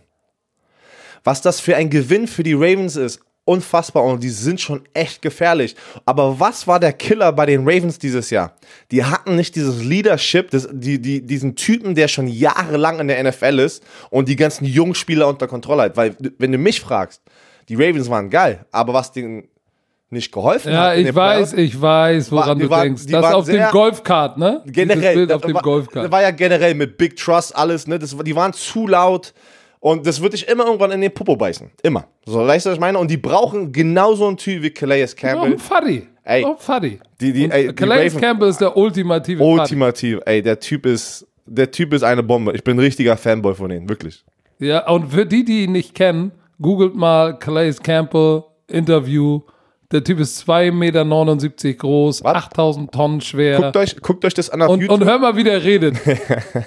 Was 1.23 1.41
das 1.41 1.61
für 1.61 1.77
ein 1.77 1.89
Gewinn 1.89 2.27
für 2.27 2.43
die 2.43 2.53
Ravens 2.53 2.97
ist, 2.97 3.22
unfassbar 3.45 4.03
und 4.03 4.23
die 4.23 4.30
sind 4.30 4.60
schon 4.60 4.84
echt 4.93 5.22
gefährlich. 5.22 5.76
Aber 6.05 6.39
was 6.39 6.68
war 6.68 6.80
der 6.80 6.93
Killer 6.93 7.31
bei 7.31 7.45
den 7.45 7.61
Ravens 7.61 7.99
dieses 7.99 8.30
Jahr? 8.30 8.55
Die 8.91 9.03
hatten 9.03 9.35
nicht 9.35 9.55
dieses 9.55 9.84
Leadership, 9.84 10.51
das, 10.51 10.68
die, 10.72 11.01
die, 11.01 11.26
diesen 11.26 11.55
Typen, 11.55 11.95
der 11.95 12.07
schon 12.07 12.27
jahrelang 12.27 12.99
in 12.99 13.07
der 13.07 13.22
NFL 13.23 13.60
ist 13.60 13.84
und 14.10 14.30
die 14.30 14.35
ganzen 14.35 14.65
jungen 14.65 14.95
Spieler 14.95 15.27
unter 15.27 15.47
Kontrolle 15.47 15.84
hat. 15.84 15.97
Weil, 15.97 16.15
wenn 16.38 16.51
du 16.51 16.57
mich 16.57 16.80
fragst, 16.80 17.22
die 17.69 17.76
Ravens 17.76 18.10
waren 18.10 18.30
geil, 18.30 18.65
aber 18.72 18.94
was 18.94 19.11
denen 19.11 19.48
nicht 20.10 20.31
geholfen 20.31 20.72
Ja, 20.72 20.90
hat. 20.90 20.94
in 20.95 20.99
ich 21.02 21.06
den 21.07 21.15
weiß, 21.15 21.52
Playoffs, 21.53 21.53
ich 21.73 21.81
weiß, 21.81 22.31
woran 22.31 22.48
War- 22.49 22.56
die 22.56 22.61
du 22.61 22.69
waren- 22.69 22.84
denkst. 22.84 23.06
die 23.07 23.11
Das 23.14 23.34
auf 23.34 23.45
dem 23.45 23.64
Golfkart, 23.72 24.38
ne? 24.38 24.61
Generell, 24.68 25.15
Bild 25.15 25.30
das 25.31 25.38
auf 25.38 25.41
dem 25.41 25.56
war, 25.56 25.61
Golfkart. 25.64 26.11
war 26.11 26.22
ja 26.22 26.31
generell 26.31 26.76
mit 26.76 26.98
Big 26.98 27.15
Trust 27.15 27.56
alles, 27.56 27.88
ne? 27.88 27.98
Das, 27.98 28.15
die 28.15 28.35
waren 28.35 28.53
zu 28.53 28.88
laut 28.88 29.34
und 29.80 30.06
das 30.06 30.22
wird 30.22 30.34
dich 30.34 30.48
immer 30.48 30.65
irgendwann 30.65 30.91
in 30.91 31.02
den 31.02 31.11
Popo 31.14 31.35
beißen. 31.35 31.72
Immer. 31.81 32.06
So, 32.26 32.45
weißt 32.45 32.65
du, 32.65 32.69
was 32.69 32.76
ich 32.76 32.80
meine? 32.80 32.99
Und 32.99 33.10
die 33.10 33.18
brauchen 33.18 33.72
genauso 33.72 34.27
einen 34.27 34.38
Typ 34.38 34.61
wie 34.61 34.69
Calais 34.69 35.07
Campbell. 35.15 35.53
ein 35.53 35.57
Fuddy. 35.60 36.07
Ey. 36.26 36.45
Oh, 36.45 36.56
Fuddy. 36.57 36.99
Die- 37.19 37.34
die- 37.34 37.49
ey, 37.49 37.68
die 37.69 37.73
Calais 37.73 38.06
Raven- 38.14 38.22
Campbell 38.22 38.49
ist 38.49 38.61
der 38.61 38.77
ultimative. 38.77 39.44
Ultimativ. 39.44 40.19
Ey, 40.26 40.41
der 40.44 40.60
Typ 40.60 40.85
ist, 40.85 41.26
der 41.48 41.72
Typ 41.72 41.91
ist 41.91 42.03
eine 42.03 42.22
Bombe. 42.23 42.53
Ich 42.53 42.64
bin 42.64 42.77
ein 42.77 42.80
richtiger 42.80 43.18
Fanboy 43.18 43.56
von 43.56 43.68
denen, 43.69 43.90
wirklich. 43.90 44.23
Ja, 44.60 44.88
und 44.88 45.11
für 45.11 45.26
die, 45.26 45.44
die 45.44 45.64
ihn 45.64 45.72
nicht 45.73 45.95
kennen, 45.95 46.31
googelt 46.62 46.96
mal 46.96 47.38
Calais 47.38 47.76
Campbell 47.82 48.44
Interview. 48.68 49.42
Der 49.92 50.04
Typ 50.04 50.20
ist 50.20 50.50
2,79 50.50 50.72
Meter 50.72 51.74
groß, 51.76 52.24
Was? 52.24 52.36
8000 52.46 52.92
Tonnen 52.92 53.22
schwer. 53.22 53.62
Guckt 53.62 53.78
euch, 53.78 54.02
guckt 54.02 54.26
euch 54.26 54.34
das 54.34 54.50
an 54.50 54.64
auf 54.64 54.70
und, 54.70 54.82
YouTube. 54.82 55.02
und 55.02 55.06
hör 55.06 55.20
mal, 55.20 55.36
wie 55.36 55.44
der 55.44 55.64
redet. 55.64 55.98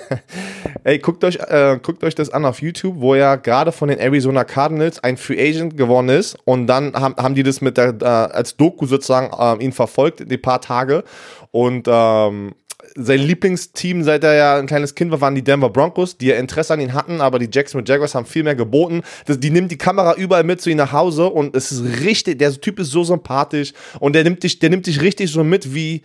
Ey, 0.84 1.00
guckt 1.00 1.24
euch, 1.24 1.36
äh, 1.40 1.80
guckt 1.82 2.04
euch 2.04 2.14
das 2.14 2.30
an 2.30 2.44
auf 2.44 2.62
YouTube, 2.62 2.94
wo 2.98 3.14
er 3.14 3.36
gerade 3.36 3.72
von 3.72 3.88
den 3.88 3.98
Arizona 3.98 4.44
Cardinals 4.44 5.02
ein 5.02 5.16
Free 5.16 5.40
Agent 5.40 5.76
gewonnen 5.76 6.10
ist 6.10 6.38
und 6.44 6.68
dann 6.68 6.94
haben, 6.94 7.16
haben 7.16 7.34
die 7.34 7.42
das 7.42 7.60
mit 7.60 7.76
der, 7.76 7.96
äh, 8.00 8.04
als 8.04 8.56
Doku 8.56 8.86
sozusagen 8.86 9.32
äh, 9.36 9.64
ihn 9.64 9.72
verfolgt, 9.72 10.30
die 10.30 10.38
paar 10.38 10.60
Tage 10.60 11.02
und 11.50 11.88
ähm, 11.90 12.54
sein 12.96 13.20
Lieblingsteam, 13.20 14.02
seit 14.02 14.24
er 14.24 14.34
ja 14.34 14.56
ein 14.56 14.66
kleines 14.66 14.94
Kind 14.94 15.10
war, 15.10 15.20
waren 15.20 15.34
die 15.34 15.44
Denver 15.44 15.70
Broncos, 15.70 16.16
die 16.16 16.26
ja 16.26 16.36
Interesse 16.36 16.74
an 16.74 16.80
ihn 16.80 16.94
hatten, 16.94 17.20
aber 17.20 17.38
die 17.38 17.48
Jacksonville 17.52 17.86
Jaguars 17.86 18.14
haben 18.14 18.26
viel 18.26 18.42
mehr 18.42 18.54
geboten. 18.54 19.02
Das, 19.26 19.38
die 19.38 19.50
nimmt 19.50 19.70
die 19.70 19.78
Kamera 19.78 20.14
überall 20.14 20.44
mit 20.44 20.60
zu 20.60 20.70
ihm 20.70 20.78
nach 20.78 20.92
Hause 20.92 21.26
und 21.26 21.54
es 21.54 21.70
ist 21.70 22.04
richtig, 22.04 22.38
der 22.38 22.52
Typ 22.60 22.78
ist 22.78 22.90
so 22.90 23.04
sympathisch 23.04 23.72
und 24.00 24.14
der 24.14 24.24
nimmt 24.24 24.42
dich, 24.42 24.58
der 24.58 24.70
nimmt 24.70 24.86
dich 24.86 25.00
richtig 25.00 25.30
so 25.30 25.44
mit, 25.44 25.74
wie 25.74 26.02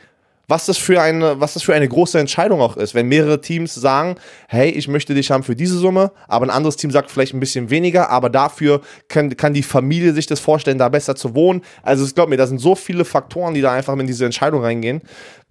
was 0.52 0.66
das 0.66 0.78
für 0.78 1.02
eine, 1.02 1.40
was 1.40 1.54
das 1.54 1.64
für 1.64 1.74
eine 1.74 1.88
große 1.88 2.20
Entscheidung 2.20 2.60
auch 2.60 2.76
ist, 2.76 2.94
wenn 2.94 3.08
mehrere 3.08 3.40
Teams 3.40 3.74
sagen, 3.74 4.16
hey, 4.50 4.70
ich 4.70 4.90
möchte 4.90 5.14
dich 5.14 5.32
haben 5.32 5.44
für 5.44 5.56
diese 5.56 5.78
Summe, 5.78 6.12
aber 6.28 6.46
ein 6.46 6.50
anderes 6.50 6.76
Team 6.76 6.92
sagt 6.92 7.10
vielleicht 7.10 7.34
ein 7.34 7.40
bisschen 7.40 7.70
weniger, 7.70 8.10
aber 8.10 8.30
dafür 8.30 8.82
kann, 9.08 9.36
kann 9.38 9.54
die 9.54 9.64
Familie 9.64 10.12
sich 10.12 10.28
das 10.28 10.42
vorstellen, 10.42 10.78
da 10.78 10.90
besser 10.90 11.16
zu 11.16 11.36
wohnen. 11.36 11.62
Also 11.84 12.06
ich 12.06 12.14
glaube 12.14 12.32
mir, 12.32 12.38
da 12.38 12.48
sind 12.48 12.60
so 12.60 12.76
viele 12.76 13.06
Faktoren, 13.06 13.54
die 13.54 13.62
da 13.62 13.72
einfach 13.72 13.98
in 13.98 14.08
diese 14.08 14.26
Entscheidung 14.26 14.62
reingehen. 14.62 15.02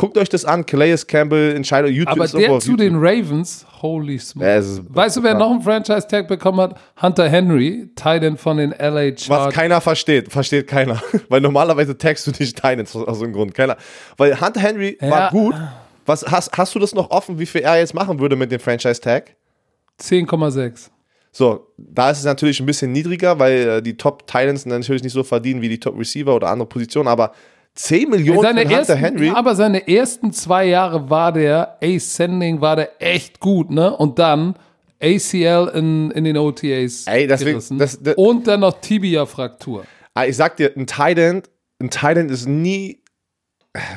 Guckt 0.00 0.16
euch 0.16 0.28
das 0.30 0.44
an, 0.46 0.64
Calais 0.64 1.06
Campbell, 1.06 1.54
Entscheidung, 1.54 1.90
YouTube 1.92 2.12
Aber 2.12 2.26
der 2.26 2.28
zu 2.30 2.38
YouTube. 2.72 2.78
den 2.78 2.96
Ravens, 2.96 3.66
holy 3.82 4.18
smoke. 4.18 4.46
Ja, 4.48 4.56
es 4.56 4.66
ist- 4.68 4.82
weißt 4.88 5.18
du, 5.18 5.22
wer 5.22 5.34
noch 5.34 5.50
einen 5.50 5.60
Franchise-Tag 5.62 6.26
bekommen 6.26 6.60
hat? 6.60 6.80
Hunter 7.02 7.28
Henry, 7.28 7.90
Titan 7.94 8.36
von 8.38 8.56
den 8.56 8.72
LA 8.72 9.12
Was 9.12 9.24
Chargers. 9.24 9.54
keiner 9.54 9.80
versteht, 9.80 10.32
versteht 10.32 10.66
keiner. 10.66 11.00
Weil 11.28 11.42
normalerweise 11.42 11.98
tagst 11.98 12.26
du 12.26 12.30
nicht 12.38 12.64
aus 12.64 12.96
aus 12.96 13.18
so 13.18 13.24
einem 13.24 13.32
Grund. 13.34 13.54
Keiner. 13.54 13.76
Weil 14.16 14.40
Hunter 14.40 14.60
Henry 14.60 14.96
Ja. 15.00 15.10
war 15.10 15.30
gut. 15.30 15.54
Was, 16.06 16.24
hast, 16.26 16.56
hast 16.56 16.74
du 16.74 16.78
das 16.78 16.94
noch 16.94 17.10
offen, 17.10 17.38
wie 17.38 17.46
viel 17.46 17.60
er 17.60 17.78
jetzt 17.78 17.92
machen 17.94 18.18
würde 18.18 18.36
mit 18.36 18.50
dem 18.50 18.58
Franchise-Tag? 18.58 19.36
10,6. 20.00 20.90
So, 21.32 21.66
da 21.76 22.10
ist 22.10 22.18
es 22.18 22.24
natürlich 22.24 22.58
ein 22.58 22.66
bisschen 22.66 22.90
niedriger, 22.90 23.38
weil 23.38 23.68
äh, 23.68 23.82
die 23.82 23.96
Top 23.96 24.26
Titans 24.26 24.66
natürlich 24.66 25.02
nicht 25.04 25.12
so 25.12 25.22
verdienen 25.22 25.60
wie 25.62 25.68
die 25.68 25.78
Top 25.78 25.96
Receiver 25.96 26.34
oder 26.34 26.48
andere 26.48 26.68
Positionen, 26.68 27.06
aber 27.06 27.32
10 27.74 28.10
Millionen 28.10 28.42
Seine 28.42 28.66
für 28.66 28.72
ersten, 28.74 28.96
Henry. 28.96 29.30
Aber 29.30 29.54
seine 29.54 29.86
ersten 29.88 30.32
zwei 30.32 30.66
Jahre 30.66 31.08
war 31.08 31.32
der 31.32 31.78
Ascending, 31.82 32.60
war 32.60 32.76
der 32.76 33.00
echt 33.00 33.40
gut, 33.40 33.70
ne? 33.70 33.96
Und 33.96 34.18
dann 34.18 34.54
ACL 35.02 35.70
in, 35.74 36.10
in 36.10 36.24
den 36.24 36.36
OTAs. 36.36 37.06
Ey, 37.06 37.26
deswegen- 37.26 37.52
gerissen. 37.52 37.78
das- 37.78 38.02
das- 38.02 38.16
Und 38.16 38.46
dann 38.46 38.60
noch 38.60 38.80
Tibia-Fraktur. 38.80 39.84
Ah, 40.14 40.26
ich 40.26 40.36
sag 40.36 40.56
dir, 40.56 40.72
ein 40.76 40.86
Titan, 40.86 41.42
ein 41.80 41.88
Titan 41.90 42.28
ist 42.28 42.46
nie, 42.46 43.02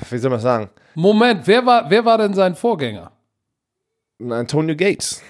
wie 0.10 0.18
soll 0.18 0.30
man 0.32 0.40
sagen, 0.40 0.70
Moment, 0.96 1.46
wer 1.48 1.66
war, 1.66 1.90
wer 1.90 2.06
war 2.06 2.18
denn 2.20 2.34
sein 2.34 2.56
Vorgänger? 2.56 3.12
Antonio 4.30 4.76
Gates. 4.76 5.22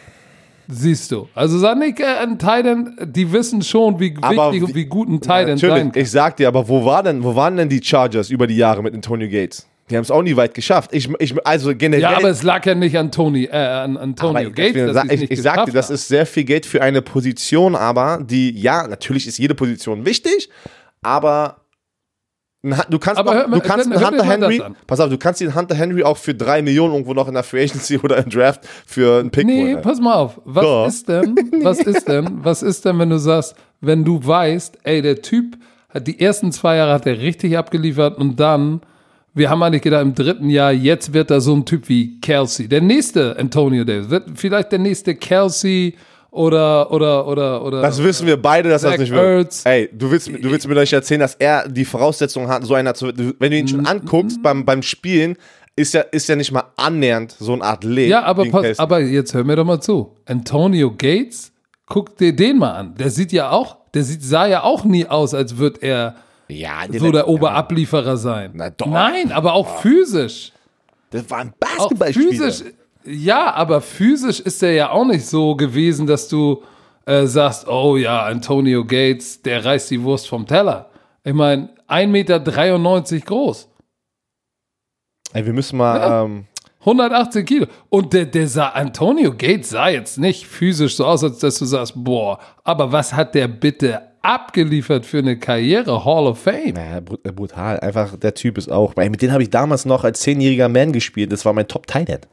Siehst 0.67 1.11
du. 1.11 1.27
Also 1.35 1.57
sag 1.57 1.77
nicht, 1.77 1.99
äh, 1.99 2.05
ein 2.21 2.39
Titan, 2.39 2.95
die 3.03 3.31
wissen 3.31 3.61
schon, 3.61 3.99
wie 3.99 4.15
Aber 4.21 4.51
wichtig 4.51 4.61
wie- 4.61 4.63
und 4.65 4.75
wie 4.75 4.85
gut 4.85 5.09
ein 5.09 5.21
Titan 5.21 5.57
sein 5.57 5.91
kann. 5.91 6.01
ich 6.01 6.11
sag 6.11 6.37
dir, 6.37 6.47
aber 6.47 6.67
wo, 6.67 6.85
war 6.85 7.03
denn, 7.03 7.23
wo 7.23 7.35
waren 7.35 7.57
denn 7.57 7.69
die 7.69 7.81
Chargers 7.83 8.29
über 8.29 8.47
die 8.47 8.57
Jahre 8.57 8.81
mit 8.81 8.93
Antonio 8.93 9.29
Gates? 9.29 9.67
Die 9.89 9.97
haben 9.97 10.03
es 10.03 10.11
auch 10.11 10.21
nie 10.21 10.35
weit 10.35 10.53
geschafft. 10.53 10.91
Ich, 10.93 11.09
ich, 11.19 11.35
also 11.45 11.75
generell. 11.75 12.01
Ja, 12.01 12.17
aber 12.17 12.29
es 12.29 12.41
lag 12.41 12.65
ja 12.65 12.73
nicht 12.73 12.97
an 12.97 13.11
Tony, 13.11 13.43
äh, 13.45 13.51
an 13.57 13.97
Antonio 13.97 14.49
Gates, 14.49 14.93
dass 14.93 15.09
ich, 15.09 15.29
ich 15.29 15.41
sag 15.41 15.65
dir, 15.65 15.71
geschafft 15.71 15.75
das 15.75 15.89
ist 15.89 16.07
sehr 16.07 16.25
viel 16.25 16.45
Geld 16.45 16.65
für 16.65 16.81
eine 16.81 17.01
Position, 17.01 17.75
aber 17.75 18.23
die, 18.23 18.51
ja, 18.59 18.87
natürlich 18.87 19.27
ist 19.27 19.37
jede 19.37 19.55
Position 19.55 20.05
wichtig, 20.05 20.49
aber 21.01 21.57
du 22.63 22.97
kannst, 22.97 23.19
Aber 23.19 23.33
noch, 23.33 23.39
hör 23.41 23.47
mal, 23.49 23.59
du 23.59 23.67
kannst 23.67 23.91
dann 23.91 24.05
Hunter 24.07 24.23
Henry, 24.23 24.63
pass 24.87 24.99
auf, 24.99 25.09
du 25.09 25.17
kannst 25.17 25.41
den 25.41 25.53
Hunter 25.53 25.75
Henry 25.75 26.03
auch 26.03 26.17
für 26.17 26.33
drei 26.33 26.61
Millionen 26.61 26.93
irgendwo 26.93 27.13
noch 27.13 27.27
in 27.27 27.33
der 27.33 27.43
Free 27.43 27.63
Agency 27.63 27.97
oder 28.03 28.17
im 28.17 28.29
Draft 28.29 28.61
für 28.85 29.19
einen 29.19 29.31
Pick 29.31 29.45
Nee, 29.45 29.73
holen. 29.73 29.81
pass 29.81 29.99
mal 29.99 30.13
auf. 30.13 30.39
Was 30.45 30.63
Doch. 30.63 30.87
ist 30.87 31.09
denn, 31.09 31.35
was 31.61 31.79
ist 31.85 32.07
denn, 32.07 32.43
was 32.43 32.63
ist 32.63 32.85
denn, 32.85 32.99
wenn 32.99 33.09
du 33.09 33.17
sagst, 33.19 33.55
wenn 33.81 34.05
du 34.05 34.25
weißt, 34.25 34.77
ey, 34.83 35.01
der 35.01 35.21
Typ 35.21 35.57
hat 35.89 36.07
die 36.07 36.19
ersten 36.19 36.51
zwei 36.51 36.77
Jahre 36.77 36.93
hat 36.93 37.05
er 37.05 37.19
richtig 37.19 37.57
abgeliefert 37.57 38.17
und 38.17 38.39
dann, 38.39 38.81
wir 39.33 39.49
haben 39.49 39.61
eigentlich 39.61 39.81
gedacht, 39.81 40.01
im 40.03 40.15
dritten 40.15 40.49
Jahr, 40.49 40.71
jetzt 40.71 41.13
wird 41.13 41.31
er 41.31 41.41
so 41.41 41.53
ein 41.53 41.65
Typ 41.65 41.89
wie 41.89 42.19
Kelsey. 42.21 42.67
Der 42.69 42.81
nächste 42.81 43.37
Antonio 43.37 43.83
Davis, 43.83 44.09
wird 44.09 44.29
vielleicht 44.35 44.71
der 44.71 44.79
nächste 44.79 45.15
Kelsey 45.15 45.95
oder, 46.33 46.91
oder, 46.91 47.27
oder, 47.27 47.63
oder. 47.63 47.81
Das 47.81 48.01
wissen 48.03 48.25
wir 48.25 48.41
beide, 48.41 48.69
dass 48.69 48.81
Zach 48.81 48.91
das 48.91 49.01
nicht 49.01 49.11
wird. 49.11 49.53
Ey, 49.65 49.89
du 49.93 50.09
willst, 50.09 50.27
du 50.27 50.51
willst 50.51 50.67
mir 50.67 50.73
doch 50.73 50.81
nicht 50.81 50.93
erzählen, 50.93 51.19
dass 51.19 51.35
er 51.35 51.67
die 51.69 51.85
Voraussetzungen 51.85 52.47
hat, 52.47 52.63
so 52.65 52.73
einer 52.73 52.93
zu. 52.95 53.07
Wenn 53.39 53.51
du 53.51 53.57
ihn 53.57 53.67
schon 53.67 53.85
anguckst 53.85 54.41
beim, 54.41 54.65
beim 54.65 54.81
Spielen, 54.81 55.37
ist 55.75 55.93
ja, 55.93 56.01
ist 56.01 56.27
ja 56.29 56.35
nicht 56.35 56.51
mal 56.51 56.63
annähernd 56.75 57.35
so 57.39 57.53
ein 57.53 57.61
Athlet. 57.61 58.09
ja, 58.09 58.23
aber 58.23 58.45
pass, 58.45 58.79
aber 58.79 58.99
jetzt 58.99 59.33
hör 59.33 59.43
mir 59.43 59.55
doch 59.55 59.65
mal 59.65 59.79
zu. 59.79 60.15
Antonio 60.25 60.91
Gates, 60.91 61.51
guck 61.87 62.17
dir 62.17 62.35
den 62.35 62.57
mal 62.57 62.71
an. 62.73 62.95
Der 62.95 63.09
sieht 63.09 63.31
ja 63.31 63.51
auch, 63.51 63.77
der 63.93 64.03
sieht, 64.03 64.23
sah 64.23 64.47
ja 64.47 64.63
auch 64.63 64.85
nie 64.85 65.05
aus, 65.05 65.33
als 65.33 65.57
würde 65.57 65.81
er 65.81 66.15
ja, 66.47 66.81
so 66.91 67.11
der 67.11 67.27
Oberablieferer 67.27 68.17
sein. 68.17 68.51
Na 68.55 68.69
doch. 68.69 68.87
Nein, 68.87 69.31
aber 69.31 69.53
auch 69.53 69.81
physisch. 69.81 70.51
das 71.11 71.29
war 71.29 71.39
ein 71.39 71.53
Auch 71.77 71.89
Basketballspieler. 71.89 72.29
physisch. 72.29 72.73
Ja, 73.05 73.53
aber 73.53 73.81
physisch 73.81 74.39
ist 74.39 74.63
er 74.63 74.71
ja 74.73 74.89
auch 74.91 75.05
nicht 75.05 75.25
so 75.25 75.55
gewesen, 75.55 76.07
dass 76.07 76.27
du 76.27 76.63
äh, 77.05 77.25
sagst, 77.25 77.67
oh 77.67 77.97
ja, 77.97 78.23
Antonio 78.23 78.85
Gates, 78.85 79.41
der 79.41 79.65
reißt 79.65 79.91
die 79.91 80.01
Wurst 80.03 80.27
vom 80.27 80.45
Teller. 80.47 80.89
Ich 81.23 81.33
meine, 81.33 81.69
1,93 81.89 82.07
Meter 82.07 82.39
groß, 83.25 83.67
Ey, 85.33 85.45
wir 85.45 85.53
müssen 85.53 85.77
mal. 85.77 86.25
Ähm, 86.25 86.45
118 86.81 87.45
Kilo. 87.45 87.65
Und 87.89 88.13
der, 88.13 88.25
der 88.25 88.47
sah, 88.47 88.69
Antonio 88.69 89.31
Gates 89.31 89.69
sah 89.69 89.89
jetzt 89.89 90.17
nicht 90.17 90.45
physisch 90.45 90.95
so 90.97 91.05
aus, 91.05 91.23
als 91.23 91.39
dass 91.39 91.57
du 91.57 91.65
sagst, 91.65 91.93
boah, 91.95 92.39
aber 92.63 92.91
was 92.91 93.13
hat 93.13 93.35
der 93.35 93.47
bitte 93.47 94.01
abgeliefert 94.21 95.05
für 95.05 95.19
eine 95.19 95.37
Karriere? 95.39 96.03
Hall 96.05 96.27
of 96.27 96.39
Fame. 96.39 96.73
naja, 96.75 96.99
brut- 96.99 97.25
äh, 97.25 97.31
brutal. 97.31 97.79
Einfach, 97.79 98.15
der 98.17 98.33
Typ 98.33 98.57
ist 98.57 98.71
auch. 98.71 98.95
Mit 98.95 99.21
dem 99.21 99.31
habe 99.31 99.43
ich 99.43 99.49
damals 99.49 99.85
noch 99.85 100.03
als 100.03 100.19
zehnjähriger 100.21 100.69
Man 100.69 100.91
gespielt. 100.91 101.31
Das 101.31 101.45
war 101.45 101.53
mein 101.53 101.67
top 101.67 101.87
tight 101.87 102.09
end 102.09 102.27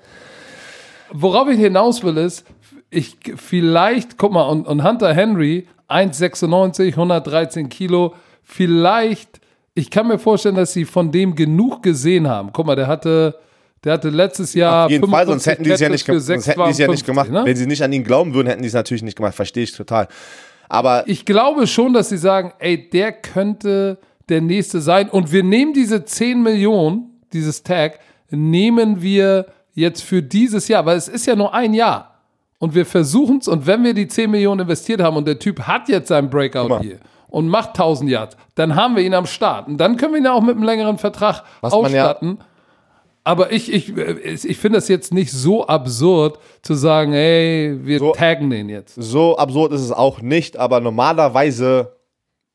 Worauf 1.12 1.49
ich 1.49 1.59
hinaus 1.59 2.03
will, 2.03 2.16
ist, 2.16 2.45
ich 2.91 3.16
vielleicht, 3.37 4.19
guck 4.19 4.32
mal, 4.32 4.43
und, 4.43 4.66
und 4.66 4.85
Hunter 4.85 5.15
Henry, 5.15 5.66
1,96, 5.89 6.89
113 6.91 7.69
Kilo, 7.69 8.15
vielleicht, 8.43 9.41
ich 9.74 9.91
kann 9.91 10.09
mir 10.09 10.19
vorstellen, 10.19 10.57
dass 10.57 10.73
sie 10.73 10.85
von 10.85 11.11
dem 11.12 11.35
genug 11.35 11.82
gesehen 11.82 12.28
haben. 12.28 12.51
Guck 12.53 12.66
mal, 12.66 12.77
der 12.77 12.87
hatte, 12.87 13.37
der 13.85 13.95
hatte 13.95 14.11
letztes 14.11 14.55
Jahr. 14.55 14.87
Auf 14.87 14.91
jeden 14.91 15.09
Fall, 15.09 15.27
sonst 15.27 15.45
55 15.45 15.53
hätten 15.53 15.65
die 15.65 15.70
es 15.70 15.81
ja 15.81 15.89
nicht, 15.89 16.07
sonst 16.07 16.47
hätten 16.47 16.65
die 16.65 16.70
es 16.70 16.78
ja 16.78 16.89
nicht 16.89 17.03
6,52, 17.05 17.07
gemacht. 17.07 17.31
ne? 17.31 17.43
Wenn 17.45 17.57
sie 17.57 17.66
nicht 17.66 17.82
an 17.82 17.93
ihn 17.93 18.05
glauben 18.05 18.35
würden, 18.35 18.49
hätten 18.49 18.62
die 18.62 18.69
es 18.69 18.74
natürlich 18.74 19.03
nicht 19.03 19.16
gemacht. 19.16 19.35
Verstehe 19.35 19.65
ich 19.65 19.73
total. 19.73 20.09
Aber 20.69 21.05
Ich 21.07 21.24
glaube 21.24 21.66
schon, 21.66 21.93
dass 21.93 22.09
sie 22.11 22.19
sagen, 22.19 22.53
ey, 22.59 22.89
der 22.91 23.12
könnte 23.12 23.99
der 24.28 24.41
nächste 24.41 24.81
sein. 24.81 25.09
Und 25.09 25.32
wir 25.32 25.43
nehmen 25.43 25.73
diese 25.73 26.05
10 26.05 26.43
Millionen, 26.43 27.20
dieses 27.32 27.62
Tag, 27.62 27.99
nehmen 28.31 29.03
wir 29.03 29.47
jetzt 29.81 30.02
für 30.02 30.23
dieses 30.23 30.69
Jahr, 30.69 30.86
weil 30.86 30.97
es 30.97 31.09
ist 31.09 31.27
ja 31.27 31.35
nur 31.35 31.52
ein 31.55 31.74
Jahr. 31.74 32.19
Und 32.59 32.74
wir 32.74 32.85
versuchen 32.86 33.39
es, 33.39 33.48
und 33.48 33.66
wenn 33.66 33.82
wir 33.85 33.94
die 33.94 34.07
10 34.07 34.31
Millionen 34.31 34.61
investiert 34.61 35.01
haben 35.01 35.16
und 35.16 35.27
der 35.27 35.39
Typ 35.39 35.61
hat 35.62 35.89
jetzt 35.89 36.09
seinen 36.09 36.28
Breakout 36.31 36.81
hier 36.81 36.98
und 37.28 37.48
macht 37.48 37.70
1000 37.70 38.11
Yards, 38.11 38.36
dann 38.55 38.74
haben 38.77 38.97
wir 38.97 39.02
ihn 39.02 39.15
am 39.15 39.24
Start. 39.27 39.66
Und 39.66 39.78
dann 39.78 39.97
können 39.97 40.12
wir 40.12 40.20
ihn 40.20 40.27
auch 40.27 40.43
mit 40.43 40.57
einem 40.57 40.65
längeren 40.65 40.98
Vertrag 40.98 41.43
Was 41.62 41.73
man 41.73 41.93
ja- 41.93 42.05
ausstatten. 42.11 42.39
Aber 43.23 43.52
ich, 43.52 43.70
ich, 43.73 43.94
ich 43.97 44.59
finde 44.59 44.78
das 44.78 44.89
jetzt 44.89 45.12
nicht 45.12 45.31
so 45.31 45.66
absurd 45.66 46.39
zu 46.62 46.74
sagen, 46.74 47.12
ey, 47.12 47.78
wir 47.82 47.98
So- 47.98 48.12
taggen 48.12 48.48
den 48.51 48.69
jetzt. 48.70 48.94
So 48.94 49.36
absurd 49.36 49.73
ist 49.73 49.82
es 49.82 49.93
auch 49.93 50.20
nicht, 50.23 50.57
aber 50.57 50.81
normalerweise, 50.81 51.93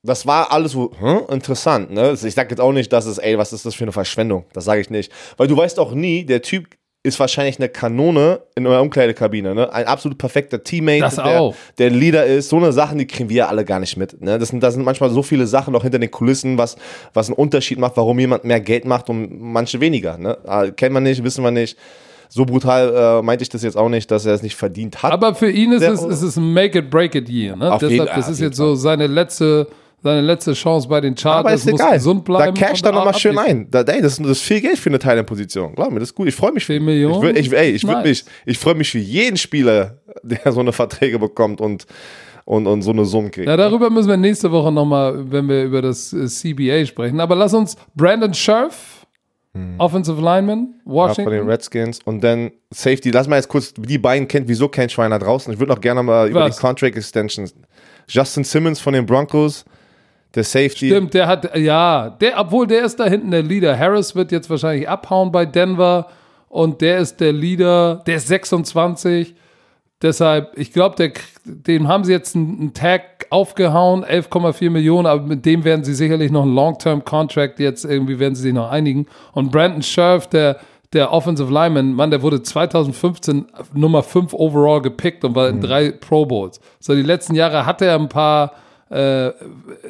das 0.03 0.26
war 0.26 0.52
alles 0.52 0.72
so 0.73 0.91
hm, 0.99 1.22
interessant. 1.30 1.91
Ne? 1.91 2.11
Ich 2.22 2.34
sag 2.34 2.49
jetzt 2.49 2.60
auch 2.60 2.72
nicht, 2.73 2.91
dass 2.91 3.06
es, 3.06 3.19
ey, 3.19 3.38
was 3.38 3.53
ist 3.53 3.65
das 3.65 3.76
für 3.76 3.84
eine 3.84 3.91
Verschwendung? 3.91 4.45
Das 4.53 4.65
sage 4.65 4.81
ich 4.81 4.89
nicht. 4.89 5.11
Weil 5.38 5.47
du 5.47 5.56
weißt 5.56 5.80
auch 5.80 5.93
nie, 5.93 6.26
der 6.26 6.41
Typ 6.41 6.68
ist 7.06 7.19
wahrscheinlich 7.19 7.57
eine 7.60 7.69
Kanone 7.69 8.41
in 8.56 8.65
eurer 8.68 8.82
Umkleidekabine. 8.82 9.56
Ne? 9.56 9.72
Ein 9.72 9.86
absolut 9.86 10.18
perfekter 10.18 10.64
Teammate, 10.64 10.99
Das 10.99 11.15
der, 11.15 11.40
auch. 11.41 11.56
der 11.77 11.90
Leader 11.90 12.26
ist. 12.26 12.49
So 12.49 12.57
eine 12.57 12.73
Sachen, 12.73 12.98
die 12.98 13.07
kriegen 13.07 13.30
wir 13.30 13.36
ja 13.38 13.48
alle 13.48 13.64
gar 13.64 13.80
nicht 13.80 13.95
mit. 13.95 14.22
Ne? 14.22 14.38
Das, 14.40 14.49
sind, 14.49 14.61
das 14.61 14.73
sind 14.73 14.84
manchmal 14.84 15.10
so 15.11 15.23
viele 15.23 15.48
Sachen 15.48 15.72
noch 15.73 15.84
hinter 15.84 15.99
den 15.99 16.11
Kulissen, 16.11 16.57
was, 16.57 16.76
was 17.14 17.27
einen 17.30 17.38
Unterschied 17.38 17.80
macht, 17.80 17.95
warum 17.98 18.19
jemand 18.19 18.44
mehr 18.44 18.60
Geld 18.60 18.86
macht 18.86 19.10
und 19.10 19.40
manche 19.41 19.80
weniger. 19.80 20.18
Ne? 20.18 20.38
Ah, 20.45 20.68
Kennt 20.68 20.94
man 20.94 21.03
nicht, 21.03 21.23
wissen 21.23 21.44
wir 21.44 21.52
nicht. 21.52 21.77
So 22.27 22.44
brutal 22.44 23.19
äh, 23.19 23.22
meinte 23.22 23.44
ich 23.44 23.49
das 23.49 23.61
jetzt 23.61 23.77
auch 23.77 23.88
nicht, 23.88 24.10
dass 24.10 24.26
er 24.26 24.34
es 24.34 24.41
nicht 24.41 24.56
verdient 24.56 25.03
hat. 25.03 25.11
Aber 25.11 25.36
für 25.36 25.49
ihn 25.49 25.72
ist 25.72 25.82
Der- 25.82 25.94
es, 25.94 26.02
ist 26.03 26.23
es 26.23 26.38
ein 26.38 26.53
Make-it-Break-it-Year. 26.53 27.56
Ne? 27.56 27.77
Jeden- 27.82 28.06
das 28.07 28.27
ist 28.30 28.40
jetzt 28.40 28.57
so 28.57 28.76
seine 28.76 29.07
letzte, 29.07 29.68
seine 30.06 30.22
letzte 30.22 30.53
Chance 30.53 30.88
bei 30.88 31.02
den 31.02 31.18
Chargers. 31.18 31.40
Aber 31.40 31.53
ist 31.53 31.68
egal. 31.68 31.94
gesund 31.94 32.23
bleiben. 32.23 32.56
da 32.56 32.65
cash 32.68 32.82
da 32.82 32.91
nochmal 32.91 33.14
schön 33.15 33.38
ein. 33.38 33.68
Da, 33.69 33.82
ey, 33.82 34.02
das, 34.02 34.14
ist- 34.14 34.22
das 34.22 34.30
ist 34.32 34.41
viel 34.41 34.61
Geld 34.61 34.77
für 34.77 34.90
eine 34.90 34.99
Thailand-Position. 34.99 35.76
Glaub 35.76 35.91
mir, 35.91 35.99
das 35.99 36.10
ist 36.10 36.15
gut. 36.15 36.27
Ich 36.27 36.36
freue 36.36 36.52
mich. 36.53 36.65
10 36.65 36.84
Millionen? 36.86 37.36
Ich, 37.36 37.48
ich, 37.48 37.53
ey, 37.53 37.72
ich, 37.72 37.84
Nice. 37.84 38.03
mich, 38.06 38.26
ich 38.45 38.57
freue 38.57 38.76
mich 38.76 38.90
für 38.91 38.99
jeden 38.99 39.36
Spieler, 39.36 39.99
der 40.23 40.52
so 40.52 40.60
eine 40.61 40.72
Verträge 40.72 41.19
bekommt 41.19 41.60
und, 41.60 41.86
und, 42.45 42.68
und 42.68 42.82
so 42.84 42.91
eine 42.91 43.03
Summe 43.06 43.32
kriegt. 43.32 43.48
Ja, 43.48 43.57
darüber 43.57 43.90
müssen 43.90 44.07
wir 44.10 44.18
nächste 44.18 44.52
Woche 44.52 44.72
nochmal, 44.72 45.30
wenn 45.32 45.49
wir 45.49 45.64
über 45.64 45.82
das 45.82 46.14
äh, 46.14 46.27
CBA 46.27 46.86
sprechen. 46.86 47.19
Aber 47.19 47.36
lass 47.36 47.53
uns 47.53 47.76
Brandon 47.95 48.34
Scherf, 48.34 49.06
Offensive 49.77 50.22
Lineman, 50.22 50.60
Hm. 50.60 50.73
Ja, 50.76 50.84
von 50.84 50.94
Washington. 50.94 51.32
den 51.32 51.49
Redskins. 51.49 51.99
Und 52.03 52.22
dann 52.23 52.52
Safety. 52.72 53.10
Lass 53.11 53.27
mal 53.30 53.38
jetzt 53.38 53.48
kurz, 53.48 53.73
die 53.73 53.98
beiden 53.98 54.27
kennt 54.27 54.49
wieso 54.49 54.68
kein 54.68 54.90
Schweiner 54.90 55.18
draußen. 55.18 55.52
Ich 55.53 55.60
würde 55.60 55.72
noch 55.72 55.80
gerne 55.80 56.03
mal 56.03 56.30
über 56.30 56.41
Was? 56.41 56.57
die 56.57 56.61
Contract 56.61 56.95
Extensions. 56.98 57.56
Justin 58.07 58.44
Simmons 58.44 58.82
von 58.82 58.94
den 58.94 59.06
Broncos, 59.06 59.64
der 60.36 60.44
Safety. 60.44 60.88
Stimmt, 60.88 61.14
der 61.14 61.28
hat, 61.28 61.57
ja, 61.57 62.10
der, 62.10 62.40
obwohl 62.40 62.68
der 62.68 62.84
ist 62.86 62.99
da 62.99 63.06
hinten 63.06 63.32
der 63.32 63.44
Leader. 63.44 63.78
Harris 63.78 64.16
wird 64.16 64.32
jetzt 64.32 64.49
wahrscheinlich 64.49 64.88
abhauen 64.88 65.32
bei 65.32 65.45
Denver 65.45 66.07
und 66.49 66.82
der 66.82 66.99
ist 66.99 67.20
der 67.20 67.34
Leader, 67.34 68.03
der 68.06 68.18
ist 68.18 68.28
26. 68.28 69.36
Deshalb, 70.02 70.57
ich 70.57 70.74
glaube, 70.74 71.12
dem 71.45 71.88
haben 71.88 72.03
sie 72.03 72.12
jetzt 72.12 72.36
einen, 72.36 72.60
einen 72.60 72.74
Tag 72.74 73.28
aufgehauen, 73.30 74.03
11,4 74.03 74.70
Millionen, 74.70 75.07
aber 75.07 75.22
mit 75.22 75.45
dem 75.45 75.64
werden 75.64 75.84
sie 75.86 75.94
sicherlich 75.94 76.32
noch 76.32 76.44
einen 76.44 76.53
Long-Term-Contract 76.53 77.60
jetzt 77.60 77.86
irgendwie 77.86 78.20
werden 78.20 78.36
sie 78.36 78.44
sich 78.44 78.53
noch 78.53 78.70
einigen. 78.70 79.07
Und 79.32 79.52
Brandon 79.52 79.82
Scherf, 79.82 80.28
der, 80.28 80.57
der 80.94 81.12
Offensive 81.12 81.52
Lineman, 81.52 81.94
Mann, 81.94 82.12
der 82.12 82.22
wurde 82.22 82.44
2015 82.44 83.45
Nummer 83.74 84.03
5 84.03 84.34
overall 84.34 84.82
gepickt 84.82 85.24
und 85.24 85.34
war 85.34 85.49
in 85.49 85.62
drei 85.62 85.91
Pro 85.91 86.26
Bowls. 86.26 86.60
So, 86.80 86.94
die 86.94 87.02
letzten 87.02 87.36
Jahre 87.36 87.66
hatte 87.66 87.86
er 87.86 87.95
ein 87.95 88.10
paar 88.10 88.52
äh, 88.90 89.32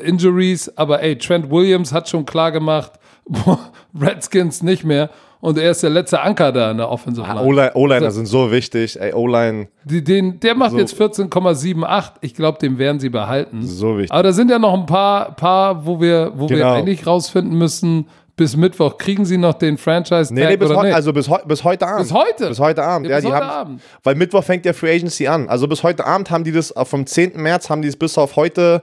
Injuries, 0.03 0.71
aber 0.77 1.01
ey, 1.01 1.17
Trent 1.17 1.49
Williams 1.51 1.91
hat 1.93 2.07
schon 2.09 2.25
klar 2.25 2.51
gemacht, 2.51 2.93
Redskins 3.99 4.63
nicht 4.63 4.83
mehr. 4.83 5.09
Und 5.41 5.59
er 5.59 5.69
ist 5.71 5.83
der 5.83 5.91
letzte 5.91 6.21
Anker 6.21 6.51
da 6.51 6.71
in 6.71 6.77
der 6.77 6.89
Offensive 6.89 7.27
Line. 7.27 7.41
O-Line- 7.41 7.71
O-Liner 7.75 8.09
sind 8.09 8.25
so 8.25 8.49
wichtig. 8.51 8.99
Ey, 8.99 9.13
O-Line, 9.13 9.67
den, 9.83 10.39
der 10.39 10.55
macht 10.55 10.71
So. 10.71 10.79
jetzt 10.79 10.99
14,78. 10.99 12.11
Ich 12.21 12.33
glaube, 12.33 12.57
den 12.57 12.79
werden 12.79 12.99
sie 12.99 13.09
behalten. 13.09 13.61
so 13.61 13.97
wichtig. 13.97 14.11
Aber 14.11 14.23
da 14.23 14.31
sind 14.33 14.49
ja 14.49 14.57
noch 14.57 14.73
ein 14.73 14.87
paar, 14.87 15.35
paar 15.35 15.85
wo 15.85 16.01
wir, 16.01 16.31
wo 16.35 16.49
wir 16.49 16.57
Genau. 16.57 16.73
eigentlich 16.73 17.05
rausfinden 17.05 17.55
müssen, 17.59 18.07
bis 18.35 18.55
Mittwoch 18.57 18.97
kriegen 18.97 19.23
sie 19.25 19.37
noch 19.37 19.53
den 19.53 19.77
Franchise 19.77 20.33
Nee, 20.33 20.45
nee, 20.45 20.57
bis, 20.57 20.69
oder 20.69 20.79
heu 20.79 20.83
nicht? 20.85 20.95
also 20.95 21.13
bis, 21.13 21.29
heu 21.29 21.37
bis 21.45 21.63
heute 21.63 21.87
Abend. 21.87 22.01
Bis 22.03 22.13
heute? 22.13 22.47
Bis 22.49 22.59
heute 22.59 22.83
Abend. 22.83 23.07
Ja, 23.07 23.11
Ja, 23.11 23.17
bis 23.17 23.25
die 23.25 23.31
heute 23.33 23.45
haben, 23.45 23.59
Abend. 23.69 23.81
Weil 24.03 24.15
Mittwoch 24.15 24.43
fängt 24.43 24.65
der 24.65 24.73
Free 24.73 24.93
Agency 24.95 25.27
an. 25.27 25.47
Also 25.47 25.67
bis 25.67 25.83
heute 25.83 26.05
Abend 26.05 26.29
haben 26.31 26.43
die 26.43 26.51
das, 26.51 26.71
äh, 26.71 26.83
vom 26.85 27.05
10. 27.05 27.33
März 27.41 27.69
haben 27.69 27.81
die 27.81 27.87
es 27.87 27.95
bis 27.95 28.17
auf 28.17 28.35
heute 28.35 28.81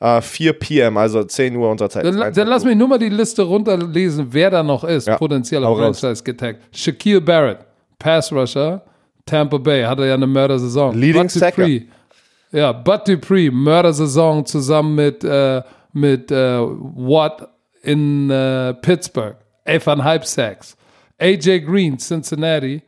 äh, 0.00 0.20
4 0.20 0.52
p.m., 0.52 0.96
also 0.98 1.24
10 1.24 1.56
Uhr 1.56 1.70
unserer 1.70 1.88
Zeit. 1.90 2.04
dann, 2.04 2.32
dann 2.32 2.48
lass 2.48 2.64
mich 2.64 2.76
nur 2.76 2.86
mal 2.88 2.98
die 2.98 3.08
Liste 3.08 3.42
runterlesen, 3.42 4.28
wer 4.30 4.50
da 4.50 4.62
noch 4.62 4.84
ist, 4.84 5.06
Ja, 5.08 5.16
potenzieller. 5.16 5.74
Franchise 5.74 6.22
getaggt. 6.22 6.60
Shaquille 6.76 7.20
Barrett, 7.20 7.58
Pass 7.98 8.30
Rusher, 8.32 8.82
Tampa 9.24 9.56
Bay, 9.58 9.82
hatte 9.82 10.06
ja 10.06 10.14
eine 10.14 10.26
Mördersaison. 10.26 10.94
Leading 10.94 11.28
Sacker. 11.28 11.66
Ja, 12.52 12.70
Bud 12.72 13.08
Dupree, 13.08 13.50
Mördersaison 13.50 14.46
zusammen 14.46 14.94
mit, 14.94 15.24
äh, 15.24 15.62
mit 15.92 16.30
äh, 16.30 16.58
Watt 16.60 17.48
in 17.86 18.28
äh, 18.30 18.74
Pittsburgh, 18.74 19.36
11,5 19.64 20.24
Sacks. 20.24 20.76
AJ 21.18 21.60
Green, 21.60 21.98
Cincinnati, 21.98 22.82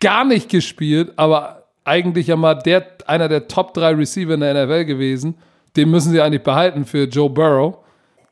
gar 0.00 0.24
nicht 0.24 0.48
gespielt, 0.50 1.12
aber 1.16 1.68
eigentlich 1.84 2.26
ja 2.26 2.36
mal 2.36 2.54
der, 2.54 2.86
einer 3.06 3.28
der 3.28 3.48
Top 3.48 3.72
3 3.74 3.92
Receiver 3.92 4.34
in 4.34 4.40
der 4.40 4.66
NFL 4.66 4.84
gewesen. 4.84 5.36
Den 5.76 5.90
müssen 5.90 6.12
sie 6.12 6.20
eigentlich 6.20 6.42
behalten 6.42 6.84
für 6.84 7.04
Joe 7.04 7.30
Burrow. 7.30 7.78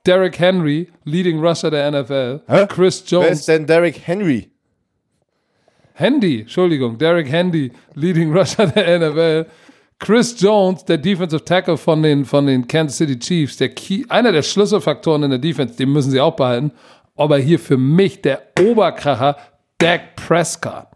Derrick 0.04 0.38
Henry, 0.38 0.88
Leading 1.04 1.38
Rusher 1.38 1.70
der 1.70 1.90
NFL. 1.90 2.40
Hä? 2.48 2.66
Chris 2.68 3.04
Wer 3.08 3.20
Jones. 3.20 3.38
ist 3.40 3.48
denn 3.48 3.66
Derrick 3.66 4.00
Henry? 4.04 4.50
Handy, 5.94 6.40
Entschuldigung, 6.40 6.98
Derrick 6.98 7.30
Handy, 7.30 7.70
Leading 7.94 8.32
Rusher 8.36 8.66
der 8.66 8.98
NFL. 8.98 9.46
Chris 10.02 10.34
Jones, 10.40 10.84
der 10.84 10.98
Defensive 10.98 11.44
Tackle 11.44 11.76
von 11.76 12.02
den, 12.02 12.24
von 12.24 12.44
den 12.44 12.66
Kansas 12.66 12.98
City 12.98 13.16
Chiefs, 13.16 13.56
der 13.56 13.68
Key, 13.68 14.04
einer 14.08 14.32
der 14.32 14.42
Schlüsselfaktoren 14.42 15.22
in 15.22 15.30
der 15.30 15.38
Defense, 15.38 15.76
den 15.76 15.92
müssen 15.92 16.10
sie 16.10 16.20
auch 16.20 16.34
behalten. 16.34 16.72
Aber 17.14 17.38
hier 17.38 17.60
für 17.60 17.76
mich 17.76 18.20
der 18.20 18.42
Oberkracher, 18.60 19.36
Dak 19.78 20.16
Prescott. 20.16 20.88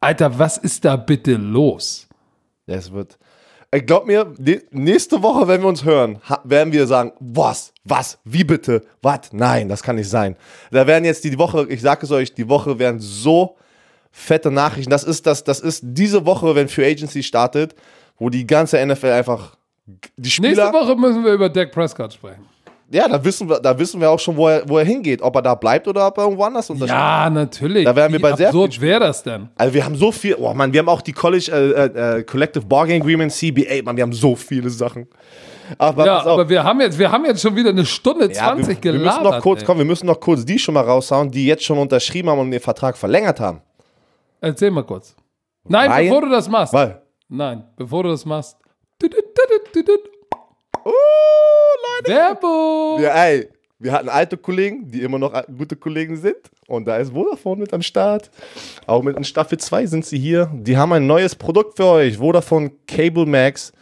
Alter, 0.00 0.36
was 0.36 0.58
ist 0.58 0.84
da 0.84 0.96
bitte 0.96 1.34
los? 1.34 2.08
Das 2.66 2.90
wird. 2.90 3.18
Ey, 3.70 3.82
glaub 3.82 4.04
mir, 4.04 4.34
nächste 4.72 5.22
Woche, 5.22 5.46
wenn 5.46 5.60
wir 5.60 5.68
uns 5.68 5.84
hören, 5.84 6.18
werden 6.42 6.72
wir 6.72 6.88
sagen, 6.88 7.12
was, 7.20 7.72
was, 7.84 8.18
wie 8.24 8.42
bitte, 8.42 8.82
was? 9.00 9.32
Nein, 9.32 9.68
das 9.68 9.80
kann 9.80 9.94
nicht 9.94 10.10
sein. 10.10 10.34
Da 10.72 10.88
werden 10.88 11.04
jetzt 11.04 11.22
die 11.22 11.38
Woche, 11.38 11.68
ich 11.68 11.80
sage 11.80 12.04
es 12.04 12.10
euch, 12.10 12.34
die 12.34 12.48
Woche 12.48 12.80
werden 12.80 12.98
so 12.98 13.56
fette 14.10 14.50
Nachrichten. 14.50 14.90
Das 14.90 15.04
ist 15.04 15.24
das, 15.24 15.44
das 15.44 15.60
ist 15.60 15.82
diese 15.84 16.26
Woche, 16.26 16.56
wenn 16.56 16.68
Free 16.68 16.90
Agency 16.90 17.22
startet, 17.22 17.76
wo 18.20 18.30
die 18.30 18.46
ganze 18.46 18.84
NFL 18.86 19.06
einfach 19.06 19.56
die 20.16 20.30
Spieler. 20.30 20.50
Nächste 20.50 20.72
Woche 20.72 20.94
müssen 20.94 21.24
wir 21.24 21.32
über 21.32 21.48
Dak 21.48 21.72
Prescott 21.72 22.12
sprechen. 22.12 22.46
Ja, 22.92 23.08
da 23.08 23.24
wissen 23.24 23.48
wir, 23.48 23.60
da 23.60 23.78
wissen 23.78 24.00
wir 24.00 24.10
auch 24.10 24.18
schon, 24.18 24.36
wo 24.36 24.48
er, 24.48 24.68
wo 24.68 24.76
er 24.76 24.84
hingeht, 24.84 25.22
ob 25.22 25.36
er 25.36 25.42
da 25.42 25.54
bleibt 25.54 25.86
oder 25.86 26.08
ob 26.08 26.18
er 26.18 26.24
irgendwo 26.24 26.42
anders 26.42 26.68
unterschreibt. 26.70 27.00
Ja, 27.00 27.30
natürlich. 27.30 27.84
Da 27.84 27.94
wären 27.94 28.12
wir 28.12 28.18
Wie 28.18 28.22
bei 28.22 28.34
sehr 28.34 28.48
absurd 28.48 28.80
wäre 28.80 29.00
das 29.00 29.22
denn? 29.22 29.48
Also 29.56 29.72
wir 29.74 29.84
haben 29.84 29.94
so 29.94 30.10
viel, 30.10 30.34
oh 30.34 30.52
Mann, 30.54 30.72
wir 30.72 30.80
haben 30.80 30.88
auch 30.88 31.00
die 31.00 31.12
College 31.12 31.50
äh, 31.52 31.84
äh, 31.84 32.18
äh, 32.18 32.22
Collective 32.24 32.66
Bargaining 32.66 33.02
Agreement, 33.02 33.32
CBA, 33.32 33.82
Mann, 33.84 33.96
wir 33.96 34.02
haben 34.02 34.12
so 34.12 34.34
viele 34.34 34.70
Sachen. 34.70 35.06
Aber, 35.78 36.04
Ja, 36.04 36.26
aber 36.26 36.48
wir 36.48 36.64
haben 36.64 36.80
jetzt, 36.80 36.98
wir 36.98 37.12
haben 37.12 37.24
jetzt 37.26 37.42
schon 37.42 37.54
wieder 37.54 37.70
eine 37.70 37.86
Stunde 37.86 38.26
Ja, 38.26 38.48
20 38.54 38.66
wir, 38.66 38.92
wir 38.92 38.98
gelabert. 38.98 39.22
müssen 39.22 39.36
noch 39.36 39.40
kurz, 39.40 39.60
ey. 39.60 39.66
komm, 39.66 39.78
wir 39.78 39.84
müssen 39.84 40.06
noch 40.06 40.18
kurz 40.18 40.44
die 40.44 40.58
schon 40.58 40.74
mal 40.74 40.84
raushauen, 40.84 41.30
die 41.30 41.46
jetzt 41.46 41.62
schon 41.64 41.78
unterschrieben 41.78 42.28
haben 42.28 42.40
und 42.40 42.50
den 42.50 42.60
Vertrag 42.60 42.98
verlängert 42.98 43.38
haben. 43.38 43.60
Erzähl 44.40 44.72
mal 44.72 44.82
kurz. 44.82 45.14
Nein, 45.68 45.92
Ryan? 45.92 46.04
bevor 46.06 46.22
du 46.22 46.28
das 46.28 46.48
machst. 46.48 46.72
Weil, 46.72 47.00
Nein, 47.32 47.62
bevor 47.76 48.02
du 48.02 48.08
das 48.08 48.24
machst. 48.24 48.56
Werbung! 52.04 52.98
uh, 52.98 52.98
Leute, 52.98 53.02
wir, 53.02 53.14
ey, 53.14 53.48
wir 53.78 53.92
hatten 53.92 54.08
alte 54.08 54.36
Kollegen, 54.36 54.90
die 54.90 55.02
immer 55.02 55.18
noch 55.18 55.32
gute 55.56 55.76
Kollegen 55.76 56.16
sind 56.16 56.38
und 56.66 56.86
da 56.86 56.96
ist 56.96 57.12
Vodafone 57.12 57.60
mit 57.60 57.72
am 57.72 57.82
Start. 57.82 58.30
Auch 58.86 59.04
mit 59.04 59.16
in 59.16 59.22
Staffel 59.22 59.58
2 59.58 59.86
sind 59.86 60.04
sie 60.04 60.18
hier. 60.18 60.50
Die 60.52 60.76
haben 60.76 60.92
ein 60.92 61.06
neues 61.06 61.36
Produkt 61.36 61.76
für 61.76 61.86
euch, 61.86 62.18
Vodafone 62.18 62.72
Cable 62.88 63.26
Max. 63.26 63.72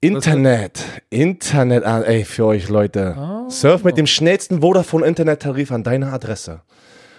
Internet, 0.00 0.84
Internet, 1.10 1.82
an, 1.82 2.04
ey, 2.04 2.24
für 2.24 2.46
euch 2.46 2.68
Leute. 2.68 3.16
Ah. 3.16 3.50
Surf 3.50 3.82
mit 3.82 3.98
dem 3.98 4.06
schnellsten 4.06 4.60
Vodafone 4.60 5.04
Internettarif 5.04 5.72
an 5.72 5.82
deine 5.82 6.12
Adresse. 6.12 6.60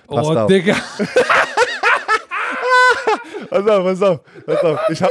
Passt 0.07 0.29
oh, 0.29 0.37
auf. 0.37 0.47
Digga. 0.47 0.77
Pass 3.49 3.67
auf, 3.67 3.83
pass 3.83 4.01
auf, 4.01 4.19
pass 4.45 4.63
auf. 4.63 4.79
Ich 4.89 5.01
hab, 5.01 5.09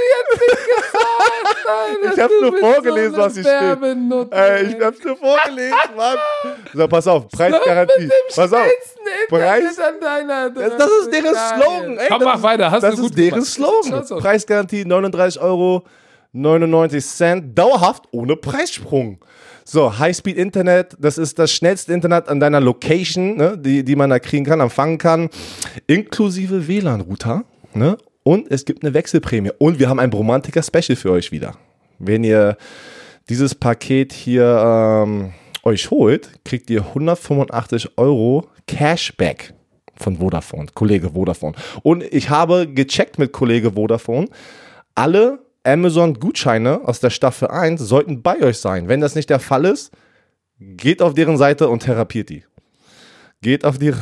ich 2.13 2.19
hab's 2.23 2.33
nur 2.41 2.57
vorgelesen, 2.59 3.17
was 3.17 3.35
hier 3.35 3.43
steht. 3.45 4.33
ey, 4.33 4.67
ich 4.67 4.85
hab's 4.85 5.03
nur 5.05 5.17
vorgelesen, 5.17 5.77
Mann. 5.97 6.17
So, 6.75 6.89
pass 6.89 7.07
auf, 7.07 7.29
Preisgarantie. 7.29 8.09
Pass 8.35 8.53
auf. 8.53 8.67
Preis- 9.29 9.79
an 9.81 10.01
deiner 10.01 10.51
Das, 10.51 10.77
das 10.77 10.91
ist 11.03 11.13
deren 11.13 11.33
Geil. 11.33 11.55
Slogan, 11.57 11.99
ey. 11.99 12.09
Komm, 12.09 12.23
mach 12.25 12.43
weiter. 12.43 12.71
Hast 12.71 12.83
das 12.83 12.97
du 12.97 13.03
gut 13.03 13.11
ist 13.11 13.19
deren 13.19 13.31
gemacht. 13.45 14.07
Slogan. 14.07 14.23
Preisgarantie 14.23 14.85
39 14.85 15.41
Euro 15.41 15.83
99 16.33 17.05
Cent, 17.05 17.59
dauerhaft 17.59 18.05
ohne 18.11 18.37
Preissprung. 18.37 19.19
So, 19.65 19.99
Highspeed 19.99 20.37
Internet, 20.37 20.95
das 20.99 21.19
ist 21.19 21.39
das 21.39 21.51
schnellste 21.51 21.93
Internet 21.93 22.29
an 22.29 22.39
deiner 22.39 22.61
Location, 22.61 23.37
ne, 23.37 23.59
die, 23.59 23.83
die 23.83 23.97
man 23.97 24.11
da 24.11 24.19
kriegen 24.21 24.45
kann, 24.45 24.61
empfangen 24.61 24.99
kann, 24.99 25.29
inklusive 25.89 26.69
WLAN-Router. 26.69 27.43
Ne? 27.75 27.97
Und 28.27 28.51
es 28.51 28.65
gibt 28.65 28.82
eine 28.82 28.93
Wechselprämie. 28.93 29.53
Und 29.59 29.78
wir 29.78 29.89
haben 29.89 30.01
ein 30.01 30.11
Bromantiker 30.11 30.61
Special 30.61 30.97
für 30.97 31.12
euch 31.12 31.31
wieder. 31.31 31.55
Wenn 32.01 32.24
ihr 32.24 32.57
dieses 33.28 33.55
Paket 33.55 34.12
hier 34.12 35.05
ähm, 35.07 35.32
euch 35.62 35.93
holt, 35.93 36.31
kriegt 36.44 36.69
ihr 36.69 36.81
185 36.86 37.97
Euro 37.97 38.48
Cashback 38.66 39.55
von 39.94 40.16
Vodafone, 40.16 40.66
Kollege 40.74 41.11
Vodafone. 41.11 41.55
Und 41.85 42.03
ich 42.03 42.28
habe 42.28 42.66
gecheckt 42.66 43.20
mit 43.20 43.31
Kollege 43.31 43.74
Vodafone, 43.74 44.27
alle 44.97 45.39
Amazon-Gutscheine 45.62 46.81
aus 46.85 46.98
der 46.98 47.11
Staffel 47.11 47.47
1 47.47 47.81
sollten 47.81 48.23
bei 48.23 48.43
euch 48.43 48.59
sein. 48.59 48.89
Wenn 48.89 49.01
das 49.01 49.15
nicht 49.15 49.31
der 49.31 49.39
Fall 49.39 49.66
ist, 49.66 49.93
geht 50.59 51.01
auf 51.01 51.15
deren 51.15 51.36
Seite 51.36 51.69
und 51.69 51.85
therapiert 51.85 52.31
die. 52.31 52.43
Geht 53.47 53.64
auf 53.64 53.78
die. 53.78 53.93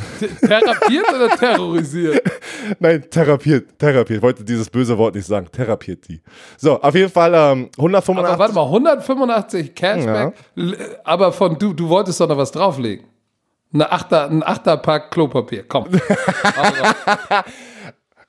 Therapiert 0.41 1.05
oder 1.13 1.29
terrorisiert? 1.37 2.19
Nein, 2.79 3.03
therapiert, 3.11 3.77
therapiert. 3.77 4.17
Ich 4.17 4.23
wollte 4.23 4.43
dieses 4.43 4.67
böse 4.67 4.97
Wort 4.97 5.13
nicht 5.13 5.27
sagen. 5.27 5.45
Therapiert 5.51 6.07
die. 6.07 6.19
So, 6.57 6.81
auf 6.81 6.95
jeden 6.95 7.11
Fall 7.11 7.31
ähm, 7.35 7.69
185. 7.77 8.31
Aber 8.33 8.39
warte 8.39 8.55
mal, 8.55 8.63
185 8.65 9.75
Cashback, 9.75 10.33
l- 10.57 10.75
aber 11.03 11.31
von 11.31 11.59
du, 11.59 11.73
du 11.73 11.87
wolltest 11.89 12.19
doch 12.19 12.27
noch 12.27 12.37
was 12.37 12.51
drauflegen. 12.53 13.05
Eine 13.71 13.91
Achter, 13.91 14.31
ein 14.31 14.41
Achterpack 14.41 15.11
Klopapier, 15.11 15.63
komm. 15.67 15.89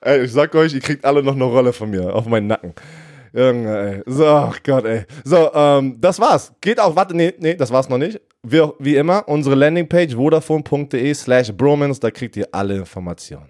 Ey, 0.01 0.21
ich 0.25 0.31
sag 0.31 0.53
euch, 0.53 0.75
ihr 0.75 0.81
kriegt 0.81 1.03
alle 1.03 1.23
noch 1.23 1.33
eine 1.33 1.45
Rolle 1.45 1.73
von 1.73 1.89
mir 1.89 2.13
auf 2.13 2.27
meinen 2.27 2.45
Nacken. 2.45 2.75
Junge, 3.33 3.77
ey. 3.77 4.03
So, 4.05 4.25
ach 4.25 4.59
Gott, 4.63 4.85
ey. 4.85 5.05
So, 5.23 5.51
ähm, 5.53 5.97
das 5.99 6.19
war's. 6.19 6.51
Geht 6.61 6.79
auch, 6.79 6.95
warte, 6.95 7.15
nee, 7.15 7.33
nee, 7.39 7.55
das 7.55 7.71
war's 7.71 7.89
noch 7.89 7.97
nicht. 7.97 8.19
Wir, 8.43 8.73
wie 8.79 8.95
immer, 8.95 9.27
unsere 9.27 9.55
Landingpage 9.55 10.15
vodafone.de 10.15 11.13
slash 11.13 11.51
bromance, 11.51 11.99
da 11.99 12.11
kriegt 12.11 12.35
ihr 12.37 12.47
alle 12.51 12.77
Informationen. 12.77 13.49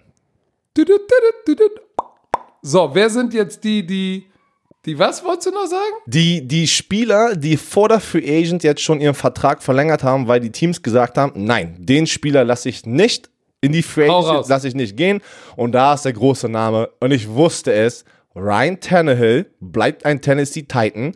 so, 2.62 2.90
wer 2.92 3.10
sind 3.10 3.34
jetzt 3.34 3.62
die, 3.64 3.86
die, 3.86 4.26
die, 4.84 4.98
was 4.98 5.24
wolltest 5.24 5.48
du 5.48 5.50
noch 5.52 5.66
sagen? 5.66 5.94
Die, 6.06 6.46
die 6.46 6.66
Spieler, 6.66 7.36
die 7.36 7.56
vor 7.56 7.88
der 7.88 8.00
Free 8.00 8.38
Agent 8.38 8.62
jetzt 8.64 8.82
schon 8.82 9.00
ihren 9.00 9.14
Vertrag 9.14 9.62
verlängert 9.62 10.02
haben, 10.02 10.28
weil 10.28 10.40
die 10.40 10.50
Teams 10.50 10.82
gesagt 10.82 11.18
haben, 11.18 11.32
nein, 11.34 11.76
den 11.78 12.06
Spieler 12.06 12.44
lasse 12.44 12.68
ich 12.68 12.86
nicht 12.86 13.30
in 13.60 13.72
die 13.72 13.82
Free 13.82 14.08
Agent 14.08 14.48
lasse 14.48 14.68
ich 14.68 14.74
nicht 14.74 14.96
gehen. 14.96 15.20
Und 15.56 15.72
da 15.72 15.94
ist 15.94 16.04
der 16.04 16.12
große 16.12 16.48
Name. 16.48 16.90
Und 17.00 17.10
ich 17.12 17.28
wusste 17.28 17.72
es. 17.72 18.04
Ryan 18.34 18.80
Tannehill 18.80 19.50
bleibt 19.60 20.04
ein 20.04 20.20
Tennessee 20.20 20.62
Titan. 20.62 21.14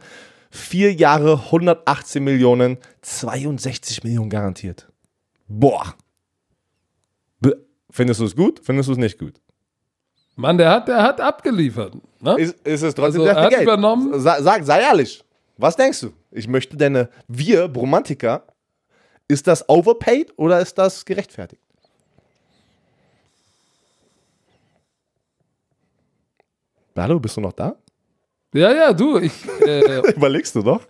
Vier 0.50 0.92
Jahre, 0.92 1.34
118 1.46 2.22
Millionen, 2.22 2.78
62 3.00 4.04
Millionen 4.04 4.28
garantiert. 4.28 4.90
Boah. 5.48 5.94
Findest 7.90 8.20
du 8.20 8.24
es 8.24 8.34
gut? 8.36 8.60
Findest 8.64 8.88
du 8.88 8.92
es 8.92 8.98
nicht 8.98 9.18
gut? 9.18 9.40
Mann, 10.36 10.56
der 10.56 10.70
hat, 10.70 10.88
der 10.88 11.02
hat 11.02 11.20
abgeliefert. 11.20 11.94
Ne? 12.20 12.36
Ist, 12.38 12.54
ist 12.66 12.82
es 12.82 12.94
trotzdem 12.94 13.20
Also, 13.20 13.24
sehr 13.24 13.34
er 13.34 13.42
hat 13.44 13.50
Geld? 13.50 13.62
übernommen. 13.64 14.18
Sa 14.18 14.42
sag, 14.42 14.64
sei 14.64 14.80
ehrlich. 14.80 15.22
Was 15.58 15.76
denkst 15.76 16.00
du? 16.00 16.12
Ich 16.30 16.48
möchte 16.48 16.76
deine, 16.76 17.10
wir, 17.28 17.68
Bromantiker, 17.68 18.46
ist 19.28 19.46
das 19.46 19.68
overpaid 19.68 20.32
oder 20.38 20.60
ist 20.60 20.78
das 20.78 21.04
gerechtfertigt? 21.04 21.62
Hallo, 26.96 27.18
bist 27.18 27.36
du 27.36 27.40
noch 27.40 27.52
da? 27.52 27.74
Ja, 28.54 28.72
ja, 28.72 28.92
du, 28.92 29.18
ich, 29.18 29.32
äh, 29.66 30.00
Überlegst 30.14 30.54
du 30.54 30.62
doch? 30.62 30.82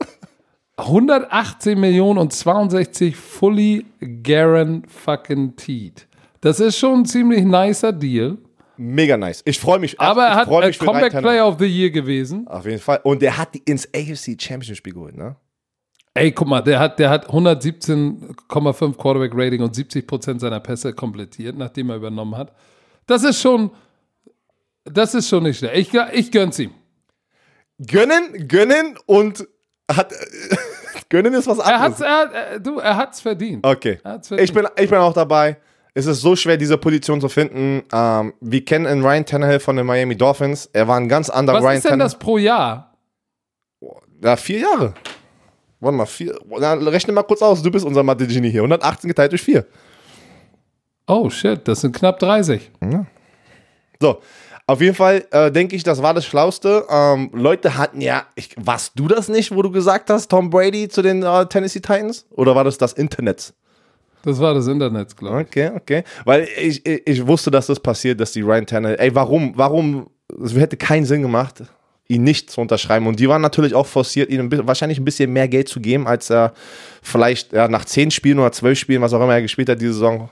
118 0.77 1.79
Millionen 1.79 2.19
und 2.19 2.33
62 2.33 3.17
fully 3.17 3.87
guaranteed. 4.01 6.09
Das 6.41 6.59
ist 6.59 6.77
schon 6.77 7.01
ein 7.01 7.05
ziemlich 7.05 7.45
nicer 7.45 7.93
Deal. 7.93 8.39
Mega 8.77 9.17
nice. 9.17 9.43
Ich 9.45 9.61
freue 9.61 9.79
mich. 9.79 10.01
Aber 10.01 10.25
er 10.25 10.35
hat 10.35 10.49
äh, 10.49 10.67
mich 10.67 10.79
für 10.79 10.87
Comeback. 10.87 11.13
Player 11.13 11.47
of 11.47 11.57
the 11.59 11.67
Year 11.67 11.91
gewesen. 11.91 12.49
Auf 12.49 12.65
jeden 12.65 12.81
Fall. 12.81 13.01
Und 13.05 13.23
der 13.23 13.39
hat 13.39 13.55
die 13.55 13.63
ins 13.65 13.87
AFC 13.95 14.41
Championship 14.41 14.77
Spiel 14.77 14.95
geholt, 14.95 15.17
ne? 15.17 15.37
Ey, 16.15 16.33
guck 16.33 16.49
mal, 16.49 16.61
der 16.61 16.79
hat, 16.79 16.99
der 16.99 17.09
hat 17.09 17.31
117,5 17.31 18.97
Quarterback 18.97 19.33
Rating 19.35 19.63
und 19.63 19.75
70 19.75 20.07
Prozent 20.07 20.41
seiner 20.41 20.61
Pässe 20.61 20.93
komplettiert, 20.93 21.57
nachdem 21.57 21.91
er 21.91 21.97
übernommen 21.97 22.37
hat. 22.37 22.53
Das 23.07 23.25
ist 23.25 23.41
schon, 23.41 23.71
das 24.85 25.15
ist 25.15 25.29
schon 25.29 25.43
nicht 25.45 25.59
schlecht. 25.59 25.77
Ich, 25.95 26.01
ich 26.13 26.31
gönn's 26.33 26.59
ihm. 26.59 26.73
Gönnen, 27.87 28.49
gönnen 28.49 28.99
und 29.07 29.47
hat. 29.91 30.13
gönnen 31.09 31.35
ist 31.35 31.47
was 31.47 31.59
Er 31.59 31.67
anderes. 31.81 31.83
hat's, 31.83 32.01
er, 32.01 32.19
hat- 32.19 32.33
er, 32.53 32.61
du, 32.61 32.79
er 32.79 32.97
hat's 32.97 33.21
verdient. 33.21 33.67
Okay. 33.67 33.99
Er 34.03 34.13
hat's 34.13 34.29
verdient. 34.29 34.49
Ich 34.49 34.55
bin, 34.55 34.67
ich 34.77 34.89
bin 34.91 34.99
auch 34.99 35.13
dabei. 35.13 35.57
Es 35.95 36.07
ist 36.07 36.21
so 36.23 36.35
schwer, 36.37 36.57
diese 36.57 36.79
Position 36.79 37.21
zu 37.21 37.29
finden. 37.29 37.83
Ähm, 37.93 38.33
wir 38.41 38.65
kennen 38.65 38.87
einen 38.87 39.05
Ryan 39.05 39.27
Tannehill 39.27 39.61
von 39.61 39.77
den 39.77 39.85
Miami 39.85 40.17
Dolphins. 40.17 40.71
Er 40.73 40.89
war 40.89 40.97
ein 40.97 41.09
ganz 41.09 41.29
anderer 41.29 41.59
Was 41.59 41.65
Ryan 41.65 41.77
ist 41.77 41.91
denn 41.91 41.99
das 41.99 42.19
pro 42.19 42.39
Jahr? 42.39 42.97
Ja, 44.23 44.37
vier 44.37 44.61
Jahre. 44.61 44.95
Warte 45.81 45.97
mal, 45.99 46.07
vier. 46.07 46.39
Na, 46.49 46.73
rechne 46.75 47.13
mal 47.13 47.25
kurz 47.25 47.43
aus. 47.43 47.61
Du 47.63 47.71
bist 47.71 47.85
unser 47.85 48.03
Mathe-Genie 48.05 48.51
hier. 48.51 48.61
118 48.63 49.09
geteilt 49.09 49.33
durch 49.33 49.43
vier. 49.43 49.67
Oh 51.07 51.29
shit, 51.29 51.67
das 51.67 51.81
sind 51.83 51.95
knapp 51.95 52.19
30. 52.21 52.71
So. 54.01 54.21
Auf 54.67 54.81
jeden 54.81 54.95
Fall 54.95 55.25
äh, 55.31 55.51
denke 55.51 55.75
ich, 55.75 55.83
das 55.83 56.03
war 56.03 56.15
das 56.15 56.25
Schlauste. 56.25 56.87
Ähm, 56.89 57.31
Leute 57.33 57.77
hatten 57.77 58.01
ja, 58.01 58.25
ich, 58.37 58.55
warst 58.57 58.93
du 58.95 59.09
das 59.09 59.29
nicht, 59.29 59.55
wo 59.55 59.63
du 59.63 59.71
gesagt 59.71 60.09
hast, 60.09 60.29
Tom 60.29 60.51
Brady 60.51 60.89
zu 60.89 61.03
den 61.03 61.23
äh, 61.23 61.47
Tennessee 61.47 61.81
Titans? 61.81 62.27
Oder 62.31 62.55
war 62.55 62.65
das 62.65 62.79
das 62.79 62.93
Internet? 62.93 63.53
Das 64.25 64.39
war 64.39 64.55
das 64.55 64.69
Internet, 64.69 65.17
glaube 65.17 65.43
ich. 65.43 65.49
Okay, 65.49 65.71
okay. 65.75 66.05
Weil 66.25 66.49
ich, 66.57 66.87
ich, 66.87 67.07
ich 67.07 67.27
wusste, 67.27 67.51
dass 67.51 67.67
das 67.67 67.81
passiert, 67.81 68.21
dass 68.21 68.33
die 68.33 68.43
Ryan 68.43 68.67
Tannehill, 68.67 68.97
ey, 69.01 69.15
warum, 69.15 69.53
warum, 69.57 70.09
es 70.43 70.55
hätte 70.55 70.77
keinen 70.77 71.05
Sinn 71.07 71.23
gemacht, 71.23 71.65
ihn 72.07 72.23
nicht 72.23 72.51
zu 72.51 72.61
unterschreiben. 72.61 73.07
Und 73.07 73.19
die 73.19 73.29
waren 73.29 73.43
natürlich 73.43 73.75
auch 73.75 73.87
forciert, 73.87 74.31
ihm 74.31 74.49
wahrscheinlich 74.67 74.99
ein 74.99 75.05
bisschen 75.05 75.33
mehr 75.33 75.49
Geld 75.49 75.69
zu 75.69 75.81
geben, 75.81 76.07
als 76.07 76.31
er 76.31 76.53
vielleicht 77.03 77.53
ja, 77.53 77.67
nach 77.67 77.85
zehn 77.85 78.13
Spielen 78.13 78.39
oder 78.39 78.53
zwölf 78.53 78.79
Spielen, 78.79 79.03
was 79.03 79.13
auch 79.13 79.23
immer 79.23 79.35
er 79.35 79.43
gespielt 79.43 79.69
hat, 79.69 79.81
diese 79.81 79.95
Saison 79.95 80.31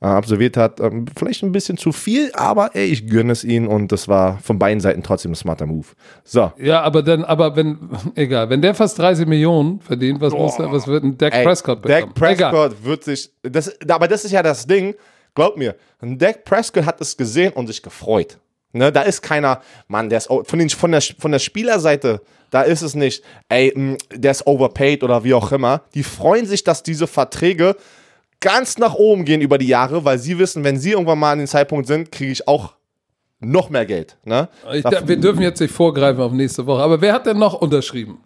äh, 0.00 0.06
absolviert 0.06 0.56
hat. 0.56 0.80
Ähm, 0.80 1.06
vielleicht 1.16 1.42
ein 1.42 1.52
bisschen 1.52 1.76
zu 1.76 1.92
viel, 1.92 2.30
aber 2.34 2.74
ey, 2.74 2.86
ich 2.86 3.08
gönne 3.08 3.32
es 3.32 3.44
ihm 3.44 3.68
und 3.68 3.92
das 3.92 4.08
war 4.08 4.38
von 4.38 4.58
beiden 4.58 4.80
Seiten 4.80 5.02
trotzdem 5.02 5.32
ein 5.32 5.36
smarter 5.36 5.66
Move. 5.66 5.86
So. 6.24 6.52
Ja, 6.58 6.82
aber 6.82 7.02
dann, 7.02 7.24
aber 7.24 7.56
wenn, 7.56 7.78
egal, 8.14 8.50
wenn 8.50 8.62
der 8.62 8.74
fast 8.74 8.98
30 8.98 9.26
Millionen 9.26 9.80
verdient, 9.80 10.20
was 10.20 10.32
muss 10.32 10.58
er, 10.58 10.70
was 10.72 10.86
wird 10.86 11.04
ein 11.04 11.18
Dak 11.18 11.34
Ey, 11.34 11.44
Prescott 11.44 11.82
bekommen? 11.82 12.12
Dak 12.14 12.30
Egal. 12.30 12.50
Prescott 12.50 12.84
wird 12.84 13.04
sich. 13.04 13.30
Das, 13.42 13.74
aber 13.88 14.08
das 14.08 14.24
ist 14.24 14.32
ja 14.32 14.42
das 14.42 14.66
Ding. 14.66 14.94
Glaub 15.34 15.56
mir, 15.56 15.76
Dak 16.00 16.44
Prescott 16.44 16.86
hat 16.86 17.00
es 17.00 17.16
gesehen 17.16 17.52
und 17.52 17.66
sich 17.66 17.82
gefreut. 17.82 18.38
Ne, 18.72 18.92
da 18.92 19.02
ist 19.02 19.22
keiner, 19.22 19.62
Mann, 19.88 20.10
der 20.10 20.18
ist 20.18 20.26
von, 20.26 20.58
den, 20.58 20.68
von, 20.68 20.92
der, 20.92 21.00
von 21.00 21.32
der 21.32 21.38
Spielerseite, 21.38 22.20
da 22.50 22.60
ist 22.60 22.82
es 22.82 22.94
nicht, 22.94 23.24
ey, 23.48 23.96
der 24.12 24.30
ist 24.30 24.46
overpaid 24.46 25.02
oder 25.02 25.24
wie 25.24 25.32
auch 25.32 25.50
immer. 25.50 25.82
Die 25.94 26.02
freuen 26.02 26.44
sich, 26.44 26.62
dass 26.62 26.82
diese 26.82 27.06
Verträge 27.06 27.76
ganz 28.40 28.78
nach 28.78 28.94
oben 28.94 29.24
gehen 29.24 29.40
über 29.40 29.58
die 29.58 29.68
Jahre, 29.68 30.04
weil 30.04 30.18
sie 30.18 30.38
wissen, 30.38 30.64
wenn 30.64 30.78
sie 30.78 30.92
irgendwann 30.92 31.18
mal 31.18 31.32
an 31.32 31.38
den 31.38 31.46
Zeitpunkt 31.48 31.86
sind, 31.86 32.12
kriege 32.12 32.32
ich 32.32 32.46
auch 32.48 32.74
noch 33.40 33.70
mehr 33.70 33.86
Geld. 33.86 34.16
Ne? 34.24 34.48
Ich, 34.72 34.84
wir 34.84 35.16
dürfen 35.16 35.42
jetzt 35.42 35.60
nicht 35.60 35.72
vorgreifen 35.74 36.22
auf 36.22 36.32
nächste 36.32 36.66
Woche. 36.66 36.82
Aber 36.82 37.00
wer 37.00 37.12
hat 37.12 37.26
denn 37.26 37.38
noch 37.38 37.54
unterschrieben? 37.54 38.18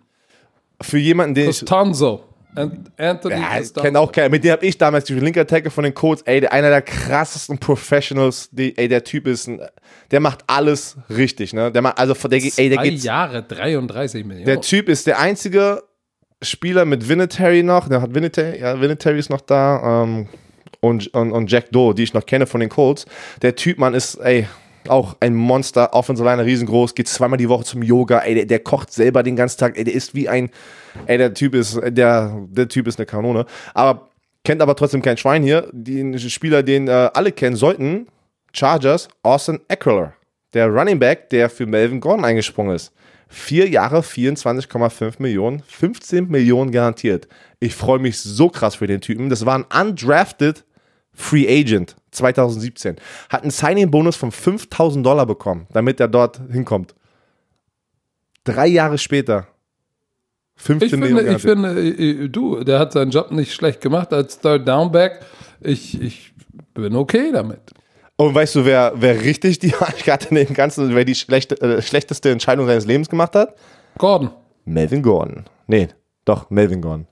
für 0.83 0.99
jemanden, 0.99 1.35
den 1.35 1.51
ich. 1.51 1.61
Costanzo. 1.61 2.25
An- 2.55 2.89
Anthony 2.97 3.37
Ja, 3.37 3.61
kenne 3.81 4.01
auch 4.01 4.11
keinen. 4.11 4.33
Mit 4.33 4.43
dem 4.43 4.51
habe 4.51 4.67
ich 4.67 4.77
damals 4.77 5.05
die 5.05 5.15
linke 5.15 5.41
Attacker 5.41 5.71
von 5.71 5.85
den 5.85 5.95
Colts. 5.95 6.23
Ey, 6.23 6.41
der, 6.41 6.53
einer 6.53 6.69
der 6.69 6.83
krassesten 6.83 7.59
Professionals. 7.59 8.49
Die, 8.51 8.77
ey, 8.77 8.89
der 8.89 9.05
Typ 9.05 9.29
ist, 9.29 9.47
ein, 9.47 9.61
der 10.11 10.19
macht 10.19 10.41
alles 10.49 10.97
richtig. 11.09 11.53
Ne, 11.53 11.71
der 11.71 11.81
macht 11.83 11.99
also 11.99 12.15
der, 12.29 12.41
ey, 12.43 12.69
der 12.69 12.79
Zwei. 12.79 12.89
Jahre, 12.89 13.43
33 13.45 14.25
Millionen. 14.25 14.47
Der 14.47 14.61
Typ 14.61 14.89
ist 14.89 15.07
der 15.07 15.21
einzige 15.21 15.83
Spieler 16.43 16.85
mit 16.85 17.09
Vinatieri 17.09 17.63
noch. 17.63 17.89
Der 17.89 18.03
hat 18.03 18.15
Vinatieri, 18.15 18.61
ja, 18.61 18.81
Vinatieri 18.81 19.19
ist 19.19 19.31
noch 19.31 19.41
da. 19.41 20.05
Ähm, 20.05 20.29
und, 20.81 21.13
und, 21.15 21.33
und 21.33 21.51
Jack 21.51 21.71
Doe, 21.73 21.95
die 21.95 22.05
ich 22.05 22.15
noch 22.15 22.25
kenne 22.25 22.47
von 22.47 22.61
den 22.61 22.71
Colts. 22.71 23.07
Der 23.43 23.55
Typ, 23.55 23.79
Mann, 23.79 23.95
ist, 23.95 24.15
ey, 24.17 24.47
auch 24.89 25.17
ein 25.21 25.35
Monster, 25.35 25.93
Offensive 25.93 26.27
Line 26.27 26.45
riesengroß, 26.45 26.95
geht 26.95 27.09
zweimal 27.09 27.37
die 27.37 27.49
Woche 27.49 27.65
zum 27.65 27.83
Yoga, 27.83 28.21
ey, 28.21 28.35
der, 28.35 28.47
der 28.47 28.61
kocht 28.61 28.93
selber 28.93 29.23
den 29.23 29.37
ganzen 29.37 29.59
Tag, 29.59 29.77
ey, 29.77 29.85
der 29.85 29.95
ist 29.95 30.15
wie 30.15 30.29
ein, 30.29 30.51
ey, 31.07 31.19
der 31.19 31.35
Typ 31.35 31.55
ist, 31.55 31.79
der, 31.85 32.47
der 32.49 32.69
Typ 32.69 32.87
ist 32.87 32.99
eine 32.99 33.07
Kanone. 33.07 33.45
Aber 33.75 34.09
kennt 34.45 34.63
aber 34.63 34.75
trotzdem 34.75 35.03
kein 35.03 35.17
Schwein 35.17 35.43
hier. 35.43 35.69
Den 35.73 36.19
Spieler, 36.19 36.63
den 36.63 36.89
äh, 36.89 37.11
alle 37.13 37.33
kennen 37.33 37.57
sollten, 37.57 38.07
Chargers, 38.53 39.09
Austin 39.23 39.61
Eckler. 39.69 40.15
Der 40.55 40.67
Running 40.67 40.99
Back, 40.99 41.31
der 41.31 41.49
für 41.49 41.67
Melvin 41.67 42.01
Gordon 42.01 42.25
eingesprungen 42.25 42.75
ist. 42.75 42.93
Vier 43.33 43.69
Jahre, 43.69 44.01
24,5 44.01 45.15
Millionen, 45.23 45.63
15 45.69 46.29
Millionen 46.29 46.73
garantiert. 46.73 47.29
Ich 47.61 47.77
freue 47.77 48.01
mich 48.01 48.19
so 48.19 48.49
krass 48.49 48.75
für 48.75 48.89
den 48.89 49.01
Typen. 49.01 49.31
Das 49.31 49.47
war 49.47 49.57
ein 49.57 49.65
undrafted 49.65 50.65
Free 51.13 51.47
Agent 51.49 51.95
2017. 52.11 52.97
Hat 53.29 53.43
einen 53.43 53.53
Signing-Bonus 53.53 54.17
von 54.17 54.33
5000 54.33 55.07
Dollar 55.07 55.27
bekommen, 55.27 55.69
damit 55.73 56.01
er 56.01 56.09
dort 56.09 56.41
hinkommt. 56.51 56.97
Drei 58.43 58.67
Jahre 58.67 58.99
später. 58.99 59.47
15 60.57 60.89
ich 60.89 60.97
Millionen 60.97 61.39
finde, 61.41 61.77
ich 61.77 61.95
finde, 61.95 62.03
äh, 62.03 62.25
äh, 62.25 62.29
du, 62.29 62.65
der 62.65 62.81
hat 62.81 62.93
seinen 62.93 63.13
Job 63.13 63.31
nicht 63.31 63.55
schlecht 63.55 63.81
gemacht 63.81 64.13
als 64.13 64.41
Third 64.41 64.67
Down 64.67 64.91
Back. 64.91 65.21
Ich, 65.61 66.01
ich 66.01 66.33
bin 66.75 66.97
okay 66.97 67.31
damit. 67.33 67.61
Und 68.21 68.35
weißt 68.35 68.55
du, 68.57 68.65
wer, 68.67 68.93
wer 68.97 69.19
richtig 69.23 69.61
die 69.61 69.75
Arschkarte 69.75 70.29
in 70.29 70.35
dem 70.35 70.53
Ganzen, 70.53 70.95
wer 70.95 71.07
die 71.07 71.15
schlechte, 71.15 71.59
äh, 71.63 71.81
schlechteste 71.81 72.29
Entscheidung 72.31 72.67
seines 72.67 72.85
Lebens 72.85 73.09
gemacht 73.09 73.35
hat? 73.35 73.57
Gordon. 73.97 74.31
Melvin 74.67 75.01
Gordon. 75.03 75.45
Nee, 75.67 75.89
Doch, 76.27 76.51
Melvin 76.51 76.83
Gordon. 76.83 77.07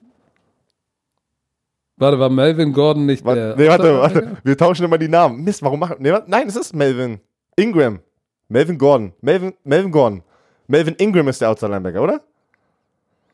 Warte, 1.96 2.18
war 2.18 2.28
Melvin 2.28 2.74
Gordon 2.74 3.06
nicht 3.06 3.24
Warte, 3.24 3.40
der. 3.40 3.56
nee, 3.56 3.68
warte, 3.68 3.98
warte. 3.98 4.36
Wir 4.44 4.56
tauschen 4.56 4.84
immer 4.84 4.98
die 4.98 5.08
Namen. 5.08 5.42
Mist, 5.42 5.62
warum 5.62 5.80
machen. 5.80 5.96
Nee, 5.98 6.12
warte, 6.12 6.30
nein, 6.30 6.46
es 6.46 6.56
ist 6.56 6.74
Melvin. 6.74 7.20
Ingram. 7.56 8.00
Melvin 8.48 8.76
Gordon. 8.76 9.14
Melvin, 9.22 9.54
Melvin 9.64 9.90
Gordon. 9.90 10.22
Melvin 10.66 10.94
Ingram 10.96 11.26
ist 11.28 11.40
der 11.40 11.48
Outside 11.48 11.72
Linebacker, 11.72 12.02
oder? 12.02 12.20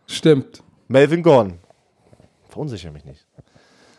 Stimmt. 0.07 0.63
Melvin 0.87 1.25
Gordon. 1.25 1.59
Verunsichere 2.49 2.93
mich 2.93 3.05
nicht. 3.05 3.27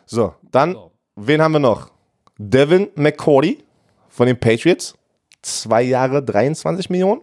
So, 0.05 0.33
dann, 0.49 0.73
So. 0.73 0.91
wen 1.17 1.41
haben 1.41 1.51
wir 1.51 1.59
noch? 1.59 1.91
Devin 2.37 2.87
McCourty 2.95 3.64
von 4.15 4.27
den 4.27 4.39
Patriots. 4.39 4.95
Zwei 5.41 5.83
Jahre, 5.83 6.23
23 6.23 6.89
Millionen. 6.89 7.21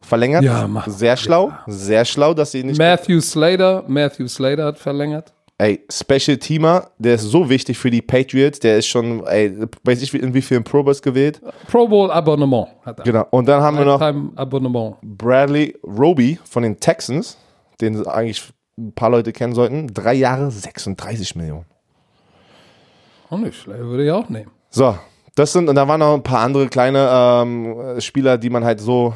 Verlängert. 0.00 0.42
Ja, 0.42 0.66
mach- 0.66 0.88
Sehr 0.88 1.16
schlau. 1.16 1.52
Sehr 1.66 2.04
schlau, 2.04 2.32
dass 2.34 2.52
sie 2.52 2.64
nicht. 2.64 2.78
Matthew 2.78 3.20
Slater. 3.20 3.84
Matthew 3.86 4.26
Slater 4.28 4.64
hat 4.66 4.78
verlängert. 4.78 5.32
Ey, 5.58 5.84
Special 5.92 6.36
Teamer, 6.38 6.90
der 6.98 7.14
ist 7.16 7.22
so 7.22 7.48
wichtig 7.48 7.78
für 7.78 7.90
die 7.90 8.02
Patriots. 8.02 8.58
Der 8.58 8.78
ist 8.78 8.86
schon, 8.86 9.24
ey, 9.26 9.56
weiß 9.84 10.02
ich, 10.02 10.12
in 10.14 10.34
wie 10.34 10.42
vielen 10.42 10.64
Pro 10.64 10.82
Bowls 10.82 11.00
gewählt. 11.02 11.40
Pro 11.70 11.86
Bowl 11.86 12.10
Abonnement 12.10 12.68
hat 12.84 12.98
er. 12.98 13.04
Genau. 13.04 13.26
Und 13.30 13.46
dann 13.46 13.62
haben 13.62 13.78
wir 13.78 13.84
noch 13.84 14.00
Abonnement. 14.00 14.96
Bradley 15.02 15.76
Roby 15.84 16.38
von 16.44 16.64
den 16.64 16.80
Texans, 16.80 17.36
den 17.80 18.04
eigentlich 18.06 18.42
ein 18.78 18.92
paar 18.92 19.10
Leute 19.10 19.32
kennen 19.32 19.54
sollten. 19.54 19.86
Drei 19.92 20.14
Jahre, 20.14 20.50
36 20.50 21.36
Millionen. 21.36 21.66
Auch 23.30 23.38
nicht 23.38 23.56
schlecht, 23.56 23.80
würde 23.80 24.04
ich 24.04 24.10
auch 24.10 24.28
nehmen. 24.28 24.50
So, 24.70 24.96
das 25.34 25.52
sind, 25.52 25.68
und 25.68 25.74
da 25.76 25.86
waren 25.88 26.00
noch 26.00 26.14
ein 26.14 26.22
paar 26.22 26.40
andere 26.40 26.68
kleine 26.68 27.08
ähm, 27.10 28.00
Spieler, 28.00 28.36
die 28.38 28.50
man 28.50 28.64
halt 28.64 28.80
so, 28.80 29.14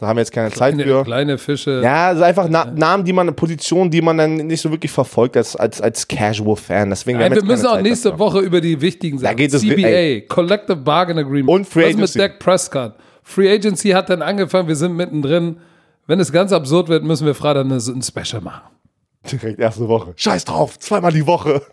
da 0.00 0.08
haben 0.08 0.16
wir 0.16 0.22
jetzt 0.22 0.32
keine 0.32 0.50
Zeit 0.50 0.74
Kleine, 0.74 0.82
für. 0.82 1.04
kleine 1.04 1.38
Fische. 1.38 1.80
Ja, 1.82 2.10
ist 2.10 2.20
einfach 2.22 2.46
Na 2.50 2.64
Namen, 2.66 3.04
die 3.04 3.12
man, 3.12 3.34
Positionen, 3.36 3.90
die 3.90 4.02
man 4.02 4.18
dann 4.18 4.34
nicht 4.36 4.60
so 4.60 4.70
wirklich 4.70 4.90
verfolgt 4.90 5.36
als, 5.36 5.54
als, 5.56 5.80
als 5.80 6.06
Casual-Fan. 6.08 6.90
Deswegen 6.90 7.18
wir 7.18 7.28
jetzt 7.28 7.44
müssen 7.44 7.66
auch 7.66 7.74
Zeit 7.74 7.84
nächste 7.84 8.10
dafür. 8.10 8.26
Woche 8.26 8.40
über 8.40 8.60
die 8.60 8.80
wichtigen 8.80 9.18
Sachen. 9.18 9.36
geht 9.36 9.54
es- 9.54 9.62
CBA, 9.62 9.86
ey. 9.86 10.20
Collective 10.28 10.76
Bargain 10.76 11.18
Agreement. 11.18 11.48
Und 11.48 11.64
Free 11.68 11.84
Was 11.84 11.94
Agency. 11.94 12.18
mit 12.18 12.30
Dak 12.30 12.38
Prescott? 12.40 12.92
Free 13.22 13.50
Agency 13.50 13.90
hat 13.90 14.10
dann 14.10 14.20
angefangen, 14.22 14.68
wir 14.68 14.76
sind 14.76 14.94
mittendrin. 14.96 15.58
Wenn 16.06 16.20
es 16.20 16.30
ganz 16.32 16.52
absurd 16.52 16.88
wird, 16.88 17.02
müssen 17.04 17.24
wir 17.26 17.34
Freitag 17.34 17.64
eine, 17.64 17.76
ein 17.76 18.02
Special 18.02 18.42
machen. 18.42 18.62
Direkt 19.30 19.58
erste 19.58 19.88
Woche. 19.88 20.12
Scheiß 20.16 20.44
drauf, 20.44 20.78
zweimal 20.78 21.12
die 21.12 21.26
Woche. 21.26 21.62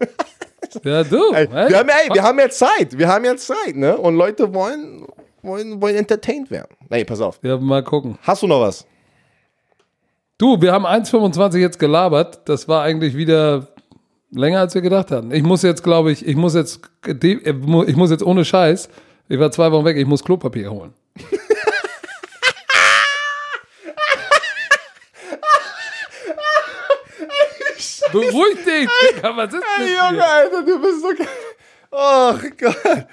Ja, 0.83 1.03
du. 1.03 1.31
Ey, 1.33 1.49
wir, 1.51 1.77
haben, 1.79 1.89
ey, 1.89 2.13
wir 2.13 2.23
haben 2.23 2.39
ja 2.39 2.49
Zeit. 2.49 2.97
Wir 2.97 3.07
haben 3.07 3.25
ja 3.25 3.35
Zeit, 3.35 3.75
ne? 3.75 3.97
Und 3.97 4.15
Leute 4.15 4.53
wollen, 4.53 5.05
wollen, 5.41 5.81
wollen 5.81 5.95
entertained 5.95 6.49
werden. 6.51 6.75
Nee, 6.89 7.03
pass 7.05 7.21
auf. 7.21 7.39
ja, 7.41 7.57
mal 7.57 7.83
gucken. 7.83 8.17
Hast 8.21 8.43
du 8.43 8.47
noch 8.47 8.61
was? 8.61 8.85
Du, 10.37 10.59
wir 10.59 10.71
haben 10.71 10.85
1,25 10.85 11.57
jetzt 11.57 11.77
gelabert. 11.77 12.41
Das 12.45 12.67
war 12.67 12.83
eigentlich 12.83 13.15
wieder 13.15 13.67
länger, 14.31 14.59
als 14.61 14.73
wir 14.73 14.81
gedacht 14.81 15.11
hatten. 15.11 15.31
Ich 15.31 15.43
muss 15.43 15.61
jetzt, 15.61 15.83
glaube 15.83 16.11
ich, 16.11 16.25
ich 16.25 16.35
muss 16.35 16.55
jetzt, 16.55 16.81
ich 17.05 17.95
muss 17.95 18.09
jetzt 18.09 18.23
ohne 18.23 18.43
Scheiß, 18.45 18.89
ich 19.29 19.39
war 19.39 19.51
zwei 19.51 19.71
Wochen 19.71 19.85
weg, 19.85 19.97
ich 19.97 20.05
muss 20.07 20.23
Klopapier 20.23 20.71
holen. 20.71 20.93
Beruhig 28.11 28.55
dich, 28.65 28.89
Digga, 29.15 29.35
was 29.37 29.53
ist 29.53 29.63
Ey, 29.79 29.87
Junge, 29.87 30.17
dir? 30.17 30.25
Alter, 30.25 30.63
du 30.63 30.81
bist 30.81 31.01
so 31.01 31.07
geil. 31.09 31.27
Oh 31.91 32.33
Gott. 32.59 33.05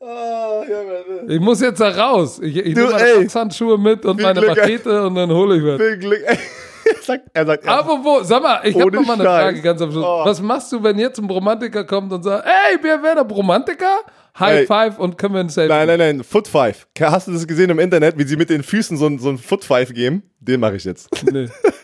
oh, 0.00 0.64
Junge. 0.68 1.32
Ich 1.34 1.40
muss 1.40 1.60
jetzt 1.60 1.80
da 1.80 1.88
raus. 1.90 2.40
Ich, 2.42 2.56
ich 2.56 2.74
Du, 2.74 2.80
nehme 2.82 2.92
meine 2.92 3.04
ey. 3.08 3.14
Schutzhandschuhe 3.22 3.78
mit 3.78 4.04
und 4.04 4.20
meine 4.20 4.40
Glück, 4.40 4.50
ey. 4.56 4.78
Pakete 4.78 5.06
und 5.06 5.14
dann 5.14 5.30
hole 5.30 5.56
ich 5.56 5.64
was. 5.64 5.76
Viel 5.80 5.98
Glück. 5.98 6.22
Ey, 6.86 6.92
er 6.96 7.02
sagt, 7.02 7.24
er 7.32 7.46
sagt, 7.46 7.66
Apropos, 7.66 8.28
sag 8.28 8.42
mal, 8.42 8.60
ich 8.64 8.78
habe 8.78 8.90
noch 8.94 9.06
mal 9.06 9.14
eine 9.14 9.24
Scheiß. 9.24 9.42
Frage 9.42 9.62
ganz 9.62 9.80
am 9.80 9.90
Schluss. 9.90 10.04
Oh. 10.06 10.22
Was 10.26 10.42
machst 10.42 10.70
du, 10.70 10.82
wenn 10.82 10.98
jetzt 10.98 11.18
ein 11.18 11.26
Bromantiker 11.26 11.84
kommt 11.84 12.12
und 12.12 12.22
sagt, 12.22 12.46
ey, 12.46 12.76
wer 12.82 13.02
wäre 13.02 13.14
der 13.16 13.24
Bromantiker? 13.24 14.00
High 14.38 14.60
Ey. 14.60 14.66
Five 14.66 14.98
und 14.98 15.16
können 15.16 15.32
wir 15.34 15.40
ein 15.40 15.48
Selfie? 15.48 15.72
Nein, 15.72 15.86
nein, 15.86 15.98
nein, 15.98 16.24
Foot 16.24 16.46
Five. 16.46 16.86
Hast 17.00 17.28
du 17.28 17.32
das 17.32 17.46
gesehen 17.46 17.70
im 17.70 17.78
Internet, 17.78 18.18
wie 18.18 18.24
sie 18.24 18.36
mit 18.36 18.50
den 18.50 18.62
Füßen 18.62 18.98
so, 18.98 19.06
ein- 19.06 19.18
so 19.18 19.30
ein 19.30 19.38
Foot 19.38 19.64
Five 19.64 19.94
geben? 19.94 20.24
Den 20.40 20.60
mache 20.60 20.76
ich 20.76 20.84
jetzt. 20.84 21.08
Nee. 21.32 21.48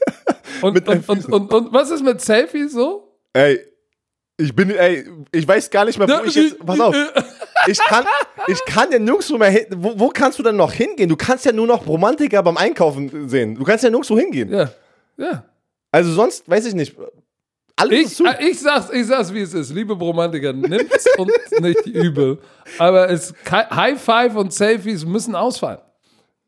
Und, 0.62 0.74
Mit 0.74 0.88
und, 0.88 1.08
und, 1.08 1.26
und, 1.32 1.52
und 1.52 1.72
was 1.72 1.90
ist 1.90 2.02
mit 2.04 2.20
Selfies 2.20 2.72
so? 2.72 3.16
Ey, 3.32 3.60
ich 4.36 4.54
bin, 4.54 4.70
ey, 4.70 5.04
ich 5.32 5.46
weiß 5.46 5.70
gar 5.70 5.84
nicht 5.84 5.98
mehr, 5.98 6.08
wo 6.08 6.24
ich 6.24 6.34
jetzt, 6.34 6.58
pass 6.64 6.80
auf. 6.80 6.94
Ich 7.66 7.78
kann, 7.78 8.06
ich 8.46 8.64
kann 8.64 8.90
ja 8.90 8.98
nirgendwo 8.98 9.36
mehr 9.36 9.50
hin, 9.50 9.66
wo, 9.76 9.92
wo 9.98 10.08
kannst 10.08 10.38
du 10.38 10.42
denn 10.42 10.56
noch 10.56 10.72
hingehen? 10.72 11.10
Du 11.10 11.16
kannst 11.16 11.44
ja 11.44 11.52
nur 11.52 11.66
noch 11.66 11.86
Romantiker 11.86 12.42
beim 12.42 12.56
Einkaufen 12.56 13.28
sehen. 13.28 13.54
Du 13.54 13.64
kannst 13.64 13.84
ja 13.84 13.90
nirgendwo 13.90 14.16
hingehen. 14.18 14.50
Ja, 14.50 14.70
ja. 15.18 15.44
Also 15.92 16.10
sonst, 16.12 16.48
weiß 16.48 16.64
ich 16.64 16.74
nicht. 16.74 16.96
Alles 17.76 17.98
Ich, 18.00 18.14
zu. 18.16 18.24
äh, 18.24 18.42
ich, 18.48 18.58
sag's, 18.60 18.88
ich 18.90 19.06
sag's, 19.06 19.34
wie 19.34 19.40
es 19.42 19.52
ist. 19.52 19.74
Liebe 19.74 19.94
Bromantiker, 19.94 20.54
nimmt's 20.54 21.04
uns 21.18 21.32
nicht 21.60 21.84
übel. 21.86 22.38
Aber 22.78 23.10
es, 23.10 23.34
High 23.50 24.00
Five 24.00 24.36
und 24.36 24.54
Selfies 24.54 25.04
müssen 25.04 25.34
ausfallen. 25.34 25.80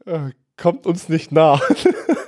Äh, 0.06 0.30
Kommt 0.56 0.86
uns 0.86 1.10
nicht 1.10 1.30
nah. 1.30 1.60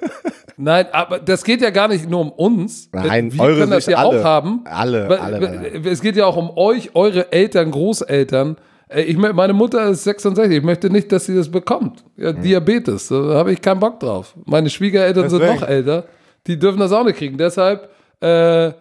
Nein, 0.56 0.86
aber 0.92 1.18
das 1.18 1.42
geht 1.44 1.60
ja 1.60 1.70
gar 1.70 1.88
nicht 1.88 2.08
nur 2.08 2.20
um 2.20 2.30
uns. 2.30 2.88
Nein, 2.92 3.32
wir 3.32 3.40
eure 3.40 3.58
können 3.60 3.70
das 3.72 3.86
ja 3.86 3.98
alle. 3.98 4.20
auch 4.20 4.24
haben. 4.24 4.60
Alle, 4.64 5.20
alle. 5.20 5.72
Es 5.84 6.00
geht 6.00 6.16
ja 6.16 6.26
auch 6.26 6.36
um 6.36 6.50
euch, 6.56 6.94
eure 6.94 7.32
Eltern, 7.32 7.70
Großeltern. 7.70 8.56
Äh, 8.88 9.02
Ich, 9.02 9.16
meine 9.16 9.52
Mutter 9.52 9.84
ist 9.88 10.04
66. 10.04 10.58
Ich 10.58 10.62
möchte 10.62 10.90
nicht, 10.90 11.10
dass 11.10 11.26
sie 11.26 11.34
das 11.34 11.50
bekommt. 11.50 12.04
Ja, 12.16 12.32
Diabetes, 12.32 13.08
da 13.08 13.16
habe 13.34 13.52
ich 13.52 13.60
keinen 13.60 13.80
Bock 13.80 13.98
drauf. 14.00 14.34
Meine 14.44 14.70
Schwiegereltern 14.70 15.28
sind 15.28 15.40
Deswegen. 15.40 15.60
noch 15.60 15.68
älter. 15.68 16.04
Die 16.46 16.58
dürfen 16.58 16.78
das 16.78 16.92
auch 16.92 17.04
nicht 17.04 17.16
kriegen. 17.18 17.36
Deshalb 17.38 17.88
äh, 18.20 18.72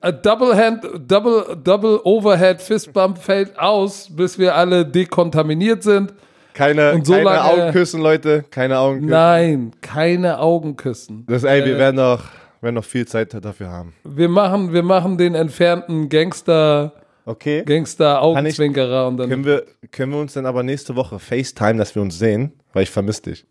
a 0.00 0.12
Double 0.12 0.54
Hand, 0.56 0.84
Double, 1.08 1.56
Double 1.64 2.00
Overhead 2.04 2.60
Fist 2.60 2.92
Bump 2.92 3.18
fällt 3.18 3.58
aus, 3.58 4.08
bis 4.14 4.38
wir 4.38 4.54
alle 4.54 4.86
dekontaminiert 4.86 5.82
sind. 5.82 6.14
Keine, 6.54 7.00
so 7.04 7.12
keine 7.12 7.24
lange- 7.24 7.44
Augen 7.44 7.72
küssen, 7.72 8.00
Leute. 8.00 8.44
Keine 8.50 8.78
Augen 8.78 8.98
küssen. 9.00 9.10
Nein, 9.10 9.72
keine 9.80 10.38
Augen 10.38 10.76
küssen. 10.76 11.24
Das, 11.28 11.44
ey, 11.44 11.64
wir 11.64 11.78
werden 11.78 11.96
noch, 11.96 12.24
werden 12.60 12.74
noch 12.74 12.84
viel 12.84 13.06
Zeit 13.06 13.32
dafür 13.44 13.68
haben. 13.70 13.94
Wir 14.04 14.28
machen, 14.28 14.72
wir 14.72 14.82
machen 14.82 15.16
den 15.18 15.34
entfernten 15.34 16.08
Gangster, 16.08 16.92
Okay. 17.26 17.62
Gangster 17.64 18.22
Augenzwinkerer 18.22 19.06
und 19.06 19.18
dann. 19.18 19.28
Können 19.28 19.44
wir, 19.44 19.64
können 19.92 20.12
wir 20.12 20.18
uns 20.20 20.32
dann 20.32 20.46
aber 20.46 20.62
nächste 20.62 20.96
Woche 20.96 21.18
FaceTime, 21.18 21.76
dass 21.76 21.94
wir 21.94 22.02
uns 22.02 22.18
sehen? 22.18 22.52
Weil 22.72 22.82
ich 22.84 22.90
vermisse 22.90 23.22
dich. 23.22 23.46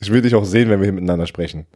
Ich 0.00 0.12
will 0.12 0.22
dich 0.22 0.34
auch 0.34 0.44
sehen, 0.44 0.68
wenn 0.70 0.80
wir 0.80 0.84
hier 0.84 0.92
miteinander 0.92 1.26
sprechen. 1.26 1.66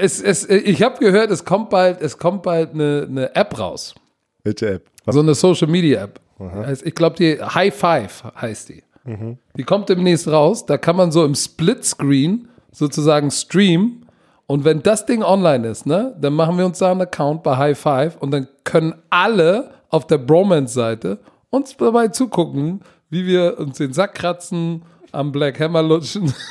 Es, 0.00 0.20
es, 0.22 0.48
ich 0.48 0.82
habe 0.82 0.98
gehört, 0.98 1.30
es 1.30 1.44
kommt 1.44 1.70
bald, 1.70 2.00
es 2.00 2.16
kommt 2.16 2.42
bald 2.42 2.72
eine, 2.74 3.06
eine 3.08 3.34
App 3.34 3.58
raus. 3.58 3.94
Welche 4.44 4.70
App? 4.74 4.86
Was? 5.04 5.14
So 5.14 5.20
eine 5.20 5.34
Social 5.34 5.68
Media 5.68 6.04
App. 6.04 6.20
Heißt- 6.40 6.82
Ich 6.84 6.94
glaube, 6.94 7.16
die 7.16 7.38
High 7.42 7.74
Five 7.74 8.24
heißt 8.40 8.68
die. 8.70 8.82
Die 9.56 9.64
kommt 9.64 9.88
demnächst 9.88 10.28
raus. 10.28 10.66
Da 10.66 10.76
kann 10.78 10.94
man 10.96 11.10
so 11.10 11.24
im 11.24 11.34
Splitscreen 11.34 12.48
sozusagen 12.70 13.30
streamen. 13.30 14.06
Und 14.46 14.64
wenn 14.64 14.82
das 14.82 15.06
Ding 15.06 15.22
online 15.22 15.66
ist, 15.68 15.86
ne, 15.86 16.14
dann 16.20 16.34
machen 16.34 16.58
wir 16.58 16.66
uns 16.66 16.78
da 16.78 16.90
einen 16.90 17.00
Account 17.02 17.42
bei 17.42 17.56
High 17.56 17.78
Five 17.78 18.16
und 18.18 18.30
dann 18.30 18.46
können 18.64 18.94
alle 19.10 19.70
auf 19.88 20.06
der 20.06 20.18
Bromance-Seite 20.18 21.18
uns 21.50 21.76
dabei 21.76 22.08
zugucken, 22.08 22.80
wie 23.10 23.26
wir 23.26 23.58
uns 23.58 23.78
den 23.78 23.92
Sack 23.92 24.14
kratzen, 24.14 24.82
am 25.12 25.32
Black 25.32 25.58
Hammer 25.60 25.82
lutschen. 25.82 26.32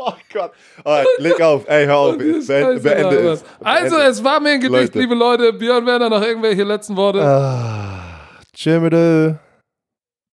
Oh 0.00 0.12
Gott. 0.32 0.52
Alright, 0.84 1.06
leg 1.18 1.40
auf. 1.42 1.68
Ey, 1.68 1.84
hör 1.84 1.96
auf. 1.98 2.16
Beende, 2.16 2.40
Scheiße, 2.40 2.80
beende 2.80 3.16
es. 3.32 3.44
Also, 3.60 3.96
es 3.98 4.22
war 4.22 4.38
mir 4.40 4.50
ein 4.50 4.60
Gedicht, 4.60 4.94
Leute. 4.94 4.98
liebe 5.00 5.14
Leute. 5.14 5.52
Björn 5.52 5.84
Werner, 5.84 6.08
noch 6.08 6.22
irgendwelche 6.22 6.62
letzten 6.62 6.96
Worte? 6.96 7.18
Tjena! 8.58 9.38